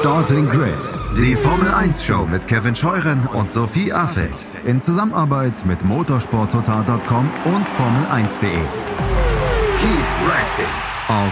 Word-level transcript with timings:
Starting 0.00 0.48
Grid, 0.48 0.78
die 1.14 1.36
Formel 1.36 1.68
1 1.68 2.02
Show 2.02 2.24
mit 2.24 2.46
Kevin 2.46 2.74
Scheuren 2.74 3.26
und 3.34 3.50
Sophie 3.50 3.92
Affeld 3.92 4.46
in 4.64 4.80
Zusammenarbeit 4.80 5.62
mit 5.66 5.84
motorsporttotal.com 5.84 7.30
und 7.44 7.68
Formel1.de. 7.68 8.48
Keep 9.76 10.06
racing 10.26 10.64
auf 11.08 11.30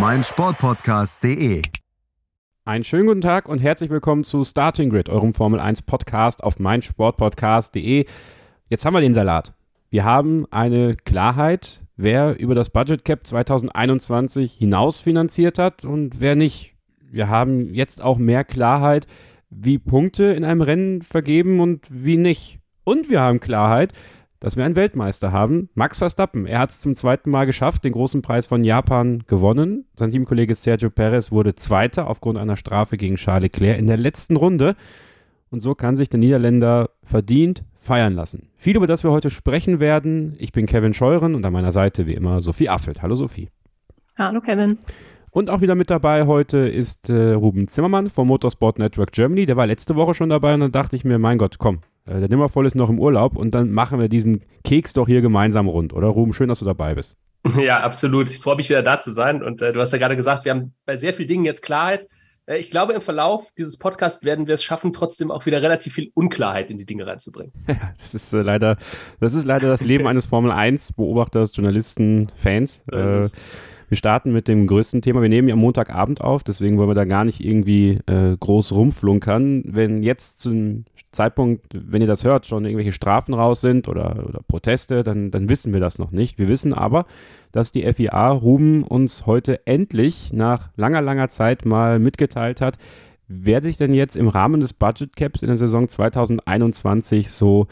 meinsportpodcast.de. 0.00 1.62
Einen 2.66 2.84
schönen 2.84 3.08
guten 3.08 3.20
Tag 3.20 3.48
und 3.48 3.58
herzlich 3.58 3.90
willkommen 3.90 4.22
zu 4.22 4.44
Starting 4.44 4.88
Grid, 4.88 5.08
eurem 5.08 5.34
Formel 5.34 5.58
1 5.58 5.82
Podcast 5.82 6.44
auf 6.44 6.60
meinsportpodcast.de. 6.60 8.06
Jetzt 8.68 8.84
haben 8.84 8.94
wir 8.94 9.00
den 9.00 9.14
Salat. 9.14 9.54
Wir 9.90 10.04
haben 10.04 10.46
eine 10.52 10.94
Klarheit, 10.94 11.80
wer 11.96 12.38
über 12.38 12.54
das 12.54 12.70
Budget 12.70 13.04
Cap 13.04 13.26
2021 13.26 14.52
hinaus 14.52 15.00
finanziert 15.00 15.58
hat 15.58 15.84
und 15.84 16.20
wer 16.20 16.36
nicht. 16.36 16.72
Wir 17.12 17.28
haben 17.28 17.74
jetzt 17.74 18.00
auch 18.00 18.16
mehr 18.16 18.42
Klarheit, 18.42 19.06
wie 19.50 19.78
Punkte 19.78 20.24
in 20.24 20.44
einem 20.44 20.62
Rennen 20.62 21.02
vergeben 21.02 21.60
und 21.60 21.86
wie 21.90 22.16
nicht. 22.16 22.58
Und 22.84 23.10
wir 23.10 23.20
haben 23.20 23.38
Klarheit, 23.38 23.92
dass 24.40 24.56
wir 24.56 24.64
einen 24.64 24.76
Weltmeister 24.76 25.30
haben, 25.30 25.68
Max 25.74 25.98
Verstappen. 25.98 26.46
Er 26.46 26.58
hat 26.58 26.70
es 26.70 26.80
zum 26.80 26.94
zweiten 26.94 27.30
Mal 27.30 27.44
geschafft, 27.44 27.84
den 27.84 27.92
großen 27.92 28.22
Preis 28.22 28.46
von 28.46 28.64
Japan 28.64 29.24
gewonnen. 29.26 29.84
Sein 29.94 30.10
Teamkollege 30.10 30.54
Sergio 30.54 30.88
Perez 30.88 31.30
wurde 31.30 31.54
Zweiter 31.54 32.08
aufgrund 32.08 32.38
einer 32.38 32.56
Strafe 32.56 32.96
gegen 32.96 33.16
Charles 33.16 33.42
Leclerc 33.42 33.78
in 33.78 33.86
der 33.86 33.98
letzten 33.98 34.36
Runde. 34.36 34.74
Und 35.50 35.60
so 35.60 35.74
kann 35.74 35.96
sich 35.96 36.08
der 36.08 36.18
Niederländer 36.18 36.90
verdient 37.04 37.62
feiern 37.76 38.14
lassen. 38.14 38.48
Viel, 38.56 38.76
über 38.76 38.86
das 38.86 39.04
wir 39.04 39.10
heute 39.10 39.28
sprechen 39.28 39.80
werden. 39.80 40.34
Ich 40.38 40.52
bin 40.52 40.64
Kevin 40.64 40.94
Scheuren 40.94 41.34
und 41.34 41.44
an 41.44 41.52
meiner 41.52 41.72
Seite 41.72 42.06
wie 42.06 42.14
immer 42.14 42.40
Sophie 42.40 42.70
Affelt. 42.70 43.02
Hallo 43.02 43.16
Sophie. 43.16 43.50
Hallo 44.16 44.40
Kevin. 44.40 44.78
Und 45.34 45.48
auch 45.48 45.62
wieder 45.62 45.74
mit 45.74 45.88
dabei 45.88 46.26
heute 46.26 46.58
ist 46.58 47.08
äh, 47.08 47.32
Ruben 47.32 47.66
Zimmermann 47.66 48.10
vom 48.10 48.28
Motorsport 48.28 48.78
Network 48.78 49.12
Germany. 49.12 49.46
Der 49.46 49.56
war 49.56 49.66
letzte 49.66 49.96
Woche 49.96 50.12
schon 50.12 50.28
dabei 50.28 50.52
und 50.52 50.60
dann 50.60 50.72
dachte 50.72 50.94
ich 50.94 51.04
mir, 51.04 51.18
mein 51.18 51.38
Gott, 51.38 51.56
komm, 51.58 51.80
äh, 52.04 52.20
der 52.20 52.28
Nimmervoll 52.28 52.66
ist 52.66 52.74
noch 52.74 52.90
im 52.90 52.98
Urlaub 52.98 53.34
und 53.34 53.54
dann 53.54 53.72
machen 53.72 53.98
wir 53.98 54.10
diesen 54.10 54.44
Keks 54.62 54.92
doch 54.92 55.06
hier 55.06 55.22
gemeinsam 55.22 55.68
rund, 55.68 55.94
oder? 55.94 56.08
Ruben, 56.08 56.34
schön, 56.34 56.48
dass 56.48 56.58
du 56.58 56.66
dabei 56.66 56.94
bist. 56.94 57.16
Ja, 57.58 57.80
absolut. 57.80 58.30
Ich 58.30 58.38
freue 58.38 58.56
mich 58.56 58.68
wieder 58.68 58.82
da 58.82 59.00
zu 59.00 59.10
sein. 59.10 59.42
Und 59.42 59.62
äh, 59.62 59.72
du 59.72 59.80
hast 59.80 59.92
ja 59.92 59.98
gerade 59.98 60.16
gesagt, 60.16 60.44
wir 60.44 60.52
haben 60.52 60.74
bei 60.84 60.96
sehr 60.96 61.14
vielen 61.14 61.28
Dingen 61.28 61.44
jetzt 61.44 61.62
Klarheit. 61.62 62.06
Äh, 62.46 62.58
ich 62.58 62.70
glaube, 62.70 62.92
im 62.92 63.00
Verlauf 63.00 63.50
dieses 63.56 63.78
Podcasts 63.78 64.22
werden 64.24 64.46
wir 64.46 64.54
es 64.54 64.62
schaffen, 64.62 64.92
trotzdem 64.92 65.30
auch 65.30 65.46
wieder 65.46 65.62
relativ 65.62 65.94
viel 65.94 66.10
Unklarheit 66.14 66.70
in 66.70 66.76
die 66.76 66.84
Dinge 66.84 67.06
reinzubringen. 67.06 67.52
Ja, 67.66 67.94
das 67.98 68.14
ist 68.14 68.32
äh, 68.34 68.42
leider, 68.42 68.76
das 69.18 69.34
ist 69.34 69.44
leider 69.44 69.68
das 69.68 69.82
Leben 69.82 70.06
eines 70.08 70.26
Formel 70.26 70.52
1 70.52 70.92
Beobachters, 70.92 71.56
Journalisten, 71.56 72.30
Fans. 72.36 72.84
Äh, 72.92 73.26
wir 73.92 73.98
starten 73.98 74.32
mit 74.32 74.48
dem 74.48 74.66
größten 74.66 75.02
Thema. 75.02 75.20
Wir 75.20 75.28
nehmen 75.28 75.48
ja 75.48 75.54
Montagabend 75.54 76.22
auf, 76.22 76.42
deswegen 76.42 76.78
wollen 76.78 76.88
wir 76.88 76.94
da 76.94 77.04
gar 77.04 77.26
nicht 77.26 77.44
irgendwie 77.44 77.98
äh, 78.06 78.34
groß 78.40 78.72
rumflunkern. 78.72 79.64
Wenn 79.66 80.02
jetzt 80.02 80.40
zum 80.40 80.86
Zeitpunkt, 81.10 81.66
wenn 81.74 82.00
ihr 82.00 82.08
das 82.08 82.24
hört, 82.24 82.46
schon 82.46 82.64
irgendwelche 82.64 82.92
Strafen 82.92 83.34
raus 83.34 83.60
sind 83.60 83.88
oder, 83.88 84.24
oder 84.26 84.40
Proteste, 84.48 85.02
dann, 85.02 85.30
dann 85.30 85.50
wissen 85.50 85.74
wir 85.74 85.80
das 85.82 85.98
noch 85.98 86.10
nicht. 86.10 86.38
Wir 86.38 86.48
wissen 86.48 86.72
aber, 86.72 87.04
dass 87.52 87.70
die 87.70 87.82
FIA 87.92 88.30
Ruben 88.30 88.82
uns 88.82 89.26
heute 89.26 89.66
endlich 89.66 90.32
nach 90.32 90.70
langer, 90.74 91.02
langer 91.02 91.28
Zeit 91.28 91.66
mal 91.66 91.98
mitgeteilt 91.98 92.62
hat, 92.62 92.78
wer 93.28 93.60
sich 93.60 93.76
denn 93.76 93.92
jetzt 93.92 94.16
im 94.16 94.28
Rahmen 94.28 94.62
des 94.62 94.72
Budget 94.72 95.16
Caps 95.16 95.42
in 95.42 95.48
der 95.48 95.58
Saison 95.58 95.86
2021 95.86 97.30
so 97.30 97.66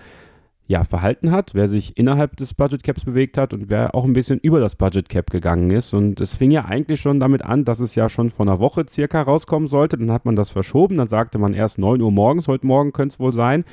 ja, 0.71 0.85
verhalten 0.85 1.33
hat, 1.33 1.53
wer 1.55 1.67
sich 1.67 1.97
innerhalb 1.97 2.37
des 2.37 2.55
Budget 2.55 2.85
Caps 2.85 3.05
bewegt 3.05 3.37
hat 3.37 3.53
und 3.53 3.71
wer 3.71 3.93
auch 3.93 4.05
ein 4.05 4.13
bisschen 4.13 4.39
über 4.39 4.61
das 4.61 4.77
Budget 4.77 5.09
Cap 5.09 5.29
gegangen 5.29 5.73
ist. 5.73 5.93
Und 5.95 6.21
es 6.21 6.37
fing 6.37 6.53
ja 6.53 6.65
eigentlich 6.65 7.01
schon 7.01 7.19
damit 7.19 7.43
an, 7.43 7.65
dass 7.65 7.81
es 7.81 7.97
ja 7.97 8.09
schon 8.09 8.31
vor 8.31 8.47
einer 8.47 8.61
Woche 8.61 8.87
circa 8.89 9.21
rauskommen 9.21 9.67
sollte. 9.67 9.99
Dann 9.99 10.13
hat 10.13 10.27
man 10.27 10.37
das 10.37 10.53
verschoben, 10.53 10.97
dann 10.97 11.09
sagte 11.09 11.39
man 11.39 11.55
erst 11.55 11.79
9 11.79 12.01
Uhr 12.01 12.13
morgens, 12.13 12.47
heute 12.47 12.69
Morgen 12.69 12.93
könnte 12.93 13.15
es 13.15 13.19
wohl 13.19 13.33
sein. 13.33 13.65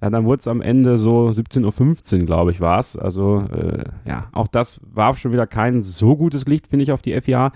Ja, 0.00 0.08
dann 0.08 0.24
wurde 0.24 0.40
es 0.40 0.48
am 0.48 0.62
Ende 0.62 0.96
so 0.96 1.28
17.15 1.28 2.20
Uhr, 2.20 2.24
glaube 2.24 2.50
ich, 2.50 2.62
war 2.62 2.78
es. 2.78 2.96
Also 2.96 3.44
äh, 3.52 3.84
ja, 4.06 4.28
auch 4.32 4.46
das 4.46 4.80
warf 4.82 5.18
schon 5.18 5.34
wieder 5.34 5.46
kein 5.46 5.82
so 5.82 6.16
gutes 6.16 6.46
Licht, 6.46 6.66
finde 6.68 6.82
ich, 6.82 6.92
auf 6.92 7.02
die 7.02 7.20
FIA. 7.20 7.52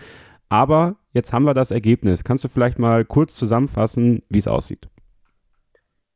Aber 0.50 0.97
jetzt 1.14 1.32
haben 1.32 1.47
wir 1.47 1.54
das 1.54 1.70
Ergebnis. 1.70 2.25
Kannst 2.25 2.44
du 2.44 2.48
vielleicht 2.48 2.78
mal 2.78 3.06
kurz 3.06 3.36
zusammenfassen, 3.36 4.20
wie 4.28 4.38
es 4.38 4.48
aussieht? 4.48 4.91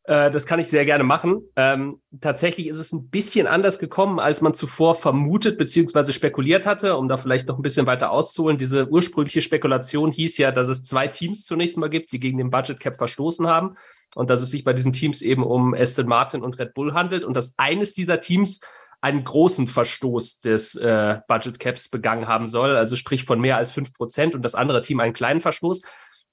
Äh, 0.06 0.30
das 0.30 0.46
kann 0.46 0.60
ich 0.60 0.68
sehr 0.68 0.84
gerne 0.84 1.04
machen. 1.04 1.42
Ähm, 1.56 2.00
tatsächlich 2.20 2.68
ist 2.68 2.78
es 2.78 2.92
ein 2.92 3.08
bisschen 3.08 3.46
anders 3.46 3.78
gekommen, 3.78 4.20
als 4.20 4.40
man 4.40 4.54
zuvor 4.54 4.94
vermutet 4.94 5.58
bzw. 5.58 6.12
spekuliert 6.12 6.64
hatte, 6.66 6.96
um 6.96 7.08
da 7.08 7.16
vielleicht 7.16 7.48
noch 7.48 7.58
ein 7.58 7.62
bisschen 7.62 7.86
weiter 7.86 8.10
auszuholen. 8.10 8.56
Diese 8.56 8.88
ursprüngliche 8.88 9.40
Spekulation 9.40 10.12
hieß 10.12 10.38
ja, 10.38 10.52
dass 10.52 10.68
es 10.68 10.84
zwei 10.84 11.08
Teams 11.08 11.44
zunächst 11.44 11.76
mal 11.76 11.90
gibt, 11.90 12.12
die 12.12 12.20
gegen 12.20 12.38
den 12.38 12.50
Budget 12.50 12.78
Cap 12.78 12.96
verstoßen 12.96 13.48
haben 13.48 13.76
und 14.14 14.30
dass 14.30 14.42
es 14.42 14.50
sich 14.50 14.62
bei 14.62 14.72
diesen 14.72 14.92
Teams 14.92 15.22
eben 15.22 15.42
um 15.42 15.74
Aston 15.74 16.06
Martin 16.06 16.42
und 16.42 16.58
Red 16.58 16.74
Bull 16.74 16.94
handelt 16.94 17.24
und 17.24 17.36
dass 17.36 17.58
eines 17.58 17.92
dieser 17.92 18.20
Teams 18.20 18.60
einen 19.00 19.24
großen 19.24 19.66
Verstoß 19.66 20.40
des 20.40 20.74
äh, 20.76 21.18
Budget 21.28 21.58
Caps 21.58 21.88
begangen 21.88 22.28
haben 22.28 22.46
soll, 22.46 22.76
also 22.76 22.96
sprich 22.96 23.24
von 23.24 23.40
mehr 23.40 23.56
als 23.56 23.72
fünf 23.72 23.92
Prozent 23.92 24.34
und 24.34 24.42
das 24.42 24.54
andere 24.54 24.82
Team 24.82 25.00
einen 25.00 25.12
kleinen 25.12 25.40
Verstoß. 25.40 25.82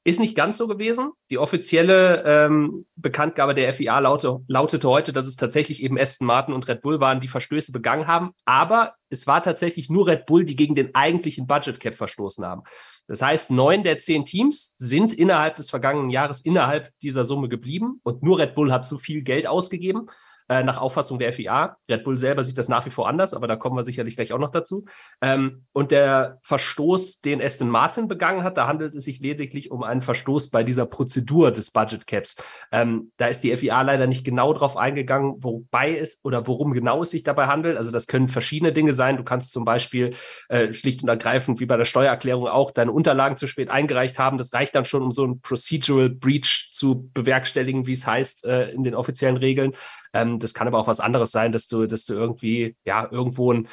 Ist 0.05 0.19
nicht 0.19 0.35
ganz 0.35 0.57
so 0.57 0.67
gewesen. 0.67 1.11
Die 1.31 1.37
offizielle 1.37 2.23
ähm, 2.25 2.85
Bekanntgabe 2.97 3.55
der 3.55 3.71
FIA 3.73 3.99
laute, 3.99 4.39
lautete 4.47 4.89
heute, 4.89 5.13
dass 5.13 5.27
es 5.27 5.37
tatsächlich 5.37 5.81
eben 5.81 5.97
Aston 5.97 6.27
Martin 6.27 6.53
und 6.53 6.67
Red 6.67 6.81
Bull 6.81 6.99
waren, 6.99 7.21
die 7.21 7.29
Verstöße 7.29 7.71
begangen 7.71 8.05
haben. 8.05 8.31
Aber 8.43 8.95
es 9.09 9.27
war 9.27 9.41
tatsächlich 9.41 9.89
nur 9.89 10.07
Red 10.07 10.25
Bull, 10.25 10.43
die 10.43 10.57
gegen 10.57 10.75
den 10.75 10.93
eigentlichen 10.93 11.47
Budget 11.47 11.79
Cap 11.79 11.95
verstoßen 11.95 12.45
haben. 12.45 12.63
Das 13.07 13.21
heißt, 13.21 13.51
neun 13.51 13.83
der 13.83 13.99
zehn 13.99 14.25
Teams 14.25 14.75
sind 14.77 15.13
innerhalb 15.13 15.55
des 15.55 15.69
vergangenen 15.69 16.09
Jahres 16.09 16.41
innerhalb 16.41 16.89
dieser 17.01 17.23
Summe 17.23 17.47
geblieben 17.47 18.01
und 18.03 18.23
nur 18.23 18.39
Red 18.39 18.55
Bull 18.55 18.73
hat 18.73 18.85
zu 18.85 18.97
viel 18.97 19.21
Geld 19.21 19.47
ausgegeben 19.47 20.09
äh, 20.49 20.63
nach 20.63 20.79
Auffassung 20.79 21.19
der 21.19 21.33
FIA. 21.33 21.77
Red 21.89 22.03
Bull 22.03 22.15
selber 22.15 22.43
sieht 22.43 22.57
das 22.57 22.69
nach 22.69 22.85
wie 22.85 22.89
vor 22.89 23.07
anders, 23.07 23.33
aber 23.33 23.47
da 23.47 23.55
kommen 23.55 23.75
wir 23.75 23.83
sicherlich 23.83 24.15
gleich 24.15 24.33
auch 24.33 24.39
noch 24.39 24.51
dazu. 24.51 24.85
Ähm, 25.21 25.65
und 25.71 25.91
der 25.91 26.39
Verstoß, 26.41 27.21
den 27.21 27.41
Aston 27.41 27.69
Martin 27.69 28.07
begangen 28.07 28.43
hat, 28.43 28.57
da 28.57 28.67
handelt 28.67 28.95
es 28.95 29.05
sich 29.05 29.19
lediglich 29.19 29.71
um 29.71 29.83
einen 29.83 30.01
Verstoß 30.01 30.49
bei 30.49 30.63
dieser 30.63 30.85
Prozedur 30.85 31.51
des 31.51 31.71
Budget 31.71 32.07
Caps. 32.07 32.43
Ähm, 32.71 33.11
da 33.17 33.27
ist 33.27 33.43
die 33.43 33.55
FIA 33.55 33.81
leider 33.81 34.07
nicht 34.07 34.23
genau 34.23 34.53
drauf 34.53 34.77
eingegangen, 34.77 35.35
wobei 35.39 35.97
es 35.97 36.19
oder 36.23 36.47
worum 36.47 36.73
genau 36.73 37.01
es 37.01 37.11
sich 37.11 37.23
dabei 37.23 37.47
handelt. 37.47 37.77
Also 37.77 37.91
das 37.91 38.07
können 38.07 38.27
verschiedene 38.27 38.73
Dinge 38.73 38.93
sein. 38.93 39.17
Du 39.17 39.23
kannst 39.23 39.53
zum 39.53 39.65
Beispiel 39.65 40.15
äh, 40.49 40.73
schlicht 40.73 41.03
und 41.03 41.09
ergreifend, 41.09 41.59
wie 41.59 41.65
bei 41.65 41.77
der 41.77 41.85
Steuererklärung 41.85 42.47
auch, 42.47 42.71
deine 42.71 42.91
Unterlagen 42.91 43.37
zu 43.37 43.47
spät 43.47 43.69
eingereicht 43.69 44.19
haben. 44.19 44.37
Das 44.37 44.53
reicht 44.53 44.75
dann 44.75 44.85
schon, 44.85 45.03
um 45.03 45.11
so 45.11 45.25
ein 45.25 45.41
Procedural 45.41 46.09
Breach 46.09 46.69
zu 46.71 47.09
bewerkstelligen, 47.13 47.87
wie 47.87 47.93
es 47.93 48.05
heißt 48.05 48.45
äh, 48.45 48.69
in 48.71 48.83
den 48.83 48.95
offiziellen 48.95 49.37
Regeln. 49.37 49.73
Ähm, 50.13 50.39
das 50.39 50.53
kann 50.53 50.67
aber 50.67 50.79
auch 50.79 50.87
was 50.87 50.99
anderes 50.99 51.31
sein, 51.31 51.51
dass 51.51 51.67
du, 51.67 51.85
dass 51.85 52.05
du 52.05 52.13
irgendwie, 52.13 52.75
ja, 52.85 53.07
irgendwo 53.09 53.51
ein, 53.51 53.67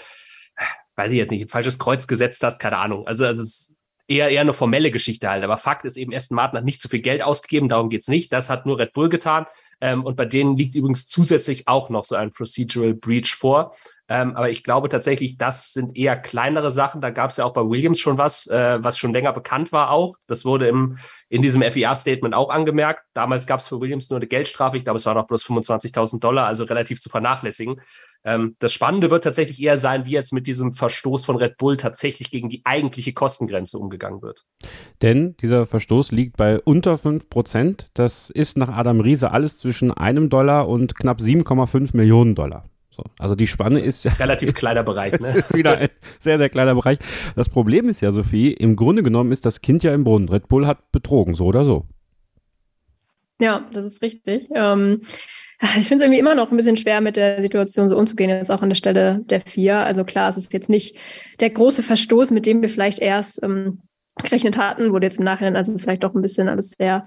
weiß 0.97 1.11
ich 1.11 1.19
jetzt 1.19 1.31
nicht, 1.31 1.43
ein 1.43 1.49
falsches 1.49 1.79
Kreuz 1.79 2.07
gesetzt 2.07 2.43
hast, 2.43 2.59
keine 2.59 2.79
Ahnung. 2.79 3.07
Also, 3.07 3.25
also 3.27 3.43
es 3.43 3.49
ist 3.49 3.77
eher, 4.11 4.29
eher 4.29 4.41
eine 4.41 4.53
formelle 4.53 4.91
Geschichte 4.91 5.31
halt. 5.31 5.45
Aber 5.45 5.57
Fakt 5.57 5.85
ist 5.85 5.97
eben, 5.97 6.13
Aston 6.15 6.37
Martin 6.37 6.59
hat 6.59 6.65
nicht 6.65 6.83
zu 6.83 6.89
viel 6.89 7.01
Geld 7.01 7.23
ausgegeben, 7.23 7.69
darum 7.69 7.89
geht's 7.89 8.09
nicht. 8.09 8.33
Das 8.33 8.51
hat 8.51 8.67
nur 8.67 8.79
Red 8.79 8.93
Bull 8.93 9.09
getan. 9.09 9.47
Ähm, 9.81 10.05
und 10.05 10.17
bei 10.17 10.27
denen 10.27 10.57
liegt 10.57 10.75
übrigens 10.75 11.07
zusätzlich 11.07 11.69
auch 11.69 11.89
noch 11.89 12.05
so 12.05 12.17
ein 12.17 12.33
Procedural 12.33 12.95
Breach 12.95 13.35
vor. 13.35 13.75
Ähm, 14.11 14.35
aber 14.35 14.51
ich 14.51 14.65
glaube 14.65 14.89
tatsächlich, 14.89 15.39
das 15.39 15.73
sind 15.73 15.97
eher 15.97 16.17
kleinere 16.17 16.73
Sachen. 16.73 17.01
Da 17.01 17.11
gab 17.11 17.31
es 17.31 17.37
ja 17.37 17.45
auch 17.45 17.53
bei 17.53 17.63
Williams 17.63 18.01
schon 18.01 18.19
was, 18.19 18.49
äh, 18.49 18.83
was 18.83 18.99
schon 18.99 19.13
länger 19.13 19.33
bekannt 19.33 19.71
war 19.71 19.91
auch. 19.93 20.17
Das 20.27 20.45
wurde 20.45 20.67
im, 20.67 20.99
in 21.29 21.43
diesem 21.43 21.63
FIA-Statement 21.63 22.35
auch 22.35 22.51
angemerkt. 22.51 23.05
Damals 23.15 23.47
gab 23.47 23.61
es 23.61 23.69
für 23.69 23.81
Williams 23.81 24.11
nur 24.11 24.19
eine 24.19 24.27
Geldstrafe. 24.27 24.77
Ich 24.77 24.83
glaube, 24.83 24.97
es 24.97 25.07
waren 25.07 25.17
auch 25.17 25.29
bloß 25.29 25.45
25.000 25.45 26.19
Dollar, 26.19 26.49
also 26.49 26.65
relativ 26.65 27.01
zu 27.01 27.09
vernachlässigen. 27.09 27.77
Ähm, 28.25 28.57
das 28.59 28.73
Spannende 28.73 29.13
wird 29.13 29.23
tatsächlich 29.23 29.63
eher 29.63 29.79
sein, 29.79 30.07
wie 30.07 30.11
jetzt 30.11 30.33
mit 30.33 30.49
diesem 30.49 30.73
Verstoß 30.73 31.25
von 31.25 31.37
Red 31.37 31.57
Bull 31.57 31.77
tatsächlich 31.77 32.33
gegen 32.33 32.49
die 32.49 32.63
eigentliche 32.65 33.13
Kostengrenze 33.13 33.79
umgegangen 33.79 34.23
wird. 34.23 34.45
Denn 35.03 35.37
dieser 35.37 35.67
Verstoß 35.67 36.11
liegt 36.11 36.37
bei 36.37 36.59
unter 36.59 36.99
5 36.99 37.31
Prozent. 37.31 37.93
Das 37.95 38.29
ist 38.29 38.57
nach 38.57 38.71
Adam 38.71 38.99
Riese 38.99 39.31
alles 39.31 39.59
zwischen 39.59 39.93
einem 39.93 40.31
Dollar 40.31 40.69
und 40.69 40.97
knapp 40.97 41.21
7,5 41.21 41.97
Millionen 41.97 42.35
Dollar. 42.35 42.65
So. 43.01 43.11
Also 43.19 43.35
die 43.35 43.47
Spanne 43.47 43.81
ist 43.81 44.05
ja. 44.05 44.13
Relativ 44.13 44.55
kleiner 44.55 44.83
Bereich, 44.83 45.13
ne? 45.21 45.39
ist 45.39 45.55
wieder 45.55 45.79
ein 45.79 45.89
sehr, 46.19 46.39
sehr 46.39 46.49
kleiner 46.49 46.75
Bereich. 46.75 46.99
Das 47.37 47.49
Problem 47.49 47.89
ist 47.89 48.01
ja, 48.01 48.11
Sophie, 48.11 48.53
im 48.53 48.77
Grunde 48.77 49.03
genommen 49.03 49.33
ist 49.33 49.47
das 49.47 49.61
Kind 49.61 49.83
ja 49.83 49.95
im 49.95 50.05
Brunnen. 50.05 50.29
Red 50.29 50.49
Bull 50.49 50.67
hat 50.67 50.93
betrogen, 50.93 51.35
so 51.35 51.47
oder 51.47 51.65
so. 51.65 51.87
Ja, 53.41 53.67
das 53.73 53.87
ist 53.87 54.03
richtig. 54.03 54.49
Ähm, 54.55 55.03
ich 55.63 55.89
finde 55.89 55.97
es 55.97 56.03
irgendwie 56.03 56.19
immer 56.19 56.35
noch 56.35 56.51
ein 56.51 56.57
bisschen 56.57 56.77
schwer, 56.77 57.01
mit 57.01 57.17
der 57.17 57.41
Situation 57.41 57.89
so 57.89 57.97
umzugehen, 57.97 58.31
jetzt 58.31 58.51
auch 58.51 58.63
an 58.63 58.69
der 58.69 58.77
Stelle 58.77 59.21
der 59.25 59.41
vier. 59.41 59.79
Also 59.79 60.05
klar, 60.05 60.31
es 60.31 60.37
ist 60.37 60.53
jetzt 60.53 60.69
nicht 60.69 60.97
der 61.41 61.51
große 61.51 61.83
Verstoß, 61.83 62.31
mit 62.31 62.47
dem 62.47 62.61
wir 62.61 62.69
vielleicht 62.69 62.99
erst 62.99 63.43
ähm, 63.43 63.81
gerechnet 64.23 64.59
hatten, 64.59 64.93
wurde 64.93 65.07
jetzt 65.07 65.19
im 65.19 65.25
Nachhinein 65.25 65.57
also 65.57 65.77
vielleicht 65.79 66.05
doch 66.05 66.15
ein 66.15 66.23
bisschen 66.23 66.49
alles 66.49 66.75
sehr 66.79 67.05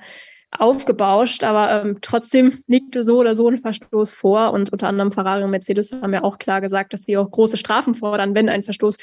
aufgebauscht, 0.60 1.44
aber 1.44 1.82
ähm, 1.84 1.98
trotzdem 2.02 2.64
liegt 2.68 2.96
so 3.04 3.20
oder 3.20 3.36
so 3.36 3.48
ein 3.50 3.58
Verstoß 3.58 4.14
vor 4.14 4.52
und 4.52 4.72
unter 4.72 4.88
anderem 4.88 5.12
Ferrari 5.12 5.44
und 5.44 5.52
Mercedes 5.52 5.92
haben 5.92 6.14
ja 6.14 6.24
auch 6.24 6.38
klar 6.38 6.62
gesagt, 6.62 6.94
dass 6.94 7.04
sie 7.04 7.18
auch 7.18 7.30
große 7.30 7.58
Strafen 7.58 7.96
fordern, 7.96 8.36
wenn 8.36 8.50
ein 8.50 8.64
Verstoß 8.64 8.98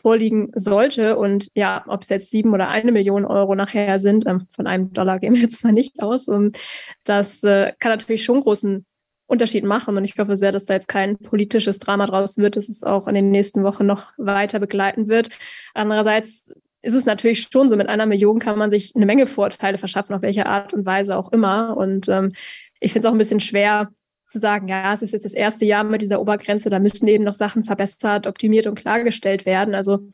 vorliegen 0.00 0.50
sollte. 0.54 1.16
Und 1.16 1.48
ja, 1.54 1.84
ob 1.86 2.02
es 2.02 2.08
jetzt 2.08 2.30
sieben 2.30 2.52
oder 2.52 2.68
eine 2.68 2.92
Million 2.92 3.24
Euro 3.24 3.54
nachher 3.54 3.98
sind, 3.98 4.26
ähm, 4.26 4.46
von 4.50 4.66
einem 4.66 4.92
Dollar 4.92 5.18
gehen 5.18 5.34
wir 5.34 5.42
jetzt 5.42 5.64
mal 5.64 5.72
nicht 5.72 6.02
aus, 6.02 6.28
und 6.28 6.58
das 7.04 7.42
äh, 7.42 7.72
kann 7.78 7.92
natürlich 7.92 8.24
schon 8.24 8.40
großen 8.40 8.84
Unterschied 9.26 9.64
machen. 9.64 9.96
Und 9.96 10.04
ich 10.04 10.16
hoffe 10.18 10.36
sehr, 10.36 10.52
dass 10.52 10.64
da 10.64 10.74
jetzt 10.74 10.88
kein 10.88 11.18
politisches 11.18 11.78
Drama 11.78 12.06
draus 12.06 12.36
wird, 12.36 12.56
dass 12.56 12.68
es 12.68 12.82
auch 12.82 13.06
in 13.08 13.14
den 13.14 13.30
nächsten 13.30 13.64
Wochen 13.64 13.86
noch 13.86 14.12
weiter 14.16 14.60
begleiten 14.60 15.08
wird. 15.08 15.30
Andererseits 15.72 16.52
ist 16.84 16.94
es 16.94 17.06
natürlich 17.06 17.40
schon 17.40 17.68
so, 17.68 17.76
mit 17.76 17.88
einer 17.88 18.06
Million 18.06 18.38
kann 18.38 18.58
man 18.58 18.70
sich 18.70 18.94
eine 18.94 19.06
Menge 19.06 19.26
Vorteile 19.26 19.78
verschaffen, 19.78 20.14
auf 20.14 20.22
welche 20.22 20.46
Art 20.46 20.74
und 20.74 20.84
Weise 20.84 21.16
auch 21.16 21.32
immer. 21.32 21.76
Und 21.76 22.08
ähm, 22.08 22.30
ich 22.78 22.92
finde 22.92 23.06
es 23.06 23.10
auch 23.10 23.14
ein 23.14 23.18
bisschen 23.18 23.40
schwer 23.40 23.90
zu 24.28 24.38
sagen, 24.38 24.68
ja, 24.68 24.92
es 24.92 25.02
ist 25.02 25.12
jetzt 25.12 25.24
das 25.24 25.34
erste 25.34 25.64
Jahr 25.64 25.84
mit 25.84 26.02
dieser 26.02 26.20
Obergrenze, 26.20 26.70
da 26.70 26.78
müssen 26.78 27.08
eben 27.08 27.24
noch 27.24 27.34
Sachen 27.34 27.64
verbessert, 27.64 28.26
optimiert 28.26 28.66
und 28.66 28.74
klargestellt 28.74 29.46
werden. 29.46 29.74
Also 29.74 30.10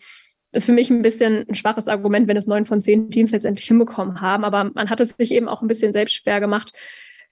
ist 0.53 0.67
für 0.67 0.73
mich 0.73 0.91
ein 0.91 1.03
bisschen 1.03 1.45
ein 1.49 1.55
schwaches 1.55 1.89
Argument, 1.89 2.29
wenn 2.29 2.37
es 2.37 2.47
neun 2.47 2.67
von 2.67 2.81
zehn 2.81 3.11
Teams 3.11 3.31
letztendlich 3.31 3.67
hinbekommen 3.69 4.21
haben. 4.21 4.45
Aber 4.45 4.71
man 4.75 4.91
hat 4.91 5.01
es 5.01 5.11
sich 5.11 5.33
eben 5.33 5.49
auch 5.49 5.63
ein 5.63 5.69
bisschen 5.69 5.93
selbst 5.93 6.15
schwer 6.15 6.41
gemacht, 6.41 6.73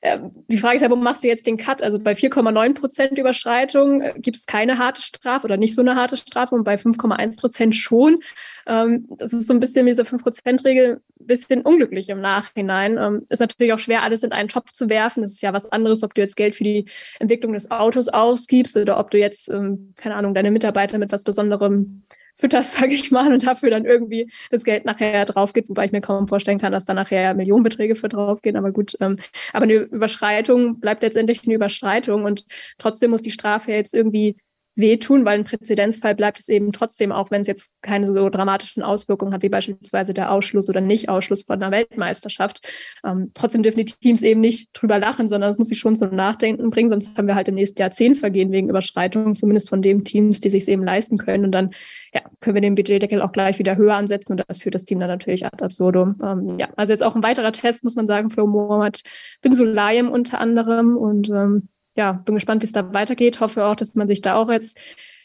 die 0.00 0.58
Frage 0.58 0.76
ist 0.76 0.82
ja, 0.82 0.90
wo 0.90 0.96
machst 0.96 1.24
du 1.24 1.28
jetzt 1.28 1.46
den 1.46 1.56
Cut? 1.56 1.82
Also 1.82 1.98
bei 1.98 2.12
4,9 2.12 2.74
Prozent 2.74 3.18
Überschreitung 3.18 4.00
äh, 4.00 4.14
gibt 4.16 4.36
es 4.36 4.46
keine 4.46 4.78
harte 4.78 5.02
Strafe 5.02 5.44
oder 5.44 5.56
nicht 5.56 5.74
so 5.74 5.80
eine 5.80 5.96
harte 5.96 6.16
Strafe 6.16 6.54
und 6.54 6.62
bei 6.62 6.76
5,1 6.76 7.36
Prozent 7.36 7.74
schon. 7.74 8.20
Ähm, 8.66 9.06
das 9.10 9.32
ist 9.32 9.48
so 9.48 9.54
ein 9.54 9.58
bisschen 9.58 9.84
mit 9.84 9.94
dieser 9.94 10.04
5-Prozent-Regel 10.04 11.00
ein 11.20 11.26
bisschen 11.26 11.62
unglücklich 11.62 12.10
im 12.10 12.20
Nachhinein. 12.20 12.96
Ähm, 12.96 13.26
ist 13.28 13.40
natürlich 13.40 13.72
auch 13.72 13.80
schwer, 13.80 14.04
alles 14.04 14.22
in 14.22 14.30
einen 14.30 14.48
Topf 14.48 14.70
zu 14.70 14.88
werfen. 14.88 15.24
Das 15.24 15.32
ist 15.32 15.42
ja 15.42 15.52
was 15.52 15.70
anderes, 15.72 16.04
ob 16.04 16.14
du 16.14 16.20
jetzt 16.20 16.36
Geld 16.36 16.54
für 16.54 16.64
die 16.64 16.84
Entwicklung 17.18 17.52
des 17.52 17.70
Autos 17.72 18.06
ausgibst 18.06 18.76
oder 18.76 19.00
ob 19.00 19.10
du 19.10 19.18
jetzt, 19.18 19.48
keine 19.48 20.14
Ahnung, 20.14 20.34
deine 20.34 20.50
Mitarbeiter 20.50 20.98
mit 20.98 21.10
was 21.10 21.24
Besonderem 21.24 22.04
fütterst, 22.38 22.72
sage 22.74 22.94
ich 22.94 23.10
mal, 23.10 23.32
und 23.32 23.46
dafür 23.46 23.70
dann 23.70 23.84
irgendwie 23.84 24.30
das 24.50 24.64
Geld 24.64 24.84
nachher 24.84 25.24
drauf 25.24 25.52
geht, 25.52 25.68
wobei 25.68 25.86
ich 25.86 25.92
mir 25.92 26.00
kaum 26.00 26.28
vorstellen 26.28 26.58
kann, 26.58 26.72
dass 26.72 26.84
da 26.84 26.94
nachher 26.94 27.34
Millionenbeträge 27.34 27.96
für 27.96 28.08
drauf 28.08 28.42
gehen. 28.42 28.56
Aber 28.56 28.72
gut, 28.72 28.96
ähm, 29.00 29.18
aber 29.52 29.64
eine 29.64 29.74
Überschreitung 29.74 30.80
bleibt 30.80 31.02
letztendlich 31.02 31.44
eine 31.44 31.54
Überschreitung 31.54 32.24
und 32.24 32.44
trotzdem 32.78 33.10
muss 33.10 33.22
die 33.22 33.30
Strafe 33.30 33.72
jetzt 33.72 33.94
irgendwie 33.94 34.36
wehtun, 34.78 35.24
weil 35.24 35.38
ein 35.38 35.44
Präzedenzfall 35.44 36.14
bleibt 36.14 36.38
es 36.38 36.48
eben 36.48 36.72
trotzdem, 36.72 37.12
auch 37.12 37.30
wenn 37.30 37.42
es 37.42 37.48
jetzt 37.48 37.72
keine 37.82 38.06
so 38.06 38.30
dramatischen 38.30 38.82
Auswirkungen 38.82 39.34
hat, 39.34 39.42
wie 39.42 39.48
beispielsweise 39.48 40.14
der 40.14 40.32
Ausschluss 40.32 40.68
oder 40.68 40.80
Nicht-Ausschluss 40.80 41.42
von 41.42 41.60
einer 41.60 41.72
Weltmeisterschaft. 41.76 42.66
Ähm, 43.04 43.32
trotzdem 43.34 43.62
dürfen 43.62 43.78
die 43.78 43.84
Teams 43.84 44.22
eben 44.22 44.40
nicht 44.40 44.70
drüber 44.72 44.98
lachen, 44.98 45.28
sondern 45.28 45.50
es 45.50 45.58
muss 45.58 45.68
sich 45.68 45.78
schon 45.78 45.96
zum 45.96 46.14
Nachdenken 46.14 46.70
bringen, 46.70 46.90
sonst 46.90 47.18
haben 47.18 47.26
wir 47.26 47.34
halt 47.34 47.48
im 47.48 47.56
nächsten 47.56 47.80
Jahr 47.80 47.90
zehn 47.90 48.14
Vergehen 48.14 48.52
wegen 48.52 48.70
Überschreitungen, 48.70 49.34
zumindest 49.34 49.68
von 49.68 49.82
den 49.82 50.04
Teams, 50.04 50.40
die 50.40 50.50
sich 50.50 50.68
eben 50.68 50.84
leisten 50.84 51.18
können. 51.18 51.44
Und 51.44 51.52
dann 51.52 51.70
ja, 52.14 52.22
können 52.40 52.54
wir 52.54 52.62
den 52.62 52.76
Budgetdeckel 52.76 53.20
auch 53.20 53.32
gleich 53.32 53.58
wieder 53.58 53.76
höher 53.76 53.96
ansetzen 53.96 54.32
und 54.32 54.44
das 54.46 54.62
führt 54.62 54.74
das 54.74 54.84
Team 54.84 55.00
dann 55.00 55.08
natürlich 55.08 55.44
ad 55.44 55.62
absurdum. 55.64 56.20
Ähm, 56.22 56.58
ja, 56.58 56.68
also 56.76 56.92
jetzt 56.92 57.02
auch 57.02 57.16
ein 57.16 57.22
weiterer 57.22 57.52
Test, 57.52 57.82
muss 57.82 57.96
man 57.96 58.06
sagen, 58.06 58.30
für 58.30 58.46
Mohamed 58.46 59.02
Bin 59.42 59.54
Sulayem 59.54 60.08
unter 60.08 60.40
anderem 60.40 60.96
und 60.96 61.28
ähm, 61.30 61.68
ja, 61.96 62.12
bin 62.12 62.34
gespannt, 62.34 62.62
wie 62.62 62.66
es 62.66 62.72
da 62.72 62.92
weitergeht. 62.94 63.40
Hoffe 63.40 63.64
auch, 63.66 63.76
dass 63.76 63.94
man 63.94 64.08
sich 64.08 64.20
da 64.20 64.36
auch 64.36 64.50
jetzt 64.50 64.78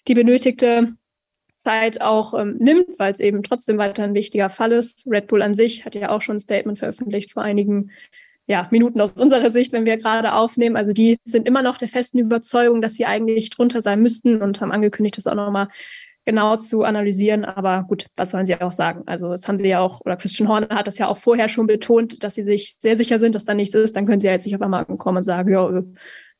die 0.07 0.13
benötigte 0.13 0.93
Zeit 1.57 2.01
auch 2.01 2.33
ähm, 2.33 2.57
nimmt, 2.57 2.87
weil 2.99 3.13
es 3.13 3.19
eben 3.19 3.41
trotzdem 3.41 3.77
weiter 3.77 4.03
ein 4.03 4.13
wichtiger 4.13 4.49
Fall 4.49 4.71
ist. 4.73 5.07
Red 5.09 5.27
Bull 5.27 5.41
an 5.41 5.53
sich 5.53 5.85
hat 5.85 5.95
ja 5.95 6.09
auch 6.09 6.21
schon 6.21 6.35
ein 6.35 6.41
Statement 6.41 6.79
veröffentlicht 6.79 7.31
vor 7.31 7.43
einigen 7.43 7.91
ja, 8.45 8.67
Minuten 8.71 8.99
aus 8.99 9.13
unserer 9.13 9.51
Sicht, 9.51 9.71
wenn 9.71 9.85
wir 9.85 9.97
gerade 9.97 10.33
aufnehmen. 10.33 10.75
Also 10.75 10.91
die 10.91 11.17
sind 11.23 11.47
immer 11.47 11.61
noch 11.61 11.77
der 11.77 11.87
festen 11.87 12.19
Überzeugung, 12.19 12.81
dass 12.81 12.95
sie 12.95 13.05
eigentlich 13.05 13.49
drunter 13.49 13.81
sein 13.81 14.01
müssten 14.01 14.41
und 14.41 14.59
haben 14.59 14.71
angekündigt, 14.71 15.17
das 15.17 15.27
auch 15.27 15.35
nochmal 15.35 15.69
genau 16.25 16.57
zu 16.57 16.83
analysieren. 16.83 17.45
Aber 17.45 17.85
gut, 17.87 18.07
was 18.15 18.31
sollen 18.31 18.45
sie 18.45 18.59
auch 18.59 18.71
sagen? 18.71 19.03
Also 19.05 19.29
das 19.29 19.47
haben 19.47 19.57
sie 19.57 19.69
ja 19.69 19.79
auch, 19.79 20.01
oder 20.01 20.17
Christian 20.17 20.49
Horner 20.49 20.75
hat 20.75 20.87
das 20.87 20.97
ja 20.97 21.07
auch 21.07 21.17
vorher 21.17 21.47
schon 21.47 21.67
betont, 21.67 22.23
dass 22.23 22.35
sie 22.35 22.43
sich 22.43 22.75
sehr 22.79 22.97
sicher 22.97 23.19
sind, 23.19 23.35
dass 23.35 23.45
da 23.45 23.53
nichts 23.53 23.75
ist. 23.75 23.95
Dann 23.95 24.05
können 24.05 24.19
sie 24.19 24.27
ja 24.27 24.33
jetzt 24.33 24.45
nicht 24.45 24.55
auf 24.55 24.61
einmal 24.61 24.85
kommen 24.85 25.19
und 25.19 25.23
sagen, 25.23 25.51
ja, 25.51 25.83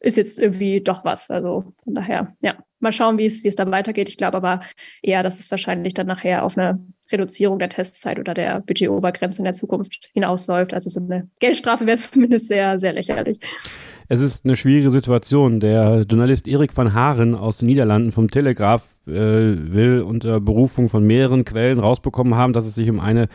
ist 0.03 0.17
jetzt 0.17 0.39
irgendwie 0.39 0.81
doch 0.81 1.05
was. 1.05 1.29
Also 1.29 1.73
von 1.83 1.95
daher, 1.95 2.35
ja, 2.41 2.55
mal 2.79 2.91
schauen, 2.91 3.17
wie 3.17 3.25
es, 3.25 3.55
dann 3.55 3.71
weitergeht. 3.71 4.09
Ich 4.09 4.17
glaube 4.17 4.37
aber 4.37 4.61
eher, 5.01 5.23
dass 5.23 5.39
es 5.39 5.49
wahrscheinlich 5.49 5.93
dann 5.93 6.05
nachher 6.05 6.43
auf 6.43 6.57
eine 6.57 6.79
Reduzierung 7.11 7.57
der 7.57 7.69
Testzeit 7.69 8.19
oder 8.19 8.33
der 8.33 8.59
Budgetobergrenze 8.61 9.39
in 9.39 9.45
der 9.45 9.53
Zukunft 9.53 10.09
hinausläuft. 10.13 10.73
Also 10.73 10.89
so 10.89 10.99
eine 10.99 11.29
Geldstrafe 11.39 11.87
wäre 11.87 11.97
zumindest 12.11 12.47
sehr, 12.47 12.77
sehr 12.77 12.93
lächerlich. 12.93 13.39
Es 14.09 14.19
ist 14.19 14.45
eine 14.45 14.57
schwierige 14.57 14.89
Situation. 14.89 15.61
Der 15.61 16.05
Journalist 16.07 16.47
Erik 16.47 16.75
van 16.75 16.93
Haren 16.93 17.33
aus 17.33 17.59
den 17.59 17.67
Niederlanden 17.67 18.11
vom 18.11 18.29
Telegraph 18.29 18.87
äh, 19.07 19.11
will 19.13 20.01
unter 20.01 20.41
Berufung 20.41 20.89
von 20.89 21.05
mehreren 21.05 21.45
Quellen 21.45 21.79
rausbekommen 21.79 22.35
haben, 22.35 22.51
dass 22.51 22.65
es 22.65 22.75
sich 22.75 22.89
um 22.89 22.99
eine 22.99 23.29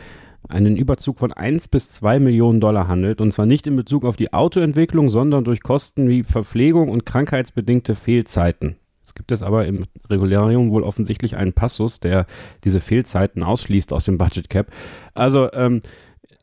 einen 0.49 0.75
Überzug 0.75 1.19
von 1.19 1.31
1 1.31 1.69
bis 1.69 1.91
2 1.91 2.19
Millionen 2.19 2.59
Dollar 2.59 2.87
handelt. 2.87 3.21
Und 3.21 3.31
zwar 3.31 3.45
nicht 3.45 3.67
in 3.67 3.75
Bezug 3.75 4.03
auf 4.03 4.17
die 4.17 4.33
Autoentwicklung, 4.33 5.09
sondern 5.09 5.43
durch 5.43 5.61
Kosten 5.61 6.09
wie 6.09 6.23
Verpflegung 6.23 6.89
und 6.89 7.05
krankheitsbedingte 7.05 7.95
Fehlzeiten. 7.95 8.75
Es 9.03 9.15
gibt 9.15 9.31
es 9.31 9.41
aber 9.41 9.65
im 9.65 9.85
Regularium 10.09 10.71
wohl 10.71 10.83
offensichtlich 10.83 11.35
einen 11.35 11.53
Passus, 11.53 11.99
der 11.99 12.25
diese 12.63 12.79
Fehlzeiten 12.79 13.43
ausschließt 13.43 13.93
aus 13.93 14.05
dem 14.05 14.17
Budget 14.17 14.49
Cap. 14.49 14.71
Also 15.15 15.51
ähm, 15.53 15.81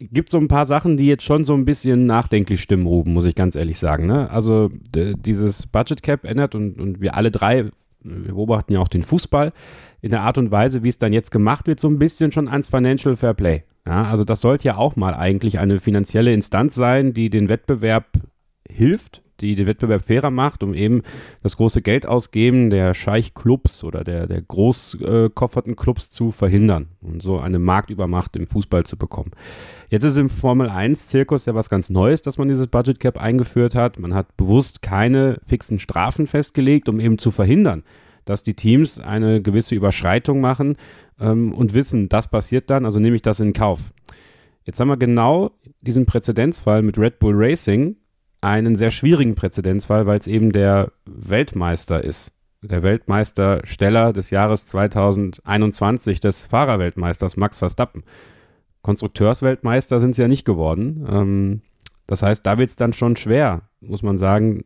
gibt 0.01 0.31
so 0.31 0.39
ein 0.39 0.49
paar 0.49 0.67
Sachen, 0.67 0.97
die 0.97 1.07
jetzt 1.07 1.23
schon 1.23 1.45
so 1.45 1.55
ein 1.55 1.65
bisschen 1.65 2.07
nachdenklich 2.07 2.61
stimmen, 2.61 2.87
Ruben, 2.87 3.13
muss 3.13 3.25
ich 3.25 3.35
ganz 3.35 3.55
ehrlich 3.55 3.79
sagen. 3.79 4.07
Ne? 4.07 4.31
Also 4.31 4.71
dieses 4.95 5.67
Budget 5.67 6.03
Cap 6.03 6.25
ändert 6.25 6.55
und, 6.55 6.81
und 6.81 7.01
wir 7.01 7.15
alle 7.15 7.31
drei, 7.31 7.71
wir 8.03 8.35
beobachten 8.35 8.73
ja 8.73 8.81
auch 8.81 8.89
den 8.89 9.03
Fußball 9.03 9.53
in 10.01 10.11
der 10.11 10.23
Art 10.23 10.39
und 10.39 10.51
Weise, 10.51 10.83
wie 10.83 10.89
es 10.89 10.99
dann 10.99 11.13
jetzt 11.13 11.31
gemacht 11.31 11.67
wird, 11.67 11.81
so 11.81 11.89
ein 11.89 11.99
bisschen 11.99 12.33
schon 12.33 12.49
ans 12.49 12.69
Financial 12.69 13.17
Fair 13.17 13.35
Play. 13.35 13.63
Ja, 13.87 14.05
also 14.05 14.25
das 14.25 14.41
sollte 14.41 14.65
ja 14.65 14.77
auch 14.77 14.97
mal 14.97 15.15
eigentlich 15.15 15.59
eine 15.61 15.79
finanzielle 15.79 16.33
Instanz 16.33 16.75
sein, 16.75 17.13
die 17.13 17.31
den 17.31 17.49
Wettbewerb 17.49 18.07
hilft, 18.69 19.23
die 19.41 19.55
den 19.55 19.67
Wettbewerb 19.67 20.05
fairer 20.05 20.31
macht, 20.31 20.63
um 20.63 20.75
eben 20.75 21.03
das 21.43 21.57
große 21.57 21.83
Geld 21.83 22.07
ausgeben 22.07 22.71
der 22.71 22.95
Scheich-Clubs 22.95 23.85
oder 23.85 24.03
der, 24.03 24.27
der 24.27 24.43
großkofferten 24.43 25.77
Clubs 25.77 26.11
zu 26.11 26.33
verhindern 26.33 26.89
und 27.01 27.23
so 27.23 27.39
eine 27.39 27.61
Marktübermacht 27.61 28.35
im 28.35 28.49
Fußball 28.49 28.85
zu 28.85 28.97
bekommen. 28.97 29.33
Jetzt 29.89 30.05
ist 30.05 30.17
im 30.17 30.31
Formel 30.31 30.69
1-Zirkus 30.69 31.47
ja 31.47 31.55
was 31.55 31.71
ganz 31.71 31.89
Neues, 31.89 32.23
dass 32.23 32.39
man 32.39 32.49
dieses 32.49 32.67
Budget 32.67 32.99
Cap 32.99 33.19
eingeführt 33.19 33.77
hat. 33.77 34.01
Man 34.01 34.15
hat 34.15 34.37
bewusst 34.37 34.83
keine 34.83 35.39
fixen 35.47 35.79
Strafen 35.79 36.27
festgelegt, 36.27 36.89
um 36.89 36.99
eben 36.99 37.19
zu 37.19 37.31
verhindern, 37.31 37.85
dass 38.27 38.43
die 38.43 38.55
Teams 38.55 38.99
eine 38.99 39.41
gewisse 39.41 39.75
Überschreitung 39.75 40.43
machen 40.43 40.77
ähm, 41.19 41.55
und 41.55 41.73
wissen, 41.73 42.11
das 42.11 42.29
passiert 42.29 42.69
dann, 42.69 42.85
also 42.85 43.01
nehme 43.01 43.17
ich 43.17 43.23
das 43.23 43.41
in 43.41 43.55
Kauf. 43.55 43.95
Jetzt 44.65 44.81
haben 44.81 44.89
wir 44.89 44.99
genau 44.99 45.53
diesen 45.81 46.05
Präzedenzfall 46.05 46.83
mit 46.83 46.99
Red 46.99 47.21
Bull 47.21 47.35
Racing, 47.35 47.97
einen 48.41 48.77
sehr 48.77 48.91
schwierigen 48.91 49.37
Präzedenzfall, 49.37 50.07
weil 50.07 50.19
es 50.19 50.27
eben 50.27 50.53
der 50.53 50.93
Weltmeister 51.07 52.05
ist. 52.05 52.35
Der 52.63 52.83
Weltmeistersteller 52.83 54.13
des 54.13 54.31
Jahres 54.31 54.67
2021, 54.67 56.21
des 56.21 56.45
Fahrerweltmeisters 56.45 57.37
Max 57.37 57.61
Verstappen. 57.61 58.03
Konstrukteursweltmeister 58.83 60.01
sind 60.01 60.17
sie 60.17 60.23
ja 60.23 60.29
nicht 60.29 60.45
geworden. 60.45 61.07
Ähm, 61.09 61.63
das 62.09 62.23
heißt, 62.23 62.45
da 62.45 62.59
wird 62.59 62.71
es 62.71 62.77
dann 62.77 62.93
schon 62.93 63.15
schwer, 63.17 63.63
muss 63.81 64.03
man 64.03 64.19
sagen, 64.19 64.65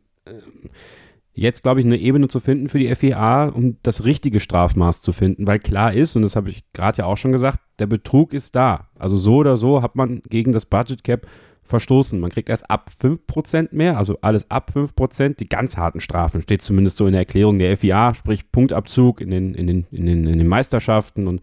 jetzt, 1.33 1.63
glaube 1.63 1.79
ich, 1.79 1.85
eine 1.85 1.97
Ebene 1.97 2.27
zu 2.27 2.39
finden 2.39 2.67
für 2.67 2.79
die 2.79 2.93
FIA, 2.93 3.45
um 3.45 3.77
das 3.83 4.03
richtige 4.03 4.39
Strafmaß 4.39 5.01
zu 5.01 5.11
finden, 5.11 5.47
weil 5.47 5.59
klar 5.59 5.93
ist, 5.93 6.15
und 6.15 6.23
das 6.23 6.35
habe 6.35 6.49
ich 6.49 6.63
gerade 6.73 6.99
ja 6.99 7.05
auch 7.05 7.17
schon 7.17 7.31
gesagt, 7.31 7.59
der 7.79 7.87
Betrug 7.87 8.33
ist 8.33 8.55
da. 8.55 8.89
Also 8.97 9.17
so 9.17 9.37
oder 9.37 9.57
so 9.57 9.81
hat 9.81 9.95
man 9.95 10.21
gegen 10.29 10.51
das 10.51 10.65
Budget 10.65 11.03
Cap 11.03 11.27
verstoßen. 11.63 12.19
Man 12.19 12.31
kriegt 12.31 12.49
erst 12.49 12.69
ab 12.69 12.89
5% 13.01 13.69
mehr, 13.71 13.97
also 13.97 14.17
alles 14.21 14.49
ab 14.51 14.71
5%. 14.75 15.37
Die 15.37 15.49
ganz 15.49 15.77
harten 15.77 16.01
Strafen 16.01 16.41
steht 16.41 16.61
zumindest 16.61 16.97
so 16.97 17.05
in 17.07 17.13
der 17.13 17.21
Erklärung 17.21 17.57
der 17.57 17.77
FIA, 17.77 18.13
sprich 18.13 18.51
Punktabzug 18.51 19.21
in 19.21 19.31
den, 19.31 19.55
in 19.55 19.67
den, 19.67 19.87
in 19.91 20.05
den, 20.05 20.27
in 20.27 20.37
den 20.37 20.47
Meisterschaften 20.47 21.27
und 21.27 21.41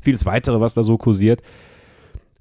vieles 0.00 0.24
weitere, 0.24 0.60
was 0.60 0.74
da 0.74 0.82
so 0.82 0.96
kursiert. 0.96 1.42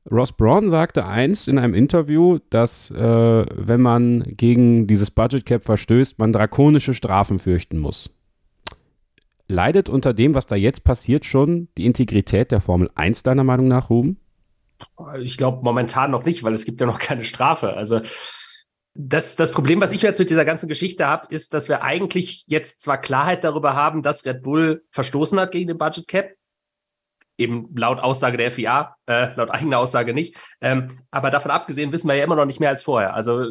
Ross 0.09 0.33
Braun 0.33 0.69
sagte 0.69 1.05
einst 1.05 1.47
in 1.47 1.57
einem 1.57 1.73
Interview, 1.73 2.39
dass 2.49 2.91
äh, 2.91 2.95
wenn 2.97 3.81
man 3.81 4.23
gegen 4.37 4.85
dieses 4.85 5.09
Budget 5.09 5.45
Cap 5.45 5.65
verstößt, 5.65 6.19
man 6.19 6.31
drakonische 6.31 6.93
Strafen 6.93 7.39
fürchten 7.39 7.79
muss. 7.79 8.11
Leidet 9.47 9.89
unter 9.89 10.13
dem, 10.13 10.35
was 10.35 10.47
da 10.47 10.55
jetzt 10.55 10.83
passiert, 10.83 11.25
schon 11.25 11.69
die 11.77 11.85
Integrität 11.85 12.51
der 12.51 12.61
Formel 12.61 12.89
1 12.95 13.23
deiner 13.23 13.43
Meinung 13.43 13.67
nach, 13.67 13.89
Ruben? 13.89 14.19
Ich 15.21 15.37
glaube 15.37 15.63
momentan 15.63 16.11
noch 16.11 16.25
nicht, 16.25 16.43
weil 16.43 16.53
es 16.53 16.65
gibt 16.65 16.81
ja 16.81 16.87
noch 16.87 16.99
keine 16.99 17.23
Strafe. 17.23 17.73
Also 17.73 18.01
das, 18.93 19.35
das 19.35 19.51
Problem, 19.51 19.81
was 19.81 19.91
ich 19.91 20.01
jetzt 20.01 20.19
mit 20.19 20.29
dieser 20.29 20.45
ganzen 20.45 20.67
Geschichte 20.69 21.05
habe, 21.07 21.27
ist, 21.29 21.53
dass 21.53 21.67
wir 21.67 21.83
eigentlich 21.83 22.45
jetzt 22.47 22.81
zwar 22.81 22.97
Klarheit 22.97 23.43
darüber 23.43 23.75
haben, 23.75 24.03
dass 24.03 24.25
Red 24.25 24.41
Bull 24.41 24.83
verstoßen 24.91 25.39
hat 25.39 25.51
gegen 25.51 25.67
den 25.67 25.77
Budget 25.77 26.07
Cap, 26.07 26.31
Eben 27.37 27.69
laut 27.75 27.99
Aussage 27.99 28.37
der 28.37 28.51
FIA, 28.51 28.95
äh, 29.07 29.33
laut 29.35 29.51
eigener 29.51 29.79
Aussage 29.79 30.13
nicht. 30.13 30.35
Ähm, 30.61 30.87
aber 31.11 31.31
davon 31.31 31.51
abgesehen 31.51 31.91
wissen 31.91 32.07
wir 32.07 32.15
ja 32.15 32.23
immer 32.23 32.35
noch 32.35 32.45
nicht 32.45 32.59
mehr 32.59 32.69
als 32.69 32.83
vorher. 32.83 33.13
Also 33.13 33.45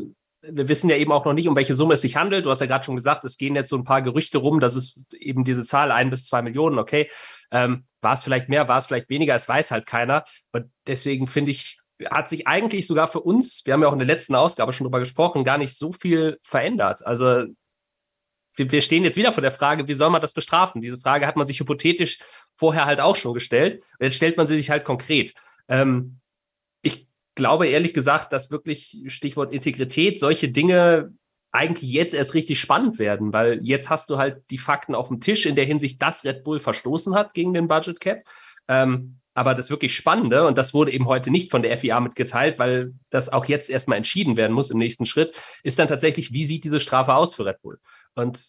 wir 0.46 0.68
wissen 0.68 0.90
ja 0.90 0.96
eben 0.96 1.12
auch 1.12 1.24
noch 1.24 1.32
nicht, 1.32 1.48
um 1.48 1.56
welche 1.56 1.74
Summe 1.74 1.94
es 1.94 2.02
sich 2.02 2.16
handelt. 2.16 2.44
Du 2.44 2.50
hast 2.50 2.60
ja 2.60 2.66
gerade 2.66 2.84
schon 2.84 2.96
gesagt, 2.96 3.24
es 3.24 3.38
gehen 3.38 3.54
jetzt 3.54 3.70
so 3.70 3.76
ein 3.76 3.84
paar 3.84 4.02
Gerüchte 4.02 4.38
rum, 4.38 4.60
dass 4.60 4.76
es 4.76 5.00
eben 5.12 5.44
diese 5.44 5.64
Zahl 5.64 5.90
ein 5.90 6.10
bis 6.10 6.26
zwei 6.26 6.42
Millionen, 6.42 6.78
okay. 6.78 7.08
Ähm, 7.50 7.84
war 8.00 8.14
es 8.14 8.24
vielleicht 8.24 8.48
mehr, 8.48 8.68
war 8.68 8.78
es 8.78 8.86
vielleicht 8.86 9.08
weniger, 9.08 9.34
es 9.34 9.48
weiß 9.48 9.70
halt 9.70 9.86
keiner. 9.86 10.24
Und 10.52 10.66
deswegen 10.86 11.28
finde 11.28 11.52
ich, 11.52 11.78
hat 12.10 12.28
sich 12.28 12.46
eigentlich 12.46 12.86
sogar 12.86 13.08
für 13.08 13.20
uns, 13.20 13.62
wir 13.64 13.72
haben 13.72 13.82
ja 13.82 13.88
auch 13.88 13.92
in 13.92 13.98
der 13.98 14.08
letzten 14.08 14.34
Ausgabe 14.34 14.72
schon 14.72 14.84
drüber 14.84 14.98
gesprochen, 14.98 15.44
gar 15.44 15.58
nicht 15.58 15.76
so 15.76 15.92
viel 15.92 16.38
verändert. 16.42 17.06
Also 17.06 17.44
wir 18.56 18.80
stehen 18.80 19.04
jetzt 19.04 19.16
wieder 19.16 19.32
vor 19.32 19.42
der 19.42 19.52
Frage, 19.52 19.88
wie 19.88 19.94
soll 19.94 20.10
man 20.10 20.20
das 20.20 20.32
bestrafen? 20.32 20.80
Diese 20.80 20.98
Frage 20.98 21.26
hat 21.26 21.36
man 21.36 21.46
sich 21.46 21.60
hypothetisch 21.60 22.18
vorher 22.56 22.84
halt 22.84 23.00
auch 23.00 23.16
schon 23.16 23.34
gestellt. 23.34 23.82
Jetzt 24.00 24.16
stellt 24.16 24.36
man 24.36 24.46
sie 24.46 24.56
sich 24.56 24.70
halt 24.70 24.84
konkret. 24.84 25.34
Ähm, 25.68 26.20
ich 26.82 27.08
glaube 27.34 27.66
ehrlich 27.66 27.94
gesagt, 27.94 28.32
dass 28.32 28.50
wirklich 28.50 29.02
Stichwort 29.08 29.52
Integrität 29.52 30.18
solche 30.18 30.48
Dinge 30.48 31.12
eigentlich 31.50 31.90
jetzt 31.90 32.14
erst 32.14 32.34
richtig 32.34 32.58
spannend 32.60 32.98
werden, 32.98 33.32
weil 33.32 33.60
jetzt 33.62 33.88
hast 33.88 34.10
du 34.10 34.18
halt 34.18 34.42
die 34.50 34.58
Fakten 34.58 34.94
auf 34.94 35.08
dem 35.08 35.20
Tisch 35.20 35.46
in 35.46 35.54
der 35.54 35.64
Hinsicht, 35.64 36.02
dass 36.02 36.24
Red 36.24 36.42
Bull 36.42 36.58
verstoßen 36.58 37.14
hat 37.14 37.32
gegen 37.32 37.54
den 37.54 37.68
Budget 37.68 38.00
Cap. 38.00 38.24
Ähm, 38.66 39.20
aber 39.34 39.54
das 39.54 39.70
wirklich 39.70 39.94
Spannende, 39.94 40.46
und 40.46 40.58
das 40.58 40.74
wurde 40.74 40.92
eben 40.92 41.06
heute 41.06 41.30
nicht 41.30 41.50
von 41.50 41.62
der 41.62 41.76
FIA 41.76 42.00
mitgeteilt, 42.00 42.58
weil 42.58 42.94
das 43.10 43.32
auch 43.32 43.44
jetzt 43.46 43.68
erstmal 43.68 43.98
entschieden 43.98 44.36
werden 44.36 44.52
muss 44.52 44.70
im 44.70 44.78
nächsten 44.78 45.06
Schritt, 45.06 45.34
ist 45.62 45.78
dann 45.78 45.88
tatsächlich, 45.88 46.32
wie 46.32 46.44
sieht 46.44 46.64
diese 46.64 46.80
Strafe 46.80 47.14
aus 47.14 47.34
für 47.34 47.44
Red 47.44 47.60
Bull? 47.60 47.78
Und 48.14 48.48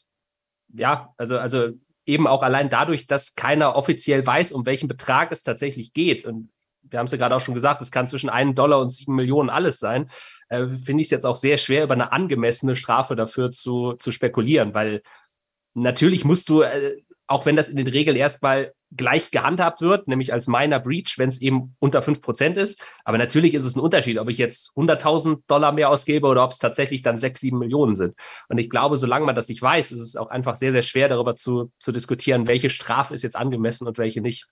ja, 0.74 1.14
also, 1.18 1.38
also 1.38 1.70
eben 2.06 2.28
auch 2.28 2.44
allein 2.44 2.70
dadurch, 2.70 3.08
dass 3.08 3.36
keiner 3.36 3.76
offiziell 3.76 4.26
weiß, 4.26 4.52
um 4.52 4.66
welchen 4.66 4.88
Betrag 4.88 5.32
es 5.32 5.44
tatsächlich 5.44 5.94
geht. 5.94 6.26
Und 6.26 6.52
wir 6.84 7.00
haben 7.00 7.06
es 7.06 7.12
ja 7.12 7.18
gerade 7.18 7.36
auch 7.36 7.42
schon 7.42 7.56
gesagt, 7.56 7.82
es 7.82 7.92
kann 7.92 8.08
zwischen 8.08 8.30
einem 8.30 8.54
Dollar 8.56 8.80
und 8.80 8.92
sieben 8.92 9.16
Millionen 9.16 9.50
alles 9.50 9.80
sein, 9.80 10.10
äh, 10.50 10.68
finde 10.68 11.02
ich 11.02 11.08
es 11.08 11.12
jetzt 11.12 11.26
auch 11.26 11.36
sehr 11.36 11.58
schwer, 11.58 11.84
über 11.84 11.94
eine 11.94 12.12
angemessene 12.12 12.76
Strafe 12.76 13.16
dafür 13.16 13.52
zu, 13.52 13.94
zu 13.94 14.12
spekulieren, 14.12 14.74
weil 14.74 15.02
natürlich 15.74 16.26
musst 16.26 16.50
du, 16.50 16.62
äh, 16.62 17.02
auch 17.28 17.46
wenn 17.46 17.56
das 17.56 17.70
in 17.70 17.78
den 17.78 17.88
Regeln 17.88 18.16
erstmal 18.16 18.74
gleich 18.92 19.32
gehandhabt 19.32 19.82
wird, 19.82 20.08
nämlich 20.08 20.32
als 20.32 20.48
Minor 20.48 20.80
Breach, 20.80 21.18
wenn 21.18 21.30
es 21.30 21.42
eben 21.42 21.76
unter 21.80 22.02
5% 22.02 22.56
ist. 22.56 22.84
Aber 23.04 23.18
natürlich 23.18 23.54
ist 23.54 23.66
es 23.66 23.76
ein 23.76 23.82
Unterschied, 23.82 24.20
ob 24.20 24.30
ich 24.30 24.38
jetzt 24.38 24.72
100.000 24.76 25.42
Dollar 25.48 25.72
mehr 25.72 25.90
ausgebe 25.90 26.28
oder 26.28 26.44
ob 26.44 26.52
es 26.52 26.60
tatsächlich 26.60 27.02
dann 27.02 27.18
6, 27.18 27.42
7 27.42 27.58
Millionen 27.58 27.96
sind. 27.96 28.14
Und 28.48 28.58
ich 28.58 28.70
glaube, 28.70 28.98
solange 28.98 29.26
man 29.26 29.36
das 29.36 29.48
nicht 29.48 29.62
weiß, 29.62 29.92
ist 29.92 30.02
es 30.02 30.16
auch 30.16 30.30
einfach 30.30 30.56
sehr, 30.56 30.72
sehr 30.72 30.84
schwer 30.84 31.10
darüber 31.10 31.36
zu, 31.36 31.72
zu 31.80 31.92
diskutieren, 31.92 32.48
welche 32.48 32.70
Strafe 32.70 33.14
ist 33.14 33.24
jetzt 33.24 33.36
angemessen 33.36 33.88
und 33.88 33.98
welche 33.98 34.22
nicht. 34.22 34.48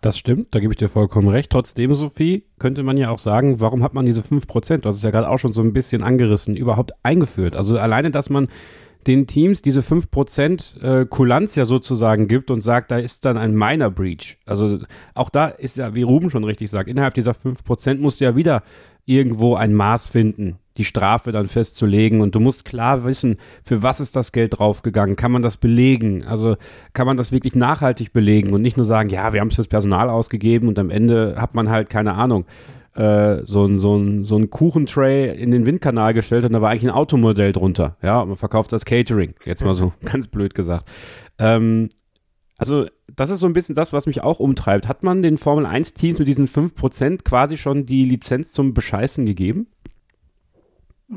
Das 0.00 0.16
stimmt, 0.16 0.54
da 0.54 0.60
gebe 0.60 0.72
ich 0.72 0.76
dir 0.76 0.88
vollkommen 0.88 1.28
recht. 1.28 1.50
Trotzdem, 1.50 1.92
Sophie, 1.94 2.44
könnte 2.60 2.84
man 2.84 2.96
ja 2.96 3.10
auch 3.10 3.18
sagen, 3.18 3.60
warum 3.60 3.82
hat 3.82 3.94
man 3.94 4.06
diese 4.06 4.20
5%, 4.20 4.78
du 4.78 4.88
hast 4.88 4.96
es 4.96 5.02
ja 5.02 5.10
gerade 5.10 5.28
auch 5.28 5.38
schon 5.38 5.52
so 5.52 5.60
ein 5.60 5.72
bisschen 5.72 6.04
angerissen, 6.04 6.56
überhaupt 6.56 6.92
eingeführt? 7.02 7.56
Also 7.56 7.78
alleine, 7.78 8.12
dass 8.12 8.30
man 8.30 8.48
den 9.08 9.26
Teams 9.26 9.62
diese 9.62 9.80
5% 9.80 10.80
äh, 10.82 11.06
Kulanz 11.06 11.56
ja 11.56 11.64
sozusagen 11.64 12.28
gibt 12.28 12.50
und 12.50 12.60
sagt, 12.60 12.90
da 12.90 12.98
ist 12.98 13.24
dann 13.24 13.38
ein 13.38 13.54
Minor 13.54 13.90
Breach. 13.90 14.38
Also 14.46 14.78
auch 15.14 15.30
da 15.30 15.46
ist 15.48 15.78
ja, 15.78 15.94
wie 15.94 16.02
Ruben 16.02 16.30
schon 16.30 16.44
richtig 16.44 16.70
sagt, 16.70 16.88
innerhalb 16.88 17.14
dieser 17.14 17.32
5% 17.32 17.98
musst 17.98 18.20
du 18.20 18.26
ja 18.26 18.36
wieder 18.36 18.62
irgendwo 19.06 19.54
ein 19.54 19.72
Maß 19.72 20.06
finden, 20.08 20.58
die 20.76 20.84
Strafe 20.84 21.32
dann 21.32 21.48
festzulegen. 21.48 22.20
Und 22.20 22.34
du 22.34 22.40
musst 22.40 22.66
klar 22.66 23.04
wissen, 23.04 23.38
für 23.64 23.82
was 23.82 24.00
ist 24.00 24.14
das 24.14 24.32
Geld 24.32 24.58
draufgegangen, 24.58 25.16
kann 25.16 25.32
man 25.32 25.40
das 25.40 25.56
belegen, 25.56 26.24
also 26.24 26.56
kann 26.92 27.06
man 27.06 27.16
das 27.16 27.32
wirklich 27.32 27.54
nachhaltig 27.54 28.12
belegen 28.12 28.52
und 28.52 28.60
nicht 28.60 28.76
nur 28.76 28.84
sagen, 28.84 29.08
ja, 29.08 29.32
wir 29.32 29.40
haben 29.40 29.48
es 29.48 29.54
fürs 29.54 29.68
Personal 29.68 30.10
ausgegeben 30.10 30.68
und 30.68 30.78
am 30.78 30.90
Ende 30.90 31.36
hat 31.38 31.54
man 31.54 31.70
halt 31.70 31.88
keine 31.88 32.14
Ahnung, 32.14 32.44
äh, 32.98 33.46
so 33.46 33.64
ein, 33.64 33.78
so, 33.78 33.96
ein, 33.96 34.24
so 34.24 34.36
ein 34.36 34.50
Kuchentray 34.50 35.40
in 35.40 35.52
den 35.52 35.64
Windkanal 35.66 36.14
gestellt 36.14 36.44
und 36.44 36.52
da 36.52 36.60
war 36.60 36.70
eigentlich 36.70 36.90
ein 36.90 36.96
Automodell 36.96 37.52
drunter. 37.52 37.96
Ja, 38.02 38.20
und 38.20 38.28
man 38.28 38.36
verkauft 38.36 38.72
das 38.72 38.84
Catering. 38.84 39.34
Jetzt 39.44 39.64
mal 39.64 39.74
so 39.74 39.92
ganz 40.04 40.26
blöd 40.26 40.54
gesagt. 40.54 40.88
Ähm, 41.38 41.88
also, 42.56 42.86
das 43.14 43.30
ist 43.30 43.38
so 43.38 43.46
ein 43.46 43.52
bisschen 43.52 43.76
das, 43.76 43.92
was 43.92 44.06
mich 44.06 44.24
auch 44.24 44.40
umtreibt. 44.40 44.88
Hat 44.88 45.04
man 45.04 45.22
den 45.22 45.36
Formel 45.36 45.64
1-Teams 45.64 46.18
mit 46.18 46.26
diesen 46.26 46.48
5% 46.48 47.22
quasi 47.22 47.56
schon 47.56 47.86
die 47.86 48.04
Lizenz 48.04 48.50
zum 48.52 48.74
Bescheißen 48.74 49.24
gegeben? 49.24 49.68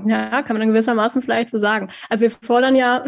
Ja, 0.06 0.44
kann 0.44 0.58
man 0.58 0.68
gewissermaßen 0.68 1.24
vielleicht 1.24 1.50
so 1.50 1.58
sagen. 1.58 1.90
Also 2.10 2.22
wir 2.22 2.30
fordern 2.30 2.76
ja 2.76 3.04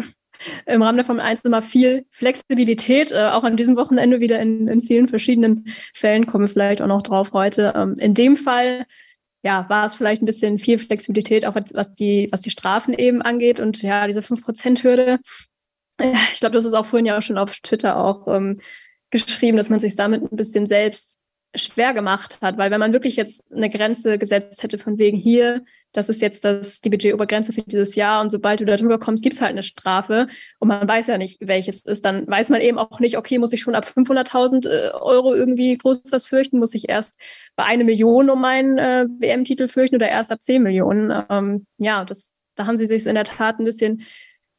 im 0.66 0.82
Rahmen 0.82 0.96
der 0.96 1.04
Formel 1.04 1.22
1 1.22 1.42
immer 1.42 1.62
viel 1.62 2.06
Flexibilität, 2.10 3.10
äh, 3.10 3.30
auch 3.32 3.44
an 3.44 3.56
diesem 3.56 3.76
Wochenende 3.76 4.20
wieder 4.20 4.40
in, 4.40 4.68
in 4.68 4.82
vielen 4.82 5.08
verschiedenen 5.08 5.66
Fällen, 5.94 6.26
kommen 6.26 6.44
wir 6.44 6.52
vielleicht 6.52 6.82
auch 6.82 6.86
noch 6.86 7.02
drauf 7.02 7.32
heute. 7.32 7.72
Ähm, 7.76 7.94
in 7.98 8.14
dem 8.14 8.36
Fall 8.36 8.86
ja, 9.44 9.66
war 9.68 9.86
es 9.86 9.94
vielleicht 9.94 10.22
ein 10.22 10.26
bisschen 10.26 10.58
viel 10.58 10.78
Flexibilität, 10.78 11.44
auch 11.44 11.54
was 11.54 11.94
die, 11.94 12.28
was 12.32 12.40
die 12.40 12.50
Strafen 12.50 12.94
eben 12.94 13.20
angeht. 13.20 13.60
Und 13.60 13.82
ja, 13.82 14.06
diese 14.06 14.20
5%-Hürde, 14.20 15.18
äh, 15.98 16.14
ich 16.32 16.40
glaube, 16.40 16.54
das 16.54 16.64
ist 16.64 16.72
auch 16.72 16.86
vorhin 16.86 17.06
ja 17.06 17.18
auch 17.18 17.22
schon 17.22 17.38
auf 17.38 17.60
Twitter 17.60 17.96
auch 17.96 18.26
ähm, 18.26 18.60
geschrieben, 19.10 19.58
dass 19.58 19.70
man 19.70 19.80
sich 19.80 19.96
damit 19.96 20.22
ein 20.22 20.36
bisschen 20.36 20.66
selbst 20.66 21.18
schwer 21.54 21.94
gemacht 21.94 22.38
hat, 22.40 22.58
weil 22.58 22.70
wenn 22.70 22.80
man 22.80 22.92
wirklich 22.92 23.16
jetzt 23.16 23.50
eine 23.52 23.70
Grenze 23.70 24.18
gesetzt 24.18 24.62
hätte 24.62 24.78
von 24.78 24.98
wegen 24.98 25.16
hier, 25.16 25.64
das 25.92 26.08
ist 26.08 26.20
jetzt 26.20 26.44
das, 26.44 26.80
die 26.80 26.90
Budgetobergrenze 26.90 27.52
für 27.52 27.62
dieses 27.62 27.94
Jahr 27.94 28.20
und 28.20 28.30
sobald 28.30 28.60
du 28.60 28.64
da 28.64 28.76
drüber 28.76 28.98
kommst, 28.98 29.22
gibt 29.22 29.36
es 29.36 29.40
halt 29.40 29.52
eine 29.52 29.62
Strafe 29.62 30.26
und 30.58 30.68
man 30.68 30.88
weiß 30.88 31.06
ja 31.06 31.18
nicht, 31.18 31.38
welches 31.40 31.82
ist, 31.82 32.04
dann 32.04 32.26
weiß 32.26 32.48
man 32.48 32.60
eben 32.60 32.78
auch 32.78 32.98
nicht, 32.98 33.16
okay, 33.16 33.38
muss 33.38 33.52
ich 33.52 33.60
schon 33.60 33.76
ab 33.76 33.86
500.000 33.86 34.68
äh, 34.68 34.90
Euro 34.94 35.34
irgendwie 35.34 35.78
groß 35.78 36.02
was 36.10 36.26
fürchten, 36.26 36.58
muss 36.58 36.74
ich 36.74 36.88
erst 36.88 37.18
bei 37.54 37.64
einer 37.64 37.84
Million 37.84 38.28
um 38.28 38.40
meinen 38.40 38.78
äh, 38.78 39.06
WM-Titel 39.18 39.68
fürchten 39.68 39.94
oder 39.94 40.08
erst 40.08 40.32
ab 40.32 40.42
10 40.42 40.62
Millionen. 40.62 41.24
Ähm, 41.30 41.66
ja, 41.78 42.04
das, 42.04 42.32
da 42.56 42.66
haben 42.66 42.76
sie 42.76 42.88
sich 42.88 43.06
in 43.06 43.14
der 43.14 43.24
Tat 43.24 43.60
ein 43.60 43.64
bisschen 43.64 44.02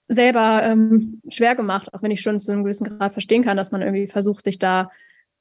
selber 0.07 0.61
ähm, 0.63 1.21
schwer 1.27 1.55
gemacht, 1.55 1.93
auch 1.93 2.01
wenn 2.01 2.11
ich 2.11 2.21
schon 2.21 2.39
zu 2.39 2.51
einem 2.51 2.63
gewissen 2.63 2.97
Grad 2.97 3.13
verstehen 3.13 3.43
kann, 3.43 3.57
dass 3.57 3.71
man 3.71 3.81
irgendwie 3.81 4.07
versucht, 4.07 4.45
sich 4.45 4.59
da 4.59 4.89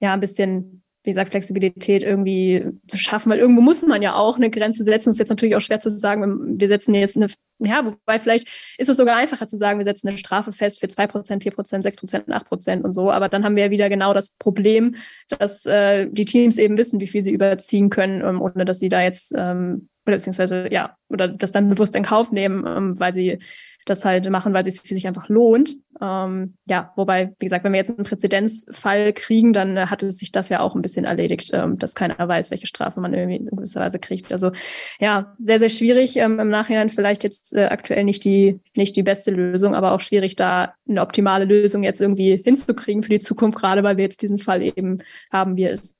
ja 0.00 0.14
ein 0.14 0.20
bisschen 0.20 0.83
wie 1.04 1.10
gesagt, 1.10 1.30
Flexibilität 1.32 2.02
irgendwie 2.02 2.66
zu 2.88 2.96
schaffen, 2.96 3.30
weil 3.30 3.38
irgendwo 3.38 3.60
muss 3.60 3.82
man 3.82 4.00
ja 4.00 4.14
auch 4.14 4.36
eine 4.36 4.48
Grenze 4.48 4.84
setzen. 4.84 5.10
Das 5.10 5.16
ist 5.16 5.18
jetzt 5.18 5.28
natürlich 5.28 5.54
auch 5.54 5.60
schwer 5.60 5.78
zu 5.78 5.90
sagen, 5.90 6.58
wir 6.58 6.66
setzen 6.66 6.94
jetzt 6.94 7.16
eine, 7.16 7.26
ja, 7.58 7.84
wobei 7.84 8.18
vielleicht 8.18 8.48
ist 8.78 8.88
es 8.88 8.96
sogar 8.96 9.16
einfacher 9.16 9.46
zu 9.46 9.58
sagen, 9.58 9.78
wir 9.78 9.84
setzen 9.84 10.08
eine 10.08 10.16
Strafe 10.16 10.52
fest 10.52 10.80
für 10.80 10.86
2%, 10.86 11.42
4%, 11.42 11.82
6%, 11.82 12.28
8% 12.28 12.80
und 12.82 12.94
so. 12.94 13.10
Aber 13.10 13.28
dann 13.28 13.44
haben 13.44 13.54
wir 13.54 13.66
ja 13.66 13.70
wieder 13.70 13.90
genau 13.90 14.14
das 14.14 14.30
Problem, 14.30 14.96
dass 15.28 15.66
äh, 15.66 16.08
die 16.10 16.24
Teams 16.24 16.56
eben 16.56 16.78
wissen, 16.78 17.00
wie 17.00 17.06
viel 17.06 17.22
sie 17.22 17.32
überziehen 17.32 17.90
können, 17.90 18.22
ähm, 18.24 18.40
ohne 18.40 18.64
dass 18.64 18.78
sie 18.78 18.88
da 18.88 19.02
jetzt, 19.02 19.34
ähm, 19.36 19.90
beziehungsweise, 20.06 20.72
ja, 20.72 20.96
oder 21.10 21.28
das 21.28 21.52
dann 21.52 21.68
bewusst 21.68 21.94
in 21.96 22.02
Kauf 22.02 22.32
nehmen, 22.32 22.64
ähm, 22.66 22.98
weil 22.98 23.12
sie 23.12 23.38
das 23.84 24.04
halt 24.04 24.28
machen, 24.30 24.54
weil 24.54 24.66
es 24.66 24.76
sich 24.76 24.88
für 24.88 24.94
sich 24.94 25.06
einfach 25.06 25.28
lohnt. 25.28 25.76
Ähm, 26.00 26.54
ja, 26.66 26.92
wobei, 26.96 27.34
wie 27.38 27.46
gesagt, 27.46 27.64
wenn 27.64 27.72
wir 27.72 27.78
jetzt 27.78 27.90
einen 27.90 28.06
Präzedenzfall 28.06 29.12
kriegen, 29.12 29.52
dann 29.52 29.76
äh, 29.76 29.86
hatte 29.86 30.10
sich 30.10 30.32
das 30.32 30.48
ja 30.48 30.60
auch 30.60 30.74
ein 30.74 30.82
bisschen 30.82 31.04
erledigt, 31.04 31.50
ähm, 31.52 31.78
dass 31.78 31.94
keiner 31.94 32.16
weiß, 32.16 32.50
welche 32.50 32.66
Strafe 32.66 33.00
man 33.00 33.14
irgendwie 33.14 33.36
in 33.36 33.46
gewisser 33.46 33.80
Weise 33.80 33.98
kriegt. 33.98 34.32
Also 34.32 34.50
ja, 34.98 35.34
sehr, 35.38 35.58
sehr 35.58 35.68
schwierig. 35.68 36.16
Ähm, 36.16 36.40
Im 36.40 36.48
Nachhinein 36.48 36.88
vielleicht 36.88 37.24
jetzt 37.24 37.54
äh, 37.54 37.66
aktuell 37.66 38.04
nicht 38.04 38.24
die, 38.24 38.60
nicht 38.74 38.96
die 38.96 39.02
beste 39.02 39.30
Lösung, 39.30 39.74
aber 39.74 39.92
auch 39.92 40.00
schwierig, 40.00 40.36
da 40.36 40.74
eine 40.88 41.02
optimale 41.02 41.44
Lösung 41.44 41.82
jetzt 41.82 42.00
irgendwie 42.00 42.40
hinzukriegen 42.42 43.02
für 43.02 43.10
die 43.10 43.20
Zukunft, 43.20 43.58
gerade 43.58 43.82
weil 43.82 43.96
wir 43.96 44.04
jetzt 44.04 44.22
diesen 44.22 44.38
Fall 44.38 44.62
eben 44.62 44.98
haben, 45.30 45.56
wie 45.56 45.64
er 45.64 45.72
ist. 45.72 45.96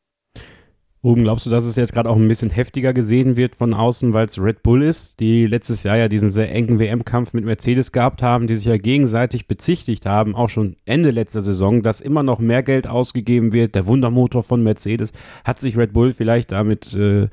Ruben, 1.04 1.22
glaubst 1.22 1.44
du, 1.44 1.50
dass 1.50 1.66
es 1.66 1.76
jetzt 1.76 1.92
gerade 1.92 2.08
auch 2.08 2.16
ein 2.16 2.28
bisschen 2.28 2.48
heftiger 2.48 2.94
gesehen 2.94 3.36
wird 3.36 3.56
von 3.56 3.74
außen, 3.74 4.14
weil 4.14 4.24
es 4.24 4.40
Red 4.40 4.62
Bull 4.62 4.82
ist, 4.82 5.20
die 5.20 5.44
letztes 5.44 5.82
Jahr 5.82 5.98
ja 5.98 6.08
diesen 6.08 6.30
sehr 6.30 6.50
engen 6.50 6.78
WM-Kampf 6.78 7.34
mit 7.34 7.44
Mercedes 7.44 7.92
gehabt 7.92 8.22
haben, 8.22 8.46
die 8.46 8.54
sich 8.54 8.64
ja 8.64 8.78
gegenseitig 8.78 9.46
bezichtigt 9.46 10.06
haben, 10.06 10.34
auch 10.34 10.48
schon 10.48 10.76
Ende 10.86 11.10
letzter 11.10 11.42
Saison, 11.42 11.82
dass 11.82 12.00
immer 12.00 12.22
noch 12.22 12.38
mehr 12.38 12.62
Geld 12.62 12.86
ausgegeben 12.86 13.52
wird. 13.52 13.74
Der 13.74 13.84
Wundermotor 13.84 14.42
von 14.42 14.62
Mercedes 14.62 15.12
hat 15.44 15.60
sich 15.60 15.76
Red 15.76 15.92
Bull 15.92 16.14
vielleicht 16.14 16.52
damit 16.52 16.94
äh, 16.94 17.28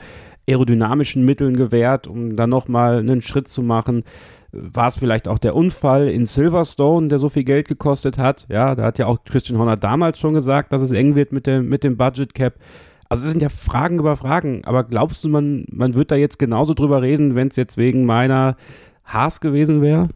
aerodynamischen 0.50 1.24
Mitteln 1.24 1.56
gewährt, 1.56 2.08
um 2.08 2.36
dann 2.36 2.50
nochmal 2.50 2.98
einen 2.98 3.22
Schritt 3.22 3.48
zu 3.48 3.63
machen. 3.63 4.04
War 4.51 4.90
es 4.90 4.98
vielleicht 4.98 5.30
auch 5.30 5.40
der 5.40 5.56
Unfall 5.56 6.10
in 6.10 6.25
Silverstone, 6.25 7.08
der 7.08 7.20
so 7.20 7.30
viel 7.30 7.46
Geld 7.46 7.70
gekostet 7.70 8.18
hat? 8.18 8.48
Ja, 8.50 8.75
da 8.75 8.84
hat 8.84 9.00
ja 9.00 9.06
auch 9.06 9.24
Christian 9.24 9.58
Horner 9.58 9.78
damals 9.78 10.20
schon 10.20 10.34
gesagt, 10.34 10.74
dass 10.74 10.82
es 10.82 10.92
eng 10.92 11.16
wird 11.16 11.32
mit 11.32 11.48
dem, 11.48 11.70
mit 11.70 11.86
dem 11.86 11.96
Budget 11.96 12.34
Cap. 12.34 12.56
Also 13.12 13.25
es 13.25 13.32
sind 13.32 13.41
ja 13.41 13.50
Fragen 13.50 14.00
über 14.00 14.15
Fragen, 14.15 14.63
aber 14.63 14.86
glaubst 14.86 15.22
du, 15.25 15.27
man, 15.27 15.65
man 15.70 15.96
wird 15.96 16.12
da 16.12 16.15
jetzt 16.15 16.39
genauso 16.39 16.74
drüber 16.74 17.01
reden, 17.01 17.36
wenn 17.36 17.50
es 17.50 17.58
jetzt 17.58 17.75
wegen 17.75 18.06
meiner 18.06 18.56
Haas 19.03 19.41
gewesen 19.41 19.82
wäre? 19.82 20.08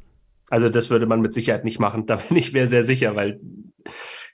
Also 0.49 0.69
das 0.69 0.89
würde 0.89 1.05
man 1.05 1.19
mit 1.19 1.33
Sicherheit 1.33 1.65
nicht 1.65 1.77
machen, 1.77 2.05
da 2.05 2.15
bin 2.15 2.37
ich 2.37 2.53
mir 2.53 2.67
sehr 2.67 2.83
sicher, 2.83 3.13
weil 3.17 3.41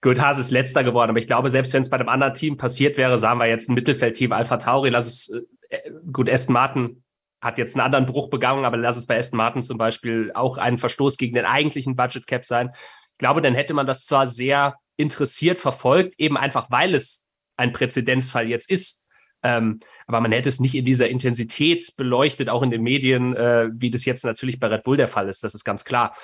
gut, 0.04 0.22
Haas 0.22 0.38
ist 0.38 0.52
letzter 0.52 0.84
geworden, 0.84 1.10
aber 1.10 1.18
ich 1.18 1.26
glaube, 1.26 1.50
selbst 1.50 1.74
wenn 1.74 1.82
es 1.82 1.90
bei 1.90 1.98
einem 1.98 2.08
anderen 2.08 2.36
Team 2.36 2.58
passiert 2.58 2.98
wäre, 2.98 3.18
sagen 3.18 3.40
wir 3.40 3.48
jetzt 3.48 3.68
ein 3.68 3.74
Mittelfeldteam, 3.74 4.32
Alpha 4.32 4.58
Tauri, 4.58 4.92
lass 4.92 5.08
es, 5.08 5.42
äh, 5.70 5.90
gut, 6.14 6.30
Aston 6.30 6.54
Martin 6.54 7.04
hat 7.42 7.58
jetzt 7.58 7.76
einen 7.76 7.84
anderen 7.84 8.06
Bruch 8.06 8.30
begangen, 8.30 8.64
aber 8.64 8.78
lass 8.78 8.96
es 8.96 9.08
bei 9.08 9.18
Aston 9.18 9.38
Martin 9.38 9.64
zum 9.64 9.80
Beispiel 9.80 10.34
auch 10.36 10.60
einen 10.60 10.78
Verstoß 10.78 11.18
gegen 11.18 11.34
den 11.34 11.46
eigentlichen 11.46 11.96
Budget 11.96 12.28
Cap 12.28 12.46
sein. 12.46 12.70
Ich 13.14 13.18
glaube, 13.18 13.42
dann 13.42 13.56
hätte 13.56 13.74
man 13.74 13.88
das 13.88 14.06
zwar 14.06 14.28
sehr 14.28 14.76
interessiert 14.98 15.58
verfolgt, 15.58 16.14
eben 16.20 16.38
einfach 16.38 16.68
weil 16.70 16.94
es 16.94 17.21
ein 17.62 17.72
Präzedenzfall 17.72 18.48
jetzt 18.50 18.70
ist. 18.70 19.06
Ähm, 19.44 19.80
aber 20.06 20.22
man 20.22 20.32
hätte 20.32 20.50
es 20.50 20.60
nicht 20.60 20.76
in 20.76 20.86
dieser 20.86 21.10
Intensität 21.10 21.96
beleuchtet, 21.98 22.50
auch 22.50 22.62
in 22.62 22.70
den 22.70 22.84
Medien, 22.84 23.36
äh, 23.36 23.70
wie 23.74 23.90
das 23.90 24.06
jetzt 24.06 24.24
natürlich 24.24 24.60
bei 24.60 24.68
Red 24.68 24.84
Bull 24.84 24.98
der 24.98 25.08
Fall 25.08 25.30
ist. 25.30 25.44
Das 25.44 25.56
ist 25.56 25.64
ganz 25.64 25.84
klar. 25.84 26.16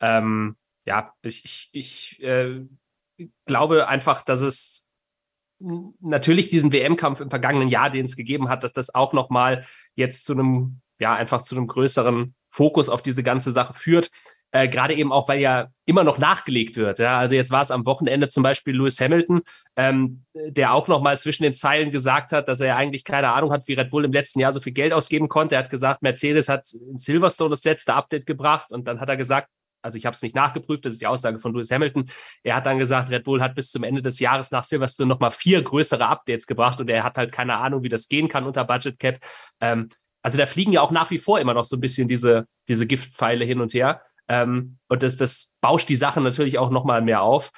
Ähm, 0.00 0.56
ja, 0.84 1.12
ich, 1.22 1.44
ich, 1.44 1.70
ich 1.72 2.22
äh, 2.22 2.66
glaube 3.46 3.88
einfach, 3.88 4.22
dass 4.22 4.40
es 4.40 4.90
natürlich 6.00 6.48
diesen 6.48 6.72
WM-Kampf 6.72 7.20
im 7.20 7.30
vergangenen 7.30 7.68
Jahr, 7.68 7.90
den 7.90 8.04
es 8.04 8.16
gegeben 8.16 8.48
hat, 8.48 8.64
dass 8.64 8.72
das 8.72 8.94
auch 8.94 9.12
nochmal 9.12 9.64
jetzt 9.94 10.24
zu 10.24 10.32
einem, 10.32 10.80
ja, 10.98 11.14
einfach 11.14 11.42
zu 11.42 11.56
einem 11.56 11.68
größeren 11.68 12.34
Fokus 12.50 12.88
auf 12.88 13.02
diese 13.02 13.22
ganze 13.22 13.52
Sache 13.52 13.72
führt. 13.72 14.10
Äh, 14.54 14.68
Gerade 14.68 14.94
eben 14.94 15.10
auch, 15.10 15.26
weil 15.26 15.40
ja 15.40 15.66
immer 15.84 16.04
noch 16.04 16.18
nachgelegt 16.18 16.76
wird. 16.76 17.00
Ja? 17.00 17.18
Also 17.18 17.34
jetzt 17.34 17.50
war 17.50 17.62
es 17.62 17.72
am 17.72 17.86
Wochenende 17.86 18.28
zum 18.28 18.44
Beispiel 18.44 18.76
Lewis 18.76 19.00
Hamilton, 19.00 19.42
ähm, 19.74 20.24
der 20.32 20.72
auch 20.72 20.86
nochmal 20.86 21.18
zwischen 21.18 21.42
den 21.42 21.54
Zeilen 21.54 21.90
gesagt 21.90 22.30
hat, 22.30 22.46
dass 22.46 22.60
er 22.60 22.76
eigentlich 22.76 23.02
keine 23.02 23.32
Ahnung 23.32 23.50
hat, 23.50 23.66
wie 23.66 23.74
Red 23.74 23.90
Bull 23.90 24.04
im 24.04 24.12
letzten 24.12 24.38
Jahr 24.38 24.52
so 24.52 24.60
viel 24.60 24.72
Geld 24.72 24.92
ausgeben 24.92 25.28
konnte. 25.28 25.56
Er 25.56 25.64
hat 25.64 25.70
gesagt, 25.70 26.02
Mercedes 26.02 26.48
hat 26.48 26.72
in 26.72 26.98
Silverstone 26.98 27.50
das 27.50 27.64
letzte 27.64 27.94
Update 27.94 28.26
gebracht 28.26 28.70
und 28.70 28.86
dann 28.86 29.00
hat 29.00 29.08
er 29.08 29.16
gesagt, 29.16 29.48
also 29.82 29.98
ich 29.98 30.06
habe 30.06 30.14
es 30.14 30.22
nicht 30.22 30.36
nachgeprüft, 30.36 30.84
das 30.84 30.92
ist 30.92 31.02
die 31.02 31.08
Aussage 31.08 31.40
von 31.40 31.52
Lewis 31.52 31.72
Hamilton. 31.72 32.06
Er 32.44 32.54
hat 32.54 32.66
dann 32.66 32.78
gesagt, 32.78 33.10
Red 33.10 33.24
Bull 33.24 33.42
hat 33.42 33.56
bis 33.56 33.72
zum 33.72 33.82
Ende 33.82 34.02
des 34.02 34.20
Jahres 34.20 34.52
nach 34.52 34.62
Silverstone 34.62 35.08
nochmal 35.08 35.32
vier 35.32 35.62
größere 35.62 36.06
Updates 36.06 36.46
gebracht 36.46 36.78
und 36.78 36.88
er 36.88 37.02
hat 37.02 37.16
halt 37.16 37.32
keine 37.32 37.56
Ahnung, 37.56 37.82
wie 37.82 37.88
das 37.88 38.06
gehen 38.06 38.28
kann 38.28 38.44
unter 38.44 38.64
Budget 38.64 39.00
Cap. 39.00 39.18
Ähm, 39.60 39.88
also 40.22 40.38
da 40.38 40.46
fliegen 40.46 40.70
ja 40.70 40.80
auch 40.80 40.92
nach 40.92 41.10
wie 41.10 41.18
vor 41.18 41.40
immer 41.40 41.54
noch 41.54 41.64
so 41.64 41.76
ein 41.76 41.80
bisschen 41.80 42.06
diese, 42.06 42.46
diese 42.68 42.86
Giftpfeile 42.86 43.44
hin 43.44 43.60
und 43.60 43.74
her. 43.74 44.00
Ähm, 44.28 44.78
und 44.88 45.02
das, 45.02 45.16
das 45.16 45.54
bauscht 45.60 45.88
die 45.88 45.96
Sache 45.96 46.20
natürlich 46.20 46.58
auch 46.58 46.70
nochmal 46.70 47.02
mehr 47.02 47.22
auf. 47.22 47.50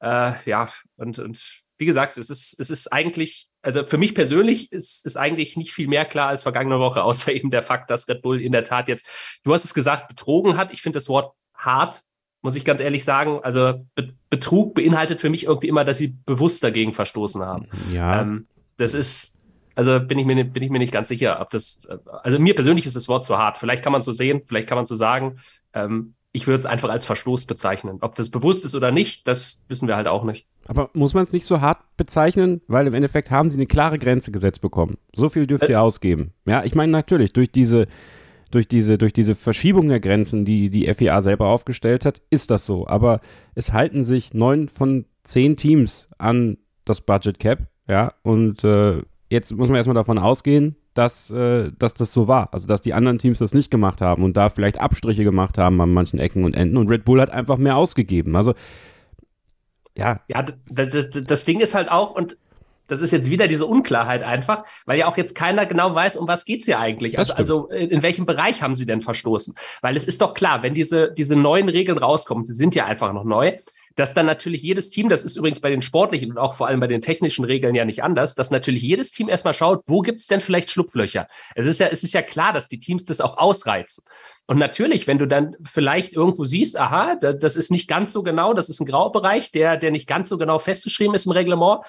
Äh, 0.00 0.32
ja, 0.46 0.68
und, 0.96 1.18
und 1.18 1.62
wie 1.78 1.86
gesagt, 1.86 2.18
es 2.18 2.28
ist, 2.28 2.60
es 2.60 2.70
ist 2.70 2.92
eigentlich, 2.92 3.48
also 3.62 3.86
für 3.86 3.96
mich 3.96 4.14
persönlich 4.14 4.70
ist, 4.70 5.06
ist 5.06 5.16
eigentlich 5.16 5.56
nicht 5.56 5.72
viel 5.72 5.88
mehr 5.88 6.04
klar 6.04 6.28
als 6.28 6.42
vergangene 6.42 6.78
Woche, 6.78 7.02
außer 7.04 7.32
eben 7.32 7.50
der 7.50 7.62
Fakt, 7.62 7.90
dass 7.90 8.08
Red 8.08 8.22
Bull 8.22 8.40
in 8.40 8.52
der 8.52 8.64
Tat 8.64 8.88
jetzt, 8.88 9.06
du 9.44 9.52
hast 9.52 9.64
es 9.64 9.74
gesagt, 9.74 10.08
betrogen 10.08 10.56
hat. 10.56 10.72
Ich 10.72 10.82
finde 10.82 10.98
das 10.98 11.08
Wort 11.08 11.34
hart, 11.54 12.02
muss 12.42 12.56
ich 12.56 12.64
ganz 12.64 12.80
ehrlich 12.80 13.04
sagen. 13.04 13.40
Also 13.42 13.86
Be 13.94 14.12
Betrug 14.28 14.74
beinhaltet 14.74 15.20
für 15.20 15.28
mich 15.28 15.44
irgendwie 15.44 15.66
immer, 15.66 15.84
dass 15.84 15.98
sie 15.98 16.16
bewusst 16.24 16.62
dagegen 16.62 16.94
verstoßen 16.94 17.42
haben. 17.42 17.66
Ja. 17.92 18.20
Ähm, 18.20 18.46
das 18.76 18.94
ist, 18.94 19.40
also 19.74 19.98
bin 19.98 20.18
ich, 20.18 20.24
mir, 20.24 20.44
bin 20.44 20.62
ich 20.62 20.70
mir 20.70 20.78
nicht 20.78 20.92
ganz 20.92 21.08
sicher, 21.08 21.40
ob 21.40 21.50
das, 21.50 21.88
also 22.22 22.38
mir 22.38 22.54
persönlich 22.54 22.86
ist 22.86 22.94
das 22.94 23.08
Wort 23.08 23.24
zu 23.24 23.38
hart. 23.38 23.58
Vielleicht 23.58 23.82
kann 23.82 23.92
man 23.92 24.02
so 24.02 24.12
sehen, 24.12 24.42
vielleicht 24.46 24.68
kann 24.68 24.76
man 24.76 24.86
so 24.86 24.94
sagen. 24.94 25.40
Ähm, 25.74 26.14
ich 26.32 26.46
würde 26.46 26.58
es 26.58 26.66
einfach 26.66 26.90
als 26.90 27.06
Verstoß 27.06 27.46
bezeichnen. 27.46 27.98
Ob 28.02 28.14
das 28.14 28.30
bewusst 28.30 28.64
ist 28.64 28.74
oder 28.74 28.92
nicht, 28.92 29.26
das 29.26 29.64
wissen 29.68 29.88
wir 29.88 29.96
halt 29.96 30.06
auch 30.06 30.22
nicht. 30.24 30.46
Aber 30.66 30.90
muss 30.92 31.14
man 31.14 31.24
es 31.24 31.32
nicht 31.32 31.46
so 31.46 31.60
hart 31.60 31.78
bezeichnen? 31.96 32.60
Weil 32.68 32.86
im 32.86 32.94
Endeffekt 32.94 33.30
haben 33.30 33.48
sie 33.48 33.56
eine 33.56 33.66
klare 33.66 33.98
Grenze 33.98 34.30
gesetzt 34.30 34.60
bekommen. 34.60 34.98
So 35.14 35.28
viel 35.28 35.46
dürft 35.46 35.64
äh, 35.64 35.72
ihr 35.72 35.82
ausgeben. 35.82 36.32
Ja, 36.46 36.62
ich 36.64 36.74
meine 36.74 36.92
natürlich, 36.92 37.32
durch 37.32 37.50
diese 37.50 37.86
durch 38.50 38.66
diese, 38.66 38.98
durch 38.98 39.12
diese 39.12 39.36
Verschiebung 39.36 39.88
der 39.88 40.00
Grenzen, 40.00 40.44
die 40.44 40.70
die 40.70 40.92
FIA 40.92 41.22
selber 41.22 41.46
aufgestellt 41.46 42.04
hat, 42.04 42.20
ist 42.30 42.50
das 42.50 42.66
so. 42.66 42.86
Aber 42.86 43.20
es 43.54 43.72
halten 43.72 44.02
sich 44.02 44.34
neun 44.34 44.68
von 44.68 45.06
zehn 45.22 45.54
Teams 45.54 46.08
an 46.18 46.58
das 46.84 47.00
Budget 47.00 47.38
Cap, 47.38 47.68
ja, 47.86 48.12
und 48.22 48.64
äh, 48.64 49.02
jetzt 49.30 49.52
muss 49.54 49.68
man 49.68 49.76
erstmal 49.76 49.94
davon 49.94 50.18
ausgehen, 50.18 50.76
dass, 50.94 51.30
äh, 51.30 51.70
dass 51.78 51.94
das 51.94 52.12
so 52.12 52.28
war. 52.28 52.52
Also, 52.52 52.66
dass 52.66 52.82
die 52.82 52.94
anderen 52.94 53.18
Teams 53.18 53.38
das 53.38 53.54
nicht 53.54 53.70
gemacht 53.70 54.00
haben 54.00 54.24
und 54.24 54.36
da 54.36 54.48
vielleicht 54.48 54.80
Abstriche 54.80 55.24
gemacht 55.24 55.58
haben 55.58 55.80
an 55.80 55.92
manchen 55.92 56.18
Ecken 56.18 56.44
und 56.44 56.54
Enden 56.54 56.76
und 56.76 56.88
Red 56.88 57.04
Bull 57.04 57.20
hat 57.20 57.30
einfach 57.30 57.56
mehr 57.56 57.76
ausgegeben. 57.76 58.36
Also, 58.36 58.54
ja. 59.96 60.20
Ja, 60.28 60.44
das, 60.68 60.88
das, 60.88 61.10
das 61.10 61.44
Ding 61.44 61.60
ist 61.60 61.74
halt 61.74 61.90
auch, 61.90 62.14
und 62.14 62.36
das 62.90 63.02
ist 63.02 63.12
jetzt 63.12 63.30
wieder 63.30 63.46
diese 63.46 63.66
Unklarheit 63.66 64.24
einfach, 64.24 64.64
weil 64.84 64.98
ja 64.98 65.06
auch 65.06 65.16
jetzt 65.16 65.36
keiner 65.36 65.64
genau 65.64 65.94
weiß, 65.94 66.16
um 66.16 66.26
was 66.26 66.44
geht's 66.44 66.66
hier 66.66 66.80
eigentlich. 66.80 67.18
Also, 67.18 67.34
also 67.34 67.68
in 67.68 68.02
welchem 68.02 68.26
Bereich 68.26 68.62
haben 68.62 68.74
sie 68.74 68.84
denn 68.84 69.00
verstoßen? 69.00 69.54
Weil 69.80 69.96
es 69.96 70.04
ist 70.04 70.20
doch 70.20 70.34
klar, 70.34 70.64
wenn 70.64 70.74
diese, 70.74 71.12
diese 71.12 71.36
neuen 71.36 71.68
Regeln 71.68 71.98
rauskommen, 71.98 72.44
sie 72.44 72.52
sind 72.52 72.74
ja 72.74 72.86
einfach 72.86 73.12
noch 73.12 73.24
neu, 73.24 73.52
dass 73.96 74.14
dann 74.14 74.26
natürlich 74.26 74.62
jedes 74.62 74.90
Team, 74.90 75.08
das 75.08 75.24
ist 75.24 75.36
übrigens 75.36 75.60
bei 75.60 75.70
den 75.70 75.82
sportlichen 75.82 76.30
und 76.30 76.38
auch 76.38 76.54
vor 76.54 76.68
allem 76.68 76.80
bei 76.80 76.86
den 76.86 77.00
technischen 77.00 77.44
Regeln 77.44 77.74
ja 77.74 77.84
nicht 77.84 78.02
anders, 78.02 78.34
dass 78.34 78.50
natürlich 78.50 78.82
jedes 78.82 79.10
Team 79.10 79.28
erstmal 79.28 79.54
schaut, 79.54 79.82
wo 79.86 80.00
gibt's 80.00 80.26
denn 80.26 80.40
vielleicht 80.40 80.70
Schlupflöcher? 80.70 81.26
Es 81.54 81.66
ist 81.66 81.80
ja, 81.80 81.88
es 81.88 82.04
ist 82.04 82.14
ja 82.14 82.22
klar, 82.22 82.52
dass 82.52 82.68
die 82.68 82.80
Teams 82.80 83.04
das 83.04 83.20
auch 83.20 83.38
ausreizen. 83.38 84.04
Und 84.46 84.58
natürlich, 84.58 85.06
wenn 85.06 85.18
du 85.18 85.26
dann 85.26 85.56
vielleicht 85.64 86.12
irgendwo 86.12 86.44
siehst, 86.44 86.78
aha, 86.78 87.14
das 87.16 87.56
ist 87.56 87.70
nicht 87.70 87.88
ganz 87.88 88.12
so 88.12 88.22
genau, 88.22 88.52
das 88.52 88.68
ist 88.68 88.80
ein 88.80 88.86
Graubereich, 88.86 89.52
der, 89.52 89.76
der 89.76 89.90
nicht 89.90 90.08
ganz 90.08 90.28
so 90.28 90.38
genau 90.38 90.58
festgeschrieben 90.58 91.14
ist 91.14 91.26
im 91.26 91.32
Reglement, 91.32 91.84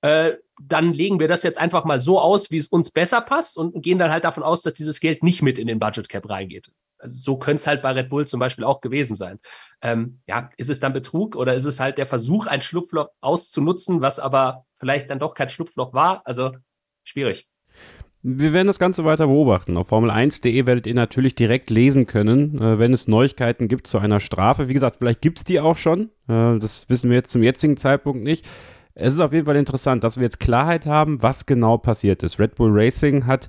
äh, 0.00 0.34
dann 0.60 0.92
legen 0.92 1.20
wir 1.20 1.28
das 1.28 1.42
jetzt 1.42 1.58
einfach 1.58 1.84
mal 1.84 2.00
so 2.00 2.20
aus, 2.20 2.50
wie 2.50 2.56
es 2.58 2.68
uns 2.68 2.90
besser 2.90 3.20
passt 3.20 3.56
und 3.56 3.82
gehen 3.82 3.98
dann 3.98 4.10
halt 4.10 4.24
davon 4.24 4.42
aus, 4.42 4.62
dass 4.62 4.74
dieses 4.74 5.00
Geld 5.00 5.22
nicht 5.22 5.42
mit 5.42 5.58
in 5.58 5.66
den 5.66 5.78
Budget 5.78 6.08
Cap 6.08 6.28
reingeht. 6.28 6.70
So 7.04 7.36
könnte 7.36 7.60
es 7.60 7.66
halt 7.66 7.82
bei 7.82 7.92
Red 7.92 8.08
Bull 8.08 8.26
zum 8.26 8.40
Beispiel 8.40 8.64
auch 8.64 8.80
gewesen 8.80 9.16
sein. 9.16 9.38
Ähm, 9.82 10.20
ja, 10.26 10.50
ist 10.56 10.70
es 10.70 10.80
dann 10.80 10.92
Betrug 10.92 11.36
oder 11.36 11.54
ist 11.54 11.64
es 11.64 11.80
halt 11.80 11.98
der 11.98 12.06
Versuch, 12.06 12.46
ein 12.46 12.60
Schlupfloch 12.60 13.08
auszunutzen, 13.20 14.00
was 14.00 14.18
aber 14.18 14.66
vielleicht 14.76 15.10
dann 15.10 15.18
doch 15.18 15.34
kein 15.34 15.48
Schlupfloch 15.48 15.92
war? 15.92 16.22
Also 16.24 16.52
schwierig. 17.04 17.48
Wir 18.22 18.52
werden 18.52 18.66
das 18.66 18.80
Ganze 18.80 19.04
weiter 19.04 19.28
beobachten. 19.28 19.76
Auf 19.76 19.92
Formel1.de 19.92 20.66
werdet 20.66 20.88
ihr 20.88 20.94
natürlich 20.94 21.36
direkt 21.36 21.70
lesen 21.70 22.06
können, 22.06 22.60
äh, 22.60 22.78
wenn 22.78 22.92
es 22.92 23.06
Neuigkeiten 23.06 23.68
gibt 23.68 23.86
zu 23.86 23.98
einer 23.98 24.18
Strafe. 24.18 24.68
Wie 24.68 24.74
gesagt, 24.74 24.96
vielleicht 24.96 25.20
gibt 25.20 25.38
es 25.38 25.44
die 25.44 25.60
auch 25.60 25.76
schon. 25.76 26.10
Äh, 26.26 26.58
das 26.58 26.88
wissen 26.88 27.10
wir 27.10 27.16
jetzt 27.16 27.30
zum 27.30 27.42
jetzigen 27.42 27.76
Zeitpunkt 27.76 28.22
nicht 28.22 28.44
es 29.00 29.14
ist 29.14 29.20
auf 29.20 29.32
jeden 29.32 29.46
Fall 29.46 29.56
interessant, 29.56 30.02
dass 30.02 30.16
wir 30.16 30.24
jetzt 30.24 30.40
Klarheit 30.40 30.84
haben, 30.84 31.22
was 31.22 31.46
genau 31.46 31.78
passiert 31.78 32.24
ist. 32.24 32.40
Red 32.40 32.56
Bull 32.56 32.70
Racing 32.72 33.26
hat 33.26 33.48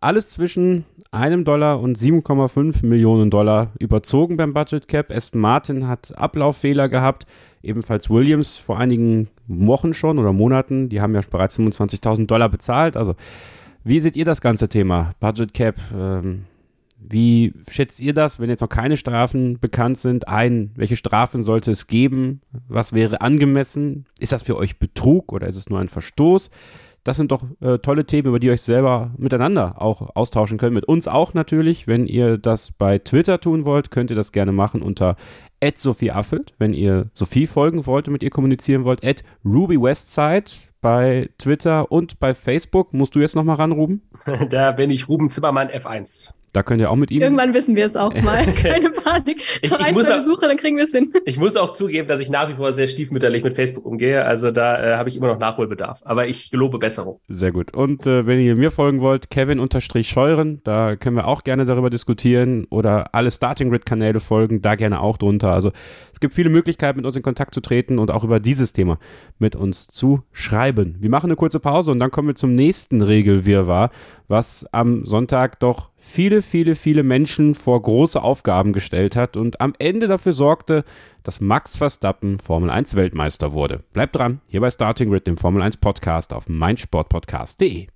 alles 0.00 0.28
zwischen 0.28 0.84
einem 1.12 1.44
Dollar 1.44 1.78
und 1.78 1.98
7,5 1.98 2.84
Millionen 2.86 3.30
Dollar 3.30 3.70
überzogen 3.78 4.38
beim 4.38 4.54
Budget 4.54 4.88
Cap. 4.88 5.12
Aston 5.12 5.40
Martin 5.40 5.86
hat 5.86 6.16
Ablauffehler 6.16 6.88
gehabt, 6.88 7.26
ebenfalls 7.62 8.08
Williams 8.08 8.56
vor 8.56 8.78
einigen 8.78 9.28
Wochen 9.46 9.92
schon 9.92 10.18
oder 10.18 10.32
Monaten. 10.32 10.88
Die 10.88 11.02
haben 11.02 11.14
ja 11.14 11.20
bereits 11.30 11.58
25.000 11.58 12.26
Dollar 12.26 12.48
bezahlt. 12.48 12.96
Also, 12.96 13.14
wie 13.84 14.00
seht 14.00 14.16
ihr 14.16 14.24
das 14.24 14.40
ganze 14.40 14.68
Thema? 14.68 15.14
Budget 15.20 15.52
Cap, 15.52 15.76
ähm, 15.94 16.46
wie 16.98 17.52
schätzt 17.68 18.00
ihr 18.00 18.14
das, 18.14 18.40
wenn 18.40 18.48
jetzt 18.48 18.60
noch 18.60 18.68
keine 18.68 18.96
Strafen 18.96 19.58
bekannt 19.60 19.98
sind, 19.98 20.28
ein? 20.28 20.70
Welche 20.76 20.96
Strafen 20.96 21.42
sollte 21.42 21.72
es 21.72 21.88
geben? 21.88 22.40
Was 22.68 22.94
wäre 22.94 23.20
angemessen? 23.20 24.06
Ist 24.18 24.32
das 24.32 24.44
für 24.44 24.56
euch 24.56 24.78
Betrug 24.78 25.32
oder 25.32 25.46
ist 25.46 25.56
es 25.56 25.68
nur 25.68 25.80
ein 25.80 25.88
Verstoß? 25.90 26.50
Das 27.04 27.16
sind 27.16 27.32
doch 27.32 27.44
äh, 27.60 27.78
tolle 27.78 28.06
Themen, 28.06 28.28
über 28.28 28.38
die 28.38 28.46
ihr 28.46 28.52
euch 28.52 28.62
selber 28.62 29.10
miteinander 29.16 29.82
auch 29.82 30.14
austauschen 30.14 30.58
könnt. 30.58 30.74
Mit 30.74 30.84
uns 30.84 31.08
auch 31.08 31.34
natürlich. 31.34 31.86
Wenn 31.86 32.06
ihr 32.06 32.38
das 32.38 32.70
bei 32.70 32.98
Twitter 32.98 33.40
tun 33.40 33.64
wollt, 33.64 33.90
könnt 33.90 34.10
ihr 34.10 34.16
das 34.16 34.30
gerne 34.30 34.52
machen 34.52 34.82
unter 34.82 35.16
Sophie 35.74 36.12
Affelt. 36.12 36.54
Wenn 36.58 36.74
ihr 36.74 37.10
Sophie 37.12 37.46
folgen 37.46 37.86
wollt 37.86 38.06
und 38.06 38.12
mit 38.12 38.22
ihr 38.22 38.30
kommunizieren 38.30 38.84
wollt, 38.84 39.00
RubyWestside 39.44 40.50
bei 40.80 41.30
Twitter 41.38 41.90
und 41.90 42.18
bei 42.20 42.34
Facebook. 42.34 42.92
Musst 42.92 43.14
du 43.14 43.20
jetzt 43.20 43.36
nochmal 43.36 43.56
ran, 43.56 43.72
Ruben? 43.72 44.02
Da 44.50 44.72
bin 44.72 44.90
ich 44.90 45.08
Ruben 45.08 45.28
Zimmermann 45.28 45.68
F1. 45.68 46.34
Da 46.52 46.62
könnt 46.62 46.80
ihr 46.80 46.90
auch 46.90 46.96
mit 46.96 47.10
ihm. 47.10 47.22
Irgendwann 47.22 47.54
wissen 47.54 47.76
wir 47.76 47.86
es 47.86 47.96
auch 47.96 48.12
mal. 48.22 48.44
Keine 48.54 48.90
Panik. 48.90 49.42
Ich, 49.62 49.72
ich 49.72 49.92
muss 49.92 50.10
auch, 50.10 50.22
Suche, 50.22 50.46
dann 50.46 50.56
kriegen 50.56 50.76
wir 50.76 50.84
es 50.84 50.92
hin. 50.92 51.12
Ich 51.24 51.38
muss 51.38 51.56
auch 51.56 51.72
zugeben, 51.72 52.08
dass 52.08 52.20
ich 52.20 52.28
nach 52.28 52.48
wie 52.48 52.54
vor 52.54 52.72
sehr 52.72 52.88
stiefmütterlich 52.88 53.42
mit 53.42 53.54
Facebook 53.54 53.86
umgehe. 53.86 54.24
Also 54.24 54.50
da 54.50 54.92
äh, 54.92 54.96
habe 54.96 55.08
ich 55.08 55.16
immer 55.16 55.28
noch 55.28 55.38
Nachholbedarf. 55.38 56.02
Aber 56.04 56.26
ich 56.26 56.50
gelobe 56.50 56.78
Besserung. 56.78 57.20
Sehr 57.28 57.52
gut. 57.52 57.74
Und 57.74 58.06
äh, 58.06 58.26
wenn 58.26 58.38
ihr 58.38 58.56
mir 58.56 58.70
folgen 58.70 59.00
wollt, 59.00 59.30
Kevin-Scheuren, 59.30 60.60
da 60.64 60.96
können 60.96 61.16
wir 61.16 61.26
auch 61.26 61.42
gerne 61.42 61.64
darüber 61.64 61.88
diskutieren 61.88 62.66
oder 62.68 63.14
alle 63.14 63.30
Starting 63.30 63.70
Grid-Kanäle 63.70 64.20
folgen, 64.20 64.60
da 64.60 64.74
gerne 64.74 65.00
auch 65.00 65.16
drunter. 65.16 65.52
Also 65.52 65.72
es 66.12 66.20
gibt 66.20 66.34
viele 66.34 66.50
Möglichkeiten, 66.50 66.98
mit 66.98 67.06
uns 67.06 67.16
in 67.16 67.22
Kontakt 67.22 67.54
zu 67.54 67.60
treten 67.60 67.98
und 67.98 68.10
auch 68.10 68.24
über 68.24 68.40
dieses 68.40 68.72
Thema 68.72 68.98
mit 69.38 69.56
uns 69.56 69.86
zu 69.86 70.22
schreiben. 70.32 70.96
Wir 71.00 71.10
machen 71.10 71.28
eine 71.28 71.36
kurze 71.36 71.60
Pause 71.60 71.92
und 71.92 71.98
dann 71.98 72.10
kommen 72.10 72.28
wir 72.28 72.34
zum 72.34 72.52
nächsten 72.54 73.00
Regelwirrwarr, 73.00 73.90
was 74.28 74.66
am 74.72 75.06
Sonntag 75.06 75.58
doch 75.60 75.91
viele, 76.02 76.42
viele, 76.42 76.74
viele 76.74 77.04
Menschen 77.04 77.54
vor 77.54 77.80
große 77.80 78.20
Aufgaben 78.20 78.72
gestellt 78.72 79.14
hat 79.16 79.36
und 79.36 79.60
am 79.60 79.72
Ende 79.78 80.08
dafür 80.08 80.32
sorgte, 80.32 80.84
dass 81.22 81.40
Max 81.40 81.76
Verstappen 81.76 82.40
Formel 82.40 82.70
1 82.70 82.96
Weltmeister 82.96 83.52
wurde. 83.52 83.84
Bleibt 83.92 84.16
dran, 84.16 84.40
hier 84.48 84.60
bei 84.60 84.70
Starting 84.70 85.10
Grid, 85.10 85.26
dem 85.26 85.38
Formel 85.38 85.62
1 85.62 85.76
Podcast 85.78 86.32
auf 86.32 86.48
meinsportpodcast.de. 86.48 87.86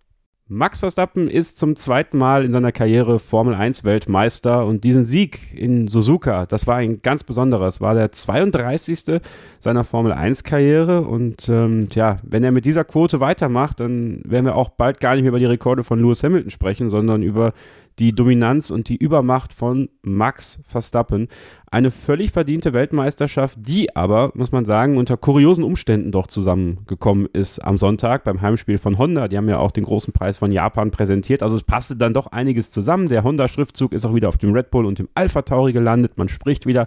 Max 0.48 0.78
Verstappen 0.78 1.28
ist 1.28 1.58
zum 1.58 1.74
zweiten 1.74 2.18
Mal 2.18 2.44
in 2.44 2.52
seiner 2.52 2.70
Karriere 2.70 3.18
Formel 3.18 3.52
1 3.52 3.82
Weltmeister 3.82 4.64
und 4.64 4.84
diesen 4.84 5.04
Sieg 5.04 5.52
in 5.52 5.88
Suzuka, 5.88 6.46
das 6.46 6.68
war 6.68 6.76
ein 6.76 7.02
ganz 7.02 7.24
besonderer. 7.24 7.66
Es 7.66 7.80
war 7.80 7.96
der 7.96 8.12
32. 8.12 9.20
seiner 9.58 9.82
Formel 9.82 10.12
1 10.12 10.44
Karriere 10.44 11.02
und 11.02 11.48
ähm, 11.48 11.88
tja, 11.88 12.18
wenn 12.22 12.44
er 12.44 12.52
mit 12.52 12.64
dieser 12.64 12.84
Quote 12.84 13.18
weitermacht, 13.18 13.80
dann 13.80 14.22
werden 14.24 14.46
wir 14.46 14.54
auch 14.54 14.68
bald 14.68 15.00
gar 15.00 15.16
nicht 15.16 15.22
mehr 15.22 15.30
über 15.30 15.40
die 15.40 15.46
Rekorde 15.46 15.82
von 15.82 15.98
Lewis 15.98 16.22
Hamilton 16.22 16.50
sprechen, 16.50 16.90
sondern 16.90 17.24
über 17.24 17.52
die 17.98 18.14
Dominanz 18.14 18.70
und 18.70 18.88
die 18.88 18.96
Übermacht 18.96 19.52
von 19.52 19.88
Max 20.02 20.59
Verstappen. 20.66 21.28
Eine 21.70 21.90
völlig 21.90 22.30
verdiente 22.30 22.72
Weltmeisterschaft, 22.72 23.59
die 23.61 23.96
aber, 23.96 24.32
muss 24.35 24.52
man 24.52 24.64
sagen, 24.64 24.98
unter 24.98 25.16
kuriosen 25.16 25.64
Umständen 25.64 26.12
doch 26.12 26.26
zusammengekommen 26.26 27.28
ist 27.32 27.59
am 27.59 27.78
Sonntag 27.78 28.24
beim 28.24 28.42
Heimspiel 28.42 28.78
von 28.78 28.98
Honda. 28.98 29.28
Die 29.28 29.37
haben 29.37 29.48
ja 29.48 29.59
auch 29.59 29.70
den 29.70 29.85
großen 29.85 30.12
Preis 30.12 30.38
von 30.38 30.52
Japan 30.52 30.90
präsentiert. 30.90 31.42
Also 31.42 31.56
es 31.56 31.62
passte 31.62 31.96
dann 31.96 32.14
doch 32.14 32.28
einiges 32.28 32.70
zusammen. 32.70 33.09
Der 33.09 33.24
Honda-Schriftzug 33.24 33.92
ist 33.92 34.04
auch 34.04 34.14
wieder 34.14 34.28
auf 34.28 34.38
dem 34.38 34.52
Red 34.52 34.70
Bull 34.70 34.87
und 34.87 34.98
dem 34.98 35.09
Alpha 35.14 35.42
Tauri 35.42 35.72
gelandet. 35.72 36.12
Man 36.16 36.28
spricht 36.28 36.66
wieder 36.66 36.87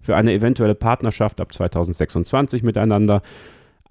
für 0.00 0.16
eine 0.16 0.32
eventuelle 0.32 0.74
Partnerschaft 0.74 1.40
ab 1.40 1.52
2026 1.52 2.62
miteinander. 2.62 3.22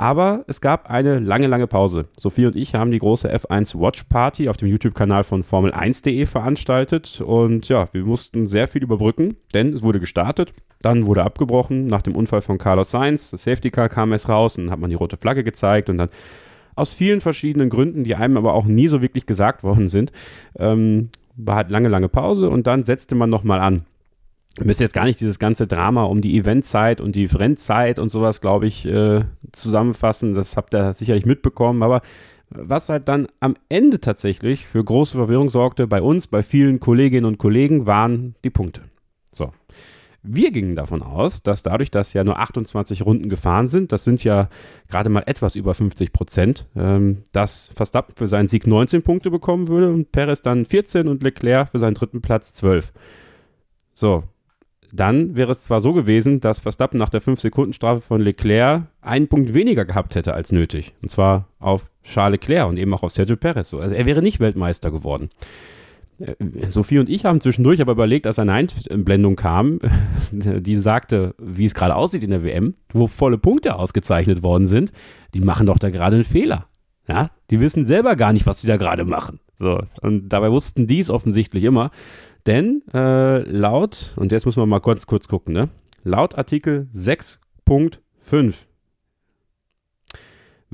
Aber 0.03 0.43
es 0.47 0.59
gab 0.59 0.89
eine 0.89 1.19
lange, 1.19 1.47
lange 1.47 1.65
Pause. 1.65 2.07
Sophie 2.19 2.45
und 2.45 2.57
ich 2.57 2.75
haben 2.75 2.91
die 2.91 2.99
große 2.99 3.33
F1 3.33 3.79
Watch 3.79 4.03
Party 4.03 4.49
auf 4.49 4.57
dem 4.57 4.67
YouTube-Kanal 4.67 5.23
von 5.23 5.45
Formel1.de 5.45 6.25
veranstaltet 6.25 7.21
und 7.25 7.69
ja, 7.69 7.85
wir 7.93 8.03
mussten 8.03 8.45
sehr 8.45 8.67
viel 8.67 8.83
überbrücken, 8.83 9.37
denn 9.53 9.71
es 9.71 9.81
wurde 9.81 10.01
gestartet, 10.01 10.51
dann 10.81 11.05
wurde 11.05 11.23
abgebrochen 11.23 11.85
nach 11.85 12.01
dem 12.01 12.17
Unfall 12.17 12.41
von 12.41 12.57
Carlos 12.57 12.91
Sainz. 12.91 13.31
Das 13.31 13.43
Safety 13.43 13.71
Car 13.71 13.87
kam 13.87 14.11
erst 14.11 14.27
raus 14.27 14.57
und 14.57 14.71
hat 14.71 14.79
man 14.79 14.89
die 14.89 14.97
rote 14.97 15.15
Flagge 15.15 15.45
gezeigt 15.45 15.89
und 15.89 15.99
dann 15.99 16.09
aus 16.75 16.93
vielen 16.93 17.21
verschiedenen 17.21 17.69
Gründen, 17.69 18.03
die 18.03 18.15
einem 18.15 18.35
aber 18.35 18.55
auch 18.55 18.65
nie 18.65 18.89
so 18.89 19.01
wirklich 19.01 19.25
gesagt 19.25 19.63
worden 19.63 19.87
sind, 19.87 20.11
ähm, 20.59 21.11
war 21.37 21.55
halt 21.55 21.71
lange, 21.71 21.87
lange 21.87 22.09
Pause 22.09 22.49
und 22.49 22.67
dann 22.67 22.83
setzte 22.83 23.15
man 23.15 23.29
nochmal 23.29 23.61
an. 23.61 23.85
Ich 24.59 24.65
müsste 24.65 24.83
jetzt 24.83 24.93
gar 24.93 25.05
nicht 25.05 25.19
dieses 25.19 25.39
ganze 25.39 25.65
Drama 25.65 26.03
um 26.03 26.21
die 26.21 26.37
Eventzeit 26.37 27.01
und 27.01 27.15
die 27.15 27.25
Rentzeit 27.25 27.97
und 27.97 28.09
sowas, 28.09 28.39
glaube 28.39 28.67
ich, 28.67 28.85
äh, 28.85 29.25
zusammenfassen. 29.51 30.35
Das 30.35 30.57
habt 30.57 30.75
ihr 30.75 30.93
sicherlich 30.93 31.25
mitbekommen. 31.25 31.81
Aber 31.81 32.01
was 32.49 32.89
halt 32.89 33.07
dann 33.07 33.27
am 33.39 33.55
Ende 33.69 33.99
tatsächlich 33.99 34.67
für 34.67 34.83
große 34.83 35.17
Verwirrung 35.17 35.49
sorgte 35.49 35.87
bei 35.87 36.01
uns, 36.01 36.27
bei 36.27 36.43
vielen 36.43 36.79
Kolleginnen 36.79 37.25
und 37.25 37.39
Kollegen, 37.39 37.87
waren 37.87 38.35
die 38.43 38.51
Punkte. 38.51 38.81
So. 39.31 39.51
Wir 40.25 40.51
gingen 40.51 40.77
davon 40.77 41.01
aus, 41.01 41.43
dass 41.43 41.63
dadurch, 41.63 41.91
dass 41.91 42.13
ja 42.13 42.23
nur 42.23 42.39
28 42.39 43.05
Runden 43.05 43.27
gefahren 43.27 43.67
sind, 43.67 43.91
das 43.91 44.05
sind 44.05 44.23
ja 44.23 44.47
gerade 44.87 45.09
mal 45.09 45.23
etwas 45.25 45.55
über 45.55 45.73
50 45.73 46.13
Prozent, 46.13 46.65
ähm, 46.77 47.23
dass 47.33 47.71
Verstappen 47.75 48.15
für 48.15 48.29
seinen 48.29 48.47
Sieg 48.47 48.65
19 48.65 49.01
Punkte 49.01 49.29
bekommen 49.31 49.67
würde 49.67 49.89
und 49.91 50.13
Perez 50.13 50.41
dann 50.41 50.65
14 50.65 51.09
und 51.09 51.23
Leclerc 51.23 51.71
für 51.71 51.79
seinen 51.79 51.95
dritten 51.95 52.21
Platz 52.21 52.53
12. 52.53 52.93
So, 53.93 54.23
dann 54.95 55.35
wäre 55.35 55.51
es 55.51 55.61
zwar 55.61 55.81
so 55.81 55.91
gewesen, 55.91 56.39
dass 56.39 56.59
Verstappen 56.59 56.99
nach 56.99 57.09
der 57.09 57.21
5-Sekunden-Strafe 57.21 57.99
von 57.99 58.21
Leclerc 58.21 58.83
einen 59.01 59.27
Punkt 59.27 59.55
weniger 59.55 59.85
gehabt 59.85 60.13
hätte 60.13 60.35
als 60.35 60.51
nötig. 60.51 60.93
Und 61.01 61.09
zwar 61.09 61.47
auf 61.59 61.89
Charles 62.03 62.39
Leclerc 62.39 62.69
und 62.69 62.77
eben 62.77 62.93
auch 62.93 63.01
auf 63.01 63.11
Sergio 63.11 63.35
Perez. 63.35 63.73
Also 63.73 63.95
er 63.95 64.05
wäre 64.05 64.21
nicht 64.21 64.39
Weltmeister 64.39 64.91
geworden. 64.91 65.31
Äh, 66.19 66.35
Sophie 66.69 66.99
und 66.99 67.09
ich 67.09 67.25
haben 67.25 67.41
zwischendurch 67.41 67.81
aber 67.81 67.93
überlegt, 67.93 68.27
als 68.27 68.37
eine 68.37 68.53
Einblendung 68.53 69.35
kam, 69.35 69.79
die 70.31 70.75
sagte, 70.75 71.33
wie 71.39 71.65
es 71.65 71.73
gerade 71.73 71.95
aussieht 71.95 72.21
in 72.21 72.29
der 72.29 72.43
WM, 72.43 72.73
wo 72.91 73.07
volle 73.07 73.39
Punkte 73.39 73.75
ausgezeichnet 73.77 74.43
worden 74.43 74.67
sind, 74.67 74.91
die 75.33 75.41
machen 75.41 75.65
doch 75.65 75.79
da 75.79 75.89
gerade 75.89 76.17
einen 76.17 76.25
Fehler. 76.25 76.67
Ja, 77.07 77.31
die 77.49 77.59
wissen 77.59 77.85
selber 77.85 78.15
gar 78.15 78.31
nicht, 78.31 78.45
was 78.45 78.61
sie 78.61 78.67
da 78.67 78.77
gerade 78.77 79.05
machen. 79.05 79.39
So, 79.55 79.81
und 80.01 80.29
dabei 80.29 80.51
wussten 80.51 80.87
die 80.87 80.99
es 80.99 81.09
offensichtlich 81.09 81.63
immer. 81.63 81.91
Denn 82.45 82.83
äh, 82.93 83.39
laut, 83.49 84.13
und 84.17 84.31
jetzt 84.31 84.45
müssen 84.45 84.61
wir 84.61 84.65
mal 84.65 84.79
kurz, 84.79 85.07
kurz 85.07 85.27
gucken, 85.27 85.53
ne? 85.53 85.69
laut 86.03 86.37
Artikel 86.37 86.87
6.5 86.93 88.55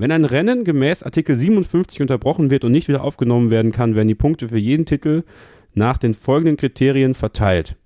wenn 0.00 0.12
ein 0.12 0.24
Rennen 0.24 0.64
gemäß 0.64 1.02
Artikel 1.02 1.36
57 1.36 2.00
unterbrochen 2.00 2.48
wird 2.48 2.64
und 2.64 2.72
nicht 2.72 2.88
wieder 2.88 3.04
aufgenommen 3.04 3.50
werden 3.50 3.70
kann, 3.70 3.94
werden 3.94 4.08
die 4.08 4.14
Punkte 4.14 4.48
für 4.48 4.56
jeden 4.56 4.86
Titel 4.86 5.24
nach 5.74 5.98
den 5.98 6.14
folgenden 6.14 6.56
Kriterien 6.56 7.12
verteilt. 7.14 7.76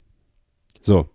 So, 0.81 1.09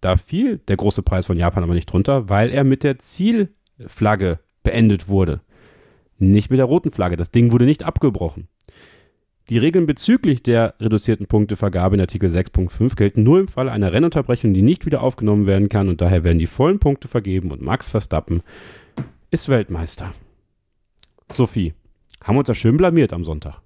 da 0.00 0.16
fiel 0.16 0.56
der 0.56 0.78
große 0.78 1.02
Preis 1.02 1.26
von 1.26 1.36
Japan 1.36 1.64
aber 1.64 1.74
nicht 1.74 1.92
drunter, 1.92 2.30
weil 2.30 2.48
er 2.48 2.64
mit 2.64 2.82
der 2.82 2.98
Zielflagge 2.98 4.38
beendet 4.62 5.08
wurde. 5.08 5.42
Nicht 6.16 6.48
mit 6.48 6.58
der 6.58 6.64
roten 6.64 6.92
Flagge. 6.92 7.16
Das 7.16 7.30
Ding 7.30 7.52
wurde 7.52 7.66
nicht 7.66 7.82
abgebrochen. 7.82 8.48
Die 9.48 9.56
Regeln 9.56 9.86
bezüglich 9.86 10.42
der 10.42 10.74
reduzierten 10.78 11.26
Punktevergabe 11.26 11.94
in 11.94 12.02
Artikel 12.02 12.28
6.5 12.28 12.96
gelten 12.96 13.22
nur 13.22 13.40
im 13.40 13.48
Fall 13.48 13.70
einer 13.70 13.94
Rennunterbrechung, 13.94 14.52
die 14.52 14.60
nicht 14.60 14.84
wieder 14.84 15.02
aufgenommen 15.02 15.46
werden 15.46 15.70
kann 15.70 15.88
und 15.88 16.02
daher 16.02 16.22
werden 16.22 16.38
die 16.38 16.46
vollen 16.46 16.78
Punkte 16.78 17.08
vergeben 17.08 17.50
und 17.50 17.62
Max 17.62 17.88
Verstappen 17.88 18.42
ist 19.30 19.48
Weltmeister. 19.48 20.12
Sophie, 21.32 21.72
haben 22.22 22.34
wir 22.34 22.40
uns 22.40 22.48
da 22.48 22.54
schön 22.54 22.76
blamiert 22.76 23.14
am 23.14 23.24
Sonntag? 23.24 23.62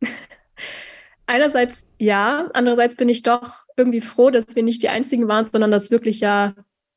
Einerseits 1.26 1.86
ja, 2.00 2.48
andererseits 2.52 2.96
bin 2.96 3.08
ich 3.08 3.22
doch 3.22 3.60
irgendwie 3.76 4.00
froh, 4.00 4.30
dass 4.30 4.56
wir 4.56 4.64
nicht 4.64 4.82
die 4.82 4.88
Einzigen 4.88 5.28
waren, 5.28 5.44
sondern 5.44 5.70
dass 5.70 5.92
wirklich 5.92 6.18
ja 6.18 6.54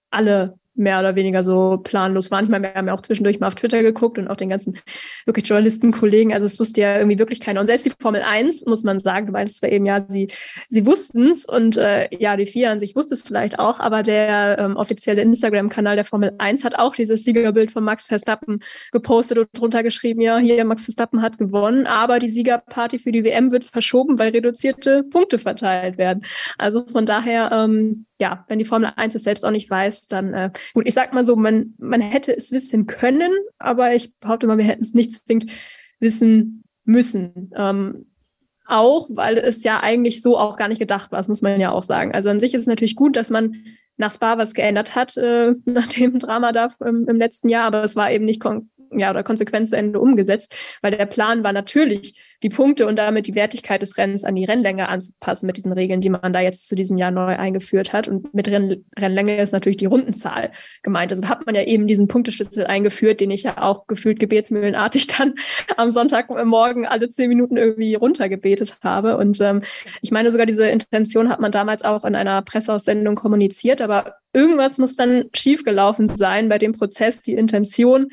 alle 0.10 0.58
mehr 0.76 1.00
oder 1.00 1.16
weniger 1.16 1.44
so 1.44 1.80
planlos 1.84 2.32
waren. 2.32 2.46
Ich 2.46 2.50
meine, 2.50 2.68
wir 2.68 2.74
haben 2.74 2.88
ja 2.88 2.94
auch 2.94 3.02
zwischendurch 3.02 3.40
mal 3.40 3.48
auf 3.48 3.56
Twitter 3.56 3.84
geguckt 3.84 4.18
und 4.18 4.28
auch 4.28 4.36
den 4.36 4.50
ganzen 4.50 4.78
wirklich 5.26 5.48
Journalisten, 5.48 5.92
Kollegen. 5.92 6.34
Also 6.34 6.46
es 6.46 6.60
wusste 6.60 6.82
ja 6.82 6.98
irgendwie 6.98 7.20
wirklich 7.20 7.40
keiner. 7.40 7.60
Und 7.60 7.68
selbst 7.68 7.86
die 7.86 7.92
Formel 8.00 8.24
1, 8.24 8.66
muss 8.66 8.84
man 8.84 9.00
sagen, 9.00 9.28
du 9.28 9.32
meinst 9.32 9.58
zwar 9.58 9.70
eben, 9.70 9.86
ja, 9.86 10.06
sie, 10.08 10.30
sie 10.70 10.86
wussten 10.86 11.30
es 11.30 11.46
und 11.46 11.78
äh, 11.78 12.10
ja, 12.18 12.36
die 12.38 12.46
FIA 12.46 12.72
an 12.72 12.80
sich 12.80 12.96
wusste 12.96 13.14
es 13.14 13.22
vielleicht 13.22 13.60
auch, 13.60 13.80
aber 13.80 14.04
der 14.04 14.58
ähm, 14.60 14.76
offizielle 14.76 15.22
Instagram-Kanal 15.22 15.96
der 15.96 16.06
Formel 16.06 16.34
1 16.38 16.64
hat 16.64 16.80
auch 16.80 16.96
dieses 16.96 17.24
Siegerbild 17.24 17.72
von 17.72 17.84
Max 17.84 18.06
Verstappen 18.06 18.60
gepostet 18.92 19.38
und 19.38 19.50
drunter 19.54 19.84
geschrieben, 19.84 20.22
ja, 20.22 20.38
hier, 20.38 20.66
Max 20.66 20.86
Verstappen 20.86 21.22
hat 21.22 21.38
gewonnen, 21.38 21.86
aber 21.86 22.20
die 22.20 22.30
Siegerparty 22.30 23.00
für 23.00 23.12
die 23.12 23.24
WM 23.24 23.52
wird 23.52 23.64
verschoben, 23.64 24.18
weil 24.18 24.32
reduzierte 24.32 25.04
Punkte 25.04 25.38
verteilt 25.38 25.98
werden. 25.98 26.26
Also 26.58 26.86
von 26.88 27.06
daher, 27.06 27.52
ähm, 27.52 28.06
ja, 28.20 28.46
wenn 28.48 28.60
die 28.60 28.66
Formel 28.66 28.92
1 28.96 29.16
es 29.16 29.24
selbst 29.24 29.46
auch 29.46 29.52
nicht 29.52 29.70
weiß, 29.70 30.08
dann 30.08 30.34
äh, 30.34 30.52
gut, 30.74 30.88
ich 30.88 30.94
sag 30.94 31.14
mal 31.14 31.26
so, 31.26 31.36
man, 31.36 31.74
man 31.78 32.02
hätte 32.02 32.36
es 32.36 32.52
wissen 32.52 32.86
können, 32.86 33.32
aber 33.58 33.94
ich 33.94 34.16
behaupte 34.20 34.48
mal, 34.48 34.58
wir 34.58 34.66
hätten 34.66 34.84
es 34.84 34.94
nicht 34.94 35.12
zwingend 35.12 35.52
wissen 36.00 36.64
müssen. 36.86 37.52
Ähm, 37.56 38.06
auch, 38.66 39.10
weil 39.12 39.38
es 39.38 39.64
ja 39.64 39.82
eigentlich 39.82 40.22
so 40.22 40.38
auch 40.38 40.58
gar 40.58 40.68
nicht 40.68 40.80
gedacht 40.80 41.12
war, 41.12 41.20
das 41.20 41.28
muss 41.28 41.42
man 41.42 41.60
ja 41.60 41.72
auch 41.72 41.84
sagen. 41.84 42.14
Also 42.14 42.30
an 42.30 42.40
sich 42.40 42.54
ist 42.54 42.62
es 42.62 42.68
natürlich 42.68 42.96
gut, 42.96 43.16
dass 43.16 43.30
man 43.30 43.56
nach 43.98 44.12
Spa 44.12 44.38
was 44.38 44.54
geändert 44.54 44.96
hat, 44.96 45.18
äh, 45.18 45.54
nach 45.66 45.88
dem 45.88 46.20
Drama 46.20 46.52
da 46.52 46.70
im, 46.86 47.08
im 47.08 47.18
letzten 47.18 47.50
Jahr, 47.50 47.66
aber 47.66 47.84
es 47.84 47.96
war 47.96 48.12
eben 48.12 48.26
nicht 48.26 48.40
kon 48.40 48.70
ja, 49.00 49.12
oder 49.12 49.24
konsequent 49.24 49.70
zu 49.70 49.78
Ende 49.78 50.00
umgesetzt, 50.00 50.56
weil 50.82 50.92
der 50.92 51.06
Plan 51.06 51.44
war 51.44 51.54
natürlich, 51.54 52.16
die 52.44 52.50
Punkte 52.50 52.86
und 52.86 52.98
damit 53.00 53.28
die 53.28 53.36
Wertigkeit 53.36 53.82
des 53.82 53.98
Rennens 53.98 54.26
an 54.26 54.36
die 54.36 54.44
Rennlänge 54.44 54.90
anzupassen 54.90 55.48
mit 55.48 55.56
diesen 55.56 55.72
Regeln, 55.72 56.02
die 56.02 56.10
man 56.10 56.34
da 56.34 56.42
jetzt 56.42 56.68
zu 56.68 56.76
diesem 56.76 56.98
Jahr 56.98 57.10
neu 57.10 57.38
eingeführt 57.38 57.94
hat. 57.94 58.10
Und 58.10 58.34
mit 58.34 58.50
Renn 58.50 58.84
Rennlänge 59.00 59.38
ist 59.38 59.54
natürlich 59.54 59.78
die 59.78 59.86
Rundenzahl 59.86 60.52
gemeint. 60.84 61.12
Also 61.12 61.24
hat 61.30 61.46
man 61.46 61.56
ja 61.56 61.64
eben 61.64 61.88
diesen 61.88 62.08
Punkteschlüssel 62.10 62.66
eingeführt, 62.66 63.22
den 63.22 63.32
ich 63.32 63.44
ja 63.44 63.62
auch 63.62 63.88
gefühlt 63.88 64.20
gebetsmühlenartig 64.20 65.08
dann 65.18 65.36
am 65.78 65.90
Sonntagmorgen 65.90 66.86
alle 66.86 67.10
zehn 67.10 67.30
Minuten 67.30 67.56
irgendwie 67.56 67.96
runtergebetet 67.96 68.78
habe. 68.84 69.16
Und 69.18 69.40
ähm, 69.40 69.62
ich 70.02 70.12
meine, 70.12 70.32
sogar 70.32 70.46
diese 70.46 70.68
Intention 70.68 71.30
hat 71.30 71.40
man 71.40 71.52
damals 71.52 71.84
auch 71.84 72.04
in 72.04 72.16
einer 72.16 72.42
Presseaussendung 72.42 73.16
kommuniziert, 73.16 73.82
aber 73.82 74.16
irgendwas 74.34 74.78
muss 74.78 74.98
dann 74.98 75.26
schiefgelaufen 75.34 76.10
sein 76.10 76.50
bei 76.50 76.58
dem 76.58 76.74
Prozess, 76.74 77.22
die 77.22 77.34
Intention 77.34 78.10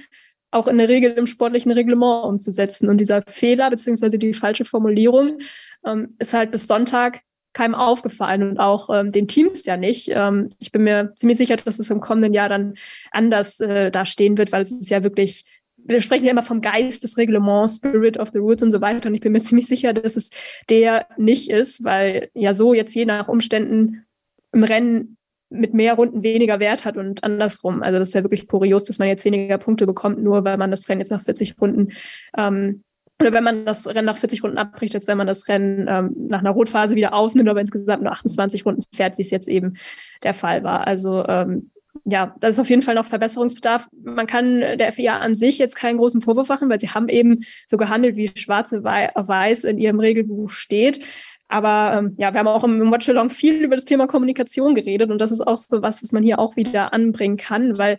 auch 0.50 0.66
in 0.66 0.78
der 0.78 0.88
Regel 0.88 1.12
im 1.12 1.26
sportlichen 1.26 1.70
Reglement 1.70 2.24
umzusetzen. 2.24 2.88
Und 2.88 2.98
dieser 2.98 3.22
Fehler 3.22 3.70
beziehungsweise 3.70 4.18
die 4.18 4.34
falsche 4.34 4.64
Formulierung 4.64 5.38
ähm, 5.86 6.08
ist 6.18 6.34
halt 6.34 6.50
bis 6.50 6.66
Sonntag 6.66 7.20
keinem 7.52 7.74
aufgefallen 7.74 8.48
und 8.48 8.58
auch 8.58 8.90
ähm, 8.90 9.12
den 9.12 9.26
Teams 9.26 9.64
ja 9.64 9.76
nicht. 9.76 10.10
Ähm, 10.12 10.50
ich 10.58 10.70
bin 10.70 10.84
mir 10.84 11.12
ziemlich 11.16 11.38
sicher, 11.38 11.56
dass 11.56 11.78
es 11.78 11.90
im 11.90 12.00
kommenden 12.00 12.32
Jahr 12.32 12.48
dann 12.48 12.74
anders 13.10 13.60
äh, 13.60 13.90
da 13.90 14.06
stehen 14.06 14.38
wird, 14.38 14.52
weil 14.52 14.62
es 14.62 14.70
ist 14.70 14.90
ja 14.90 15.02
wirklich, 15.02 15.44
wir 15.76 16.00
sprechen 16.00 16.24
ja 16.24 16.30
immer 16.30 16.42
vom 16.42 16.60
Geist 16.60 17.02
des 17.02 17.16
Reglements, 17.16 17.76
Spirit 17.76 18.18
of 18.18 18.28
the 18.28 18.38
Rules 18.38 18.62
und 18.62 18.70
so 18.70 18.80
weiter. 18.80 19.08
Und 19.08 19.14
ich 19.14 19.20
bin 19.20 19.32
mir 19.32 19.42
ziemlich 19.42 19.66
sicher, 19.66 19.92
dass 19.92 20.16
es 20.16 20.30
der 20.68 21.06
nicht 21.16 21.50
ist, 21.50 21.82
weil 21.82 22.30
ja 22.34 22.54
so 22.54 22.72
jetzt 22.72 22.94
je 22.94 23.04
nach 23.04 23.26
Umständen 23.26 24.04
im 24.52 24.62
Rennen 24.62 25.16
mit 25.50 25.74
mehr 25.74 25.94
Runden 25.94 26.22
weniger 26.22 26.60
Wert 26.60 26.84
hat 26.84 26.96
und 26.96 27.24
andersrum. 27.24 27.82
Also 27.82 27.98
das 27.98 28.08
ist 28.08 28.14
ja 28.14 28.22
wirklich 28.22 28.46
kurios, 28.48 28.84
dass 28.84 28.98
man 28.98 29.08
jetzt 29.08 29.24
weniger 29.24 29.58
Punkte 29.58 29.86
bekommt, 29.86 30.22
nur 30.22 30.44
weil 30.44 30.56
man 30.56 30.70
das 30.70 30.88
Rennen 30.88 31.00
jetzt 31.00 31.10
nach 31.10 31.22
40 31.22 31.60
Runden 31.60 31.92
ähm, 32.36 32.84
oder 33.20 33.32
wenn 33.34 33.44
man 33.44 33.66
das 33.66 33.86
Rennen 33.86 34.06
nach 34.06 34.16
40 34.16 34.42
Runden 34.42 34.56
abbricht, 34.56 34.94
als 34.94 35.06
wenn 35.06 35.18
man 35.18 35.26
das 35.26 35.46
Rennen 35.46 35.86
ähm, 35.90 36.14
nach 36.28 36.40
einer 36.40 36.50
Rotphase 36.50 36.94
wieder 36.94 37.12
aufnimmt, 37.12 37.50
aber 37.50 37.60
insgesamt 37.60 38.02
nur 38.02 38.12
28 38.12 38.64
Runden 38.64 38.82
fährt, 38.94 39.18
wie 39.18 39.22
es 39.22 39.30
jetzt 39.30 39.48
eben 39.48 39.76
der 40.22 40.32
Fall 40.32 40.64
war. 40.64 40.86
Also 40.86 41.26
ähm, 41.28 41.70
ja, 42.04 42.34
das 42.40 42.52
ist 42.52 42.58
auf 42.60 42.70
jeden 42.70 42.82
Fall 42.82 42.94
noch 42.94 43.04
Verbesserungsbedarf. 43.04 43.88
Man 44.02 44.26
kann 44.26 44.60
der 44.60 44.92
FIA 44.92 45.18
an 45.18 45.34
sich 45.34 45.58
jetzt 45.58 45.76
keinen 45.76 45.98
großen 45.98 46.22
Vorwurf 46.22 46.48
machen, 46.48 46.70
weil 46.70 46.80
sie 46.80 46.88
haben 46.88 47.08
eben 47.08 47.44
so 47.66 47.76
gehandelt, 47.76 48.16
wie 48.16 48.30
schwarze 48.34 48.82
Weiß 48.84 49.64
in 49.64 49.78
ihrem 49.78 50.00
Regelbuch 50.00 50.50
steht. 50.50 51.04
Aber 51.50 51.98
ähm, 51.98 52.14
ja, 52.16 52.32
wir 52.32 52.38
haben 52.38 52.46
auch 52.46 52.62
im 52.62 52.90
Watchalong 52.92 53.28
viel 53.28 53.56
über 53.56 53.74
das 53.74 53.84
Thema 53.84 54.06
Kommunikation 54.06 54.74
geredet 54.74 55.10
und 55.10 55.20
das 55.20 55.32
ist 55.32 55.40
auch 55.40 55.58
so 55.58 55.82
was, 55.82 56.02
was 56.02 56.12
man 56.12 56.22
hier 56.22 56.38
auch 56.38 56.54
wieder 56.54 56.94
anbringen 56.94 57.36
kann, 57.36 57.76
weil 57.76 57.98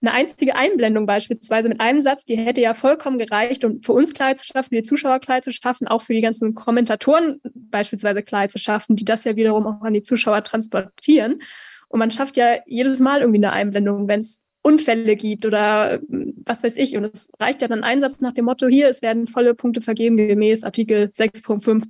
eine 0.00 0.12
einzige 0.12 0.56
Einblendung 0.56 1.04
beispielsweise 1.04 1.68
mit 1.68 1.80
einem 1.80 2.00
Satz, 2.00 2.24
die 2.24 2.36
hätte 2.36 2.60
ja 2.60 2.74
vollkommen 2.74 3.18
gereicht, 3.18 3.64
um 3.64 3.82
für 3.82 3.92
uns 3.92 4.14
klar 4.14 4.36
zu 4.36 4.44
schaffen, 4.44 4.68
für 4.68 4.82
die 4.82 4.82
Zuschauer 4.82 5.18
klar 5.18 5.42
zu 5.42 5.50
schaffen, 5.50 5.88
auch 5.88 6.02
für 6.02 6.14
die 6.14 6.20
ganzen 6.20 6.54
Kommentatoren 6.54 7.40
beispielsweise 7.54 8.22
klar 8.22 8.48
zu 8.48 8.58
schaffen, 8.58 8.96
die 8.96 9.04
das 9.04 9.24
ja 9.24 9.36
wiederum 9.36 9.66
auch 9.66 9.82
an 9.82 9.94
die 9.94 10.02
Zuschauer 10.02 10.42
transportieren. 10.42 11.40
Und 11.88 11.98
man 11.98 12.10
schafft 12.10 12.36
ja 12.36 12.56
jedes 12.66 13.00
Mal 13.00 13.20
irgendwie 13.20 13.38
eine 13.38 13.52
Einblendung, 13.52 14.08
wenn 14.08 14.20
es 14.20 14.40
Unfälle 14.62 15.16
gibt 15.16 15.44
oder 15.44 16.00
hm, 16.08 16.34
was 16.46 16.62
weiß 16.62 16.76
ich. 16.76 16.96
Und 16.96 17.04
es 17.04 17.30
reicht 17.38 17.62
ja 17.62 17.68
dann 17.68 17.84
Einsatz 17.84 18.20
nach 18.20 18.32
dem 18.32 18.44
Motto, 18.44 18.68
hier, 18.68 18.88
es 18.88 19.02
werden 19.02 19.26
volle 19.26 19.54
Punkte 19.54 19.80
vergeben 19.80 20.16
gemäß 20.16 20.62
Artikel 20.62 21.10
6.5 21.16 21.84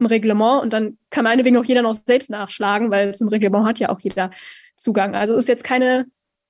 im 0.00 0.06
Reglement. 0.06 0.62
Und 0.62 0.72
dann 0.72 0.98
kann 1.10 1.24
meinetwegen 1.24 1.56
auch 1.56 1.64
jeder 1.64 1.82
noch 1.82 1.94
selbst 1.94 2.30
nachschlagen, 2.30 2.90
weil 2.90 3.10
es 3.10 3.20
im 3.20 3.28
Reglement 3.28 3.66
hat 3.66 3.78
ja 3.78 3.90
auch 3.90 4.00
jeder 4.00 4.30
Zugang. 4.76 5.14
Also 5.14 5.36
ist 5.36 5.48
jetzt 5.48 5.64
keine 5.64 6.06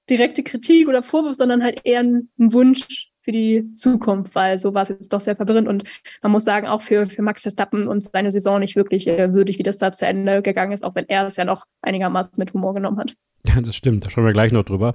direkte 0.08 0.42
Kritik 0.42 0.88
oder 0.88 1.02
Vorwurf, 1.02 1.34
sondern 1.34 1.62
halt 1.62 1.80
eher 1.84 2.00
ein, 2.00 2.30
ein 2.38 2.52
Wunsch 2.52 3.10
für 3.22 3.32
die 3.32 3.74
Zukunft, 3.74 4.34
weil 4.34 4.58
so 4.58 4.74
war 4.74 4.82
es 4.82 4.88
jetzt 4.88 5.12
doch 5.12 5.20
sehr 5.20 5.36
verwirrend 5.36 5.68
und 5.68 5.84
man 6.22 6.32
muss 6.32 6.44
sagen, 6.44 6.66
auch 6.66 6.80
für, 6.80 7.06
für 7.06 7.22
Max 7.22 7.42
Verstappen 7.42 7.86
und 7.86 8.02
seine 8.02 8.32
Saison 8.32 8.60
nicht 8.60 8.76
wirklich 8.76 9.06
äh, 9.06 9.32
würdig, 9.34 9.58
wie 9.58 9.62
das 9.62 9.78
da 9.78 9.92
zu 9.92 10.06
Ende 10.06 10.40
gegangen 10.40 10.72
ist, 10.72 10.84
auch 10.84 10.94
wenn 10.94 11.08
er 11.08 11.26
es 11.26 11.36
ja 11.36 11.44
noch 11.44 11.66
einigermaßen 11.82 12.32
mit 12.38 12.54
Humor 12.54 12.74
genommen 12.74 12.98
hat. 12.98 13.14
Ja, 13.46 13.60
das 13.60 13.74
stimmt, 13.74 14.04
da 14.04 14.10
schauen 14.10 14.26
wir 14.26 14.34
gleich 14.34 14.52
noch 14.52 14.64
drüber. 14.64 14.94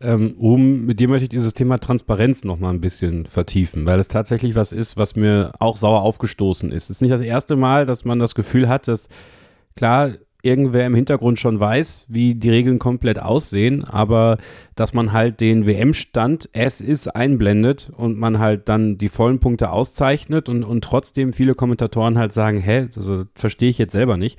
Ähm, 0.00 0.34
um, 0.38 0.86
mit 0.86 0.98
dir 0.98 1.08
möchte 1.08 1.24
ich 1.24 1.28
dieses 1.28 1.52
Thema 1.52 1.78
Transparenz 1.78 2.42
noch 2.42 2.58
mal 2.58 2.70
ein 2.70 2.80
bisschen 2.80 3.26
vertiefen, 3.26 3.84
weil 3.84 4.00
es 4.00 4.08
tatsächlich 4.08 4.54
was 4.54 4.72
ist, 4.72 4.96
was 4.96 5.14
mir 5.14 5.52
auch 5.58 5.76
sauer 5.76 6.00
aufgestoßen 6.00 6.72
ist. 6.72 6.84
Es 6.84 6.90
ist 6.90 7.02
nicht 7.02 7.12
das 7.12 7.20
erste 7.20 7.54
Mal, 7.54 7.84
dass 7.84 8.06
man 8.06 8.18
das 8.18 8.34
Gefühl 8.34 8.68
hat, 8.68 8.88
dass 8.88 9.08
klar, 9.76 10.12
irgendwer 10.42 10.84
im 10.86 10.94
Hintergrund 10.94 11.38
schon 11.38 11.60
weiß, 11.60 12.06
wie 12.08 12.34
die 12.34 12.50
Regeln 12.50 12.78
komplett 12.80 13.20
aussehen, 13.20 13.84
aber 13.84 14.38
dass 14.74 14.92
man 14.92 15.12
halt 15.12 15.40
den 15.40 15.66
WM-Stand 15.66 16.48
es 16.52 16.80
ist 16.80 17.08
einblendet 17.08 17.92
und 17.96 18.18
man 18.18 18.40
halt 18.40 18.68
dann 18.68 18.98
die 18.98 19.08
vollen 19.08 19.38
Punkte 19.38 19.70
auszeichnet 19.70 20.48
und, 20.48 20.64
und 20.64 20.82
trotzdem 20.82 21.32
viele 21.32 21.54
Kommentatoren 21.54 22.18
halt 22.18 22.32
sagen, 22.32 22.58
hä, 22.58 22.88
also 22.96 23.24
verstehe 23.34 23.70
ich 23.70 23.78
jetzt 23.78 23.92
selber 23.92 24.16
nicht. 24.16 24.38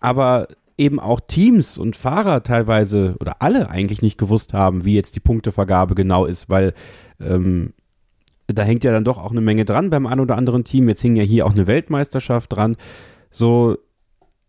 Aber 0.00 0.48
eben 0.78 1.00
auch 1.00 1.20
Teams 1.20 1.76
und 1.76 1.96
Fahrer 1.96 2.42
teilweise 2.42 3.16
oder 3.20 3.42
alle 3.42 3.68
eigentlich 3.68 4.00
nicht 4.00 4.16
gewusst 4.16 4.54
haben, 4.54 4.84
wie 4.84 4.94
jetzt 4.94 5.16
die 5.16 5.20
Punktevergabe 5.20 5.94
genau 5.94 6.24
ist, 6.24 6.48
weil 6.48 6.72
ähm, 7.20 7.74
da 8.46 8.62
hängt 8.62 8.84
ja 8.84 8.92
dann 8.92 9.04
doch 9.04 9.18
auch 9.18 9.32
eine 9.32 9.40
Menge 9.40 9.64
dran 9.64 9.90
beim 9.90 10.06
ein 10.06 10.20
oder 10.20 10.36
anderen 10.36 10.64
Team. 10.64 10.88
Jetzt 10.88 11.02
hing 11.02 11.16
ja 11.16 11.22
hier 11.22 11.46
auch 11.46 11.52
eine 11.52 11.66
Weltmeisterschaft 11.66 12.52
dran. 12.54 12.76
So, 13.30 13.76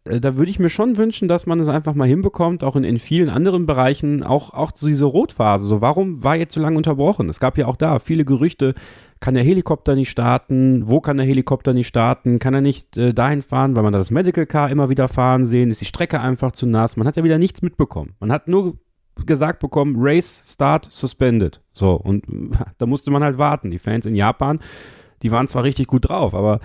äh, 0.06 0.22
da 0.22 0.38
würde 0.38 0.52
ich 0.52 0.60
mir 0.60 0.70
schon 0.70 0.98
wünschen, 0.98 1.28
dass 1.28 1.46
man 1.46 1.60
es 1.60 1.68
einfach 1.68 1.96
mal 1.96 2.08
hinbekommt, 2.08 2.64
auch 2.64 2.76
in, 2.76 2.84
in 2.84 3.00
vielen 3.00 3.30
anderen 3.30 3.66
Bereichen, 3.66 4.24
auch, 4.24 4.54
auch 4.54 4.72
diese 4.72 5.06
Rotphase. 5.06 5.66
So, 5.66 5.82
warum 5.82 6.24
war 6.24 6.36
jetzt 6.36 6.54
so 6.54 6.62
lange 6.62 6.78
unterbrochen? 6.78 7.28
Es 7.28 7.40
gab 7.40 7.58
ja 7.58 7.68
auch 7.68 7.76
da 7.76 8.00
viele 8.00 8.24
Gerüchte, 8.24 8.76
kann 9.20 9.34
der 9.34 9.44
Helikopter 9.44 9.96
nicht 9.96 10.10
starten? 10.10 10.88
Wo 10.88 11.02
kann 11.02 11.18
der 11.18 11.26
Helikopter 11.26 11.74
nicht 11.74 11.88
starten? 11.88 12.40
Kann 12.40 12.54
er 12.54 12.62
nicht 12.62 12.98
äh, 12.98 13.14
dahin 13.14 13.42
fahren, 13.42 13.76
weil 13.76 13.84
man 13.84 13.94
das 13.94 14.12
Medical 14.12 14.46
Car 14.46 14.70
immer 14.70 14.90
wieder 14.90 15.08
fahren 15.08 15.46
sehen? 15.46 15.70
Ist 15.70 15.82
die 15.82 15.86
Strecke 15.86 16.22
einfach 16.22 16.52
zu 16.52 16.66
nass? 16.68 16.96
Man 16.96 17.08
hat 17.08 17.18
ja 17.18 17.24
wieder 17.24 17.38
nichts 17.38 17.62
mitbekommen. 17.62 18.16
Man 18.20 18.32
hat 18.32 18.48
nur 18.48 18.78
gesagt 19.26 19.60
bekommen, 19.60 19.96
Race 19.98 20.44
Start 20.46 20.88
suspended. 20.90 21.62
So, 21.74 21.96
und 21.96 22.24
da 22.78 22.86
musste 22.86 23.12
man 23.12 23.24
halt 23.24 23.38
warten. 23.38 23.72
Die 23.72 23.80
Fans 23.80 24.06
in 24.06 24.16
Japan, 24.16 24.60
die 25.22 25.32
waren 25.32 25.48
zwar 25.48 25.64
richtig 25.64 25.88
gut 25.88 26.08
drauf, 26.08 26.34
aber 26.34 26.60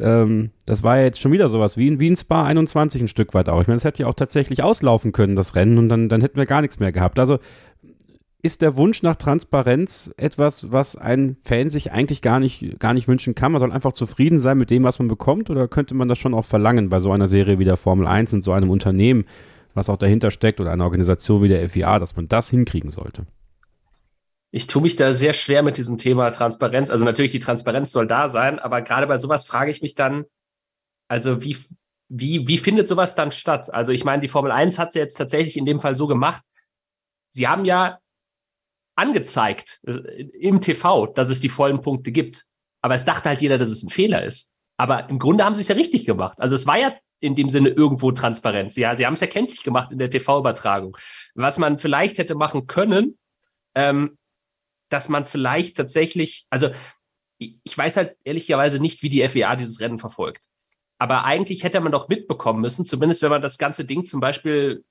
ähm, 0.00 0.50
das 0.64 0.82
war 0.82 0.96
ja 0.98 1.04
jetzt 1.04 1.20
schon 1.20 1.32
wieder 1.32 1.48
sowas 1.48 1.76
wie, 1.76 1.98
wie 1.98 2.08
ein 2.08 2.16
Spa 2.16 2.44
21 2.44 3.02
ein 3.02 3.08
Stück 3.08 3.34
weit 3.34 3.48
auch. 3.48 3.60
Ich 3.60 3.66
meine, 3.66 3.76
das 3.76 3.84
hätte 3.84 4.04
ja 4.04 4.08
auch 4.08 4.14
tatsächlich 4.14 4.62
auslaufen 4.62 5.12
können, 5.12 5.36
das 5.36 5.56
Rennen, 5.56 5.78
und 5.78 5.88
dann, 5.88 6.08
dann 6.08 6.20
hätten 6.20 6.36
wir 6.36 6.46
gar 6.46 6.60
nichts 6.60 6.78
mehr 6.78 6.92
gehabt. 6.92 7.18
Also 7.18 7.38
ist 8.40 8.62
der 8.62 8.76
Wunsch 8.76 9.02
nach 9.02 9.16
Transparenz 9.16 10.12
etwas, 10.16 10.70
was 10.70 10.96
ein 10.96 11.36
Fan 11.44 11.70
sich 11.70 11.90
eigentlich 11.90 12.22
gar 12.22 12.38
nicht, 12.38 12.78
gar 12.78 12.94
nicht 12.94 13.08
wünschen 13.08 13.34
kann? 13.34 13.52
Man 13.52 13.60
soll 13.60 13.72
einfach 13.72 13.92
zufrieden 13.92 14.38
sein 14.38 14.58
mit 14.58 14.70
dem, 14.70 14.84
was 14.84 14.98
man 15.00 15.08
bekommt? 15.08 15.50
Oder 15.50 15.66
könnte 15.66 15.94
man 15.94 16.08
das 16.08 16.18
schon 16.18 16.34
auch 16.34 16.44
verlangen 16.44 16.88
bei 16.88 17.00
so 17.00 17.10
einer 17.10 17.26
Serie 17.26 17.58
wie 17.58 17.64
der 17.64 17.76
Formel 17.76 18.06
1 18.06 18.34
und 18.34 18.42
so 18.42 18.52
einem 18.52 18.70
Unternehmen, 18.70 19.24
was 19.74 19.88
auch 19.88 19.96
dahinter 19.96 20.30
steckt 20.30 20.60
oder 20.60 20.70
einer 20.70 20.84
Organisation 20.84 21.42
wie 21.42 21.48
der 21.48 21.68
FIA, 21.68 21.98
dass 21.98 22.14
man 22.14 22.28
das 22.28 22.48
hinkriegen 22.48 22.90
sollte? 22.90 23.26
Ich 24.50 24.66
tue 24.68 24.82
mich 24.82 24.96
da 24.96 25.12
sehr 25.12 25.32
schwer 25.32 25.62
mit 25.62 25.76
diesem 25.76 25.98
Thema 25.98 26.30
Transparenz. 26.30 26.90
Also 26.90 27.04
natürlich, 27.04 27.32
die 27.32 27.40
Transparenz 27.40 27.90
soll 27.90 28.06
da 28.06 28.28
sein, 28.28 28.60
aber 28.60 28.82
gerade 28.82 29.06
bei 29.08 29.18
sowas 29.18 29.44
frage 29.44 29.70
ich 29.70 29.82
mich 29.82 29.94
dann, 29.94 30.24
also 31.08 31.42
wie, 31.42 31.58
wie, 32.08 32.46
wie 32.46 32.58
findet 32.58 32.86
sowas 32.86 33.16
dann 33.16 33.32
statt? 33.32 33.72
Also 33.74 33.92
ich 33.92 34.04
meine, 34.04 34.22
die 34.22 34.28
Formel 34.28 34.52
1 34.52 34.78
hat 34.78 34.92
sie 34.92 35.00
jetzt 35.00 35.16
tatsächlich 35.16 35.56
in 35.56 35.66
dem 35.66 35.80
Fall 35.80 35.96
so 35.96 36.06
gemacht. 36.06 36.42
Sie 37.30 37.48
haben 37.48 37.64
ja 37.64 37.98
angezeigt 38.98 39.80
äh, 39.86 40.22
im 40.40 40.60
TV, 40.60 41.06
dass 41.06 41.30
es 41.30 41.40
die 41.40 41.48
vollen 41.48 41.80
Punkte 41.80 42.12
gibt. 42.12 42.44
Aber 42.82 42.94
es 42.94 43.04
dachte 43.04 43.28
halt 43.28 43.40
jeder, 43.40 43.58
dass 43.58 43.70
es 43.70 43.82
ein 43.82 43.90
Fehler 43.90 44.24
ist. 44.24 44.54
Aber 44.76 45.08
im 45.08 45.18
Grunde 45.18 45.44
haben 45.44 45.54
sie 45.54 45.62
es 45.62 45.68
ja 45.68 45.74
richtig 45.74 46.04
gemacht. 46.04 46.38
Also 46.38 46.54
es 46.54 46.66
war 46.66 46.78
ja 46.78 46.94
in 47.20 47.34
dem 47.34 47.48
Sinne 47.48 47.70
irgendwo 47.70 48.12
Transparenz. 48.12 48.76
Ja, 48.76 48.94
sie 48.94 49.04
haben 49.04 49.14
es 49.14 49.20
ja 49.20 49.26
kenntlich 49.26 49.64
gemacht 49.64 49.90
in 49.90 49.98
der 49.98 50.10
TV-Übertragung. 50.10 50.96
Was 51.34 51.58
man 51.58 51.78
vielleicht 51.78 52.18
hätte 52.18 52.36
machen 52.36 52.66
können, 52.66 53.18
ähm, 53.74 54.18
dass 54.88 55.08
man 55.08 55.24
vielleicht 55.24 55.76
tatsächlich, 55.76 56.46
also 56.50 56.70
ich 57.38 57.76
weiß 57.76 57.96
halt 57.96 58.16
ehrlicherweise 58.24 58.80
nicht, 58.80 59.02
wie 59.02 59.08
die 59.08 59.26
FIA 59.28 59.56
dieses 59.56 59.80
Rennen 59.80 59.98
verfolgt. 59.98 60.44
Aber 60.98 61.24
eigentlich 61.24 61.62
hätte 61.62 61.80
man 61.80 61.92
doch 61.92 62.08
mitbekommen 62.08 62.60
müssen, 62.60 62.84
zumindest 62.84 63.22
wenn 63.22 63.30
man 63.30 63.42
das 63.42 63.58
ganze 63.58 63.84
Ding 63.84 64.04
zum 64.04 64.20
Beispiel 64.20 64.84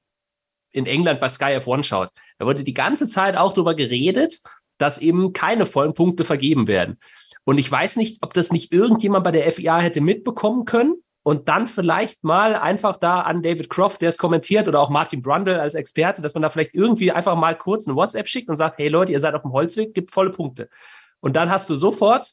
in 0.77 0.85
England 0.85 1.19
bei 1.19 1.29
Sky 1.29 1.57
F1 1.57 1.83
schaut. 1.83 2.09
Da 2.37 2.45
wurde 2.45 2.63
die 2.63 2.73
ganze 2.73 3.07
Zeit 3.07 3.35
auch 3.35 3.53
darüber 3.53 3.75
geredet, 3.75 4.41
dass 4.77 4.99
eben 4.99 5.33
keine 5.33 5.65
vollen 5.65 5.93
Punkte 5.93 6.23
vergeben 6.23 6.67
werden. 6.67 6.99
Und 7.43 7.57
ich 7.57 7.71
weiß 7.71 7.95
nicht, 7.95 8.19
ob 8.21 8.33
das 8.33 8.51
nicht 8.51 8.71
irgendjemand 8.71 9.23
bei 9.23 9.31
der 9.31 9.51
FIA 9.51 9.79
hätte 9.79 10.01
mitbekommen 10.01 10.65
können 10.65 10.95
und 11.23 11.49
dann 11.49 11.65
vielleicht 11.65 12.23
mal 12.23 12.55
einfach 12.55 12.97
da 12.97 13.21
an 13.21 13.41
David 13.41 13.69
Croft, 13.69 14.01
der 14.01 14.09
es 14.09 14.17
kommentiert, 14.17 14.67
oder 14.67 14.79
auch 14.79 14.89
Martin 14.89 15.21
Brundle 15.21 15.59
als 15.59 15.75
Experte, 15.75 16.21
dass 16.21 16.33
man 16.33 16.43
da 16.43 16.49
vielleicht 16.49 16.73
irgendwie 16.73 17.11
einfach 17.11 17.35
mal 17.35 17.57
kurz 17.57 17.87
eine 17.87 17.95
WhatsApp 17.95 18.27
schickt 18.27 18.49
und 18.49 18.55
sagt, 18.55 18.77
hey 18.77 18.87
Leute, 18.87 19.11
ihr 19.11 19.19
seid 19.19 19.33
auf 19.33 19.41
dem 19.41 19.51
Holzweg, 19.51 19.93
gibt 19.93 20.11
volle 20.11 20.29
Punkte. 20.29 20.69
Und 21.19 21.35
dann 21.35 21.49
hast 21.49 21.69
du 21.69 21.75
sofort 21.75 22.31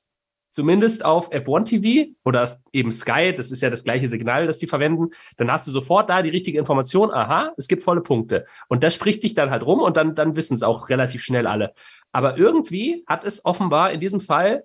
zumindest 0.54 1.04
auf 1.04 1.32
F1 1.32 1.64
TV 1.64 2.12
oder 2.24 2.48
eben 2.72 2.92
Sky, 2.92 3.34
das 3.36 3.50
ist 3.50 3.60
ja 3.60 3.70
das 3.70 3.82
gleiche 3.82 4.08
Signal, 4.08 4.46
das 4.46 4.60
die 4.60 4.68
verwenden, 4.68 5.08
dann 5.36 5.50
hast 5.50 5.66
du 5.66 5.72
sofort 5.72 6.08
da 6.08 6.22
die 6.22 6.30
richtige 6.30 6.60
Information, 6.60 7.10
aha, 7.12 7.52
es 7.56 7.66
gibt 7.66 7.82
volle 7.82 8.02
Punkte. 8.02 8.46
Und 8.68 8.84
das 8.84 8.94
spricht 8.94 9.20
sich 9.20 9.34
dann 9.34 9.50
halt 9.50 9.66
rum 9.66 9.80
und 9.80 9.96
dann, 9.96 10.14
dann 10.14 10.36
wissen 10.36 10.54
es 10.54 10.62
auch 10.62 10.90
relativ 10.90 11.24
schnell 11.24 11.48
alle. 11.48 11.74
Aber 12.12 12.38
irgendwie 12.38 13.02
hat 13.08 13.24
es 13.24 13.44
offenbar 13.44 13.90
in 13.90 13.98
diesem 13.98 14.20
Fall 14.20 14.62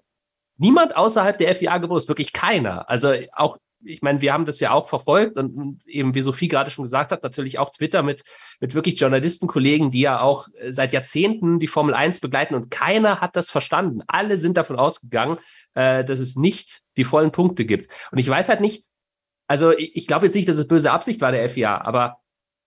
niemand 0.57 0.95
außerhalb 0.95 1.39
der 1.39 1.55
FIA 1.55 1.79
gewusst, 1.79 2.07
wirklich 2.07 2.33
keiner. 2.33 2.87
Also 2.87 3.11
auch 3.31 3.57
ich 3.83 4.01
meine, 4.01 4.21
wir 4.21 4.33
haben 4.33 4.45
das 4.45 4.59
ja 4.59 4.71
auch 4.71 4.89
verfolgt 4.89 5.37
und 5.37 5.81
eben, 5.85 6.13
wie 6.13 6.21
Sophie 6.21 6.47
gerade 6.47 6.69
schon 6.69 6.83
gesagt 6.83 7.11
hat, 7.11 7.23
natürlich 7.23 7.59
auch 7.59 7.71
Twitter 7.71 8.03
mit, 8.03 8.23
mit 8.59 8.73
wirklich 8.73 8.99
Journalistenkollegen, 8.99 9.91
die 9.91 10.01
ja 10.01 10.21
auch 10.21 10.47
äh, 10.59 10.71
seit 10.71 10.93
Jahrzehnten 10.93 11.59
die 11.59 11.67
Formel 11.67 11.93
1 11.93 12.19
begleiten 12.19 12.55
und 12.55 12.71
keiner 12.71 13.21
hat 13.21 13.35
das 13.35 13.49
verstanden. 13.49 14.01
Alle 14.07 14.37
sind 14.37 14.57
davon 14.57 14.77
ausgegangen, 14.77 15.37
äh, 15.75 16.03
dass 16.03 16.19
es 16.19 16.35
nicht 16.35 16.81
die 16.97 17.05
vollen 17.05 17.31
Punkte 17.31 17.65
gibt. 17.65 17.91
Und 18.11 18.17
ich 18.17 18.27
weiß 18.27 18.49
halt 18.49 18.61
nicht, 18.61 18.85
also 19.47 19.71
ich, 19.71 19.95
ich 19.95 20.07
glaube 20.07 20.25
jetzt 20.25 20.35
nicht, 20.35 20.47
dass 20.47 20.57
es 20.57 20.67
böse 20.67 20.91
Absicht 20.91 21.21
war 21.21 21.31
der 21.31 21.49
FIA, 21.49 21.81
aber 21.81 22.17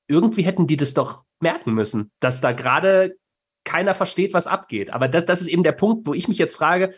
irgendwie 0.09 0.42
hätten 0.42 0.66
die 0.66 0.77
das 0.77 0.94
doch 0.94 1.22
merken 1.40 1.75
müssen, 1.75 2.11
dass 2.20 2.40
da 2.40 2.53
gerade 2.53 3.16
keiner 3.64 3.94
versteht, 3.94 4.35
was 4.35 4.46
abgeht. 4.46 4.90
Aber 4.90 5.09
das, 5.09 5.27
das 5.27 5.40
ist 5.40 5.48
eben 5.48 5.62
der 5.62 5.72
Punkt, 5.72 6.07
wo 6.07 6.14
ich 6.14 6.29
mich 6.29 6.38
jetzt 6.38 6.57
frage, 6.57 6.94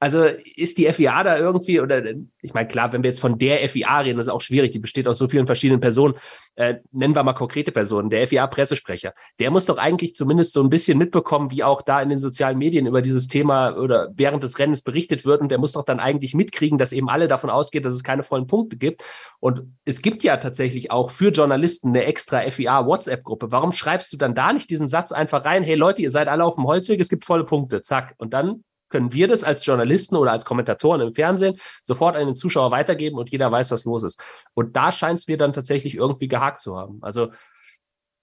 also 0.00 0.24
ist 0.24 0.78
die 0.78 0.90
FIA 0.92 1.24
da 1.24 1.36
irgendwie, 1.36 1.80
oder 1.80 2.02
ich 2.40 2.54
meine, 2.54 2.68
klar, 2.68 2.92
wenn 2.92 3.02
wir 3.02 3.10
jetzt 3.10 3.20
von 3.20 3.36
der 3.36 3.68
FIA 3.68 4.00
reden, 4.00 4.16
das 4.16 4.26
ist 4.26 4.32
auch 4.32 4.40
schwierig, 4.40 4.70
die 4.70 4.78
besteht 4.78 5.08
aus 5.08 5.18
so 5.18 5.28
vielen 5.28 5.46
verschiedenen 5.46 5.80
Personen. 5.80 6.14
Äh, 6.54 6.76
nennen 6.92 7.16
wir 7.16 7.24
mal 7.24 7.32
konkrete 7.32 7.72
Personen. 7.72 8.08
Der 8.08 8.26
FIA-Pressesprecher, 8.26 9.12
der 9.40 9.50
muss 9.50 9.66
doch 9.66 9.76
eigentlich 9.76 10.14
zumindest 10.14 10.52
so 10.52 10.62
ein 10.62 10.70
bisschen 10.70 10.98
mitbekommen, 10.98 11.50
wie 11.50 11.64
auch 11.64 11.82
da 11.82 12.00
in 12.00 12.08
den 12.10 12.20
sozialen 12.20 12.58
Medien 12.58 12.86
über 12.86 13.02
dieses 13.02 13.26
Thema 13.26 13.76
oder 13.76 14.08
während 14.14 14.42
des 14.44 14.58
Rennens 14.60 14.82
berichtet 14.82 15.24
wird. 15.24 15.40
Und 15.40 15.50
der 15.50 15.58
muss 15.58 15.72
doch 15.72 15.84
dann 15.84 15.98
eigentlich 15.98 16.32
mitkriegen, 16.32 16.78
dass 16.78 16.92
eben 16.92 17.08
alle 17.08 17.26
davon 17.26 17.50
ausgehen, 17.50 17.82
dass 17.82 17.94
es 17.94 18.04
keine 18.04 18.22
vollen 18.22 18.46
Punkte 18.46 18.76
gibt. 18.76 19.02
Und 19.40 19.76
es 19.84 20.00
gibt 20.00 20.22
ja 20.22 20.36
tatsächlich 20.36 20.92
auch 20.92 21.10
für 21.10 21.30
Journalisten 21.30 21.88
eine 21.88 22.04
extra 22.04 22.48
FIA-WhatsApp-Gruppe. 22.48 23.50
Warum 23.50 23.72
schreibst 23.72 24.12
du 24.12 24.16
dann 24.16 24.36
da 24.36 24.52
nicht 24.52 24.70
diesen 24.70 24.88
Satz 24.88 25.10
einfach 25.10 25.44
rein? 25.44 25.64
Hey 25.64 25.74
Leute, 25.74 26.02
ihr 26.02 26.10
seid 26.10 26.28
alle 26.28 26.44
auf 26.44 26.54
dem 26.54 26.66
Holzweg, 26.66 27.00
es 27.00 27.08
gibt 27.08 27.24
volle 27.24 27.44
Punkte. 27.44 27.80
Zack. 27.82 28.14
Und 28.18 28.32
dann 28.32 28.62
können 28.88 29.12
wir 29.12 29.28
das 29.28 29.44
als 29.44 29.64
Journalisten 29.64 30.16
oder 30.16 30.32
als 30.32 30.44
Kommentatoren 30.44 31.00
im 31.00 31.14
Fernsehen 31.14 31.58
sofort 31.82 32.16
an 32.16 32.26
den 32.26 32.34
Zuschauer 32.34 32.70
weitergeben 32.70 33.18
und 33.18 33.30
jeder 33.30 33.50
weiß, 33.50 33.70
was 33.70 33.84
los 33.84 34.02
ist. 34.02 34.22
Und 34.54 34.76
da 34.76 34.92
scheint 34.92 35.18
es 35.18 35.28
mir 35.28 35.36
dann 35.36 35.52
tatsächlich 35.52 35.94
irgendwie 35.94 36.28
gehakt 36.28 36.60
zu 36.60 36.76
haben. 36.76 36.98
Also 37.02 37.28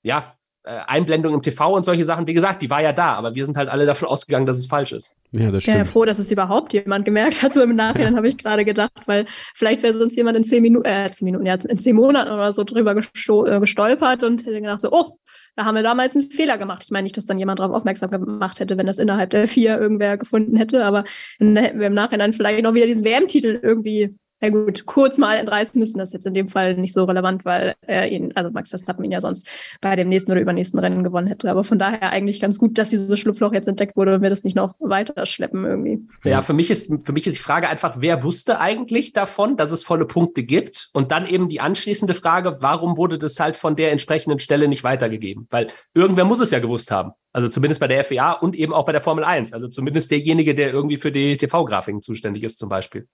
ja, 0.03 0.35
äh, 0.67 0.79
Einblendung 0.87 1.35
im 1.35 1.41
TV 1.43 1.73
und 1.75 1.85
solche 1.85 2.05
Sachen, 2.05 2.25
wie 2.25 2.33
gesagt, 2.33 2.61
die 2.61 2.69
war 2.71 2.81
ja 2.81 2.91
da, 2.91 3.13
aber 3.13 3.35
wir 3.35 3.45
sind 3.45 3.55
halt 3.55 3.69
alle 3.69 3.85
davon 3.85 4.07
ausgegangen, 4.07 4.47
dass 4.47 4.57
es 4.57 4.65
falsch 4.65 4.93
ist. 4.93 5.15
Ja, 5.31 5.51
das 5.51 5.61
stimmt. 5.61 5.61
Ich 5.61 5.65
bin 5.65 5.77
ja 5.77 5.83
froh, 5.83 6.05
dass 6.05 6.17
es 6.17 6.31
überhaupt 6.31 6.73
jemand 6.73 7.05
gemerkt 7.05 7.43
hat. 7.43 7.53
So 7.53 7.61
im 7.61 7.75
Nachhinein 7.75 8.13
ja. 8.13 8.17
habe 8.17 8.27
ich 8.27 8.37
gerade 8.37 8.65
gedacht, 8.65 8.91
weil 9.05 9.25
vielleicht 9.53 9.83
wäre 9.83 9.93
sonst 9.93 10.15
jemand 10.15 10.37
in 10.37 10.43
zehn 10.43 10.63
Minuten, 10.63 10.87
äh, 10.87 11.11
zehn 11.11 11.25
Minuten, 11.25 11.45
ja, 11.45 11.53
in 11.53 11.77
zehn 11.77 11.95
Monaten 11.95 12.31
oder 12.31 12.51
so 12.51 12.63
drüber 12.63 12.95
äh, 12.95 13.59
gestolpert 13.59 14.23
und 14.23 14.41
hätte 14.41 14.59
gedacht 14.59 14.81
so, 14.81 14.91
oh, 14.91 15.19
da 15.55 15.65
haben 15.65 15.75
wir 15.75 15.83
damals 15.83 16.15
einen 16.15 16.29
Fehler 16.31 16.57
gemacht. 16.57 16.83
Ich 16.83 16.91
meine 16.91 17.03
nicht, 17.03 17.17
dass 17.17 17.25
dann 17.25 17.39
jemand 17.39 17.59
darauf 17.59 17.75
aufmerksam 17.75 18.11
gemacht 18.11 18.59
hätte, 18.59 18.77
wenn 18.77 18.85
das 18.85 18.97
innerhalb 18.97 19.29
der 19.29 19.47
vier 19.47 19.79
irgendwer 19.79 20.17
gefunden 20.17 20.55
hätte, 20.57 20.85
aber 20.85 21.05
dann 21.39 21.55
hätten 21.55 21.79
wir 21.79 21.87
im 21.87 21.93
Nachhinein 21.93 22.33
vielleicht 22.33 22.63
noch 22.63 22.73
wieder 22.73 22.87
diesen 22.87 23.05
WM-Titel 23.05 23.59
irgendwie 23.61 24.15
ja 24.45 24.51
gut, 24.51 24.85
kurz 24.85 25.17
mal 25.17 25.37
entreißen 25.37 25.79
müssen. 25.79 25.97
Das 25.97 26.09
ist 26.09 26.13
jetzt 26.13 26.25
in 26.25 26.33
dem 26.33 26.47
Fall 26.47 26.75
nicht 26.75 26.93
so 26.93 27.03
relevant, 27.03 27.45
weil 27.45 27.75
er 27.81 28.09
ihn, 28.09 28.31
also 28.35 28.51
Max 28.51 28.69
Verstappen 28.69 29.03
ihn 29.03 29.11
ja 29.11 29.21
sonst 29.21 29.47
bei 29.81 29.95
dem 29.95 30.09
nächsten 30.09 30.31
oder 30.31 30.41
übernächsten 30.41 30.79
Rennen 30.79 31.03
gewonnen 31.03 31.27
hätte. 31.27 31.49
Aber 31.49 31.63
von 31.63 31.79
daher 31.79 32.11
eigentlich 32.11 32.39
ganz 32.39 32.59
gut, 32.59 32.77
dass 32.77 32.89
dieses 32.89 33.19
Schlupfloch 33.19 33.53
jetzt 33.53 33.67
entdeckt 33.67 33.95
wurde 33.95 34.15
und 34.15 34.21
wir 34.21 34.29
das 34.29 34.43
nicht 34.43 34.55
noch 34.55 34.75
weiter 34.79 35.25
schleppen 35.25 35.65
irgendwie. 35.65 36.07
Ja, 36.23 36.41
für 36.41 36.53
mich 36.53 36.71
ist, 36.71 36.91
für 37.03 37.13
mich 37.13 37.27
ist 37.27 37.37
die 37.37 37.41
Frage 37.41 37.67
einfach, 37.67 37.97
wer 37.99 38.23
wusste 38.23 38.59
eigentlich 38.59 39.13
davon, 39.13 39.57
dass 39.57 39.71
es 39.71 39.83
volle 39.83 40.05
Punkte 40.05 40.43
gibt? 40.43 40.89
Und 40.93 41.11
dann 41.11 41.27
eben 41.27 41.49
die 41.49 41.59
anschließende 41.59 42.13
Frage, 42.13 42.57
warum 42.61 42.97
wurde 42.97 43.17
das 43.17 43.39
halt 43.39 43.55
von 43.55 43.75
der 43.75 43.91
entsprechenden 43.91 44.39
Stelle 44.39 44.67
nicht 44.67 44.83
weitergegeben? 44.83 45.47
Weil 45.49 45.67
irgendwer 45.93 46.25
muss 46.25 46.39
es 46.39 46.51
ja 46.51 46.59
gewusst 46.59 46.91
haben. 46.91 47.11
Also 47.33 47.49
zumindest 47.49 47.81
bei 47.81 47.87
der 47.87 48.05
FIA 48.05 48.31
und 48.31 48.55
eben 48.55 48.73
auch 48.73 48.85
bei 48.85 48.93
der 48.93 49.01
Formel 49.01 49.25
1. 49.25 49.51
Also 49.51 49.67
zumindest 49.67 50.09
derjenige, 50.09 50.55
der 50.55 50.71
irgendwie 50.71 50.97
für 50.97 51.11
die 51.11 51.35
TV-Grafiken 51.35 52.01
zuständig 52.01 52.43
ist 52.43 52.57
zum 52.59 52.69
Beispiel. 52.69 53.07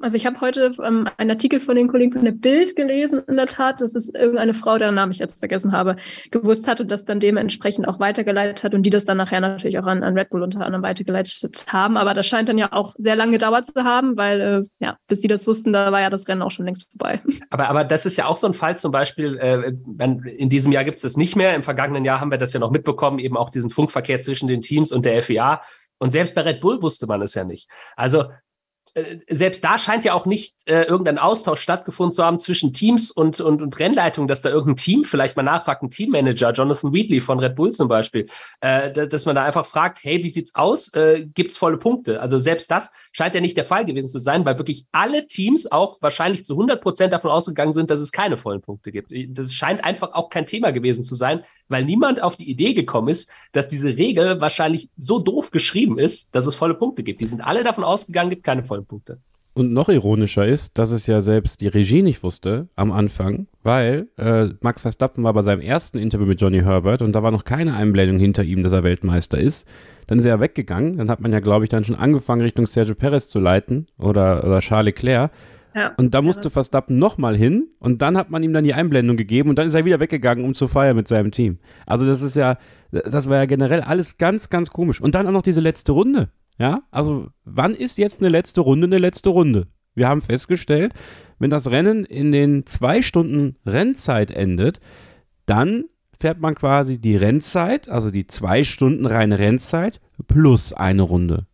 Also 0.00 0.16
ich 0.16 0.24
habe 0.24 0.40
heute 0.40 0.72
ähm, 0.82 1.08
einen 1.16 1.30
Artikel 1.30 1.60
von 1.60 1.74
den 1.74 1.88
Kollegen 1.88 2.12
von 2.12 2.24
der 2.24 2.32
Bild 2.32 2.76
gelesen, 2.76 3.22
in 3.26 3.36
der 3.36 3.46
Tat, 3.46 3.80
dass 3.80 3.94
es 3.94 4.08
irgendeine 4.08 4.54
Frau, 4.54 4.78
deren 4.78 4.94
Namen 4.94 5.12
ich 5.12 5.18
jetzt 5.18 5.40
vergessen 5.40 5.72
habe, 5.72 5.96
gewusst 6.30 6.68
hat 6.68 6.80
und 6.80 6.90
das 6.90 7.04
dann 7.04 7.20
dementsprechend 7.20 7.88
auch 7.88 7.98
weitergeleitet 7.98 8.62
hat 8.62 8.74
und 8.74 8.84
die 8.84 8.90
das 8.90 9.04
dann 9.04 9.16
nachher 9.16 9.40
natürlich 9.40 9.78
auch 9.78 9.86
an, 9.86 10.02
an 10.02 10.16
Red 10.16 10.30
Bull 10.30 10.42
unter 10.42 10.60
anderem 10.60 10.82
weitergeleitet 10.82 11.66
haben. 11.68 11.96
Aber 11.96 12.14
das 12.14 12.26
scheint 12.26 12.48
dann 12.48 12.58
ja 12.58 12.68
auch 12.72 12.94
sehr 12.98 13.16
lange 13.16 13.32
gedauert 13.32 13.66
zu 13.66 13.84
haben, 13.84 14.16
weil 14.16 14.40
äh, 14.40 14.62
ja, 14.78 14.96
bis 15.08 15.20
die 15.20 15.28
das 15.28 15.46
wussten, 15.46 15.72
da 15.72 15.90
war 15.92 16.00
ja 16.00 16.10
das 16.10 16.28
Rennen 16.28 16.42
auch 16.42 16.50
schon 16.50 16.66
längst 16.66 16.88
vorbei. 16.90 17.20
Aber, 17.50 17.68
aber 17.68 17.84
das 17.84 18.06
ist 18.06 18.16
ja 18.16 18.26
auch 18.26 18.36
so 18.36 18.46
ein 18.46 18.54
Fall 18.54 18.76
zum 18.76 18.90
Beispiel, 18.90 19.38
äh, 19.38 19.72
in 20.36 20.48
diesem 20.48 20.72
Jahr 20.72 20.82
gibt 20.82 20.96
es 20.96 21.02
das 21.02 21.16
nicht 21.16 21.36
mehr. 21.36 21.54
Im 21.54 21.62
vergangenen 21.62 22.04
Jahr 22.04 22.20
haben 22.20 22.30
wir 22.30 22.38
das 22.38 22.52
ja 22.52 22.58
noch 22.58 22.70
mitbekommen, 22.70 23.18
eben 23.18 23.36
auch 23.36 23.50
diesen 23.50 23.70
Funkverkehr 23.70 24.20
zwischen 24.20 24.48
den 24.48 24.60
Teams 24.60 24.90
und 24.92 25.04
der 25.04 25.22
FIA. 25.22 25.60
Und 25.98 26.12
selbst 26.12 26.34
bei 26.34 26.42
Red 26.42 26.60
Bull 26.60 26.82
wusste 26.82 27.06
man 27.06 27.22
es 27.22 27.34
ja 27.34 27.44
nicht. 27.44 27.68
Also 27.96 28.24
selbst 29.28 29.64
da 29.64 29.76
scheint 29.78 30.04
ja 30.04 30.14
auch 30.14 30.24
nicht 30.24 30.54
äh, 30.66 30.84
irgendein 30.84 31.18
Austausch 31.18 31.60
stattgefunden 31.60 32.12
zu 32.12 32.24
haben 32.24 32.38
zwischen 32.38 32.72
Teams 32.72 33.10
und, 33.10 33.40
und, 33.40 33.60
und 33.60 33.78
Rennleitung, 33.78 34.28
dass 34.28 34.40
da 34.40 34.50
irgendein 34.50 34.76
Team 34.76 35.04
vielleicht 35.04 35.36
mal 35.36 35.42
nachfragt, 35.42 35.82
ein 35.82 35.90
Teammanager, 35.90 36.52
Jonathan 36.52 36.92
Wheatley 36.92 37.20
von 37.20 37.40
Red 37.40 37.56
Bull 37.56 37.72
zum 37.72 37.88
Beispiel, 37.88 38.26
äh, 38.60 38.92
dass 38.92 39.26
man 39.26 39.34
da 39.34 39.44
einfach 39.44 39.66
fragt, 39.66 39.98
hey, 40.04 40.22
wie 40.22 40.28
sieht's 40.28 40.54
aus? 40.54 40.94
Äh, 40.94 41.26
gibt's 41.34 41.56
volle 41.56 41.76
Punkte? 41.76 42.20
Also 42.20 42.38
selbst 42.38 42.70
das 42.70 42.90
scheint 43.10 43.34
ja 43.34 43.40
nicht 43.40 43.56
der 43.56 43.64
Fall 43.64 43.84
gewesen 43.84 44.08
zu 44.08 44.20
sein, 44.20 44.44
weil 44.44 44.58
wirklich 44.58 44.86
alle 44.92 45.26
Teams 45.26 45.70
auch 45.70 45.98
wahrscheinlich 46.00 46.44
zu 46.44 46.54
100 46.54 46.80
Prozent 46.80 47.12
davon 47.12 47.32
ausgegangen 47.32 47.72
sind, 47.72 47.90
dass 47.90 48.00
es 48.00 48.12
keine 48.12 48.36
vollen 48.36 48.60
Punkte 48.60 48.92
gibt. 48.92 49.12
Das 49.28 49.52
scheint 49.52 49.82
einfach 49.82 50.12
auch 50.12 50.30
kein 50.30 50.46
Thema 50.46 50.70
gewesen 50.70 51.04
zu 51.04 51.16
sein, 51.16 51.42
weil 51.68 51.84
niemand 51.84 52.22
auf 52.22 52.36
die 52.36 52.50
Idee 52.50 52.74
gekommen 52.74 53.08
ist, 53.08 53.32
dass 53.52 53.68
diese 53.68 53.96
Regel 53.96 54.40
wahrscheinlich 54.40 54.88
so 54.96 55.18
doof 55.18 55.50
geschrieben 55.50 55.98
ist, 55.98 56.34
dass 56.34 56.46
es 56.46 56.54
volle 56.54 56.74
Punkte 56.74 57.02
gibt. 57.02 57.20
Die 57.20 57.26
sind 57.26 57.40
alle 57.40 57.64
davon 57.64 57.84
ausgegangen, 57.84 58.30
gibt 58.30 58.44
keine 58.44 58.64
vollen 58.64 58.86
Punkte. 58.86 59.18
Und 59.56 59.72
noch 59.72 59.88
ironischer 59.88 60.46
ist, 60.46 60.78
dass 60.78 60.90
es 60.90 61.06
ja 61.06 61.20
selbst 61.20 61.60
die 61.60 61.68
Regie 61.68 62.02
nicht 62.02 62.24
wusste 62.24 62.68
am 62.74 62.90
Anfang, 62.90 63.46
weil 63.62 64.08
äh, 64.18 64.48
Max 64.60 64.82
Verstappen 64.82 65.22
war 65.22 65.32
bei 65.32 65.42
seinem 65.42 65.60
ersten 65.60 65.98
Interview 65.98 66.26
mit 66.26 66.40
Johnny 66.40 66.58
Herbert 66.58 67.02
und 67.02 67.12
da 67.12 67.22
war 67.22 67.30
noch 67.30 67.44
keine 67.44 67.74
Einblendung 67.74 68.18
hinter 68.18 68.42
ihm, 68.42 68.64
dass 68.64 68.72
er 68.72 68.82
Weltmeister 68.82 69.38
ist. 69.38 69.68
Dann 70.08 70.18
ist 70.18 70.24
er 70.24 70.40
weggegangen, 70.40 70.96
dann 70.96 71.08
hat 71.08 71.20
man 71.20 71.32
ja, 71.32 71.38
glaube 71.38 71.64
ich, 71.64 71.70
dann 71.70 71.84
schon 71.84 71.94
angefangen, 71.94 72.42
Richtung 72.42 72.66
Sergio 72.66 72.96
Perez 72.96 73.28
zu 73.28 73.38
leiten 73.38 73.86
oder, 73.96 74.44
oder 74.44 74.58
Charles 74.58 74.86
Leclerc. 74.86 75.30
Ja, 75.74 75.92
und 75.96 76.14
da 76.14 76.22
musste 76.22 76.44
ja, 76.44 76.50
Verstappen 76.50 76.98
nochmal 76.98 77.36
hin 77.36 77.68
und 77.80 78.00
dann 78.00 78.16
hat 78.16 78.30
man 78.30 78.42
ihm 78.44 78.52
dann 78.52 78.62
die 78.62 78.74
Einblendung 78.74 79.16
gegeben 79.16 79.50
und 79.50 79.56
dann 79.56 79.66
ist 79.66 79.74
er 79.74 79.84
wieder 79.84 79.98
weggegangen, 79.98 80.44
um 80.44 80.54
zu 80.54 80.68
feiern 80.68 80.94
mit 80.94 81.08
seinem 81.08 81.32
Team. 81.32 81.58
Also 81.84 82.06
das 82.06 82.22
ist 82.22 82.36
ja, 82.36 82.58
das 82.92 83.28
war 83.28 83.38
ja 83.38 83.46
generell 83.46 83.80
alles 83.80 84.16
ganz, 84.16 84.50
ganz 84.50 84.70
komisch. 84.70 85.00
Und 85.00 85.16
dann 85.16 85.26
auch 85.26 85.32
noch 85.32 85.42
diese 85.42 85.60
letzte 85.60 85.92
Runde. 85.92 86.30
Ja, 86.58 86.82
also 86.92 87.26
wann 87.44 87.74
ist 87.74 87.98
jetzt 87.98 88.20
eine 88.20 88.28
letzte 88.28 88.60
Runde 88.60 88.86
eine 88.86 88.98
letzte 88.98 89.30
Runde? 89.30 89.66
Wir 89.96 90.08
haben 90.08 90.20
festgestellt, 90.20 90.92
wenn 91.40 91.50
das 91.50 91.70
Rennen 91.70 92.04
in 92.04 92.30
den 92.30 92.66
zwei 92.66 93.02
Stunden 93.02 93.56
Rennzeit 93.66 94.30
endet, 94.30 94.80
dann 95.46 95.84
fährt 96.16 96.40
man 96.40 96.54
quasi 96.54 97.00
die 97.00 97.16
Rennzeit, 97.16 97.88
also 97.88 98.12
die 98.12 98.26
zwei 98.26 98.62
Stunden 98.62 99.06
reine 99.06 99.40
Rennzeit 99.40 100.00
plus 100.28 100.72
eine 100.72 101.02
Runde. 101.02 101.46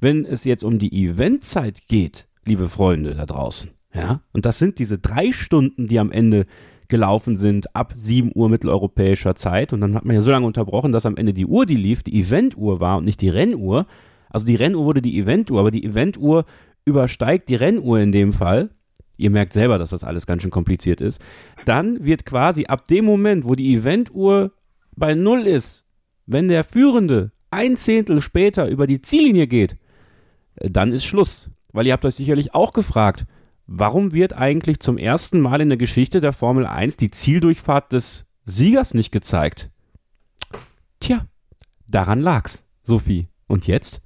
Wenn 0.00 0.26
es 0.26 0.44
jetzt 0.44 0.64
um 0.64 0.78
die 0.78 1.06
Eventzeit 1.06 1.88
geht, 1.88 2.28
liebe 2.44 2.68
Freunde 2.68 3.14
da 3.14 3.26
draußen, 3.26 3.70
ja, 3.94 4.20
und 4.32 4.46
das 4.46 4.58
sind 4.58 4.78
diese 4.78 4.98
drei 4.98 5.32
Stunden, 5.32 5.86
die 5.86 5.98
am 5.98 6.10
Ende 6.10 6.46
gelaufen 6.88 7.36
sind 7.36 7.74
ab 7.74 7.94
7 7.96 8.32
Uhr 8.34 8.48
mitteleuropäischer 8.48 9.34
Zeit 9.34 9.72
und 9.72 9.80
dann 9.80 9.94
hat 9.94 10.04
man 10.04 10.14
ja 10.14 10.20
so 10.20 10.30
lange 10.30 10.46
unterbrochen, 10.46 10.92
dass 10.92 11.06
am 11.06 11.16
Ende 11.16 11.32
die 11.32 11.46
Uhr, 11.46 11.64
die 11.64 11.76
lief, 11.76 12.02
die 12.02 12.20
Eventuhr 12.20 12.80
war 12.80 12.98
und 12.98 13.04
nicht 13.04 13.20
die 13.20 13.30
Rennuhr, 13.30 13.86
also 14.28 14.46
die 14.46 14.56
Rennuhr 14.56 14.84
wurde 14.84 15.02
die 15.02 15.18
Eventuhr, 15.18 15.60
aber 15.60 15.70
die 15.70 15.84
Eventuhr 15.84 16.44
übersteigt 16.84 17.48
die 17.48 17.54
Rennuhr 17.54 18.00
in 18.00 18.12
dem 18.12 18.32
Fall. 18.32 18.70
Ihr 19.16 19.30
merkt 19.30 19.52
selber, 19.52 19.78
dass 19.78 19.90
das 19.90 20.04
alles 20.04 20.26
ganz 20.26 20.42
schön 20.42 20.50
kompliziert 20.50 21.00
ist. 21.00 21.20
Dann 21.64 22.04
wird 22.04 22.24
quasi 22.24 22.64
ab 22.64 22.88
dem 22.88 23.04
Moment, 23.04 23.44
wo 23.44 23.54
die 23.54 23.74
Eventuhr 23.74 24.52
bei 24.96 25.14
Null 25.14 25.46
ist, 25.46 25.86
wenn 26.26 26.48
der 26.48 26.64
Führende 26.64 27.30
ein 27.50 27.76
Zehntel 27.76 28.20
später 28.20 28.68
über 28.68 28.86
die 28.86 29.00
Ziellinie 29.00 29.46
geht, 29.46 29.76
äh, 30.56 30.70
dann 30.70 30.92
ist 30.92 31.04
Schluss. 31.04 31.50
Weil 31.72 31.86
ihr 31.86 31.92
habt 31.92 32.04
euch 32.04 32.14
sicherlich 32.14 32.54
auch 32.54 32.72
gefragt, 32.72 33.26
warum 33.66 34.12
wird 34.12 34.34
eigentlich 34.34 34.80
zum 34.80 34.98
ersten 34.98 35.40
Mal 35.40 35.60
in 35.60 35.68
der 35.68 35.78
Geschichte 35.78 36.20
der 36.20 36.32
Formel 36.32 36.66
1 36.66 36.96
die 36.96 37.10
Zieldurchfahrt 37.10 37.92
des 37.92 38.26
Siegers 38.44 38.94
nicht 38.94 39.12
gezeigt? 39.12 39.70
Tja, 41.00 41.26
daran 41.88 42.20
lag's, 42.20 42.66
Sophie. 42.82 43.28
Und 43.46 43.66
jetzt? 43.66 44.02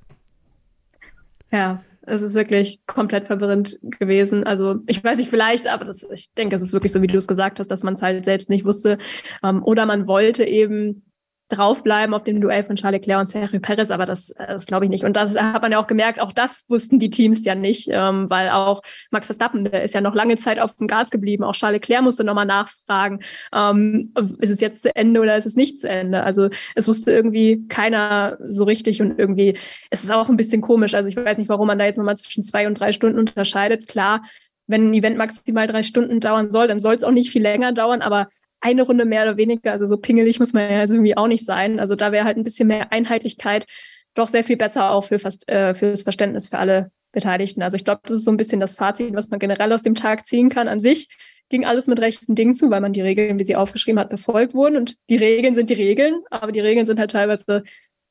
Ja, 1.52 1.82
es 2.02 2.22
ist 2.22 2.34
wirklich 2.34 2.80
komplett 2.86 3.26
verwirrend 3.26 3.78
gewesen. 3.82 4.44
Also 4.44 4.76
ich 4.86 5.02
weiß 5.02 5.18
nicht, 5.18 5.28
vielleicht, 5.28 5.66
aber 5.66 5.84
das, 5.84 6.06
ich 6.10 6.32
denke, 6.34 6.56
es 6.56 6.62
ist 6.62 6.72
wirklich 6.72 6.92
so, 6.92 7.02
wie 7.02 7.08
du 7.08 7.16
es 7.16 7.26
gesagt 7.26 7.58
hast, 7.58 7.70
dass 7.70 7.82
man 7.82 7.94
es 7.94 8.02
halt 8.02 8.24
selbst 8.24 8.48
nicht 8.48 8.64
wusste. 8.64 8.98
Ähm, 9.42 9.62
oder 9.64 9.86
man 9.86 10.06
wollte 10.06 10.44
eben 10.44 11.05
draufbleiben 11.48 12.14
auf 12.14 12.24
dem 12.24 12.40
Duell 12.40 12.64
von 12.64 12.76
Charles 12.76 13.00
Leclerc 13.00 13.20
und 13.20 13.26
Sergio 13.26 13.60
Perez, 13.60 13.90
aber 13.90 14.04
das, 14.04 14.32
das 14.36 14.66
glaube 14.66 14.84
ich 14.86 14.90
nicht. 14.90 15.04
Und 15.04 15.16
das 15.16 15.40
hat 15.40 15.62
man 15.62 15.70
ja 15.70 15.78
auch 15.78 15.86
gemerkt, 15.86 16.20
auch 16.20 16.32
das 16.32 16.64
wussten 16.68 16.98
die 16.98 17.10
Teams 17.10 17.44
ja 17.44 17.54
nicht, 17.54 17.88
ähm, 17.90 18.28
weil 18.28 18.50
auch 18.50 18.82
Max 19.10 19.26
Verstappen, 19.26 19.64
der 19.64 19.84
ist 19.84 19.94
ja 19.94 20.00
noch 20.00 20.14
lange 20.14 20.36
Zeit 20.36 20.58
auf 20.58 20.74
dem 20.74 20.88
Gas 20.88 21.10
geblieben. 21.10 21.44
Auch 21.44 21.54
Charles 21.54 21.76
Leclerc 21.76 22.02
musste 22.02 22.24
nochmal 22.24 22.46
nachfragen, 22.46 23.20
ähm, 23.52 24.12
ist 24.40 24.50
es 24.50 24.60
jetzt 24.60 24.82
zu 24.82 24.94
Ende 24.96 25.20
oder 25.20 25.36
ist 25.36 25.46
es 25.46 25.54
nicht 25.54 25.78
zu 25.78 25.88
Ende? 25.88 26.22
Also 26.24 26.48
es 26.74 26.88
wusste 26.88 27.12
irgendwie 27.12 27.66
keiner 27.68 28.38
so 28.40 28.64
richtig 28.64 29.00
und 29.00 29.18
irgendwie 29.18 29.56
es 29.90 30.02
ist 30.02 30.10
auch 30.10 30.28
ein 30.28 30.36
bisschen 30.36 30.62
komisch. 30.62 30.94
Also 30.94 31.08
ich 31.08 31.16
weiß 31.16 31.38
nicht, 31.38 31.48
warum 31.48 31.68
man 31.68 31.78
da 31.78 31.84
jetzt 31.84 31.98
nochmal 31.98 32.16
zwischen 32.16 32.42
zwei 32.42 32.66
und 32.66 32.78
drei 32.78 32.92
Stunden 32.92 33.18
unterscheidet. 33.18 33.86
Klar, 33.86 34.22
wenn 34.66 34.90
ein 34.90 34.94
Event 34.94 35.16
maximal 35.16 35.66
drei 35.66 35.82
Stunden 35.82 36.20
dauern 36.20 36.50
soll, 36.50 36.66
dann 36.66 36.80
soll 36.80 36.94
es 36.94 37.04
auch 37.04 37.12
nicht 37.12 37.30
viel 37.30 37.42
länger 37.42 37.72
dauern, 37.72 38.02
aber 38.02 38.28
eine 38.60 38.82
Runde 38.82 39.04
mehr 39.04 39.22
oder 39.22 39.36
weniger, 39.36 39.72
also 39.72 39.86
so 39.86 39.96
pingelig 39.96 40.40
muss 40.40 40.52
man 40.52 40.70
ja 40.70 40.80
also 40.80 40.94
irgendwie 40.94 41.16
auch 41.16 41.28
nicht 41.28 41.44
sein. 41.44 41.78
Also 41.78 41.94
da 41.94 42.12
wäre 42.12 42.24
halt 42.24 42.36
ein 42.36 42.44
bisschen 42.44 42.68
mehr 42.68 42.92
Einheitlichkeit 42.92 43.66
doch 44.16 44.28
sehr 44.28 44.44
viel 44.44 44.56
besser 44.56 44.90
auch 44.90 45.04
für 45.04 45.18
fast, 45.18 45.48
äh, 45.48 45.74
fürs 45.74 46.02
Verständnis 46.02 46.48
für 46.48 46.58
alle 46.58 46.90
Beteiligten. 47.12 47.62
Also 47.62 47.76
ich 47.76 47.84
glaube, 47.84 48.00
das 48.04 48.18
ist 48.18 48.24
so 48.24 48.30
ein 48.30 48.36
bisschen 48.36 48.60
das 48.60 48.74
Fazit, 48.74 49.14
was 49.14 49.28
man 49.28 49.38
generell 49.38 49.72
aus 49.72 49.82
dem 49.82 49.94
Tag 49.94 50.26
ziehen 50.26 50.48
kann. 50.48 50.68
An 50.68 50.80
sich 50.80 51.08
ging 51.48 51.64
alles 51.64 51.86
mit 51.86 52.00
rechten 52.00 52.34
Dingen 52.34 52.54
zu, 52.54 52.70
weil 52.70 52.80
man 52.80 52.92
die 52.92 53.02
Regeln, 53.02 53.38
wie 53.38 53.44
sie 53.44 53.56
aufgeschrieben 53.56 54.00
hat, 54.00 54.10
befolgt 54.10 54.54
wurden. 54.54 54.76
Und 54.76 54.96
die 55.08 55.16
Regeln 55.16 55.54
sind 55.54 55.70
die 55.70 55.74
Regeln, 55.74 56.22
aber 56.30 56.50
die 56.50 56.60
Regeln 56.60 56.86
sind 56.86 56.98
halt 56.98 57.10
teilweise 57.10 57.62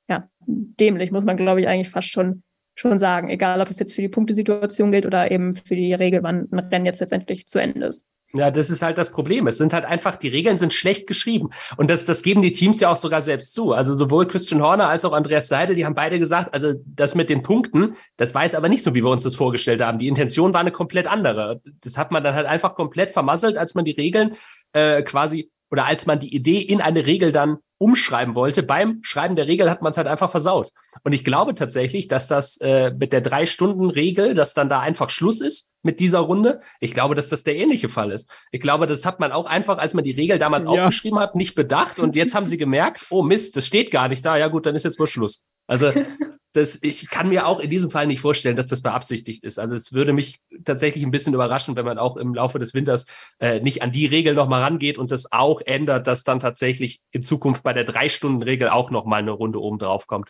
ja 0.08 0.30
dämlich, 0.48 1.12
muss 1.12 1.26
man, 1.26 1.38
glaube 1.38 1.62
ich, 1.62 1.68
eigentlich 1.68 1.90
fast 1.90 2.10
schon 2.10 2.44
schon 2.76 3.00
sagen. 3.00 3.30
Egal, 3.30 3.62
ob 3.62 3.70
es 3.70 3.80
jetzt 3.80 3.94
für 3.94 4.02
die 4.02 4.10
Punktesituation 4.10 4.92
gilt 4.92 5.06
oder 5.06 5.32
eben 5.32 5.56
für 5.56 5.76
die 5.76 5.94
Regel, 5.94 6.24
wann 6.24 6.50
ein 6.52 6.60
Rennen 6.60 6.86
jetzt 6.86 7.00
letztendlich 7.00 7.48
zu 7.48 7.60
Ende 7.60 7.88
ist. 7.88 8.06
Ja, 8.34 8.52
das 8.52 8.70
ist 8.70 8.82
halt 8.82 8.98
das 8.98 9.12
Problem. 9.12 9.48
Es 9.48 9.58
sind 9.58 9.72
halt 9.72 9.86
einfach, 9.86 10.18
die 10.18 10.28
Regeln 10.28 10.58
sind 10.58 10.74
schlecht 10.74 11.08
geschrieben. 11.08 11.52
Und 11.78 11.90
das, 11.90 12.04
das 12.04 12.22
geben 12.22 12.42
die 12.42 12.52
Teams 12.52 12.82
ja 12.82 12.92
auch 12.92 12.98
sogar 12.98 13.22
selbst 13.22 13.54
zu. 13.54 13.72
Also 13.72 13.96
sowohl 13.96 14.28
Christian 14.28 14.62
Horner 14.62 14.90
als 14.90 15.06
auch 15.06 15.14
Andreas 15.14 15.48
Seidel, 15.48 15.76
die 15.76 15.86
haben 15.86 15.96
beide 15.96 16.20
gesagt, 16.20 16.54
also 16.54 16.74
das 16.86 17.16
mit 17.16 17.30
den 17.30 17.44
Punkten, 17.44 17.96
das 18.18 18.36
war 18.36 18.44
jetzt 18.44 18.56
aber 18.56 18.68
nicht 18.68 18.84
so, 18.84 18.94
wie 18.94 19.04
wir 19.04 19.10
uns 19.10 19.24
das 19.24 19.36
vorgestellt 19.36 19.82
haben. 19.82 20.00
Die 20.00 20.08
Intention 20.08 20.54
war 20.54 20.60
eine 20.60 20.72
komplett 20.72 21.08
andere. 21.08 21.62
Das 21.82 21.98
hat 21.98 22.12
man 22.12 22.24
dann 22.24 22.36
halt 22.36 22.46
einfach 22.46 22.76
komplett 22.76 23.12
vermasselt, 23.12 23.58
als 23.58 23.74
man 23.74 23.86
die 23.86 23.92
Regeln 23.92 24.36
äh, 24.74 25.02
quasi 25.04 25.50
oder 25.72 25.86
als 25.86 26.06
man 26.06 26.20
die 26.20 26.34
Idee 26.34 26.60
in 26.60 26.82
eine 26.82 27.06
Regel 27.06 27.32
dann 27.32 27.58
umschreiben 27.78 28.36
wollte, 28.36 28.64
beim 28.64 29.00
Schreiben 29.04 29.36
der 29.36 29.48
Regel 29.48 29.70
hat 29.70 29.82
man 29.82 29.92
es 29.92 29.98
halt 29.98 30.08
einfach 30.08 30.32
versaut. 30.32 30.70
Und 31.04 31.12
ich 31.12 31.26
glaube 31.26 31.56
tatsächlich, 31.56 32.08
dass 32.08 32.28
das 32.28 32.58
äh, 32.58 32.92
mit 32.92 33.12
der 33.12 33.22
Drei-Stunden-Regel, 33.22 34.34
dass 34.34 34.54
dann 34.54 34.70
da 34.70 34.80
einfach 34.80 35.10
Schluss 35.10 35.42
ist 35.42 35.74
mit 35.84 36.00
dieser 36.00 36.20
Runde. 36.20 36.62
Ich 36.80 36.94
glaube, 36.94 37.16
dass 37.16 37.28
das 37.28 37.44
der 37.44 37.56
ähnliche 37.56 37.90
Fall 37.90 38.12
ist. 38.12 38.30
Ich 38.52 38.62
glaube, 38.62 38.88
das 38.88 39.06
hat 39.06 39.20
man 39.20 39.32
auch 39.32 39.46
einfach, 39.46 39.78
als 39.78 39.94
man 39.94 40.06
die 40.06 40.12
Regel 40.12 40.40
damals 40.40 40.66
ja. 40.66 40.72
aufgeschrieben 40.72 41.20
hat, 41.20 41.36
nicht 41.36 41.56
bedacht. 41.56 42.00
Und 42.00 42.16
jetzt 42.16 42.34
haben 42.34 42.48
sie 42.48 42.58
gemerkt, 42.58 43.08
oh 43.10 43.24
Mist, 43.24 43.58
das 43.58 43.68
steht 43.68 43.92
gar 43.92 44.08
nicht 44.08 44.26
da. 44.26 44.38
Ja 44.38 44.48
gut, 44.48 44.66
dann 44.66 44.76
ist 44.76 44.84
jetzt 44.84 45.00
wohl 45.00 45.08
Schluss. 45.08 45.44
Also 45.68 45.92
das, 46.56 46.82
ich 46.82 47.10
kann 47.10 47.28
mir 47.28 47.48
auch 47.48 47.60
in 47.60 47.70
diesem 47.70 47.90
Fall 47.90 48.08
nicht 48.08 48.22
vorstellen, 48.22 48.56
dass 48.56 48.68
das 48.68 48.82
beabsichtigt 48.82 49.44
ist. 49.44 49.60
Also 49.60 49.76
es 49.76 49.92
würde 49.92 50.14
mich 50.14 50.40
tatsächlich 50.64 51.04
ein 51.04 51.12
bisschen 51.12 51.34
überraschen, 51.34 51.76
wenn 51.76 51.84
man 51.84 51.98
auch 51.98 52.16
im 52.16 52.34
Laufe 52.34 52.60
des 52.60 52.74
Winters 52.74 53.08
äh, 53.40 53.60
nicht 53.60 53.82
an 53.82 53.92
die 53.92 54.06
Regel 54.06 54.36
nochmal 54.36 54.62
rangeht 54.62 54.98
und 54.98 55.12
das 55.12 55.34
auch 55.34 55.60
ändert, 55.60 56.08
dass 56.08 56.24
dann 56.24 56.40
tatsächlich 56.40 57.02
in 57.12 57.24
Zukunft 57.24 57.62
bei 57.64 57.74
der 57.74 57.84
Drei-Stunden-Regel 57.84 58.70
auch 58.70 58.90
nochmal 58.90 59.20
eine 59.20 59.32
Runde 59.32 59.62
oben 59.62 59.80
drauf 59.80 60.08
kommt. 60.08 60.30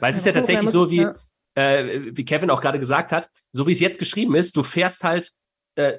Weil 0.00 0.10
es 0.10 0.16
ist 0.16 0.24
ja 0.24 0.32
tatsächlich 0.32 0.70
so 0.70 0.90
wie, 0.90 1.06
äh, 1.54 2.00
wie 2.16 2.24
Kevin 2.24 2.48
auch 2.48 2.62
gerade 2.62 2.78
gesagt 2.78 3.12
hat, 3.12 3.28
so 3.52 3.66
wie 3.66 3.72
es 3.72 3.80
jetzt 3.80 3.98
geschrieben 3.98 4.34
ist, 4.34 4.56
du 4.56 4.62
fährst 4.62 5.04
halt 5.04 5.32
äh, 5.74 5.98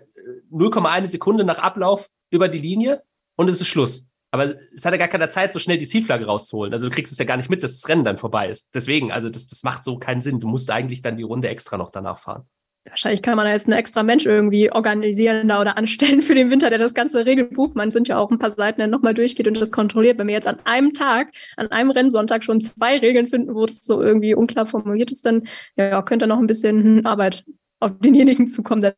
0,1 0.52 1.06
Sekunde 1.08 1.44
nach 1.44 1.60
Ablauf 1.60 2.10
über 2.32 2.48
die 2.48 2.60
Linie 2.60 3.04
und 3.36 3.48
es 3.48 3.62
ist 3.62 3.68
Schluss. 3.68 4.10
Aber 4.32 4.56
es 4.76 4.86
hat 4.86 4.92
ja 4.94 4.98
gar 4.98 5.08
keine 5.08 5.30
Zeit, 5.30 5.54
so 5.54 5.60
schnell 5.60 5.78
die 5.78 5.88
Zielflagge 5.88 6.26
rauszuholen. 6.26 6.74
Also 6.74 6.90
du 6.90 6.94
kriegst 6.94 7.12
es 7.12 7.18
ja 7.18 7.26
gar 7.26 7.38
nicht 7.38 7.50
mit, 7.50 7.64
dass 7.64 7.74
das 7.74 7.88
Rennen 7.88 8.04
dann 8.04 8.18
vorbei 8.18 8.50
ist. 8.50 8.70
Deswegen, 8.74 9.12
also 9.12 9.30
das, 9.30 9.48
das 9.48 9.64
macht 9.64 9.84
so 9.84 9.98
keinen 9.98 10.22
Sinn. 10.22 10.40
Du 10.40 10.48
musst 10.48 10.70
eigentlich 10.70 11.02
dann 11.02 11.18
die 11.18 11.24
Runde 11.24 11.48
extra 11.48 11.78
noch 11.78 11.92
danach 11.92 12.20
fahren. 12.20 12.48
Wahrscheinlich 12.90 13.22
kann 13.22 13.36
man 13.36 13.46
da 13.46 13.52
jetzt 13.52 13.68
einen 13.68 13.78
extra 13.78 14.04
Mensch 14.04 14.26
irgendwie 14.26 14.72
organisieren 14.72 15.46
oder 15.52 15.78
anstellen 15.78 16.22
für 16.22 16.36
den 16.36 16.50
Winter, 16.50 16.70
der 16.70 16.80
das 16.80 16.94
ganze 16.94 17.26
Regelbuch, 17.26 17.74
man 17.74 17.92
sind 17.92 18.08
ja 18.08 18.18
auch 18.18 18.32
ein 18.32 18.40
paar 18.40 18.52
Seiten, 18.52 18.80
der 18.80 18.88
nochmal 18.88 19.14
durchgeht 19.14 19.48
und 19.48 19.60
das 19.60 19.72
kontrolliert. 19.72 20.18
Wenn 20.18 20.28
wir 20.28 20.34
jetzt 20.34 20.48
an 20.48 20.60
einem 20.64 20.94
Tag, 20.94 21.32
an 21.58 21.68
einem 21.68 21.92
Rennsonntag 21.92 22.44
schon 22.44 22.62
zwei 22.62 22.98
Regeln 22.98 23.28
finden, 23.28 23.56
wo 23.56 23.66
das 23.66 23.80
so 23.80 24.02
irgendwie 24.02 24.36
unklar 24.36 24.66
formuliert 24.66 25.12
ist, 25.12 25.26
dann 25.26 25.48
ja, 25.76 26.02
könnte 26.02 26.28
noch 26.28 26.40
ein 26.40 26.48
bisschen 26.48 27.06
Arbeit 27.06 27.44
auf 27.80 27.92
denjenigen 28.00 28.48
zukommen, 28.48 28.82
der 28.82 28.96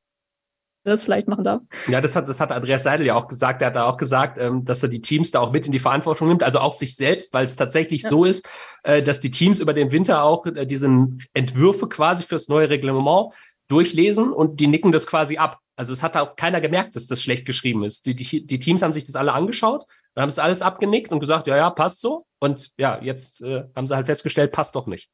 das 0.83 1.03
vielleicht 1.03 1.27
machen 1.27 1.43
darf. 1.43 1.61
Ja, 1.87 2.01
das 2.01 2.15
hat, 2.15 2.27
das 2.27 2.39
hat 2.39 2.51
Andreas 2.51 2.83
Seidel 2.83 3.05
ja 3.05 3.15
auch 3.15 3.27
gesagt. 3.27 3.61
Er 3.61 3.67
hat 3.67 3.75
da 3.75 3.85
auch 3.85 3.97
gesagt, 3.97 4.37
ähm, 4.37 4.65
dass 4.65 4.81
er 4.81 4.89
die 4.89 5.01
Teams 5.01 5.31
da 5.31 5.39
auch 5.39 5.51
mit 5.51 5.65
in 5.65 5.71
die 5.71 5.79
Verantwortung 5.79 6.27
nimmt, 6.27 6.43
also 6.43 6.59
auch 6.59 6.73
sich 6.73 6.95
selbst, 6.95 7.33
weil 7.33 7.45
es 7.45 7.55
tatsächlich 7.55 8.03
ja. 8.03 8.09
so 8.09 8.25
ist, 8.25 8.49
äh, 8.83 9.01
dass 9.03 9.19
die 9.19 9.31
Teams 9.31 9.59
über 9.59 9.73
den 9.73 9.91
Winter 9.91 10.23
auch 10.23 10.45
äh, 10.45 10.65
diesen 10.65 11.23
Entwürfe 11.33 11.87
quasi 11.87 12.23
fürs 12.23 12.47
neue 12.47 12.69
Reglement 12.69 13.33
durchlesen 13.67 14.31
und 14.31 14.59
die 14.59 14.67
nicken 14.67 14.91
das 14.91 15.05
quasi 15.07 15.37
ab. 15.37 15.59
Also 15.75 15.93
es 15.93 16.03
hat 16.03 16.17
auch 16.17 16.35
keiner 16.35 16.59
gemerkt, 16.59 16.95
dass 16.95 17.07
das 17.07 17.21
schlecht 17.21 17.45
geschrieben 17.45 17.83
ist. 17.83 18.05
Die, 18.05 18.15
die, 18.15 18.45
die 18.45 18.59
Teams 18.59 18.81
haben 18.81 18.91
sich 18.91 19.05
das 19.05 19.15
alle 19.15 19.31
angeschaut 19.33 19.85
und 20.15 20.21
haben 20.21 20.29
es 20.29 20.39
alles 20.39 20.61
abgenickt 20.61 21.11
und 21.11 21.19
gesagt, 21.19 21.47
ja, 21.47 21.55
ja, 21.55 21.69
passt 21.69 22.01
so. 22.01 22.25
Und 22.39 22.71
ja, 22.77 22.99
jetzt 23.01 23.41
äh, 23.41 23.63
haben 23.75 23.87
sie 23.87 23.95
halt 23.95 24.07
festgestellt, 24.07 24.51
passt 24.51 24.75
doch 24.75 24.87
nicht. 24.87 25.09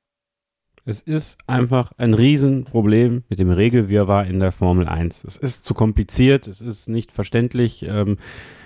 Es 0.88 1.02
ist 1.02 1.40
einfach 1.48 1.94
ein 1.98 2.14
Riesenproblem 2.14 3.24
mit 3.28 3.40
dem 3.40 3.50
Regelwirrwarr 3.50 4.28
in 4.28 4.40
der 4.40 4.52
Formel 4.52 4.88
1. 4.88 5.24
Es 5.24 5.36
ist 5.36 5.66
zu 5.66 5.74
kompliziert, 5.74 6.48
es 6.48 6.62
ist 6.62 6.90
nicht 6.90 7.12
verständlich. 7.12 7.82
Ähm, 7.82 8.18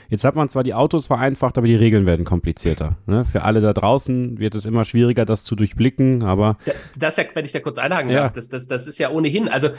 jetzt 0.10 0.26
hat 0.26 0.36
man 0.36 0.50
zwar 0.50 0.64
die 0.64 0.74
Autos 0.74 1.08
vereinfacht, 1.08 1.58
aber 1.58 1.66
die 1.66 1.78
Regeln 1.78 2.06
werden 2.06 2.26
komplizierter. 2.26 2.98
Ne? 3.06 3.24
Für 3.24 3.44
alle 3.44 3.62
da 3.62 3.72
draußen 3.72 4.38
wird 4.38 4.54
es 4.54 4.66
immer 4.66 4.84
schwieriger, 4.84 5.24
das 5.24 5.44
zu 5.44 5.56
durchblicken, 5.56 6.24
aber. 6.24 6.58
Das 6.98 7.16
ja, 7.16 7.24
wenn 7.34 7.46
ich 7.46 7.54
da 7.54 7.62
kurz 7.62 7.78
einhaken 7.78 8.10
ja. 8.10 8.24
darf, 8.24 8.34
das, 8.34 8.50
das, 8.50 8.68
das 8.68 8.86
ist 8.86 9.00
ja 9.00 9.12
ohnehin, 9.12 9.48
also 9.48 9.70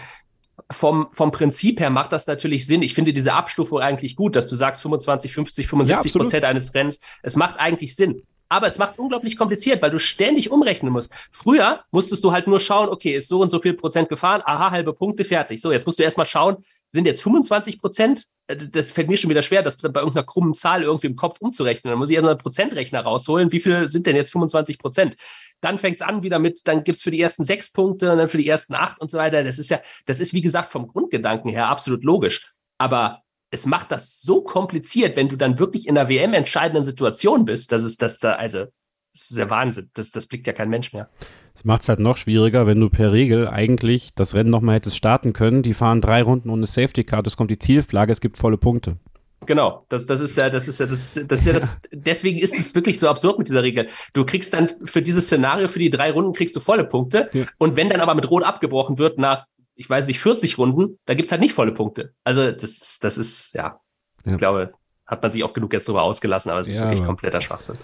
vom, 0.71 1.09
vom 1.13 1.33
Prinzip 1.33 1.79
her 1.79 1.91
macht 1.91 2.13
das 2.13 2.27
natürlich 2.27 2.67
Sinn. 2.67 2.81
Ich 2.81 2.95
finde 2.95 3.13
diese 3.13 3.35
Abstufung 3.35 3.81
eigentlich 3.81 4.17
gut, 4.17 4.35
dass 4.35 4.49
du 4.49 4.57
sagst 4.57 4.81
25, 4.81 5.35
50, 5.35 5.67
75 5.69 6.15
ja, 6.15 6.19
Prozent 6.19 6.45
eines 6.47 6.73
Rennens. 6.73 7.01
Es 7.23 7.37
macht 7.37 7.61
eigentlich 7.61 7.95
Sinn 7.95 8.23
aber 8.51 8.67
es 8.67 8.79
macht 8.79 8.93
es 8.93 8.99
unglaublich 8.99 9.37
kompliziert, 9.37 9.81
weil 9.81 9.91
du 9.91 9.99
ständig 9.99 10.51
umrechnen 10.51 10.93
musst. 10.93 11.13
Früher 11.31 11.85
musstest 11.93 12.25
du 12.25 12.33
halt 12.33 12.47
nur 12.47 12.61
schauen, 12.61 12.89
okay, 12.89 13.17
ist 13.17 13.29
so 13.29 13.41
und 13.41 13.51
so 13.51 13.61
viel 13.61 13.75
Prozent 13.75 14.09
gefahren, 14.09 14.43
aha, 14.45 14.71
halbe 14.71 14.93
Punkte, 14.93 15.25
fertig. 15.25 15.61
So, 15.61 15.73
jetzt 15.73 15.87
musst 15.87 15.99
du 15.99 16.03
erstmal 16.03 16.27
schauen, 16.27 16.65
sind 16.89 17.07
jetzt 17.07 17.23
25 17.23 17.81
Prozent? 17.81 18.25
Äh, 18.49 18.57
das 18.57 18.91
fällt 18.91 19.09
mir 19.09 19.17
schon 19.17 19.31
wieder 19.31 19.43
schwer, 19.43 19.63
das 19.63 19.77
bei 19.77 20.01
irgendeiner 20.01 20.27
krummen 20.27 20.55
Zahl 20.55 20.83
irgendwie 20.83 21.07
im 21.07 21.17
Kopf 21.17 21.41
umzurechnen. 21.41 21.93
Dann 21.93 21.99
muss 21.99 22.11
ich 22.11 22.19
einen 22.19 22.37
Prozentrechner 22.37 23.01
rausholen. 23.03 23.53
Wie 23.53 23.61
viel 23.61 23.89
sind 23.89 24.07
denn 24.07 24.17
jetzt 24.17 24.33
25 24.33 24.79
Prozent? 24.79 25.17
Dann 25.61 25.79
fängt 25.79 26.01
es 26.01 26.07
an 26.07 26.25
wieder 26.25 26.41
mit, 26.41 26.67
dann 26.67 26.83
gibt's 26.83 27.03
für 27.03 27.13
die 27.13 27.21
ersten 27.21 27.45
sechs 27.45 27.71
Punkte 27.71 28.11
und 28.11 28.19
dann 28.19 28.29
für 28.29 28.39
die 28.39 28.49
ersten 28.49 28.75
acht 28.75 29.01
und 29.01 29.11
so 29.11 29.19
weiter. 29.19 29.45
Das 29.45 29.59
ist 29.59 29.71
ja, 29.71 29.81
das 30.07 30.19
ist 30.19 30.35
wie 30.35 30.43
gesagt 30.43 30.73
vom 30.73 30.89
Grundgedanken 30.89 31.51
her 31.51 31.69
absolut 31.69 32.03
logisch. 32.03 32.53
Aber 32.79 33.23
es 33.51 33.67
macht 33.67 33.91
das 33.91 34.21
so 34.21 34.43
kompliziert, 34.43 35.17
wenn 35.17 35.29
du 35.29 35.37
dann 35.37 35.59
wirklich 35.59 35.87
in 35.87 35.99
einer 35.99 36.09
WM 36.09 36.35
entscheidenden 36.35 36.85
Situation 36.85 37.45
bist, 37.45 37.73
dass 37.73 37.83
es 37.83 37.97
das 37.97 38.19
da, 38.19 38.35
also, 38.35 38.67
das 39.13 39.31
ist 39.31 39.37
der 39.37 39.51
Wahnsinn. 39.51 39.91
Das, 39.95 40.13
das 40.13 40.27
blickt 40.27 40.47
ja 40.47 40.53
kein 40.53 40.69
Mensch 40.69 40.93
mehr. 40.93 41.11
Es 41.55 41.65
macht 41.65 41.83
es 41.83 41.89
halt 41.89 41.99
noch 41.99 42.17
schwieriger, 42.17 42.69
wenn 42.69 42.81
du 42.81 42.89
per 42.89 43.13
Regel 43.13 43.49
eigentlich 43.49 44.15
das 44.15 44.35
Rennen 44.35 44.51
nochmal 44.51 44.77
hättest 44.77 44.97
starten 44.97 45.33
können. 45.33 45.65
Die 45.65 45.75
fahren 45.75 46.01
drei 46.01 46.23
Runden 46.23 46.49
ohne 46.49 46.67
Safety 46.67 47.03
Card, 47.03 47.27
es 47.27 47.37
kommt 47.37 47.51
die 47.51 47.59
Zielflagge, 47.59 48.13
es 48.13 48.21
gibt 48.21 48.37
volle 48.37 48.57
Punkte. 48.57 48.99
Genau, 49.47 49.85
das, 49.89 50.07
das 50.07 50.21
ist 50.21 50.37
ja, 50.37 50.51
das 50.51 50.69
ist 50.69 50.79
ja, 50.81 50.87
das, 50.87 51.21
das 51.27 51.41
ist 51.41 51.47
ja 51.47 51.53
das, 51.53 51.77
deswegen 51.93 52.39
ist 52.39 52.57
es 52.57 52.75
wirklich 52.75 53.01
so 53.01 53.09
absurd 53.09 53.39
mit 53.39 53.49
dieser 53.49 53.63
Regel. 53.63 53.89
Du 54.13 54.25
kriegst 54.25 54.55
dann 54.55 54.69
für 54.85 55.03
dieses 55.03 55.27
Szenario, 55.27 55.67
für 55.67 55.79
die 55.79 55.91
drei 55.91 56.13
Runden 56.13 56.33
kriegst 56.35 56.55
du 56.55 56.61
volle 56.61 56.85
Punkte. 56.85 57.31
Ja. 57.33 57.47
Und 57.59 57.75
wenn 57.75 57.89
dann 57.89 58.01
aber 58.01 58.15
mit 58.15 58.31
Rot 58.31 58.45
abgebrochen 58.45 58.99
wird 58.99 59.19
nach 59.19 59.47
ich 59.81 59.89
weiß 59.89 60.07
nicht, 60.07 60.21
40 60.21 60.59
Runden, 60.59 60.99
da 61.07 61.15
gibt's 61.15 61.33
halt 61.33 61.41
nicht 61.41 61.55
volle 61.55 61.73
Punkte. 61.73 62.13
Also 62.23 62.53
das, 62.53 62.99
das 63.01 63.17
ist, 63.17 63.55
ja, 63.55 63.81
ja. 64.27 64.33
ich 64.33 64.37
glaube, 64.37 64.75
hat 65.07 65.23
man 65.23 65.33
sich 65.33 65.43
auch 65.43 65.55
genug 65.55 65.73
jetzt 65.73 65.89
darüber 65.89 66.03
ausgelassen, 66.03 66.51
aber 66.51 66.61
es 66.61 66.69
ist 66.69 66.77
ja, 66.77 66.83
wirklich 66.83 67.03
kompletter 67.03 67.41
Schwachsinn. 67.41 67.79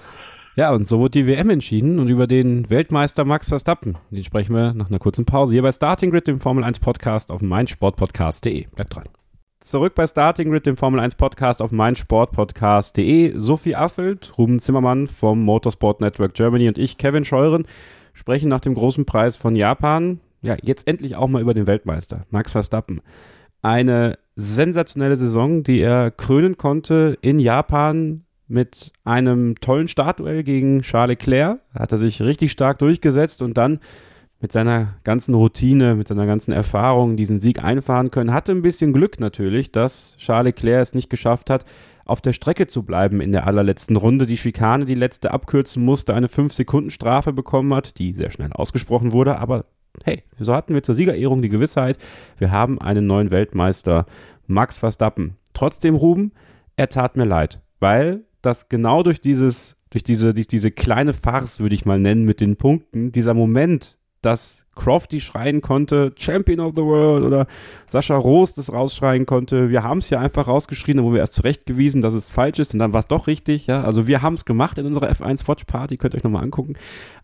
Ja, 0.56 0.72
und 0.72 0.86
so 0.86 1.00
wird 1.00 1.14
die 1.14 1.26
WM 1.26 1.48
entschieden 1.48 1.98
und 1.98 2.08
über 2.08 2.26
den 2.26 2.68
Weltmeister 2.68 3.24
Max 3.24 3.48
Verstappen. 3.48 3.96
Den 4.10 4.22
sprechen 4.24 4.54
wir 4.54 4.74
nach 4.74 4.90
einer 4.90 4.98
kurzen 4.98 5.24
Pause 5.24 5.54
hier 5.54 5.62
bei 5.62 5.72
Starting 5.72 6.10
Grid, 6.10 6.26
dem 6.26 6.38
Formel 6.38 6.64
1 6.64 6.80
Podcast 6.80 7.30
auf 7.30 7.40
meinsportpodcast.de. 7.40 8.66
Bleibt 8.74 8.94
dran. 8.94 9.04
Zurück 9.60 9.94
bei 9.94 10.06
Starting 10.06 10.50
Grid, 10.50 10.66
dem 10.66 10.76
Formel 10.76 11.00
1 11.00 11.14
Podcast 11.14 11.62
auf 11.62 11.72
meinsportpodcast.de. 11.72 13.32
Sophie 13.36 13.74
Affelt, 13.74 14.36
Ruben 14.36 14.58
Zimmermann 14.58 15.06
vom 15.06 15.42
Motorsport 15.42 16.02
Network 16.02 16.34
Germany 16.34 16.68
und 16.68 16.76
ich, 16.76 16.98
Kevin 16.98 17.24
Scheuren, 17.24 17.66
sprechen 18.12 18.50
nach 18.50 18.60
dem 18.60 18.74
großen 18.74 19.06
Preis 19.06 19.36
von 19.36 19.56
Japan 19.56 20.20
ja, 20.42 20.56
jetzt 20.62 20.86
endlich 20.86 21.16
auch 21.16 21.28
mal 21.28 21.42
über 21.42 21.54
den 21.54 21.66
Weltmeister, 21.66 22.26
Max 22.30 22.52
Verstappen. 22.52 23.00
Eine 23.62 24.18
sensationelle 24.36 25.16
Saison, 25.16 25.62
die 25.62 25.80
er 25.80 26.10
krönen 26.10 26.56
konnte 26.56 27.18
in 27.20 27.38
Japan 27.38 28.22
mit 28.48 28.92
einem 29.04 29.56
tollen 29.60 29.88
Startduell 29.88 30.44
gegen 30.44 30.82
Charles 30.82 31.18
Leclerc. 31.18 31.60
Da 31.74 31.80
hat 31.80 31.92
er 31.92 31.98
sich 31.98 32.22
richtig 32.22 32.52
stark 32.52 32.78
durchgesetzt 32.78 33.42
und 33.42 33.56
dann 33.58 33.80
mit 34.40 34.52
seiner 34.52 34.94
ganzen 35.02 35.34
Routine, 35.34 35.94
mit 35.94 36.08
seiner 36.08 36.26
ganzen 36.26 36.52
Erfahrung 36.52 37.16
diesen 37.16 37.40
Sieg 37.40 37.64
einfahren 37.64 38.10
können. 38.10 38.32
Hatte 38.32 38.52
ein 38.52 38.62
bisschen 38.62 38.92
Glück 38.92 39.18
natürlich, 39.18 39.72
dass 39.72 40.16
Charles 40.18 40.54
Leclerc 40.54 40.82
es 40.82 40.94
nicht 40.94 41.10
geschafft 41.10 41.50
hat, 41.50 41.64
auf 42.04 42.20
der 42.20 42.34
Strecke 42.34 42.66
zu 42.66 42.84
bleiben 42.84 43.20
in 43.20 43.32
der 43.32 43.46
allerletzten 43.46 43.96
Runde. 43.96 44.26
Die 44.26 44.36
Schikane, 44.36 44.84
die 44.84 44.94
letzte 44.94 45.32
abkürzen 45.32 45.84
musste, 45.84 46.14
eine 46.14 46.28
5-Sekunden-Strafe 46.28 47.32
bekommen 47.32 47.74
hat, 47.74 47.98
die 47.98 48.12
sehr 48.12 48.30
schnell 48.30 48.52
ausgesprochen 48.52 49.12
wurde, 49.12 49.38
aber 49.38 49.64
hey, 50.04 50.22
so 50.38 50.54
hatten 50.54 50.74
wir 50.74 50.82
zur 50.82 50.94
Siegerehrung 50.94 51.42
die 51.42 51.48
Gewissheit, 51.48 51.98
wir 52.38 52.50
haben 52.50 52.80
einen 52.80 53.06
neuen 53.06 53.30
Weltmeister, 53.30 54.06
Max 54.46 54.78
Verstappen. 54.78 55.36
Trotzdem, 55.54 55.94
Ruben, 55.94 56.32
er 56.76 56.88
tat 56.88 57.16
mir 57.16 57.24
leid, 57.24 57.60
weil 57.80 58.24
das 58.42 58.68
genau 58.68 59.02
durch 59.02 59.20
dieses, 59.20 59.76
durch 59.90 60.04
diese, 60.04 60.34
durch 60.34 60.46
diese 60.46 60.70
kleine 60.70 61.12
Farce, 61.12 61.60
würde 61.60 61.74
ich 61.74 61.84
mal 61.84 61.98
nennen, 61.98 62.24
mit 62.24 62.40
den 62.40 62.56
Punkten, 62.56 63.12
dieser 63.12 63.34
Moment, 63.34 63.98
dass 64.22 64.66
Crofty 64.74 65.20
schreien 65.20 65.60
konnte, 65.60 66.12
Champion 66.16 66.60
of 66.60 66.72
the 66.76 66.82
World 66.82 67.24
oder 67.24 67.46
Sascha 67.88 68.16
Roos 68.16 68.54
das 68.54 68.72
rausschreien 68.72 69.26
konnte. 69.26 69.70
Wir 69.70 69.82
haben 69.82 69.98
es 69.98 70.10
ja 70.10 70.20
einfach 70.20 70.48
rausgeschrien, 70.48 71.02
wo 71.02 71.12
wir 71.12 71.20
erst 71.20 71.34
zurechtgewiesen, 71.34 72.02
dass 72.02 72.14
es 72.14 72.28
falsch 72.28 72.58
ist 72.58 72.74
und 72.74 72.80
dann 72.80 72.92
war 72.92 73.00
es 73.00 73.06
doch 73.06 73.26
richtig. 73.26 73.66
Ja, 73.66 73.82
also 73.82 74.06
wir 74.06 74.22
haben 74.22 74.34
es 74.34 74.44
gemacht 74.44 74.78
in 74.78 74.86
unserer 74.86 75.10
F1 75.10 75.46
Watch 75.48 75.64
Party, 75.64 75.96
könnt 75.96 76.14
ihr 76.14 76.18
euch 76.18 76.24
nochmal 76.24 76.42
angucken. 76.42 76.74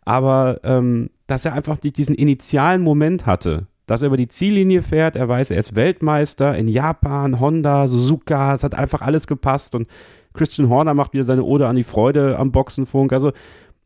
Aber 0.05 0.61
ähm, 0.65 1.11
dass 1.27 1.45
er 1.45 1.53
einfach 1.55 1.79
diesen 1.79 2.15
initialen 2.15 2.83
Moment 2.83 3.27
hatte, 3.27 3.67
dass 3.87 4.03
er 4.03 4.09
über 4.09 4.17
die 4.17 4.29
Ziellinie 4.29 4.83
fährt, 4.83 5.17
er 5.17 5.29
weiß, 5.29 5.51
er 5.51 5.59
ist 5.59 5.75
Weltmeister 5.75 6.57
in 6.57 6.69
Japan, 6.69 7.41
Honda, 7.41 7.89
Suzuka, 7.89 8.55
es 8.55 8.65
hat 8.65 8.75
einfach 8.75 9.03
alles 9.03 9.27
gepasst 9.27 9.75
und 9.75 9.89
Christian 10.35 10.69
Horner 10.69 10.95
macht 10.95 11.13
wieder 11.13 11.25
seine 11.25 11.43
Ode 11.43 11.67
an 11.67 11.77
die 11.77 11.83
Freude 11.83 12.39
am 12.39 12.53
Boxenfunk. 12.53 13.13
Also 13.13 13.31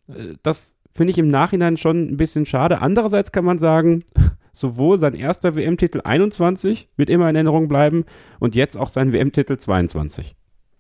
äh, 0.09 0.35
das 0.43 0.76
finde 0.97 1.13
ich 1.13 1.19
im 1.19 1.29
Nachhinein 1.29 1.77
schon 1.77 2.09
ein 2.09 2.17
bisschen 2.17 2.47
schade. 2.47 2.81
Andererseits 2.81 3.33
kann 3.33 3.45
man 3.45 3.59
sagen, 3.59 4.05
sowohl 4.53 4.99
sein 4.99 5.15
erster 5.15 5.55
WM-Titel 5.55 6.01
21 6.03 6.91
wird 6.97 7.11
immer 7.11 7.29
in 7.29 7.37
Erinnerung 7.37 7.69
bleiben 7.69 8.05
und 8.41 8.55
jetzt 8.55 8.77
auch 8.77 8.89
sein 8.89 9.13
WM-Titel 9.13 9.59
22. 9.59 10.35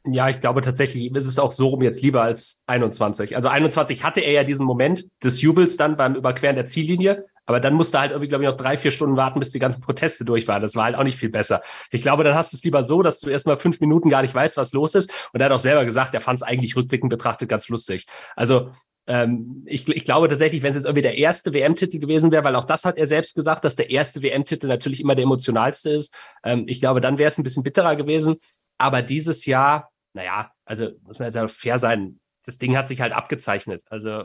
Ja, 0.09 0.29
ich 0.29 0.39
glaube 0.39 0.61
tatsächlich 0.61 1.13
ist 1.15 1.27
es 1.27 1.39
auch 1.39 1.51
so 1.51 1.69
rum 1.69 1.83
jetzt 1.83 2.01
lieber 2.01 2.23
als 2.23 2.63
21. 2.69 3.35
Also 3.35 3.49
21 3.49 4.05
hatte 4.05 4.21
er 4.21 4.33
ja 4.33 4.45
diesen 4.45 4.65
Moment 4.65 5.07
des 5.23 5.43
Jubels 5.43 5.77
dann 5.77 5.97
beim 5.97 6.15
Überqueren 6.15 6.55
der 6.55 6.67
Ziellinie, 6.67 7.27
aber 7.45 7.59
dann 7.59 7.75
musste 7.75 7.99
halt 7.99 8.13
irgendwie, 8.13 8.29
glaube 8.29 8.45
ich, 8.45 8.51
noch 8.51 8.57
drei, 8.57 8.77
vier 8.77 8.93
Stunden 8.93 9.17
warten, 9.17 9.41
bis 9.41 9.51
die 9.51 9.59
ganzen 9.59 9.81
Proteste 9.81 10.25
durch 10.25 10.47
waren. 10.47 10.63
Das 10.63 10.77
war 10.77 10.85
halt 10.85 10.95
auch 10.95 11.03
nicht 11.03 11.19
viel 11.19 11.29
besser. 11.29 11.61
Ich 11.91 12.03
glaube, 12.03 12.23
dann 12.23 12.37
hast 12.37 12.53
du 12.53 12.57
es 12.57 12.63
lieber 12.63 12.85
so, 12.85 13.03
dass 13.03 13.19
du 13.19 13.31
erstmal 13.31 13.57
fünf 13.57 13.81
Minuten 13.81 14.09
gar 14.09 14.23
nicht 14.23 14.35
weißt, 14.35 14.57
was 14.57 14.73
los 14.73 14.95
ist. 14.95 15.13
Und 15.33 15.41
er 15.41 15.47
hat 15.47 15.53
auch 15.53 15.59
selber 15.59 15.85
gesagt, 15.85 16.15
er 16.15 16.21
fand 16.21 16.41
es 16.41 16.43
eigentlich 16.43 16.77
rückblickend 16.77 17.11
betrachtet 17.11 17.49
ganz 17.49 17.69
lustig. 17.69 18.07
Also 18.37 18.71
ähm, 19.07 19.63
ich, 19.67 19.89
ich 19.89 20.05
glaube 20.05 20.29
tatsächlich, 20.29 20.63
wenn 20.63 20.73
es 20.73 20.79
jetzt 20.79 20.87
irgendwie 20.87 21.03
der 21.03 21.17
erste 21.17 21.53
WM-Titel 21.53 21.99
gewesen 21.99 22.33
wäre, 22.33 22.45
weil 22.45 22.57
auch 22.57 22.65
das 22.65 22.85
hat 22.85 22.99
er 22.99 23.07
selbst 23.07 23.35
gesagt, 23.35 23.65
dass 23.65 23.77
der 23.77 23.91
erste 23.91 24.23
WM-Titel 24.23 24.67
natürlich 24.67 25.01
immer 25.01 25.15
der 25.15 25.25
emotionalste 25.25 25.91
ist. 25.91 26.15
Ähm, 26.45 26.65
ich 26.67 26.81
glaube, 26.81 27.01
dann 27.01 27.19
wäre 27.19 27.29
es 27.29 27.39
ein 27.39 27.45
bisschen 27.45 27.63
bitterer 27.63 27.95
gewesen. 27.95 28.37
Aber 28.79 29.03
dieses 29.03 29.47
Jahr, 29.47 29.91
naja, 30.13 30.51
also 30.65 30.91
muss 31.03 31.19
man 31.19 31.33
jetzt 31.33 31.53
fair 31.53 31.79
sein, 31.79 32.21
das 32.45 32.59
Ding 32.59 32.77
hat 32.77 32.89
sich 32.89 33.01
halt 33.01 33.13
abgezeichnet. 33.13 33.83
Also 33.89 34.25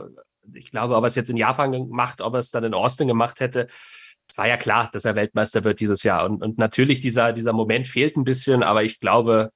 ich 0.52 0.70
glaube, 0.70 0.96
ob 0.96 1.04
er 1.04 1.08
es 1.08 1.14
jetzt 1.14 1.30
in 1.30 1.36
Japan 1.36 1.72
gemacht, 1.72 2.20
ob 2.20 2.34
er 2.34 2.40
es 2.40 2.50
dann 2.50 2.64
in 2.64 2.74
Austin 2.74 3.08
gemacht 3.08 3.40
hätte, 3.40 3.68
es 4.28 4.38
war 4.38 4.48
ja 4.48 4.56
klar, 4.56 4.88
dass 4.92 5.04
er 5.04 5.14
Weltmeister 5.14 5.64
wird 5.64 5.80
dieses 5.80 6.02
Jahr. 6.02 6.24
Und, 6.24 6.42
und 6.42 6.58
natürlich 6.58 7.00
dieser, 7.00 7.32
dieser 7.32 7.52
Moment 7.52 7.86
fehlt 7.86 8.16
ein 8.16 8.24
bisschen, 8.24 8.62
aber 8.62 8.82
ich 8.82 8.98
glaube, 9.00 9.50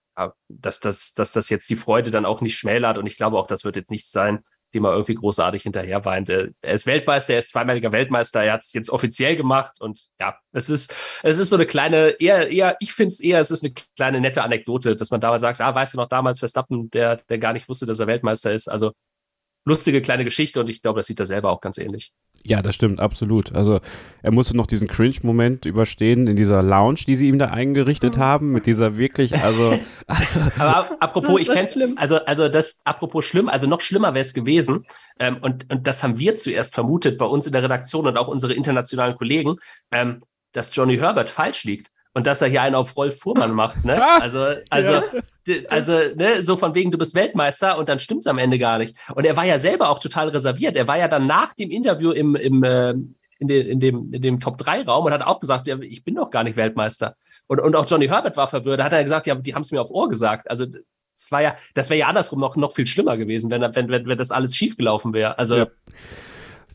dass 0.49 0.81
das, 0.81 1.15
dass 1.15 1.33
das 1.33 1.49
jetzt 1.51 1.71
die 1.71 1.77
Freude 1.77 2.11
dann 2.11 2.25
auch 2.25 2.41
nicht 2.41 2.57
schmälert. 2.57 2.99
Und 2.99 3.07
ich 3.07 3.17
glaube 3.17 3.39
auch, 3.39 3.47
das 3.47 3.65
wird 3.65 3.77
jetzt 3.77 3.91
nichts 3.91 4.11
sein, 4.11 4.45
dem 4.77 4.85
er 4.85 4.93
irgendwie 4.93 5.15
großartig 5.15 5.63
hinterher 5.63 6.05
weint. 6.05 6.29
Er 6.29 6.51
ist 6.63 6.87
Weltmeister, 6.87 7.33
er 7.35 7.39
ist 7.41 7.51
zweimaliger 7.51 7.93
Weltmeister, 7.93 8.43
er 8.43 8.55
hat 8.55 8.63
es 8.63 8.73
jetzt 8.73 8.91
offiziell 8.91 9.37
gemacht 9.37 9.81
und 9.81 10.09
ja, 10.21 10.37
es 10.53 10.71
ist, 10.71 10.95
es 11.23 11.39
ist 11.39 11.51
so 11.51 11.57
eine 11.57 11.67
kleine, 11.67 12.17
eher, 12.21 12.51
eher, 12.51 12.77
ich 12.81 12.93
finde 12.93 13.13
es 13.13 13.21
eher, 13.21 13.41
es 13.41 13.51
ist 13.51 13.65
eine 13.65 13.73
kleine 13.97 14.21
nette 14.21 14.43
Anekdote, 14.43 14.97
dass 14.97 15.11
man 15.11 15.21
damals 15.21 15.43
sagt, 15.43 15.61
ah, 15.61 15.75
weißt 15.75 15.95
du 15.95 15.99
noch 15.99 16.09
damals 16.09 16.39
Verstappen, 16.39 16.91
der, 16.91 17.17
der 17.17 17.39
gar 17.39 17.53
nicht 17.53 17.69
wusste, 17.69 17.87
dass 17.87 17.99
er 17.99 18.07
Weltmeister 18.07 18.53
ist. 18.53 18.69
Also 18.69 18.93
lustige 19.67 20.01
kleine 20.01 20.25
Geschichte 20.25 20.61
und 20.61 20.71
ich 20.71 20.81
glaube, 20.81 21.01
das 21.01 21.07
sieht 21.07 21.21
er 21.21 21.27
selber 21.27 21.51
auch 21.51 21.61
ganz 21.61 21.77
ähnlich. 21.77 22.13
Ja, 22.45 22.63
das 22.63 22.77
stimmt, 22.77 23.01
absolut. 23.01 23.55
Also 23.55 23.81
er 24.23 24.31
musste 24.31 24.57
noch 24.57 24.69
diesen 24.69 24.87
Cringe-Moment 24.87 25.67
überstehen 25.67 26.29
in 26.29 26.37
dieser 26.37 26.63
Lounge, 26.63 27.01
die 27.07 27.17
sie 27.17 27.29
ihm 27.29 27.39
da 27.39 27.47
eingerichtet 27.47 28.17
mhm. 28.17 28.21
haben, 28.21 28.53
mit 28.53 28.67
dieser 28.67 28.97
wirklich, 28.97 29.35
also. 29.43 29.79
also 30.07 30.41
Aber 30.57 30.97
apropos, 31.01 31.41
ich 31.41 31.49
kenn's, 31.49 31.73
schlimm. 31.73 31.95
also, 31.99 32.25
also 32.25 32.49
das, 32.49 32.83
apropos 32.85 33.25
schlimm, 33.25 33.49
also 33.49 33.67
noch 33.67 33.81
schlimmer 33.81 34.15
wäre 34.15 34.21
es 34.21 34.33
gewesen, 34.33 34.87
ähm, 35.19 35.39
und, 35.41 35.71
und 35.71 35.87
das 35.89 36.05
haben 36.05 36.19
wir 36.19 36.37
zuerst 36.37 36.73
vermutet 36.73 37.19
bei 37.19 37.27
uns 37.27 37.47
in 37.47 37.53
der 37.53 37.65
Redaktion 37.65 38.07
und 38.07 38.17
auch 38.17 38.29
unsere 38.29 38.55
internationalen 38.55 39.17
Kollegen, 39.17 39.57
ähm, 39.91 40.23
dass 40.53 40.75
Johnny 40.75 40.99
Herbert 40.99 41.29
falsch 41.29 41.65
liegt 41.65 41.91
und 42.17 42.27
dass 42.27 42.41
er 42.41 42.49
hier 42.49 42.63
einen 42.63 42.75
auf 42.75 42.97
Rolf 42.97 43.19
Fuhrmann 43.21 43.53
macht. 43.53 43.85
Ne? 43.85 44.03
Also, 44.23 44.39
also, 44.71 44.93
ja. 44.93 45.55
also 45.69 45.93
ne, 46.15 46.43
so 46.43 46.57
von 46.57 46.75
wegen, 46.75 46.91
du 46.91 46.97
bist 46.97 47.15
Weltmeister 47.15 47.77
und 47.77 47.91
dann 47.91 47.99
stimmt's 47.99 48.27
am 48.27 48.39
Ende 48.39 48.59
gar 48.59 48.79
nicht. 48.79 48.97
Und 49.15 49.27
er 49.27 49.37
war 49.37 49.45
ja 49.45 49.59
selber 49.59 49.91
auch 49.91 49.99
total 49.99 50.31
reserviert. 50.31 50.77
Er 50.77 50.89
war 50.89 50.97
ja 50.97 51.09
dann 51.09 51.27
nach 51.27 51.53
dem 51.53 51.71
Interview 51.71 52.13
im, 52.13 52.35
im, 52.35 52.63
äh, 52.63 52.93
in, 53.39 53.49
de, 53.49 53.69
in, 53.69 53.81
dem, 53.81 54.15
in 54.15 54.23
dem 54.23 54.41
Top-3-Raum 54.41 55.05
und 55.05 55.13
hat 55.13 55.21
auch 55.27 55.41
gesagt, 55.41 55.67
ja, 55.67 55.79
ich 55.79 56.05
bin 56.05 56.15
doch 56.15 56.31
gar 56.31 56.43
nicht 56.43 56.57
Weltmeister. 56.57 57.17
Und, 57.49 57.61
und 57.61 57.77
auch 57.77 57.85
Johnny 57.87 58.09
Herbert 58.09 58.39
war 58.39 58.49
verwirrt. 58.49 58.81
Da 58.81 58.85
hat 58.85 58.95
er 58.95 59.05
gesagt, 59.05 59.27
ja, 59.27 59.35
die 59.35 59.55
haben 59.55 59.61
es 59.61 59.71
mir 59.71 59.83
auf 59.83 59.91
Ohr 59.91 60.09
gesagt. 60.09 60.49
Also 60.49 60.65
das 60.65 61.31
war 61.31 61.43
ja, 61.43 61.55
das 61.75 61.91
wäre 61.91 62.01
ja 62.01 62.07
andersrum 62.07 62.41
noch, 62.41 62.57
noch 62.57 62.73
viel 62.73 62.87
schlimmer 62.87 63.19
gewesen, 63.19 63.51
wenn, 63.51 63.61
wenn, 63.61 63.91
wenn, 63.91 64.07
wenn 64.07 64.17
das 64.17 64.31
alles 64.31 64.57
schiefgelaufen 64.57 65.13
wäre. 65.13 65.39
Also 65.39 65.57
ja. 65.57 65.67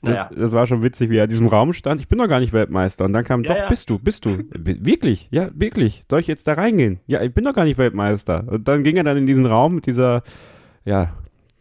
Das, 0.01 0.09
naja. 0.15 0.29
das, 0.35 0.51
war 0.51 0.65
schon 0.65 0.81
witzig, 0.81 1.11
wie 1.11 1.17
er 1.17 1.25
in 1.25 1.29
diesem 1.29 1.47
Raum 1.47 1.73
stand. 1.73 2.01
Ich 2.01 2.07
bin 2.07 2.17
doch 2.17 2.27
gar 2.27 2.39
nicht 2.39 2.53
Weltmeister. 2.53 3.05
Und 3.05 3.13
dann 3.13 3.23
kam, 3.23 3.43
ja, 3.43 3.49
doch, 3.49 3.57
ja. 3.57 3.69
bist 3.69 3.89
du, 3.89 3.99
bist 3.99 4.25
du. 4.25 4.39
wirklich, 4.51 5.27
ja, 5.31 5.49
wirklich. 5.53 6.03
Soll 6.09 6.21
ich 6.21 6.27
jetzt 6.27 6.47
da 6.47 6.53
reingehen? 6.53 6.99
Ja, 7.05 7.21
ich 7.21 7.33
bin 7.33 7.43
doch 7.43 7.53
gar 7.53 7.65
nicht 7.65 7.77
Weltmeister. 7.77 8.43
Und 8.47 8.67
dann 8.67 8.83
ging 8.83 8.97
er 8.97 9.03
dann 9.03 9.17
in 9.17 9.27
diesen 9.27 9.45
Raum 9.45 9.75
mit 9.75 9.85
dieser, 9.85 10.23
ja. 10.85 11.13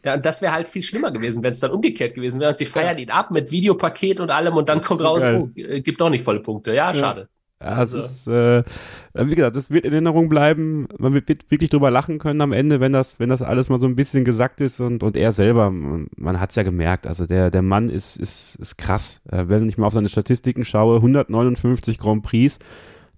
Ja, 0.02 0.14
und 0.14 0.24
das 0.24 0.40
wäre 0.40 0.54
halt 0.54 0.68
viel 0.68 0.82
schlimmer 0.82 1.10
gewesen, 1.10 1.42
wenn 1.42 1.52
es 1.52 1.60
dann 1.60 1.70
umgekehrt 1.70 2.14
gewesen 2.14 2.40
wäre. 2.40 2.50
Und 2.50 2.56
sie 2.56 2.64
feiern 2.64 2.96
ihn 2.96 3.10
ab 3.10 3.30
mit 3.30 3.50
Videopaket 3.50 4.20
und 4.20 4.30
allem 4.30 4.56
und 4.56 4.70
dann 4.70 4.80
kommt 4.80 5.02
raus, 5.02 5.22
oh, 5.22 5.50
gibt 5.54 6.00
doch 6.00 6.08
nicht 6.08 6.24
volle 6.24 6.40
Punkte. 6.40 6.74
Ja, 6.74 6.94
schade. 6.94 7.28
Ja, 7.62 7.82
es 7.82 7.94
also. 7.94 7.98
ist, 7.98 8.26
äh, 8.26 8.64
wie 9.14 9.34
gesagt, 9.34 9.54
das 9.54 9.70
wird 9.70 9.84
in 9.84 9.92
Erinnerung 9.92 10.30
bleiben. 10.30 10.88
Man 10.98 11.12
wird 11.12 11.28
wirklich 11.50 11.68
drüber 11.68 11.90
lachen 11.90 12.18
können 12.18 12.40
am 12.40 12.52
Ende, 12.52 12.80
wenn 12.80 12.92
das, 12.92 13.20
wenn 13.20 13.28
das 13.28 13.42
alles 13.42 13.68
mal 13.68 13.78
so 13.78 13.86
ein 13.86 13.96
bisschen 13.96 14.24
gesagt 14.24 14.62
ist 14.62 14.80
und, 14.80 15.02
und 15.02 15.16
er 15.16 15.32
selber, 15.32 15.70
man, 15.70 16.40
hat 16.40 16.50
es 16.50 16.56
ja 16.56 16.62
gemerkt. 16.62 17.06
Also 17.06 17.26
der, 17.26 17.50
der 17.50 17.60
Mann 17.60 17.90
ist, 17.90 18.16
ist, 18.16 18.54
ist 18.56 18.78
krass. 18.78 19.20
Äh, 19.30 19.44
wenn 19.48 19.68
ich 19.68 19.76
mal 19.76 19.86
auf 19.86 19.92
seine 19.92 20.08
Statistiken 20.08 20.64
schaue, 20.64 20.96
159 20.96 21.98
Grand 21.98 22.22
Prix, 22.22 22.58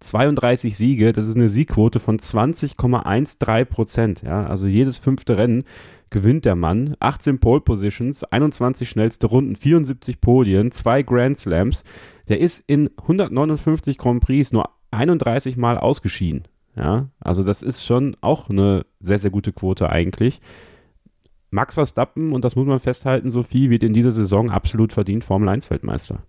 32 0.00 0.76
Siege, 0.76 1.12
das 1.12 1.26
ist 1.28 1.36
eine 1.36 1.48
Siegquote 1.48 2.00
von 2.00 2.18
20,13 2.18 3.64
Prozent. 3.66 4.22
Ja, 4.22 4.46
also 4.46 4.66
jedes 4.66 4.98
fünfte 4.98 5.36
Rennen 5.38 5.62
gewinnt 6.10 6.44
der 6.44 6.56
Mann. 6.56 6.96
18 6.98 7.38
Pole 7.38 7.60
Positions, 7.60 8.24
21 8.24 8.90
schnellste 8.90 9.28
Runden, 9.28 9.54
74 9.54 10.20
Podien, 10.20 10.72
zwei 10.72 11.04
Grand 11.04 11.38
Slams. 11.38 11.84
Der 12.28 12.40
ist 12.40 12.62
in 12.66 12.90
159 12.98 13.98
Grand 13.98 14.22
Prix 14.22 14.52
nur 14.52 14.70
31 14.90 15.56
Mal 15.56 15.78
ausgeschieden. 15.78 16.48
Ja, 16.76 17.08
also 17.20 17.42
das 17.42 17.62
ist 17.62 17.84
schon 17.84 18.16
auch 18.20 18.48
eine 18.48 18.86
sehr, 18.98 19.18
sehr 19.18 19.30
gute 19.30 19.52
Quote 19.52 19.90
eigentlich. 19.90 20.40
Max 21.50 21.74
Verstappen, 21.74 22.32
und 22.32 22.44
das 22.44 22.56
muss 22.56 22.66
man 22.66 22.80
festhalten, 22.80 23.30
Sophie, 23.30 23.68
wird 23.68 23.82
in 23.82 23.92
dieser 23.92 24.10
Saison 24.10 24.50
absolut 24.50 24.92
verdient 24.92 25.22
Formel 25.22 25.50
1 25.50 25.68
Weltmeister. 25.70 26.22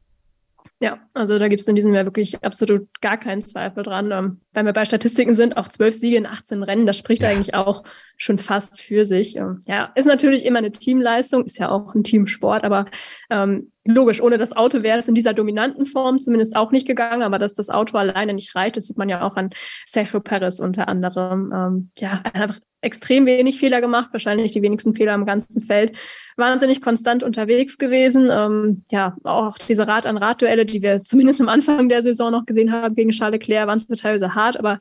Ja, 0.84 1.00
also 1.14 1.40
da 1.40 1.48
gibt 1.48 1.62
es 1.62 1.68
in 1.70 1.76
diesem 1.76 1.94
Jahr 1.94 2.04
wirklich 2.04 2.44
absolut 2.44 2.90
gar 3.00 3.18
keinen 3.18 3.42
Zweifel 3.42 3.84
dran. 3.84 4.12
Ähm, 4.12 4.42
wenn 4.52 4.66
wir 4.66 4.74
bei 4.74 4.84
Statistiken 4.84 5.34
sind, 5.34 5.56
auch 5.56 5.70
zwölf 5.70 5.96
Siege 5.96 6.18
in 6.18 6.26
18 6.26 6.62
Rennen, 6.62 6.86
das 6.86 6.98
spricht 6.98 7.24
ja. 7.24 7.30
eigentlich 7.30 7.54
auch 7.54 7.84
schon 8.18 8.38
fast 8.38 8.82
für 8.82 9.06
sich. 9.06 9.38
Ähm, 9.38 9.62
ja, 9.66 9.94
ist 9.96 10.04
natürlich 10.08 10.44
immer 10.44 10.58
eine 10.58 10.74
Teamleistung, 10.74 11.46
ist 11.46 11.58
ja 11.58 11.70
auch 11.70 11.96
ein 11.96 12.04
Teamsport, 12.04 12.66
aber 12.66 12.88
ähm, 13.30 13.72
logisch, 13.86 14.22
ohne 14.22 14.38
das 14.38 14.52
Auto 14.52 14.84
wäre 14.84 15.00
es 15.00 15.08
in 15.08 15.16
dieser 15.16 15.34
dominanten 15.34 15.86
Form 15.86 16.20
zumindest 16.20 16.58
auch 16.58 16.72
nicht 16.72 16.86
gegangen, 16.86 17.22
aber 17.22 17.40
dass 17.40 17.54
das 17.54 17.70
Auto 17.70 17.96
alleine 17.96 18.34
nicht 18.34 18.54
reicht, 18.54 18.76
das 18.76 18.88
sieht 18.88 18.98
man 18.98 19.08
ja 19.08 19.26
auch 19.26 19.38
an 19.38 19.52
Sergio 19.86 20.20
Perez 20.20 20.60
unter 20.60 20.90
anderem. 20.90 21.54
Ähm, 21.56 21.92
ja, 21.98 22.22
einfach 22.34 22.60
extrem 22.84 23.26
wenig 23.26 23.60
Fehler 23.60 23.82
gemacht, 23.82 24.10
wahrscheinlich 24.12 24.52
die 24.52 24.62
wenigsten 24.62 24.94
Fehler 24.94 25.16
im 25.16 25.26
ganzen 25.26 25.62
Feld. 25.62 25.96
Wahnsinnig 26.36 26.82
konstant 26.82 27.24
unterwegs 27.24 27.78
gewesen. 27.78 28.30
Ähm, 28.32 28.84
ja, 28.92 29.16
auch 29.24 29.58
diese 29.58 29.88
Rad-an-Rad-Duelle, 29.88 30.66
die 30.66 30.82
wir 30.82 31.04
zumindest 31.04 31.42
am 31.42 31.50
Anfang 31.50 31.90
der 31.90 32.04
Saison 32.04 32.32
noch 32.32 32.46
gesehen 32.46 32.72
haben 32.72 32.96
gegen 32.96 33.12
Charles 33.12 33.40
Leclerc, 33.40 33.68
waren 33.68 33.80
zwar 33.80 33.98
teilweise 33.98 34.34
hart, 34.34 34.58
aber 34.58 34.80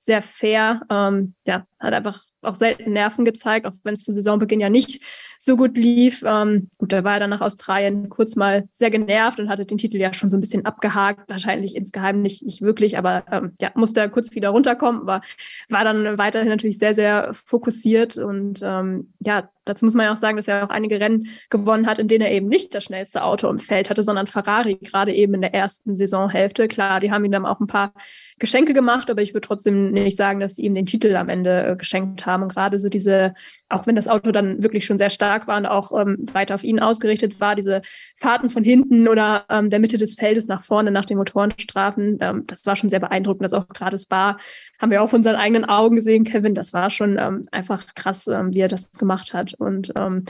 sehr 0.00 0.22
fair. 0.22 0.82
Ähm, 0.90 1.34
ja, 1.46 1.66
hat 1.78 1.94
einfach 1.94 2.22
auch 2.42 2.54
selten 2.54 2.92
Nerven 2.92 3.24
gezeigt, 3.24 3.66
auch 3.66 3.72
wenn 3.84 3.94
es 3.94 4.04
zu 4.04 4.12
Saisonbeginn 4.12 4.60
ja 4.60 4.68
nicht 4.68 5.02
so 5.44 5.58
gut 5.58 5.76
lief. 5.76 6.24
Ähm, 6.26 6.70
gut, 6.78 6.90
da 6.90 7.04
war 7.04 7.14
er 7.14 7.20
dann 7.20 7.30
nach 7.30 7.42
Australien 7.42 8.08
kurz 8.08 8.34
mal 8.34 8.66
sehr 8.72 8.90
genervt 8.90 9.38
und 9.38 9.50
hatte 9.50 9.66
den 9.66 9.76
Titel 9.76 9.98
ja 9.98 10.14
schon 10.14 10.30
so 10.30 10.38
ein 10.38 10.40
bisschen 10.40 10.64
abgehakt. 10.64 11.28
Wahrscheinlich 11.28 11.76
insgeheim 11.76 12.22
nicht, 12.22 12.42
nicht 12.42 12.62
wirklich, 12.62 12.96
aber 12.96 13.24
ähm, 13.30 13.52
ja, 13.60 13.70
musste 13.74 14.00
er 14.00 14.08
kurz 14.08 14.34
wieder 14.34 14.48
runterkommen, 14.48 15.02
aber 15.02 15.20
war 15.68 15.84
dann 15.84 16.16
weiterhin 16.16 16.48
natürlich 16.48 16.78
sehr, 16.78 16.94
sehr 16.94 17.34
fokussiert 17.34 18.16
und 18.16 18.60
ähm, 18.62 19.12
ja, 19.20 19.50
dazu 19.64 19.84
muss 19.84 19.94
man 19.94 20.06
ja 20.06 20.12
auch 20.12 20.16
sagen, 20.16 20.36
dass 20.36 20.48
er 20.48 20.64
auch 20.64 20.70
einige 20.70 21.00
Rennen 21.00 21.28
gewonnen 21.50 21.86
hat, 21.86 21.98
in 21.98 22.08
denen 22.08 22.24
er 22.24 22.32
eben 22.32 22.48
nicht 22.48 22.74
das 22.74 22.84
schnellste 22.84 23.22
Auto 23.22 23.48
im 23.48 23.58
Feld 23.58 23.90
hatte, 23.90 24.02
sondern 24.02 24.26
Ferrari, 24.26 24.76
gerade 24.76 25.12
eben 25.14 25.34
in 25.34 25.40
der 25.40 25.54
ersten 25.54 25.96
Saisonhälfte. 25.96 26.68
Klar, 26.68 27.00
die 27.00 27.10
haben 27.10 27.24
ihm 27.24 27.32
dann 27.32 27.46
auch 27.46 27.60
ein 27.60 27.66
paar 27.66 27.92
Geschenke 28.38 28.74
gemacht, 28.74 29.10
aber 29.10 29.22
ich 29.22 29.32
würde 29.32 29.46
trotzdem 29.46 29.92
nicht 29.92 30.16
sagen, 30.16 30.40
dass 30.40 30.56
sie 30.56 30.62
ihm 30.62 30.74
den 30.74 30.86
Titel 30.86 31.16
am 31.16 31.28
Ende 31.28 31.66
äh, 31.66 31.76
geschenkt 31.76 32.26
haben. 32.26 32.42
Und 32.42 32.52
gerade 32.52 32.78
so 32.78 32.88
diese 32.88 33.34
auch 33.74 33.86
wenn 33.86 33.96
das 33.96 34.08
Auto 34.08 34.30
dann 34.30 34.62
wirklich 34.62 34.84
schon 34.86 34.98
sehr 34.98 35.10
stark 35.10 35.46
war 35.46 35.56
und 35.56 35.66
auch 35.66 35.92
ähm, 35.98 36.26
weiter 36.32 36.54
auf 36.54 36.64
ihn 36.64 36.80
ausgerichtet 36.80 37.40
war, 37.40 37.54
diese 37.54 37.82
Fahrten 38.16 38.48
von 38.50 38.62
hinten 38.62 39.08
oder 39.08 39.44
ähm, 39.50 39.68
der 39.70 39.80
Mitte 39.80 39.96
des 39.96 40.14
Feldes 40.14 40.46
nach 40.46 40.62
vorne 40.62 40.90
nach 40.90 41.04
den 41.04 41.18
Motorenstrafen, 41.18 42.18
ähm, 42.20 42.44
das 42.46 42.64
war 42.66 42.76
schon 42.76 42.88
sehr 42.88 43.00
beeindruckend. 43.00 43.44
Das 43.44 43.52
auch 43.52 43.68
gerade 43.68 43.98
Spa 43.98 44.38
haben 44.80 44.90
wir 44.90 45.02
auch 45.02 45.10
von 45.10 45.18
unseren 45.18 45.36
eigenen 45.36 45.64
Augen 45.64 45.96
gesehen, 45.96 46.24
Kevin. 46.24 46.54
Das 46.54 46.72
war 46.72 46.88
schon 46.90 47.18
ähm, 47.18 47.46
einfach 47.50 47.94
krass, 47.94 48.26
ähm, 48.26 48.54
wie 48.54 48.60
er 48.60 48.68
das 48.68 48.92
gemacht 48.92 49.34
hat. 49.34 49.54
Und 49.54 49.92
ähm, 49.98 50.24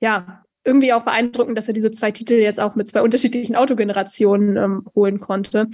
ja, 0.00 0.44
irgendwie 0.64 0.92
auch 0.92 1.02
beeindruckend, 1.02 1.56
dass 1.56 1.68
er 1.68 1.74
diese 1.74 1.90
zwei 1.90 2.10
Titel 2.10 2.34
jetzt 2.34 2.60
auch 2.60 2.74
mit 2.74 2.86
zwei 2.86 3.00
unterschiedlichen 3.00 3.56
Autogenerationen 3.56 4.84
holen 4.94 5.20
konnte 5.20 5.68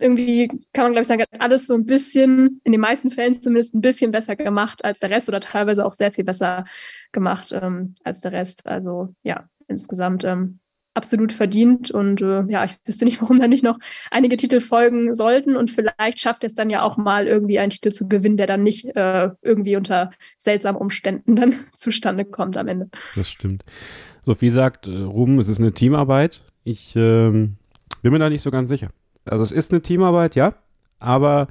irgendwie 0.00 0.48
kann 0.72 0.84
man, 0.84 0.92
glaube 0.92 1.02
ich, 1.02 1.06
sagen, 1.06 1.22
hat 1.22 1.40
alles 1.40 1.66
so 1.66 1.74
ein 1.74 1.86
bisschen, 1.86 2.60
in 2.64 2.72
den 2.72 2.80
meisten 2.80 3.10
Fällen 3.10 3.40
zumindest 3.40 3.74
ein 3.74 3.80
bisschen 3.80 4.10
besser 4.10 4.36
gemacht 4.36 4.84
als 4.84 4.98
der 4.98 5.10
Rest 5.10 5.28
oder 5.28 5.40
teilweise 5.40 5.84
auch 5.84 5.92
sehr 5.92 6.12
viel 6.12 6.24
besser 6.24 6.64
gemacht 7.12 7.52
ähm, 7.52 7.94
als 8.04 8.20
der 8.20 8.32
Rest. 8.32 8.66
Also 8.66 9.14
ja, 9.22 9.48
insgesamt 9.68 10.24
ähm, 10.24 10.60
absolut 10.94 11.32
verdient 11.32 11.90
und 11.90 12.20
äh, 12.20 12.44
ja, 12.48 12.64
ich 12.64 12.76
wüsste 12.84 13.04
nicht, 13.04 13.20
warum 13.22 13.38
da 13.38 13.48
nicht 13.48 13.64
noch 13.64 13.78
einige 14.10 14.36
Titel 14.36 14.60
folgen 14.60 15.14
sollten 15.14 15.56
und 15.56 15.70
vielleicht 15.70 16.20
schafft 16.20 16.44
es 16.44 16.54
dann 16.54 16.70
ja 16.70 16.82
auch 16.82 16.96
mal 16.96 17.26
irgendwie 17.26 17.58
einen 17.58 17.70
Titel 17.70 17.90
zu 17.90 18.08
gewinnen, 18.08 18.36
der 18.36 18.46
dann 18.46 18.62
nicht 18.62 18.84
äh, 18.96 19.30
irgendwie 19.42 19.76
unter 19.76 20.10
seltsamen 20.36 20.80
Umständen 20.80 21.36
dann 21.36 21.54
zustande 21.74 22.24
kommt 22.24 22.56
am 22.56 22.68
Ende. 22.68 22.90
Das 23.14 23.30
stimmt. 23.30 23.64
Sophie 24.24 24.50
sagt, 24.50 24.86
äh, 24.86 24.90
Ruben, 24.90 25.38
es 25.38 25.48
ist 25.48 25.60
eine 25.60 25.72
Teamarbeit. 25.72 26.42
Ich 26.64 26.94
ähm, 26.96 27.56
bin 28.02 28.12
mir 28.12 28.18
da 28.18 28.28
nicht 28.28 28.42
so 28.42 28.50
ganz 28.50 28.68
sicher. 28.68 28.90
Also 29.30 29.44
es 29.44 29.52
ist 29.52 29.72
eine 29.72 29.80
Teamarbeit, 29.80 30.34
ja, 30.34 30.54
aber 30.98 31.48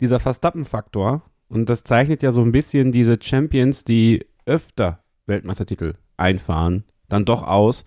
dieser 0.00 0.20
Verstappen-Faktor, 0.20 1.22
und 1.48 1.68
das 1.68 1.84
zeichnet 1.84 2.22
ja 2.22 2.32
so 2.32 2.42
ein 2.42 2.52
bisschen 2.52 2.92
diese 2.92 3.18
Champions, 3.20 3.84
die 3.84 4.26
öfter 4.46 5.02
Weltmeistertitel 5.26 5.94
einfahren, 6.16 6.84
dann 7.08 7.24
doch 7.24 7.42
aus. 7.42 7.84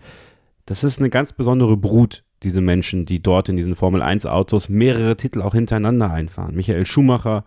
Das 0.66 0.84
ist 0.84 0.98
eine 0.98 1.10
ganz 1.10 1.32
besondere 1.32 1.76
Brut, 1.76 2.24
diese 2.42 2.60
Menschen, 2.60 3.06
die 3.06 3.22
dort 3.22 3.48
in 3.48 3.56
diesen 3.56 3.74
Formel 3.74 4.02
1 4.02 4.26
Autos 4.26 4.68
mehrere 4.68 5.16
Titel 5.16 5.42
auch 5.42 5.54
hintereinander 5.54 6.10
einfahren. 6.10 6.54
Michael 6.54 6.84
Schumacher, 6.84 7.44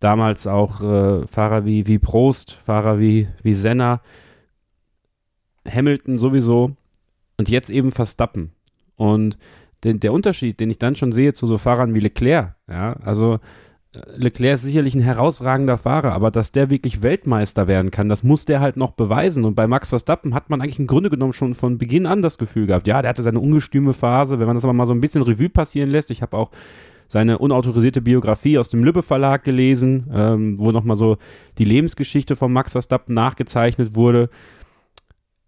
damals 0.00 0.46
auch 0.46 0.82
äh, 0.82 1.26
Fahrer 1.26 1.64
wie, 1.64 1.86
wie 1.86 1.98
Prost, 1.98 2.58
Fahrer 2.64 2.98
wie, 2.98 3.28
wie 3.42 3.54
Senna, 3.54 4.00
Hamilton 5.68 6.18
sowieso 6.18 6.76
und 7.38 7.48
jetzt 7.48 7.70
eben 7.70 7.90
Verstappen. 7.90 8.52
Und 8.96 9.38
den, 9.84 10.00
der 10.00 10.12
Unterschied, 10.12 10.60
den 10.60 10.70
ich 10.70 10.78
dann 10.78 10.96
schon 10.96 11.12
sehe 11.12 11.32
zu 11.32 11.46
so 11.46 11.58
Fahrern 11.58 11.94
wie 11.94 12.00
Leclerc, 12.00 12.54
ja, 12.68 12.94
also 13.04 13.40
äh, 13.92 13.98
Leclerc 14.16 14.54
ist 14.54 14.62
sicherlich 14.62 14.94
ein 14.94 15.02
herausragender 15.02 15.78
Fahrer, 15.78 16.12
aber 16.12 16.30
dass 16.30 16.52
der 16.52 16.70
wirklich 16.70 17.02
Weltmeister 17.02 17.68
werden 17.68 17.90
kann, 17.90 18.08
das 18.08 18.22
muss 18.22 18.44
der 18.44 18.60
halt 18.60 18.76
noch 18.76 18.92
beweisen. 18.92 19.44
Und 19.44 19.54
bei 19.54 19.66
Max 19.66 19.90
Verstappen 19.90 20.34
hat 20.34 20.50
man 20.50 20.60
eigentlich 20.60 20.78
im 20.78 20.86
Grunde 20.86 21.10
genommen 21.10 21.32
schon 21.32 21.54
von 21.54 21.78
Beginn 21.78 22.06
an 22.06 22.22
das 22.22 22.38
Gefühl 22.38 22.66
gehabt, 22.66 22.86
ja, 22.86 23.02
der 23.02 23.10
hatte 23.10 23.22
seine 23.22 23.40
ungestüme 23.40 23.92
Phase, 23.92 24.38
wenn 24.38 24.46
man 24.46 24.56
das 24.56 24.64
aber 24.64 24.72
mal 24.72 24.86
so 24.86 24.94
ein 24.94 25.00
bisschen 25.00 25.22
Revue 25.22 25.48
passieren 25.48 25.90
lässt. 25.90 26.10
Ich 26.10 26.22
habe 26.22 26.36
auch 26.36 26.50
seine 27.08 27.38
unautorisierte 27.38 28.00
Biografie 28.00 28.58
aus 28.58 28.70
dem 28.70 28.82
Lübbe 28.82 29.02
Verlag 29.02 29.44
gelesen, 29.44 30.08
ähm, 30.14 30.58
wo 30.58 30.72
nochmal 30.72 30.96
so 30.96 31.18
die 31.58 31.66
Lebensgeschichte 31.66 32.36
von 32.36 32.52
Max 32.52 32.72
Verstappen 32.72 33.14
nachgezeichnet 33.14 33.94
wurde 33.94 34.30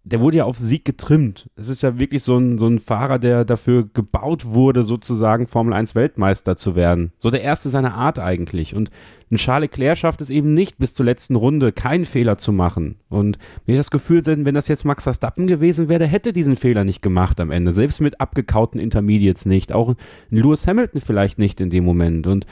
der 0.07 0.21
wurde 0.21 0.37
ja 0.37 0.43
auf 0.45 0.59
Sieg 0.59 0.85
getrimmt. 0.85 1.49
Es 1.55 1.67
ist 1.67 1.81
ja 1.81 1.99
wirklich 1.99 2.21
so 2.21 2.37
ein, 2.37 2.59
so 2.59 2.67
ein 2.67 2.77
Fahrer, 2.77 3.17
der 3.17 3.43
dafür 3.43 3.89
gebaut 3.91 4.45
wurde, 4.45 4.83
sozusagen 4.83 5.47
Formel 5.47 5.73
1 5.73 5.95
Weltmeister 5.95 6.55
zu 6.55 6.75
werden. 6.75 7.11
So 7.17 7.31
der 7.31 7.41
erste 7.41 7.71
seiner 7.71 7.95
Art 7.95 8.19
eigentlich. 8.19 8.75
Und 8.75 8.91
ein 9.31 9.37
Charles 9.37 9.71
Leclerc 9.71 9.97
schafft 9.97 10.21
es 10.21 10.29
eben 10.29 10.53
nicht, 10.53 10.77
bis 10.77 10.93
zur 10.93 11.07
letzten 11.07 11.35
Runde 11.35 11.71
keinen 11.71 12.05
Fehler 12.05 12.37
zu 12.37 12.53
machen. 12.53 12.99
Und 13.09 13.39
mir 13.65 13.77
das 13.77 13.89
Gefühl, 13.89 14.23
wenn 14.27 14.53
das 14.53 14.67
jetzt 14.67 14.85
Max 14.85 15.01
Verstappen 15.03 15.47
gewesen 15.47 15.89
wäre, 15.89 15.99
der 15.99 16.07
hätte 16.07 16.33
diesen 16.33 16.55
Fehler 16.55 16.83
nicht 16.83 17.01
gemacht 17.01 17.39
am 17.39 17.49
Ende. 17.49 17.71
Selbst 17.71 17.99
mit 17.99 18.21
abgekauten 18.21 18.79
Intermediates 18.79 19.47
nicht. 19.47 19.73
Auch 19.73 19.89
ein 19.89 19.97
Lewis 20.29 20.67
Hamilton 20.67 21.01
vielleicht 21.01 21.39
nicht 21.39 21.59
in 21.59 21.71
dem 21.71 21.83
Moment. 21.83 22.27
Und 22.27 22.45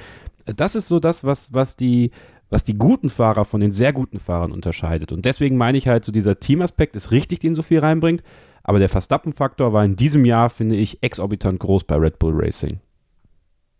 das 0.45 0.75
ist 0.75 0.87
so 0.87 0.99
das, 0.99 1.23
was, 1.23 1.53
was 1.53 1.77
die, 1.77 2.09
was 2.53 2.63
die 2.63 2.77
guten 2.77 3.09
Fahrer 3.09 3.45
von 3.45 3.61
den 3.61 3.71
sehr 3.71 3.93
guten 3.93 4.19
Fahrern 4.19 4.51
unterscheidet. 4.51 5.11
Und 5.11 5.25
deswegen 5.25 5.57
meine 5.57 5.75
ich 5.75 5.87
halt, 5.87 6.05
so 6.05 6.11
dieser 6.11 6.39
Teamaspekt 6.39 6.95
ist 6.95 7.09
richtig, 7.09 7.39
den 7.39 7.55
so 7.55 7.63
viel 7.63 7.79
reinbringt. 7.79 8.21
Aber 8.61 8.77
der 8.77 8.89
Verstappen-Faktor 8.89 9.73
war 9.73 9.83
in 9.83 9.95
diesem 9.95 10.23
Jahr, 10.23 10.51
finde 10.51 10.75
ich, 10.75 11.01
exorbitant 11.01 11.59
groß 11.59 11.85
bei 11.85 11.95
Red 11.95 12.19
Bull 12.19 12.33
Racing. 12.35 12.79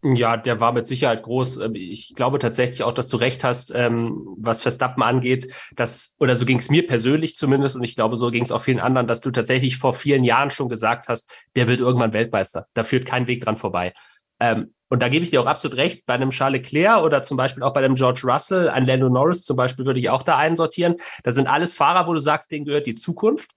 Ja, 0.03 0.37
der 0.37 0.59
war 0.59 0.73
mit 0.73 0.87
Sicherheit 0.87 1.21
groß. 1.21 1.59
Ähm, 1.59 1.75
ich 1.75 2.13
glaube 2.15 2.39
tatsächlich 2.39 2.81
auch, 2.81 2.95
dass 2.95 3.09
du 3.09 3.17
recht 3.17 3.43
hast, 3.43 3.71
ähm, 3.75 4.25
was 4.37 4.63
Verstappen 4.63 5.03
angeht, 5.03 5.53
dass, 5.75 6.15
oder 6.19 6.35
so 6.35 6.45
ging 6.45 6.57
es 6.57 6.71
mir 6.71 6.85
persönlich 6.85 7.37
zumindest, 7.37 7.75
und 7.75 7.83
ich 7.83 7.95
glaube, 7.95 8.17
so 8.17 8.31
ging 8.31 8.43
es 8.43 8.51
auch 8.51 8.61
vielen 8.61 8.79
anderen, 8.79 9.05
dass 9.05 9.21
du 9.21 9.29
tatsächlich 9.29 9.77
vor 9.77 9.93
vielen 9.93 10.23
Jahren 10.23 10.49
schon 10.49 10.67
gesagt 10.67 11.09
hast, 11.09 11.31
der 11.55 11.67
wird 11.67 11.79
irgendwann 11.79 12.11
Weltmeister. 12.11 12.65
Da 12.73 12.83
führt 12.83 13.05
kein 13.05 13.27
Weg 13.27 13.41
dran 13.41 13.55
vorbei. 13.55 13.93
Ähm, 14.39 14.73
und 14.93 14.99
da 14.99 15.09
gebe 15.09 15.23
ich 15.23 15.31
dir 15.31 15.41
auch 15.41 15.47
absolut 15.47 15.75
recht, 15.75 16.05
bei 16.05 16.13
einem 16.13 16.29
Charles 16.29 16.61
Leclerc 16.61 17.01
oder 17.01 17.23
zum 17.23 17.35
Beispiel 17.35 17.63
auch 17.63 17.73
bei 17.73 17.83
einem 17.83 17.95
George 17.95 18.21
Russell, 18.25 18.69
ein 18.69 18.85
Lando 18.85 19.09
Norris 19.09 19.43
zum 19.43 19.57
Beispiel 19.57 19.87
würde 19.87 19.99
ich 19.99 20.11
auch 20.11 20.21
da 20.21 20.37
einsortieren. 20.37 20.97
Das 21.23 21.33
sind 21.33 21.47
alles 21.47 21.75
Fahrer, 21.75 22.05
wo 22.05 22.13
du 22.13 22.19
sagst, 22.19 22.51
denen 22.51 22.63
gehört 22.63 22.85
die 22.85 22.93
Zukunft. 22.93 23.49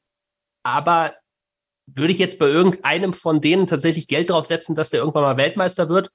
Aber 0.62 1.12
würde 1.84 2.14
ich 2.14 2.18
jetzt 2.18 2.38
bei 2.38 2.46
irgendeinem 2.46 3.12
von 3.12 3.42
denen 3.42 3.66
tatsächlich 3.66 4.08
Geld 4.08 4.30
drauf 4.30 4.46
setzen, 4.46 4.74
dass 4.74 4.88
der 4.88 5.00
irgendwann 5.00 5.24
mal 5.24 5.36
Weltmeister 5.36 5.90
wird? 5.90 6.08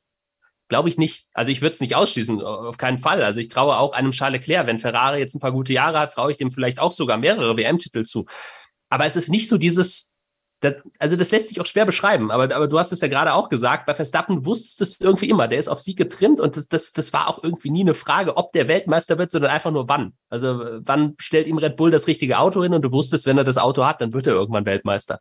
Glaube 0.69 0.89
ich 0.89 0.97
nicht. 0.97 1.28
Also 1.36 1.51
ich 1.51 1.61
würde 1.61 1.74
es 1.74 1.82
nicht 1.82 1.95
ausschließen, 1.95 2.41
auf 2.41 2.78
keinen 2.78 2.97
Fall. 2.97 3.22
Also 3.22 3.41
ich 3.41 3.49
traue 3.49 3.78
auch 3.78 3.93
einem 3.93 4.09
Charles 4.09 4.39
Leclerc, 4.39 4.65
wenn 4.65 4.80
Ferrari 4.80 5.19
jetzt 5.19 5.36
ein 5.36 5.39
paar 5.39 5.51
gute 5.51 5.72
Jahre 5.72 5.99
hat, 5.99 6.13
traue 6.13 6.32
ich 6.32 6.38
dem 6.38 6.51
vielleicht 6.51 6.80
auch 6.80 6.93
sogar 6.93 7.17
mehrere 7.17 7.55
WM-Titel 7.55 8.05
zu. 8.05 8.26
Aber 8.89 9.05
es 9.05 9.15
ist 9.15 9.30
nicht 9.30 9.47
so 9.47 9.59
dieses, 9.59 10.11
das, 10.62 10.76
also 10.99 11.18
das 11.18 11.32
lässt 11.32 11.49
sich 11.49 11.59
auch 11.59 11.66
schwer 11.66 11.86
beschreiben, 11.86 12.30
aber, 12.30 12.55
aber 12.55 12.68
du 12.68 12.78
hast 12.78 12.91
es 12.91 13.01
ja 13.01 13.07
gerade 13.07 13.34
auch 13.34 13.49
gesagt, 13.49 13.88
bei 13.88 13.95
Verstappen 13.95 14.45
wusstest 14.45 14.80
du 14.80 14.84
es 14.84 15.01
irgendwie 15.01 15.30
immer, 15.30 15.47
der 15.47 15.57
ist 15.57 15.68
auf 15.68 15.82
Sieg 15.82 15.97
getrimmt 15.97 16.39
und 16.39 16.55
das, 16.55 16.68
das, 16.68 16.93
das 16.93 17.12
war 17.14 17.28
auch 17.28 17.43
irgendwie 17.43 17.72
nie 17.72 17.82
eine 17.82 17.95
Frage, 17.95 18.38
ob 18.38 18.53
der 18.53 18.68
Weltmeister 18.68 19.18
wird, 19.18 19.32
sondern 19.32 19.49
einfach 19.49 19.72
nur 19.72 19.89
wann. 19.89 20.14
Also 20.30 20.64
wann 20.86 21.16
stellt 21.18 21.47
ihm 21.47 21.57
Red 21.57 21.78
Bull 21.78 21.89
das 21.89 22.05
richtige 22.05 22.38
Auto 22.38 22.62
hin 22.62 22.76
und 22.76 22.84
du 22.84 22.91
wusstest, 22.91 23.26
wenn 23.26 23.39
er 23.39 23.43
das 23.43 23.57
Auto 23.57 23.84
hat, 23.86 24.01
dann 24.01 24.14
wird 24.14 24.28
er 24.28 24.34
irgendwann 24.34 24.68
Weltmeister. 24.68 25.20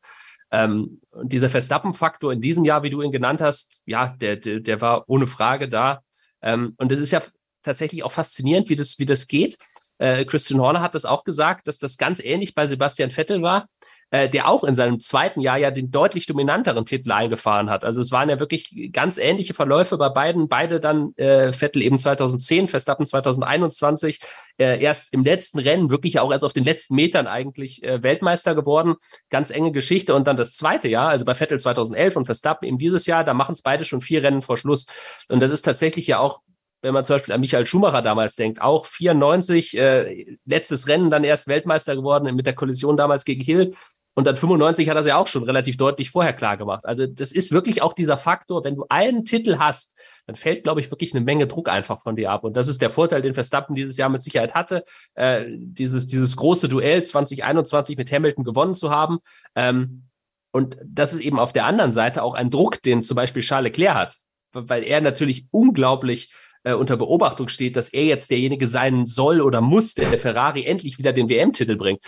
Ähm, 0.51 1.01
und 1.11 1.33
dieser 1.33 1.49
Verstappen-Faktor 1.49 2.35
in 2.35 2.43
diesem 2.43 2.67
Jahr, 2.67 2.83
wie 2.83 2.91
du 2.91 3.01
ihn 3.01 3.13
genannt 3.13 3.41
hast, 3.41 3.83
ja, 3.87 4.09
der, 4.09 4.37
der, 4.37 4.61
der 4.61 4.81
war 4.83 5.05
ohne 5.09 5.27
Frage 5.27 5.69
da. 5.71 6.01
Ähm, 6.43 6.75
und 6.77 6.93
es 6.93 6.99
ist 6.99 7.13
ja 7.13 7.23
tatsächlich 7.63 8.05
auch 8.05 8.13
faszinierend, 8.13 8.69
wie 8.69 8.77
das, 8.77 8.99
wie 8.99 9.07
das 9.07 9.27
geht. 9.27 9.57
Äh, 9.97 10.27
Christian 10.27 10.61
Horner 10.61 10.83
hat 10.83 10.95
das 10.95 11.07
auch 11.07 11.25
gesagt, 11.25 11.67
dass 11.67 11.79
das 11.79 11.97
ganz 11.97 12.23
ähnlich 12.23 12.55
bei 12.55 12.67
Sebastian 12.67 13.11
Vettel 13.11 13.41
war 13.41 13.69
äh, 14.11 14.29
der 14.29 14.49
auch 14.49 14.65
in 14.65 14.75
seinem 14.75 14.99
zweiten 14.99 15.41
Jahr 15.41 15.59
ja 15.59 15.71
den 15.71 15.91
deutlich 15.91 16.27
dominanteren 16.27 16.85
Titel 16.85 17.13
eingefahren 17.13 17.71
hat. 17.71 17.85
Also 17.85 18.01
es 18.01 18.11
waren 18.11 18.29
ja 18.29 18.41
wirklich 18.41 18.91
ganz 18.93 19.19
ähnliche 19.19 19.55
Verläufe 19.55 19.97
bei 19.99 20.09
beiden. 20.09 20.49
Beide 20.49 20.81
dann 20.81 21.15
äh, 21.17 21.53
Vettel 21.53 21.83
eben 21.83 21.99
2010, 21.99 22.69
Verstappen 22.69 23.07
2021, 23.07 24.21
äh, 24.59 24.83
erst 24.83 25.13
im 25.13 25.25
letzten 25.25 25.61
Rennen, 25.61 25.91
wirklich 25.91 26.19
auch 26.19 26.33
erst 26.33 26.45
auf 26.45 26.53
den 26.53 26.65
letzten 26.65 26.95
Metern 26.95 27.27
eigentlich 27.27 27.83
äh, 27.85 28.03
Weltmeister 28.03 28.55
geworden. 28.55 28.97
Ganz 29.31 29.51
enge 29.51 29.73
Geschichte. 29.73 30.15
Und 30.15 30.27
dann 30.27 30.37
das 30.37 30.55
zweite 30.55 30.89
Jahr, 30.89 31.11
also 31.11 31.25
bei 31.25 31.35
Vettel 31.35 31.61
2011 31.61 32.17
und 32.17 32.27
Verstappen 32.27 32.67
eben 32.67 32.79
dieses 32.79 33.07
Jahr, 33.07 33.25
da 33.25 33.35
machen 33.35 33.53
es 33.53 33.63
beide 33.63 33.85
schon 33.85 34.01
vier 34.01 34.23
Rennen 34.23 34.43
vor 34.43 34.57
Schluss. 34.57 34.87
Und 35.29 35.41
das 35.41 35.51
ist 35.51 35.63
tatsächlich 35.63 36.07
ja 36.07 36.19
auch 36.19 36.41
wenn 36.83 36.95
man 36.95 37.05
zum 37.05 37.17
Beispiel 37.17 37.35
an 37.35 37.41
Michael 37.41 37.67
Schumacher 37.67 38.01
damals 38.01 38.37
denkt, 38.37 38.63
auch 38.63 38.87
94, 38.87 39.77
äh, 39.77 40.39
letztes 40.47 40.89
Rennen 40.89 41.11
dann 41.11 41.25
erst 41.25 41.47
Weltmeister 41.47 41.95
geworden 41.95 42.35
mit 42.35 42.47
der 42.47 42.55
Kollision 42.55 42.97
damals 42.97 43.27
gegen 43.27 43.43
Hill. 43.43 43.75
Und 44.15 44.27
dann 44.27 44.37
95 44.37 44.89
hat 44.89 44.97
er 44.97 45.01
es 45.01 45.07
ja 45.07 45.17
auch 45.17 45.29
schon 45.29 45.45
relativ 45.45 45.77
deutlich 45.77 46.11
vorher 46.11 46.33
klar 46.33 46.57
gemacht. 46.57 46.85
Also 46.85 47.07
das 47.07 47.33
ist 47.33 47.53
wirklich 47.53 47.81
auch 47.81 47.93
dieser 47.93 48.19
Faktor, 48.19 48.65
wenn 48.65 48.75
du 48.75 48.85
einen 48.89 49.25
Titel 49.25 49.59
hast, 49.59 49.97
dann 50.27 50.37
fällt, 50.37 50.65
glaube 50.65 50.81
ich, 50.81 50.91
wirklich 50.91 51.15
eine 51.15 51.25
Menge 51.25 51.47
Druck 51.47 51.69
einfach 51.69 52.03
von 52.03 52.17
dir 52.17 52.31
ab. 52.31 52.45
Und 52.45 52.57
das 52.57 52.69
ist 52.69 52.83
der 52.83 52.91
Vorteil, 52.91 53.23
den 53.23 53.35
Verstappen 53.35 53.75
dieses 53.75 53.97
Jahr 53.97 54.09
mit 54.09 54.23
Sicherheit 54.23 54.55
hatte, 54.55 54.85
äh, 55.15 55.45
dieses, 55.49 56.07
dieses 56.09 56.37
große 56.37 56.69
Duell 56.69 57.05
2021 57.05 57.97
mit 57.97 58.11
Hamilton 58.11 58.45
gewonnen 58.45 58.75
zu 58.75 58.91
haben. 58.91 59.19
Ähm, 59.55 60.05
und 60.53 60.77
das 60.85 61.13
ist 61.13 61.21
eben 61.21 61.39
auf 61.39 61.53
der 61.53 61.67
anderen 61.67 61.93
Seite 61.93 62.23
auch 62.23 62.35
ein 62.35 62.51
Druck, 62.51 62.83
den 62.83 63.03
zum 63.03 63.15
Beispiel 63.15 63.43
Charles 63.43 63.71
Leclerc 63.71 63.95
hat, 63.95 64.17
weil 64.53 64.83
er 64.83 65.01
natürlich 65.01 65.47
unglaublich 65.53 66.33
äh, 66.65 66.75
unter 66.75 66.97
Beobachtung 66.97 67.49
steht, 67.49 67.77
dass 67.77 67.89
er 67.89 68.05
jetzt 68.05 68.31
derjenige 68.31 68.67
sein 68.67 69.07
soll 69.07 69.41
oder 69.41 69.61
muss, 69.61 69.95
der 69.95 70.11
der 70.11 70.19
Ferrari 70.19 70.65
endlich 70.65 70.99
wieder 70.99 71.13
den 71.13 71.29
WM-Titel 71.29 71.77
bringt. 71.77 72.03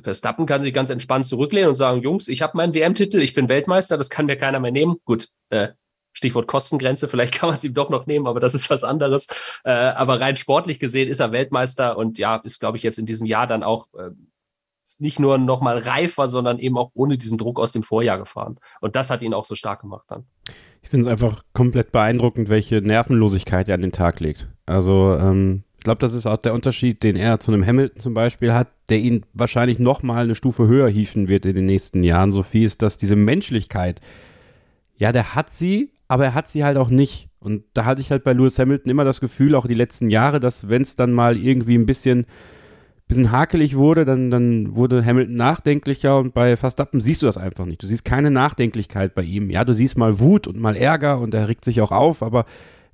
Verstappen 0.00 0.46
kann 0.46 0.62
sich 0.62 0.74
ganz 0.74 0.90
entspannt 0.90 1.26
zurücklehnen 1.26 1.68
und 1.68 1.76
sagen, 1.76 2.02
Jungs, 2.02 2.28
ich 2.28 2.42
habe 2.42 2.56
meinen 2.56 2.74
WM-Titel, 2.74 3.18
ich 3.18 3.34
bin 3.34 3.48
Weltmeister, 3.48 3.96
das 3.96 4.10
kann 4.10 4.26
mir 4.26 4.36
keiner 4.36 4.60
mehr 4.60 4.72
nehmen. 4.72 4.96
Gut, 5.04 5.28
äh, 5.50 5.68
Stichwort 6.12 6.46
Kostengrenze, 6.46 7.08
vielleicht 7.08 7.34
kann 7.34 7.48
man 7.48 7.58
es 7.58 7.64
ihm 7.64 7.74
doch 7.74 7.90
noch 7.90 8.06
nehmen, 8.06 8.26
aber 8.26 8.40
das 8.40 8.54
ist 8.54 8.70
was 8.70 8.84
anderes. 8.84 9.28
Äh, 9.64 9.70
aber 9.70 10.20
rein 10.20 10.36
sportlich 10.36 10.78
gesehen 10.78 11.08
ist 11.08 11.20
er 11.20 11.32
Weltmeister 11.32 11.96
und 11.96 12.18
ja, 12.18 12.36
ist, 12.36 12.60
glaube 12.60 12.76
ich, 12.76 12.82
jetzt 12.82 12.98
in 12.98 13.06
diesem 13.06 13.26
Jahr 13.26 13.46
dann 13.46 13.62
auch 13.62 13.88
äh, 13.94 14.10
nicht 14.98 15.18
nur 15.18 15.38
nochmal 15.38 15.78
reifer, 15.78 16.28
sondern 16.28 16.58
eben 16.58 16.78
auch 16.78 16.90
ohne 16.94 17.18
diesen 17.18 17.38
Druck 17.38 17.58
aus 17.58 17.72
dem 17.72 17.82
Vorjahr 17.82 18.18
gefahren. 18.18 18.58
Und 18.80 18.96
das 18.96 19.10
hat 19.10 19.22
ihn 19.22 19.34
auch 19.34 19.44
so 19.44 19.54
stark 19.54 19.80
gemacht 19.80 20.06
dann. 20.08 20.24
Ich 20.82 20.88
finde 20.88 21.06
es 21.06 21.10
einfach 21.10 21.42
komplett 21.52 21.92
beeindruckend, 21.92 22.48
welche 22.48 22.80
Nervenlosigkeit 22.80 23.68
er 23.68 23.74
an 23.74 23.82
den 23.82 23.92
Tag 23.92 24.20
legt. 24.20 24.48
Also 24.64 25.16
ähm, 25.18 25.64
glaube, 25.86 26.00
das 26.00 26.14
ist 26.14 26.26
auch 26.26 26.36
der 26.36 26.52
Unterschied, 26.52 27.04
den 27.04 27.14
er 27.14 27.38
zu 27.38 27.52
einem 27.52 27.64
Hamilton 27.64 28.00
zum 28.00 28.12
Beispiel 28.12 28.52
hat, 28.52 28.68
der 28.88 28.98
ihn 28.98 29.24
wahrscheinlich 29.32 29.78
noch 29.78 30.02
mal 30.02 30.24
eine 30.24 30.34
Stufe 30.34 30.66
höher 30.66 30.88
hieven 30.88 31.28
wird 31.28 31.46
in 31.46 31.54
den 31.54 31.66
nächsten 31.66 32.02
Jahren. 32.02 32.32
Sophie 32.32 32.64
ist, 32.64 32.82
dass 32.82 32.98
diese 32.98 33.14
Menschlichkeit, 33.14 34.00
ja, 34.98 35.12
der 35.12 35.36
hat 35.36 35.48
sie, 35.48 35.90
aber 36.08 36.24
er 36.24 36.34
hat 36.34 36.48
sie 36.48 36.64
halt 36.64 36.76
auch 36.76 36.90
nicht. 36.90 37.28
Und 37.38 37.62
da 37.72 37.84
hatte 37.84 38.00
ich 38.00 38.10
halt 38.10 38.24
bei 38.24 38.32
Lewis 38.32 38.58
Hamilton 38.58 38.90
immer 38.90 39.04
das 39.04 39.20
Gefühl, 39.20 39.54
auch 39.54 39.68
die 39.68 39.74
letzten 39.74 40.10
Jahre, 40.10 40.40
dass 40.40 40.68
wenn 40.68 40.82
es 40.82 40.96
dann 40.96 41.12
mal 41.12 41.36
irgendwie 41.36 41.78
ein 41.78 41.86
bisschen, 41.86 42.26
bisschen 43.06 43.30
hakelig 43.30 43.76
wurde, 43.76 44.04
dann, 44.04 44.32
dann 44.32 44.74
wurde 44.74 45.04
Hamilton 45.04 45.36
nachdenklicher 45.36 46.18
und 46.18 46.34
bei 46.34 46.56
Verstappen 46.56 46.98
siehst 46.98 47.22
du 47.22 47.26
das 47.26 47.36
einfach 47.36 47.64
nicht. 47.64 47.80
Du 47.80 47.86
siehst 47.86 48.04
keine 48.04 48.32
Nachdenklichkeit 48.32 49.14
bei 49.14 49.22
ihm. 49.22 49.50
Ja, 49.50 49.64
du 49.64 49.72
siehst 49.72 49.96
mal 49.96 50.18
Wut 50.18 50.48
und 50.48 50.58
mal 50.58 50.74
Ärger 50.74 51.20
und 51.20 51.32
er 51.32 51.46
regt 51.46 51.64
sich 51.64 51.80
auch 51.80 51.92
auf, 51.92 52.24
aber 52.24 52.44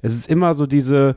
es 0.02 0.14
ist 0.14 0.28
immer 0.28 0.52
so 0.54 0.66
diese, 0.66 1.16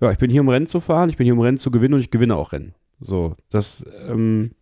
ja, 0.00 0.10
ich 0.10 0.18
bin 0.18 0.30
hier, 0.30 0.40
um 0.40 0.48
Rennen 0.48 0.66
zu 0.66 0.80
fahren, 0.80 1.10
ich 1.10 1.16
bin 1.16 1.24
hier, 1.24 1.34
um 1.34 1.40
Rennen 1.40 1.58
zu 1.58 1.70
gewinnen 1.70 1.94
und 1.94 2.00
ich 2.00 2.10
gewinne 2.10 2.34
auch 2.34 2.52
Rennen. 2.52 2.74
So, 2.98 3.36
das 3.50 3.86
ähm, 4.08 4.52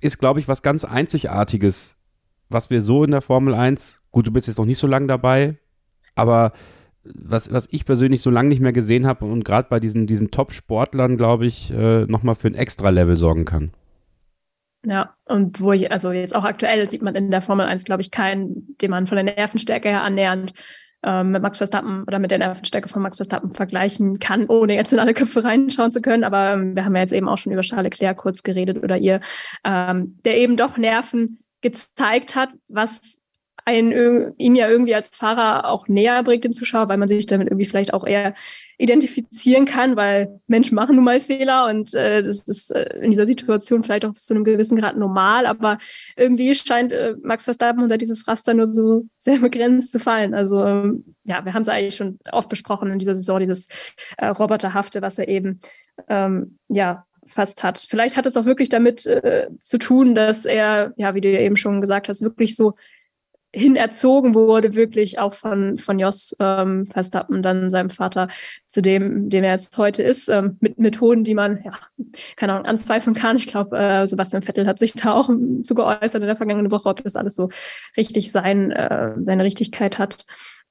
ist, 0.00 0.18
glaube 0.18 0.40
ich, 0.40 0.48
was 0.48 0.62
ganz 0.62 0.84
Einzigartiges, 0.84 2.00
was 2.48 2.70
wir 2.70 2.80
so 2.80 3.04
in 3.04 3.10
der 3.10 3.20
Formel 3.20 3.54
1, 3.54 4.02
gut, 4.10 4.26
du 4.26 4.32
bist 4.32 4.46
jetzt 4.46 4.58
noch 4.58 4.64
nicht 4.64 4.78
so 4.78 4.86
lange 4.86 5.06
dabei, 5.06 5.58
aber 6.14 6.52
was, 7.04 7.52
was 7.52 7.68
ich 7.70 7.84
persönlich 7.84 8.22
so 8.22 8.30
lange 8.30 8.48
nicht 8.48 8.60
mehr 8.60 8.72
gesehen 8.72 9.06
habe 9.06 9.24
und 9.24 9.44
gerade 9.44 9.68
bei 9.68 9.80
diesen, 9.80 10.06
diesen 10.06 10.30
Top-Sportlern, 10.30 11.16
glaube 11.16 11.46
ich, 11.46 11.72
äh, 11.72 12.04
nochmal 12.06 12.34
für 12.34 12.48
ein 12.48 12.54
Extra-Level 12.54 13.16
sorgen 13.16 13.44
kann. 13.44 13.72
Ja, 14.84 15.14
und 15.26 15.60
wo 15.60 15.72
ich, 15.72 15.92
also 15.92 16.10
jetzt 16.10 16.34
auch 16.34 16.44
aktuell 16.44 16.88
sieht 16.88 17.02
man 17.02 17.14
in 17.14 17.30
der 17.30 17.42
Formel 17.42 17.66
1, 17.66 17.84
glaube 17.84 18.02
ich, 18.02 18.10
keinen, 18.10 18.76
den 18.78 18.90
man 18.90 19.06
von 19.06 19.16
der 19.16 19.24
Nervenstärke 19.24 19.88
her 19.88 20.02
annähernd 20.02 20.54
ähm, 21.02 21.30
mit 21.30 21.42
Max 21.42 21.58
Verstappen 21.58 22.04
oder 22.04 22.18
mit 22.18 22.30
der 22.30 22.38
Nervenstärke 22.38 22.88
von 22.88 23.02
Max 23.02 23.16
Verstappen 23.16 23.52
vergleichen 23.52 24.18
kann, 24.18 24.46
ohne 24.46 24.74
jetzt 24.74 24.92
in 24.92 24.98
alle 24.98 25.14
Köpfe 25.14 25.44
reinschauen 25.44 25.90
zu 25.90 26.00
können. 26.00 26.24
Aber 26.24 26.52
ähm, 26.52 26.76
wir 26.76 26.84
haben 26.84 26.94
ja 26.94 27.02
jetzt 27.02 27.12
eben 27.12 27.28
auch 27.28 27.38
schon 27.38 27.52
über 27.52 27.62
Charles 27.62 27.84
Leclerc 27.84 28.16
kurz 28.16 28.42
geredet 28.42 28.82
oder 28.82 28.98
ihr, 28.98 29.20
ähm, 29.64 30.18
der 30.24 30.38
eben 30.38 30.56
doch 30.56 30.76
Nerven 30.76 31.38
gezeigt 31.60 32.36
hat, 32.36 32.50
was 32.68 33.19
einen, 33.70 34.34
ihn 34.38 34.54
ja 34.54 34.68
irgendwie 34.68 34.94
als 34.94 35.08
Fahrer 35.08 35.68
auch 35.68 35.88
näher 35.88 36.22
bringt 36.22 36.44
den 36.44 36.52
Zuschauer, 36.52 36.88
weil 36.88 36.98
man 36.98 37.08
sich 37.08 37.26
damit 37.26 37.48
irgendwie 37.48 37.66
vielleicht 37.66 37.94
auch 37.94 38.06
eher 38.06 38.34
identifizieren 38.78 39.66
kann, 39.66 39.94
weil 39.94 40.40
Menschen 40.46 40.74
machen 40.74 40.96
nun 40.96 41.04
mal 41.04 41.20
Fehler 41.20 41.66
und 41.66 41.92
äh, 41.92 42.22
das 42.22 42.40
ist 42.42 42.74
äh, 42.74 42.98
in 43.02 43.10
dieser 43.10 43.26
Situation 43.26 43.82
vielleicht 43.82 44.06
auch 44.06 44.14
bis 44.14 44.24
zu 44.24 44.32
einem 44.32 44.44
gewissen 44.44 44.78
Grad 44.78 44.96
normal, 44.96 45.44
aber 45.44 45.78
irgendwie 46.16 46.54
scheint 46.54 46.90
äh, 46.90 47.14
Max 47.22 47.44
Verstappen 47.44 47.82
unter 47.82 47.98
dieses 47.98 48.26
Raster 48.26 48.54
nur 48.54 48.66
so 48.66 49.04
sehr 49.18 49.38
begrenzt 49.38 49.92
zu 49.92 50.00
fallen. 50.00 50.32
Also 50.32 50.64
ähm, 50.64 51.14
ja, 51.24 51.44
wir 51.44 51.52
haben 51.52 51.62
es 51.62 51.68
eigentlich 51.68 51.96
schon 51.96 52.18
oft 52.32 52.48
besprochen 52.48 52.90
in 52.90 52.98
dieser 52.98 53.14
Saison, 53.14 53.38
dieses 53.38 53.68
äh, 54.16 54.28
Roboterhafte, 54.28 55.02
was 55.02 55.18
er 55.18 55.28
eben 55.28 55.60
ähm, 56.08 56.58
ja 56.68 57.04
fast 57.26 57.62
hat. 57.62 57.78
Vielleicht 57.78 58.16
hat 58.16 58.24
es 58.24 58.36
auch 58.36 58.46
wirklich 58.46 58.70
damit 58.70 59.04
äh, 59.06 59.48
zu 59.60 59.76
tun, 59.78 60.14
dass 60.14 60.46
er, 60.46 60.94
ja, 60.96 61.14
wie 61.14 61.20
du 61.20 61.30
ja 61.30 61.40
eben 61.40 61.56
schon 61.56 61.82
gesagt 61.82 62.08
hast, 62.08 62.22
wirklich 62.22 62.56
so 62.56 62.74
hin 63.52 63.74
erzogen 63.74 64.34
wurde, 64.34 64.74
wirklich 64.74 65.18
auch 65.18 65.34
von, 65.34 65.76
von 65.76 65.98
Jos 65.98 66.36
ähm, 66.38 66.86
Verstappen, 66.86 67.42
dann 67.42 67.70
seinem 67.70 67.90
Vater, 67.90 68.28
zu 68.66 68.80
dem, 68.80 69.28
dem 69.28 69.42
er 69.42 69.52
jetzt 69.52 69.76
heute 69.76 70.02
ist, 70.02 70.28
ähm, 70.28 70.56
mit 70.60 70.78
Methoden, 70.78 71.24
die 71.24 71.34
man, 71.34 71.60
ja, 71.64 71.72
keine 72.36 72.52
Ahnung, 72.52 72.66
anzweifeln 72.66 73.14
kann. 73.14 73.36
Ich 73.36 73.48
glaube, 73.48 73.76
äh, 73.76 74.06
Sebastian 74.06 74.42
Vettel 74.42 74.66
hat 74.66 74.78
sich 74.78 74.92
da 74.94 75.14
auch 75.14 75.28
zu 75.62 75.74
geäußert 75.74 76.16
in 76.16 76.26
der 76.26 76.36
vergangenen 76.36 76.70
Woche, 76.70 76.88
ob 76.88 77.02
das 77.02 77.16
alles 77.16 77.34
so 77.34 77.48
richtig 77.96 78.30
sein, 78.30 78.70
äh, 78.70 79.14
seine 79.24 79.44
Richtigkeit 79.44 79.98
hat. 79.98 80.24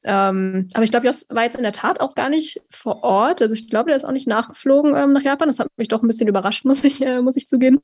Ähm, 0.03 0.69
aber 0.73 0.83
ich 0.83 0.91
glaube, 0.91 1.07
Jos 1.07 1.25
war 1.29 1.43
jetzt 1.43 1.57
in 1.57 1.63
der 1.63 1.73
Tat 1.73 1.99
auch 1.99 2.15
gar 2.15 2.29
nicht 2.29 2.61
vor 2.69 3.03
Ort. 3.03 3.41
Also 3.41 3.53
ich 3.53 3.69
glaube, 3.69 3.89
der 3.89 3.97
ist 3.97 4.05
auch 4.05 4.11
nicht 4.11 4.27
nachgeflogen 4.27 4.95
ähm, 4.95 5.11
nach 5.11 5.23
Japan. 5.23 5.49
Das 5.49 5.59
hat 5.59 5.67
mich 5.75 5.89
doch 5.89 6.01
ein 6.01 6.07
bisschen 6.07 6.27
überrascht, 6.27 6.65
muss 6.65 6.83
ich, 6.83 7.01
äh, 7.01 7.21
muss 7.21 7.35
ich 7.35 7.47
zugeben. 7.47 7.79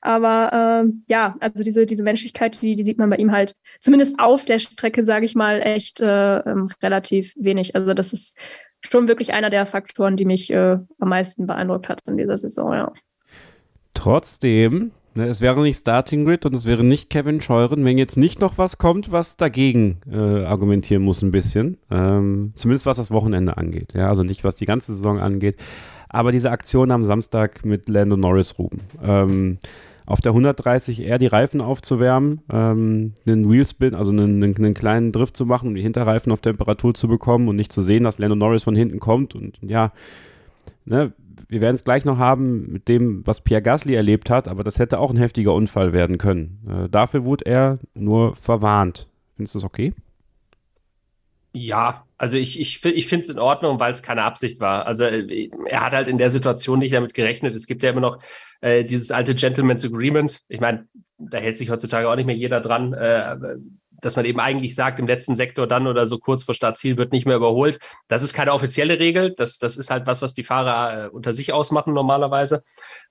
Aber 0.00 0.50
ähm, 0.52 1.04
ja, 1.08 1.36
also 1.40 1.64
diese, 1.64 1.86
diese 1.86 2.02
Menschlichkeit, 2.02 2.60
die, 2.62 2.76
die 2.76 2.84
sieht 2.84 2.98
man 2.98 3.10
bei 3.10 3.16
ihm 3.16 3.32
halt 3.32 3.54
zumindest 3.80 4.18
auf 4.18 4.44
der 4.44 4.58
Strecke, 4.58 5.04
sage 5.04 5.24
ich 5.24 5.34
mal, 5.34 5.60
echt 5.60 6.00
äh, 6.00 6.38
ähm, 6.38 6.68
relativ 6.82 7.34
wenig. 7.36 7.74
Also 7.74 7.92
das 7.92 8.12
ist 8.12 8.38
schon 8.80 9.08
wirklich 9.08 9.34
einer 9.34 9.50
der 9.50 9.66
Faktoren, 9.66 10.16
die 10.16 10.24
mich 10.24 10.50
äh, 10.50 10.78
am 10.98 11.08
meisten 11.08 11.46
beeindruckt 11.46 11.88
hat 11.88 12.00
in 12.06 12.16
dieser 12.16 12.36
Saison, 12.36 12.72
ja. 12.72 12.92
Trotzdem 13.94 14.92
es 15.14 15.40
wäre 15.40 15.60
nicht 15.60 15.78
Starting 15.78 16.24
Grid 16.24 16.46
und 16.46 16.54
es 16.54 16.64
wäre 16.64 16.84
nicht 16.84 17.10
Kevin 17.10 17.40
Scheuren, 17.40 17.84
wenn 17.84 17.98
jetzt 17.98 18.16
nicht 18.16 18.40
noch 18.40 18.58
was 18.58 18.78
kommt, 18.78 19.10
was 19.10 19.36
dagegen 19.36 19.98
äh, 20.10 20.44
argumentieren 20.44 21.02
muss 21.02 21.22
ein 21.22 21.32
bisschen. 21.32 21.78
Ähm, 21.90 22.52
zumindest 22.54 22.86
was 22.86 22.98
das 22.98 23.10
Wochenende 23.10 23.56
angeht. 23.56 23.94
Ja, 23.94 24.08
also 24.08 24.22
nicht 24.22 24.44
was 24.44 24.56
die 24.56 24.66
ganze 24.66 24.92
Saison 24.92 25.18
angeht. 25.18 25.56
Aber 26.08 26.32
diese 26.32 26.50
Aktion 26.50 26.90
am 26.90 27.04
Samstag 27.04 27.64
mit 27.64 27.88
Lando 27.88 28.16
Norris 28.16 28.58
Ruben. 28.58 28.80
Ähm, 29.02 29.58
auf 30.08 30.22
der 30.22 30.32
130R 30.32 31.18
die 31.18 31.26
Reifen 31.26 31.60
aufzuwärmen, 31.60 32.40
ähm, 32.50 33.12
einen 33.26 33.50
Wheelspin, 33.50 33.94
also 33.94 34.10
einen, 34.10 34.42
einen, 34.42 34.72
kleinen 34.72 35.12
Drift 35.12 35.36
zu 35.36 35.44
machen, 35.44 35.68
um 35.68 35.74
die 35.74 35.82
Hinterreifen 35.82 36.32
auf 36.32 36.40
Temperatur 36.40 36.94
zu 36.94 37.08
bekommen 37.08 37.46
und 37.46 37.56
nicht 37.56 37.72
zu 37.72 37.82
sehen, 37.82 38.04
dass 38.04 38.18
Lando 38.18 38.34
Norris 38.34 38.62
von 38.62 38.74
hinten 38.74 39.00
kommt 39.00 39.34
und 39.34 39.58
ja, 39.60 39.92
ne, 40.86 41.12
wir 41.48 41.60
werden 41.60 41.74
es 41.74 41.84
gleich 41.84 42.04
noch 42.04 42.18
haben 42.18 42.70
mit 42.70 42.88
dem, 42.88 43.26
was 43.26 43.40
Pierre 43.40 43.62
Gasly 43.62 43.94
erlebt 43.94 44.30
hat, 44.30 44.48
aber 44.48 44.64
das 44.64 44.78
hätte 44.78 44.98
auch 44.98 45.10
ein 45.10 45.16
heftiger 45.16 45.54
Unfall 45.54 45.92
werden 45.92 46.18
können. 46.18 46.60
Äh, 46.68 46.88
dafür 46.88 47.24
wurde 47.24 47.46
er 47.46 47.78
nur 47.94 48.36
verwarnt. 48.36 49.08
Findest 49.36 49.54
du 49.54 49.58
das 49.60 49.64
okay? 49.64 49.94
Ja, 51.54 52.04
also 52.18 52.36
ich, 52.36 52.60
ich, 52.60 52.84
ich 52.84 53.06
finde 53.06 53.24
es 53.24 53.30
in 53.30 53.38
Ordnung, 53.38 53.80
weil 53.80 53.92
es 53.92 54.02
keine 54.02 54.22
Absicht 54.22 54.60
war. 54.60 54.86
Also 54.86 55.04
äh, 55.04 55.48
er 55.66 55.80
hat 55.80 55.92
halt 55.92 56.08
in 56.08 56.18
der 56.18 56.30
Situation 56.30 56.80
nicht 56.80 56.94
damit 56.94 57.14
gerechnet. 57.14 57.54
Es 57.54 57.66
gibt 57.66 57.82
ja 57.82 57.90
immer 57.90 58.00
noch 58.00 58.18
äh, 58.60 58.84
dieses 58.84 59.10
alte 59.10 59.34
Gentleman's 59.34 59.84
Agreement. 59.84 60.40
Ich 60.48 60.60
meine, 60.60 60.86
da 61.16 61.38
hält 61.38 61.56
sich 61.56 61.70
heutzutage 61.70 62.08
auch 62.08 62.16
nicht 62.16 62.26
mehr 62.26 62.36
jeder 62.36 62.60
dran. 62.60 62.92
Äh, 62.92 63.36
dass 64.00 64.16
man 64.16 64.24
eben 64.24 64.40
eigentlich 64.40 64.74
sagt, 64.74 64.98
im 64.98 65.06
letzten 65.06 65.36
Sektor 65.36 65.66
dann 65.66 65.86
oder 65.86 66.06
so 66.06 66.18
kurz 66.18 66.42
vor 66.42 66.54
Startziel 66.54 66.96
wird 66.96 67.12
nicht 67.12 67.26
mehr 67.26 67.36
überholt. 67.36 67.78
Das 68.08 68.22
ist 68.22 68.34
keine 68.34 68.52
offizielle 68.52 68.98
Regel. 68.98 69.34
Das, 69.36 69.58
das 69.58 69.76
ist 69.76 69.90
halt 69.90 70.06
was, 70.06 70.22
was 70.22 70.34
die 70.34 70.44
Fahrer 70.44 71.06
äh, 71.06 71.08
unter 71.08 71.32
sich 71.32 71.52
ausmachen 71.52 71.94
normalerweise. 71.94 72.62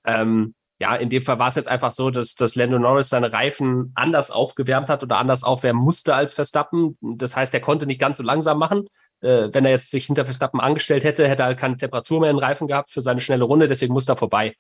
Ähm, 0.06 0.56
ja, 0.80 0.96
in 0.96 1.10
dem 1.10 1.24
Fall 1.24 1.40
war 1.40 1.48
es 1.48 1.56
jetzt 1.56 1.68
einfach 1.68 1.92
so, 1.92 2.12
dass, 2.12 2.36
dass 2.36 2.56
Lando 2.56 2.78
Norris 2.78 3.10
seine 3.10 3.34
Reifen 3.34 3.92
anders 3.96 4.30
aufgewärmt 4.30 4.90
hat 4.90 5.04
oder 5.04 5.18
anders 5.18 5.44
aufwärmen 5.44 5.82
musste 5.82 6.14
als 6.14 6.34
Verstappen. 6.34 6.98
Das 7.02 7.36
heißt, 7.36 7.54
er 7.54 7.62
konnte 7.62 7.88
nicht 7.88 8.00
ganz 8.00 8.18
so 8.18 8.24
langsam 8.24 8.60
machen. 8.60 8.88
Äh, 9.22 9.50
wenn 9.52 9.66
er 9.66 9.72
jetzt 9.72 9.90
sich 9.90 10.06
hinter 10.06 10.26
Verstappen 10.26 10.60
angestellt 10.60 11.04
hätte, 11.04 11.28
hätte 11.28 11.44
er 11.44 11.48
halt 11.48 11.60
keine 11.60 11.78
Temperatur 11.78 12.20
mehr 12.20 12.30
in 12.30 12.38
den 12.38 12.44
Reifen 12.44 12.68
gehabt 12.68 12.92
für 12.92 13.02
seine 13.02 13.22
schnelle 13.22 13.44
Runde, 13.44 13.68
deswegen 13.68 13.94
musste 13.94 14.12
er 14.12 14.18
vorbei. 14.18 14.56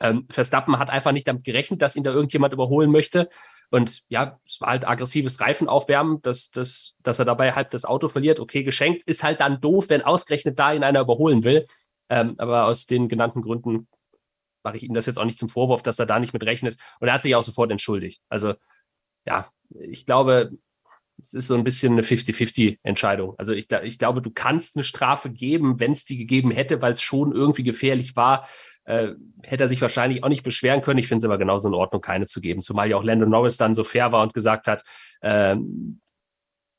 Ähm, 0.00 0.26
Verstappen 0.30 0.78
hat 0.78 0.90
einfach 0.90 1.12
nicht 1.12 1.26
damit 1.26 1.44
gerechnet, 1.44 1.80
dass 1.80 1.96
ihn 1.96 2.04
da 2.04 2.10
irgendjemand 2.10 2.52
überholen 2.52 2.90
möchte. 2.90 3.30
Und 3.70 4.02
ja, 4.08 4.38
es 4.44 4.60
war 4.60 4.70
halt 4.70 4.86
aggressives 4.86 5.40
Reifenaufwärmen, 5.40 6.20
dass, 6.22 6.50
dass, 6.50 6.96
dass 7.02 7.18
er 7.18 7.24
dabei 7.24 7.52
halt 7.52 7.72
das 7.74 7.84
Auto 7.84 8.08
verliert. 8.08 8.38
Okay, 8.40 8.62
geschenkt 8.62 9.02
ist 9.04 9.22
halt 9.22 9.40
dann 9.40 9.60
doof, 9.60 9.86
wenn 9.88 10.02
ausgerechnet 10.02 10.58
da 10.58 10.72
ihn 10.72 10.84
einer 10.84 11.00
überholen 11.00 11.42
will. 11.44 11.66
Ähm, 12.08 12.34
aber 12.38 12.66
aus 12.66 12.86
den 12.86 13.08
genannten 13.08 13.42
Gründen 13.42 13.88
mache 14.62 14.76
ich 14.76 14.82
ihm 14.82 14.94
das 14.94 15.06
jetzt 15.06 15.18
auch 15.18 15.24
nicht 15.24 15.38
zum 15.38 15.48
Vorwurf, 15.48 15.82
dass 15.82 15.98
er 15.98 16.06
da 16.06 16.18
nicht 16.18 16.32
mit 16.32 16.44
rechnet. 16.44 16.76
Und 17.00 17.08
er 17.08 17.14
hat 17.14 17.22
sich 17.22 17.34
auch 17.34 17.42
sofort 17.42 17.70
entschuldigt. 17.70 18.22
Also 18.28 18.54
ja, 19.26 19.50
ich 19.70 20.06
glaube, 20.06 20.52
es 21.22 21.34
ist 21.34 21.46
so 21.46 21.54
ein 21.54 21.64
bisschen 21.64 21.92
eine 21.92 22.02
50-50-Entscheidung. 22.02 23.34
Also 23.38 23.52
ich, 23.52 23.70
ich 23.84 23.98
glaube, 23.98 24.22
du 24.22 24.30
kannst 24.30 24.76
eine 24.76 24.84
Strafe 24.84 25.30
geben, 25.30 25.78
wenn 25.80 25.92
es 25.92 26.04
die 26.04 26.16
gegeben 26.16 26.50
hätte, 26.50 26.82
weil 26.82 26.92
es 26.92 27.02
schon 27.02 27.32
irgendwie 27.32 27.62
gefährlich 27.62 28.16
war 28.16 28.46
äh, 28.84 29.08
hätte 29.42 29.64
er 29.64 29.68
sich 29.68 29.80
wahrscheinlich 29.80 30.24
auch 30.24 30.28
nicht 30.28 30.42
beschweren 30.42 30.82
können. 30.82 30.98
Ich 30.98 31.08
finde 31.08 31.18
es 31.18 31.24
aber 31.24 31.38
genauso 31.38 31.68
in 31.68 31.74
Ordnung, 31.74 32.02
keine 32.02 32.26
zu 32.26 32.40
geben. 32.40 32.62
Zumal 32.62 32.88
ja 32.88 32.96
auch 32.96 33.04
Landon 33.04 33.30
Norris 33.30 33.56
dann 33.56 33.74
so 33.74 33.84
fair 33.84 34.12
war 34.12 34.22
und 34.22 34.34
gesagt 34.34 34.66
hat, 34.66 34.82
ähm, 35.22 36.00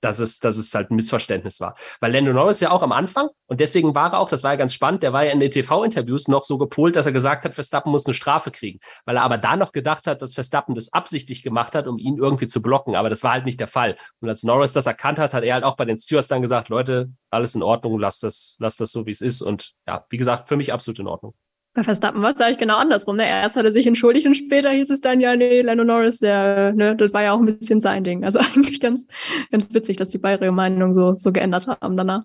dass 0.04 0.20
es, 0.20 0.40
dass 0.40 0.58
es 0.58 0.74
halt 0.74 0.92
ein 0.92 0.96
Missverständnis 0.96 1.60
war. 1.60 1.76
Weil 2.00 2.12
Lando 2.12 2.34
Norris 2.34 2.60
ja 2.60 2.72
auch 2.72 2.82
am 2.82 2.92
Anfang, 2.92 3.30
und 3.48 3.60
deswegen 3.60 3.96
war 3.96 4.14
er 4.14 4.20
auch, 4.20 4.28
das 4.28 4.44
war 4.44 4.52
ja 4.52 4.58
ganz 4.58 4.74
spannend, 4.74 5.04
der 5.04 5.14
war 5.14 5.24
ja 5.24 5.32
in 5.32 5.40
den 5.40 5.52
TV-Interviews 5.52 6.28
noch 6.28 6.44
so 6.44 6.58
gepolt, 6.58 6.96
dass 6.96 7.06
er 7.06 7.12
gesagt 7.12 7.46
hat, 7.46 7.54
Verstappen 7.54 7.92
muss 7.92 8.06
eine 8.06 8.14
Strafe 8.14 8.52
kriegen. 8.52 8.80
Weil 9.06 9.18
er 9.18 9.24
aber 9.24 9.38
da 9.38 9.56
noch 9.56 9.72
gedacht 9.72 10.08
hat, 10.08 10.22
dass 10.22 10.34
Verstappen 10.34 10.76
das 10.76 10.92
absichtlich 10.92 11.44
gemacht 11.44 11.76
hat, 11.76 11.88
um 11.88 11.98
ihn 11.98 12.18
irgendwie 12.18 12.48
zu 12.48 12.62
blocken. 12.62 12.96
Aber 12.96 13.10
das 13.10 13.24
war 13.24 13.32
halt 13.32 13.46
nicht 13.46 13.60
der 13.60 13.68
Fall. 13.68 13.98
Und 14.20 14.30
als 14.30 14.44
Norris 14.44 14.74
das 14.74 14.86
erkannt 14.86 15.20
hat, 15.20 15.34
hat 15.34 15.44
er 15.44 15.54
halt 15.54 15.64
auch 15.64 15.76
bei 15.76 15.86
den 15.86 15.98
Stewards 15.98 16.28
dann 16.28 16.42
gesagt, 16.42 16.70
Leute, 16.70 17.12
alles 17.30 17.56
in 17.56 17.64
Ordnung, 17.64 17.98
lasst 18.00 18.24
das, 18.24 18.58
lasst 18.60 18.82
das 18.82 18.92
so, 18.92 19.06
wie 19.06 19.12
es 19.12 19.22
ist. 19.22 19.42
Und 19.42 19.74
ja, 19.88 20.06
wie 20.10 20.18
gesagt, 20.18 20.50
für 20.50 20.58
mich 20.58 20.74
absolut 20.74 21.00
in 21.00 21.08
Ordnung. 21.08 21.34
Bei 21.76 21.84
Verstappen 21.84 22.22
war 22.22 22.32
es 22.32 22.40
eigentlich 22.40 22.60
genau 22.60 22.78
andersrum. 22.78 23.16
Ne? 23.16 23.28
Erst 23.28 23.56
hat 23.56 23.66
er 23.66 23.72
sich 23.72 23.88
entschuldigt 23.88 24.28
und 24.28 24.36
später 24.36 24.70
hieß 24.70 24.92
es 24.92 25.02
dann, 25.02 25.20
ja, 25.20 25.36
nee, 25.36 25.62
Lando 25.62 25.84
Norris, 25.84 26.20
der, 26.20 26.72
ne, 26.74 26.96
das 26.96 27.14
war 27.14 27.24
ja 27.24 27.34
auch 27.34 27.40
ein 27.40 27.46
bisschen 27.46 27.80
sein 27.80 28.04
Ding. 28.04 28.24
Also 28.24 28.40
eigentlich 28.56 28.80
ganz, 28.80 29.08
ganz 29.52 29.74
witzig, 29.74 29.98
dass 29.98 30.10
die 30.10 30.20
beide 30.20 30.46
ihre 30.46 30.54
Meinung 30.54 30.94
so, 30.94 31.16
so 31.18 31.32
geändert 31.32 31.68
haben 31.68 31.98
danach. 31.98 32.24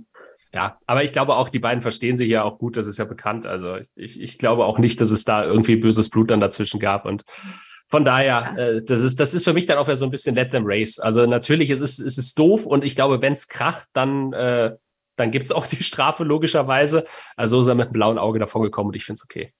Ja, 0.54 0.78
aber 0.86 1.04
ich 1.04 1.12
glaube 1.12 1.36
auch, 1.36 1.48
die 1.48 1.58
beiden 1.58 1.82
verstehen 1.82 2.16
sich 2.16 2.28
ja 2.28 2.42
auch 2.42 2.58
gut, 2.58 2.76
das 2.76 2.86
ist 2.86 2.98
ja 2.98 3.04
bekannt. 3.04 3.46
Also 3.46 3.76
ich, 3.96 4.20
ich 4.20 4.38
glaube 4.38 4.64
auch 4.64 4.78
nicht, 4.78 5.00
dass 5.00 5.10
es 5.10 5.24
da 5.24 5.44
irgendwie 5.44 5.76
böses 5.76 6.10
Blut 6.10 6.30
dann 6.30 6.40
dazwischen 6.40 6.80
gab. 6.80 7.04
Und 7.04 7.24
von 7.88 8.04
daher, 8.04 8.54
ja. 8.56 8.62
äh, 8.62 8.84
das, 8.84 9.02
ist, 9.02 9.18
das 9.18 9.32
ist 9.32 9.44
für 9.44 9.54
mich 9.54 9.66
dann 9.66 9.78
auch 9.78 9.94
so 9.94 10.04
ein 10.04 10.10
bisschen 10.10 10.34
Let 10.34 10.50
them 10.50 10.64
race. 10.66 10.98
Also 10.98 11.24
natürlich, 11.26 11.70
es 11.70 11.80
ist, 11.80 11.98
es 11.98 12.18
ist 12.18 12.38
doof 12.38 12.66
und 12.66 12.84
ich 12.84 12.96
glaube, 12.96 13.22
wenn 13.22 13.32
es 13.32 13.48
kracht, 13.48 13.88
dann 13.94 14.32
äh, 14.34 14.72
dann 15.18 15.30
gibt 15.30 15.46
es 15.46 15.52
auch 15.52 15.66
die 15.66 15.82
Strafe 15.82 16.24
logischerweise. 16.24 17.04
Also 17.36 17.60
ist 17.60 17.66
er 17.66 17.74
mit 17.74 17.86
einem 17.86 17.92
blauen 17.92 18.18
Auge 18.18 18.38
davon 18.38 18.62
gekommen 18.62 18.88
und 18.88 18.96
ich 18.96 19.04
finde 19.04 19.18
es 19.18 19.24
okay. 19.24 19.52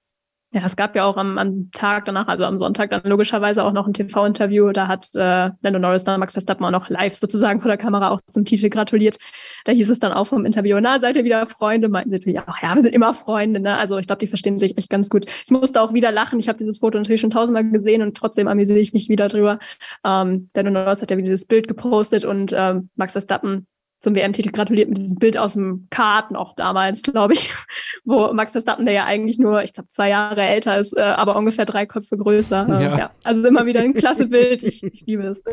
Ja, 0.51 0.61
es 0.65 0.75
gab 0.75 0.95
ja 0.95 1.05
auch 1.05 1.15
am, 1.15 1.37
am, 1.37 1.69
Tag 1.73 2.05
danach, 2.05 2.27
also 2.27 2.43
am 2.43 2.57
Sonntag, 2.57 2.89
dann 2.89 3.03
logischerweise 3.03 3.63
auch 3.63 3.71
noch 3.71 3.85
ein 3.85 3.93
TV-Interview. 3.93 4.71
Da 4.71 4.87
hat 4.87 5.07
äh, 5.13 5.51
Lando 5.61 5.77
Norris 5.77 6.05
dann 6.05 6.19
Max 6.19 6.33
Verstappen 6.33 6.65
auch 6.65 6.71
noch 6.71 6.89
live 6.89 7.13
sozusagen 7.13 7.61
vor 7.61 7.69
der 7.69 7.77
Kamera 7.77 8.09
auch 8.09 8.19
zum 8.31 8.45
Titel 8.45 8.69
gratuliert. 8.69 9.19
Da 9.65 9.73
hieß 9.73 9.91
es 9.91 9.99
dann 9.99 10.11
auch 10.11 10.25
vom 10.25 10.45
Interview, 10.45 10.79
na, 10.81 10.99
seid 10.99 11.17
ihr 11.17 11.23
wieder 11.23 11.45
Freunde? 11.45 11.87
Meinten 11.87 12.09
natürlich 12.09 12.39
auch, 12.39 12.57
ja, 12.63 12.73
wir 12.73 12.81
sind 12.81 12.95
immer 12.95 13.13
Freunde. 13.13 13.59
Ne? 13.59 13.77
Also 13.77 13.99
ich 13.99 14.07
glaube, 14.07 14.21
die 14.21 14.27
verstehen 14.27 14.57
sich 14.57 14.75
echt 14.75 14.89
ganz 14.89 15.11
gut. 15.11 15.25
Ich 15.45 15.51
musste 15.51 15.83
auch 15.83 15.93
wieder 15.93 16.11
lachen. 16.11 16.39
Ich 16.39 16.49
habe 16.49 16.57
dieses 16.57 16.79
Foto 16.79 16.97
natürlich 16.97 17.21
schon 17.21 17.29
tausendmal 17.29 17.69
gesehen 17.69 18.01
und 18.01 18.17
trotzdem 18.17 18.47
amüsiere 18.47 18.79
ich 18.79 18.91
mich 18.91 19.07
wieder 19.07 19.27
drüber. 19.27 19.59
Ähm, 20.03 20.49
Lando 20.55 20.71
Norris 20.71 21.03
hat 21.03 21.11
ja 21.11 21.17
wieder 21.17 21.27
dieses 21.27 21.45
Bild 21.45 21.67
gepostet 21.67 22.25
und 22.25 22.55
ähm, 22.57 22.89
Max 22.95 23.11
Verstappen 23.11 23.67
zum 23.99 24.15
WM-Titel 24.15 24.51
gratuliert 24.51 24.89
mit 24.89 24.97
diesem 24.97 25.17
Bild 25.17 25.37
aus 25.37 25.53
dem 25.53 25.87
Karten 25.89 26.35
auch 26.35 26.55
damals, 26.55 27.03
glaube 27.03 27.33
ich, 27.33 27.51
wo 28.05 28.33
Max 28.33 28.53
Verstappen, 28.53 28.85
der 28.85 28.93
ja 28.93 29.05
eigentlich 29.05 29.37
nur, 29.37 29.63
ich 29.63 29.73
glaube, 29.73 29.87
zwei 29.87 30.09
Jahre 30.09 30.41
älter 30.41 30.77
ist, 30.77 30.97
äh, 30.97 31.01
aber 31.01 31.35
ungefähr 31.35 31.65
drei 31.65 31.85
Köpfe 31.85 32.17
größer. 32.17 32.67
Äh, 32.67 32.83
ja. 32.83 32.97
ja. 32.97 33.11
Also 33.23 33.45
immer 33.45 33.65
wieder 33.65 33.81
ein 33.81 33.93
klasse 33.93 34.27
Bild. 34.27 34.63
Ich, 34.63 34.83
ich 34.83 35.05
liebe 35.05 35.23
es. 35.23 35.41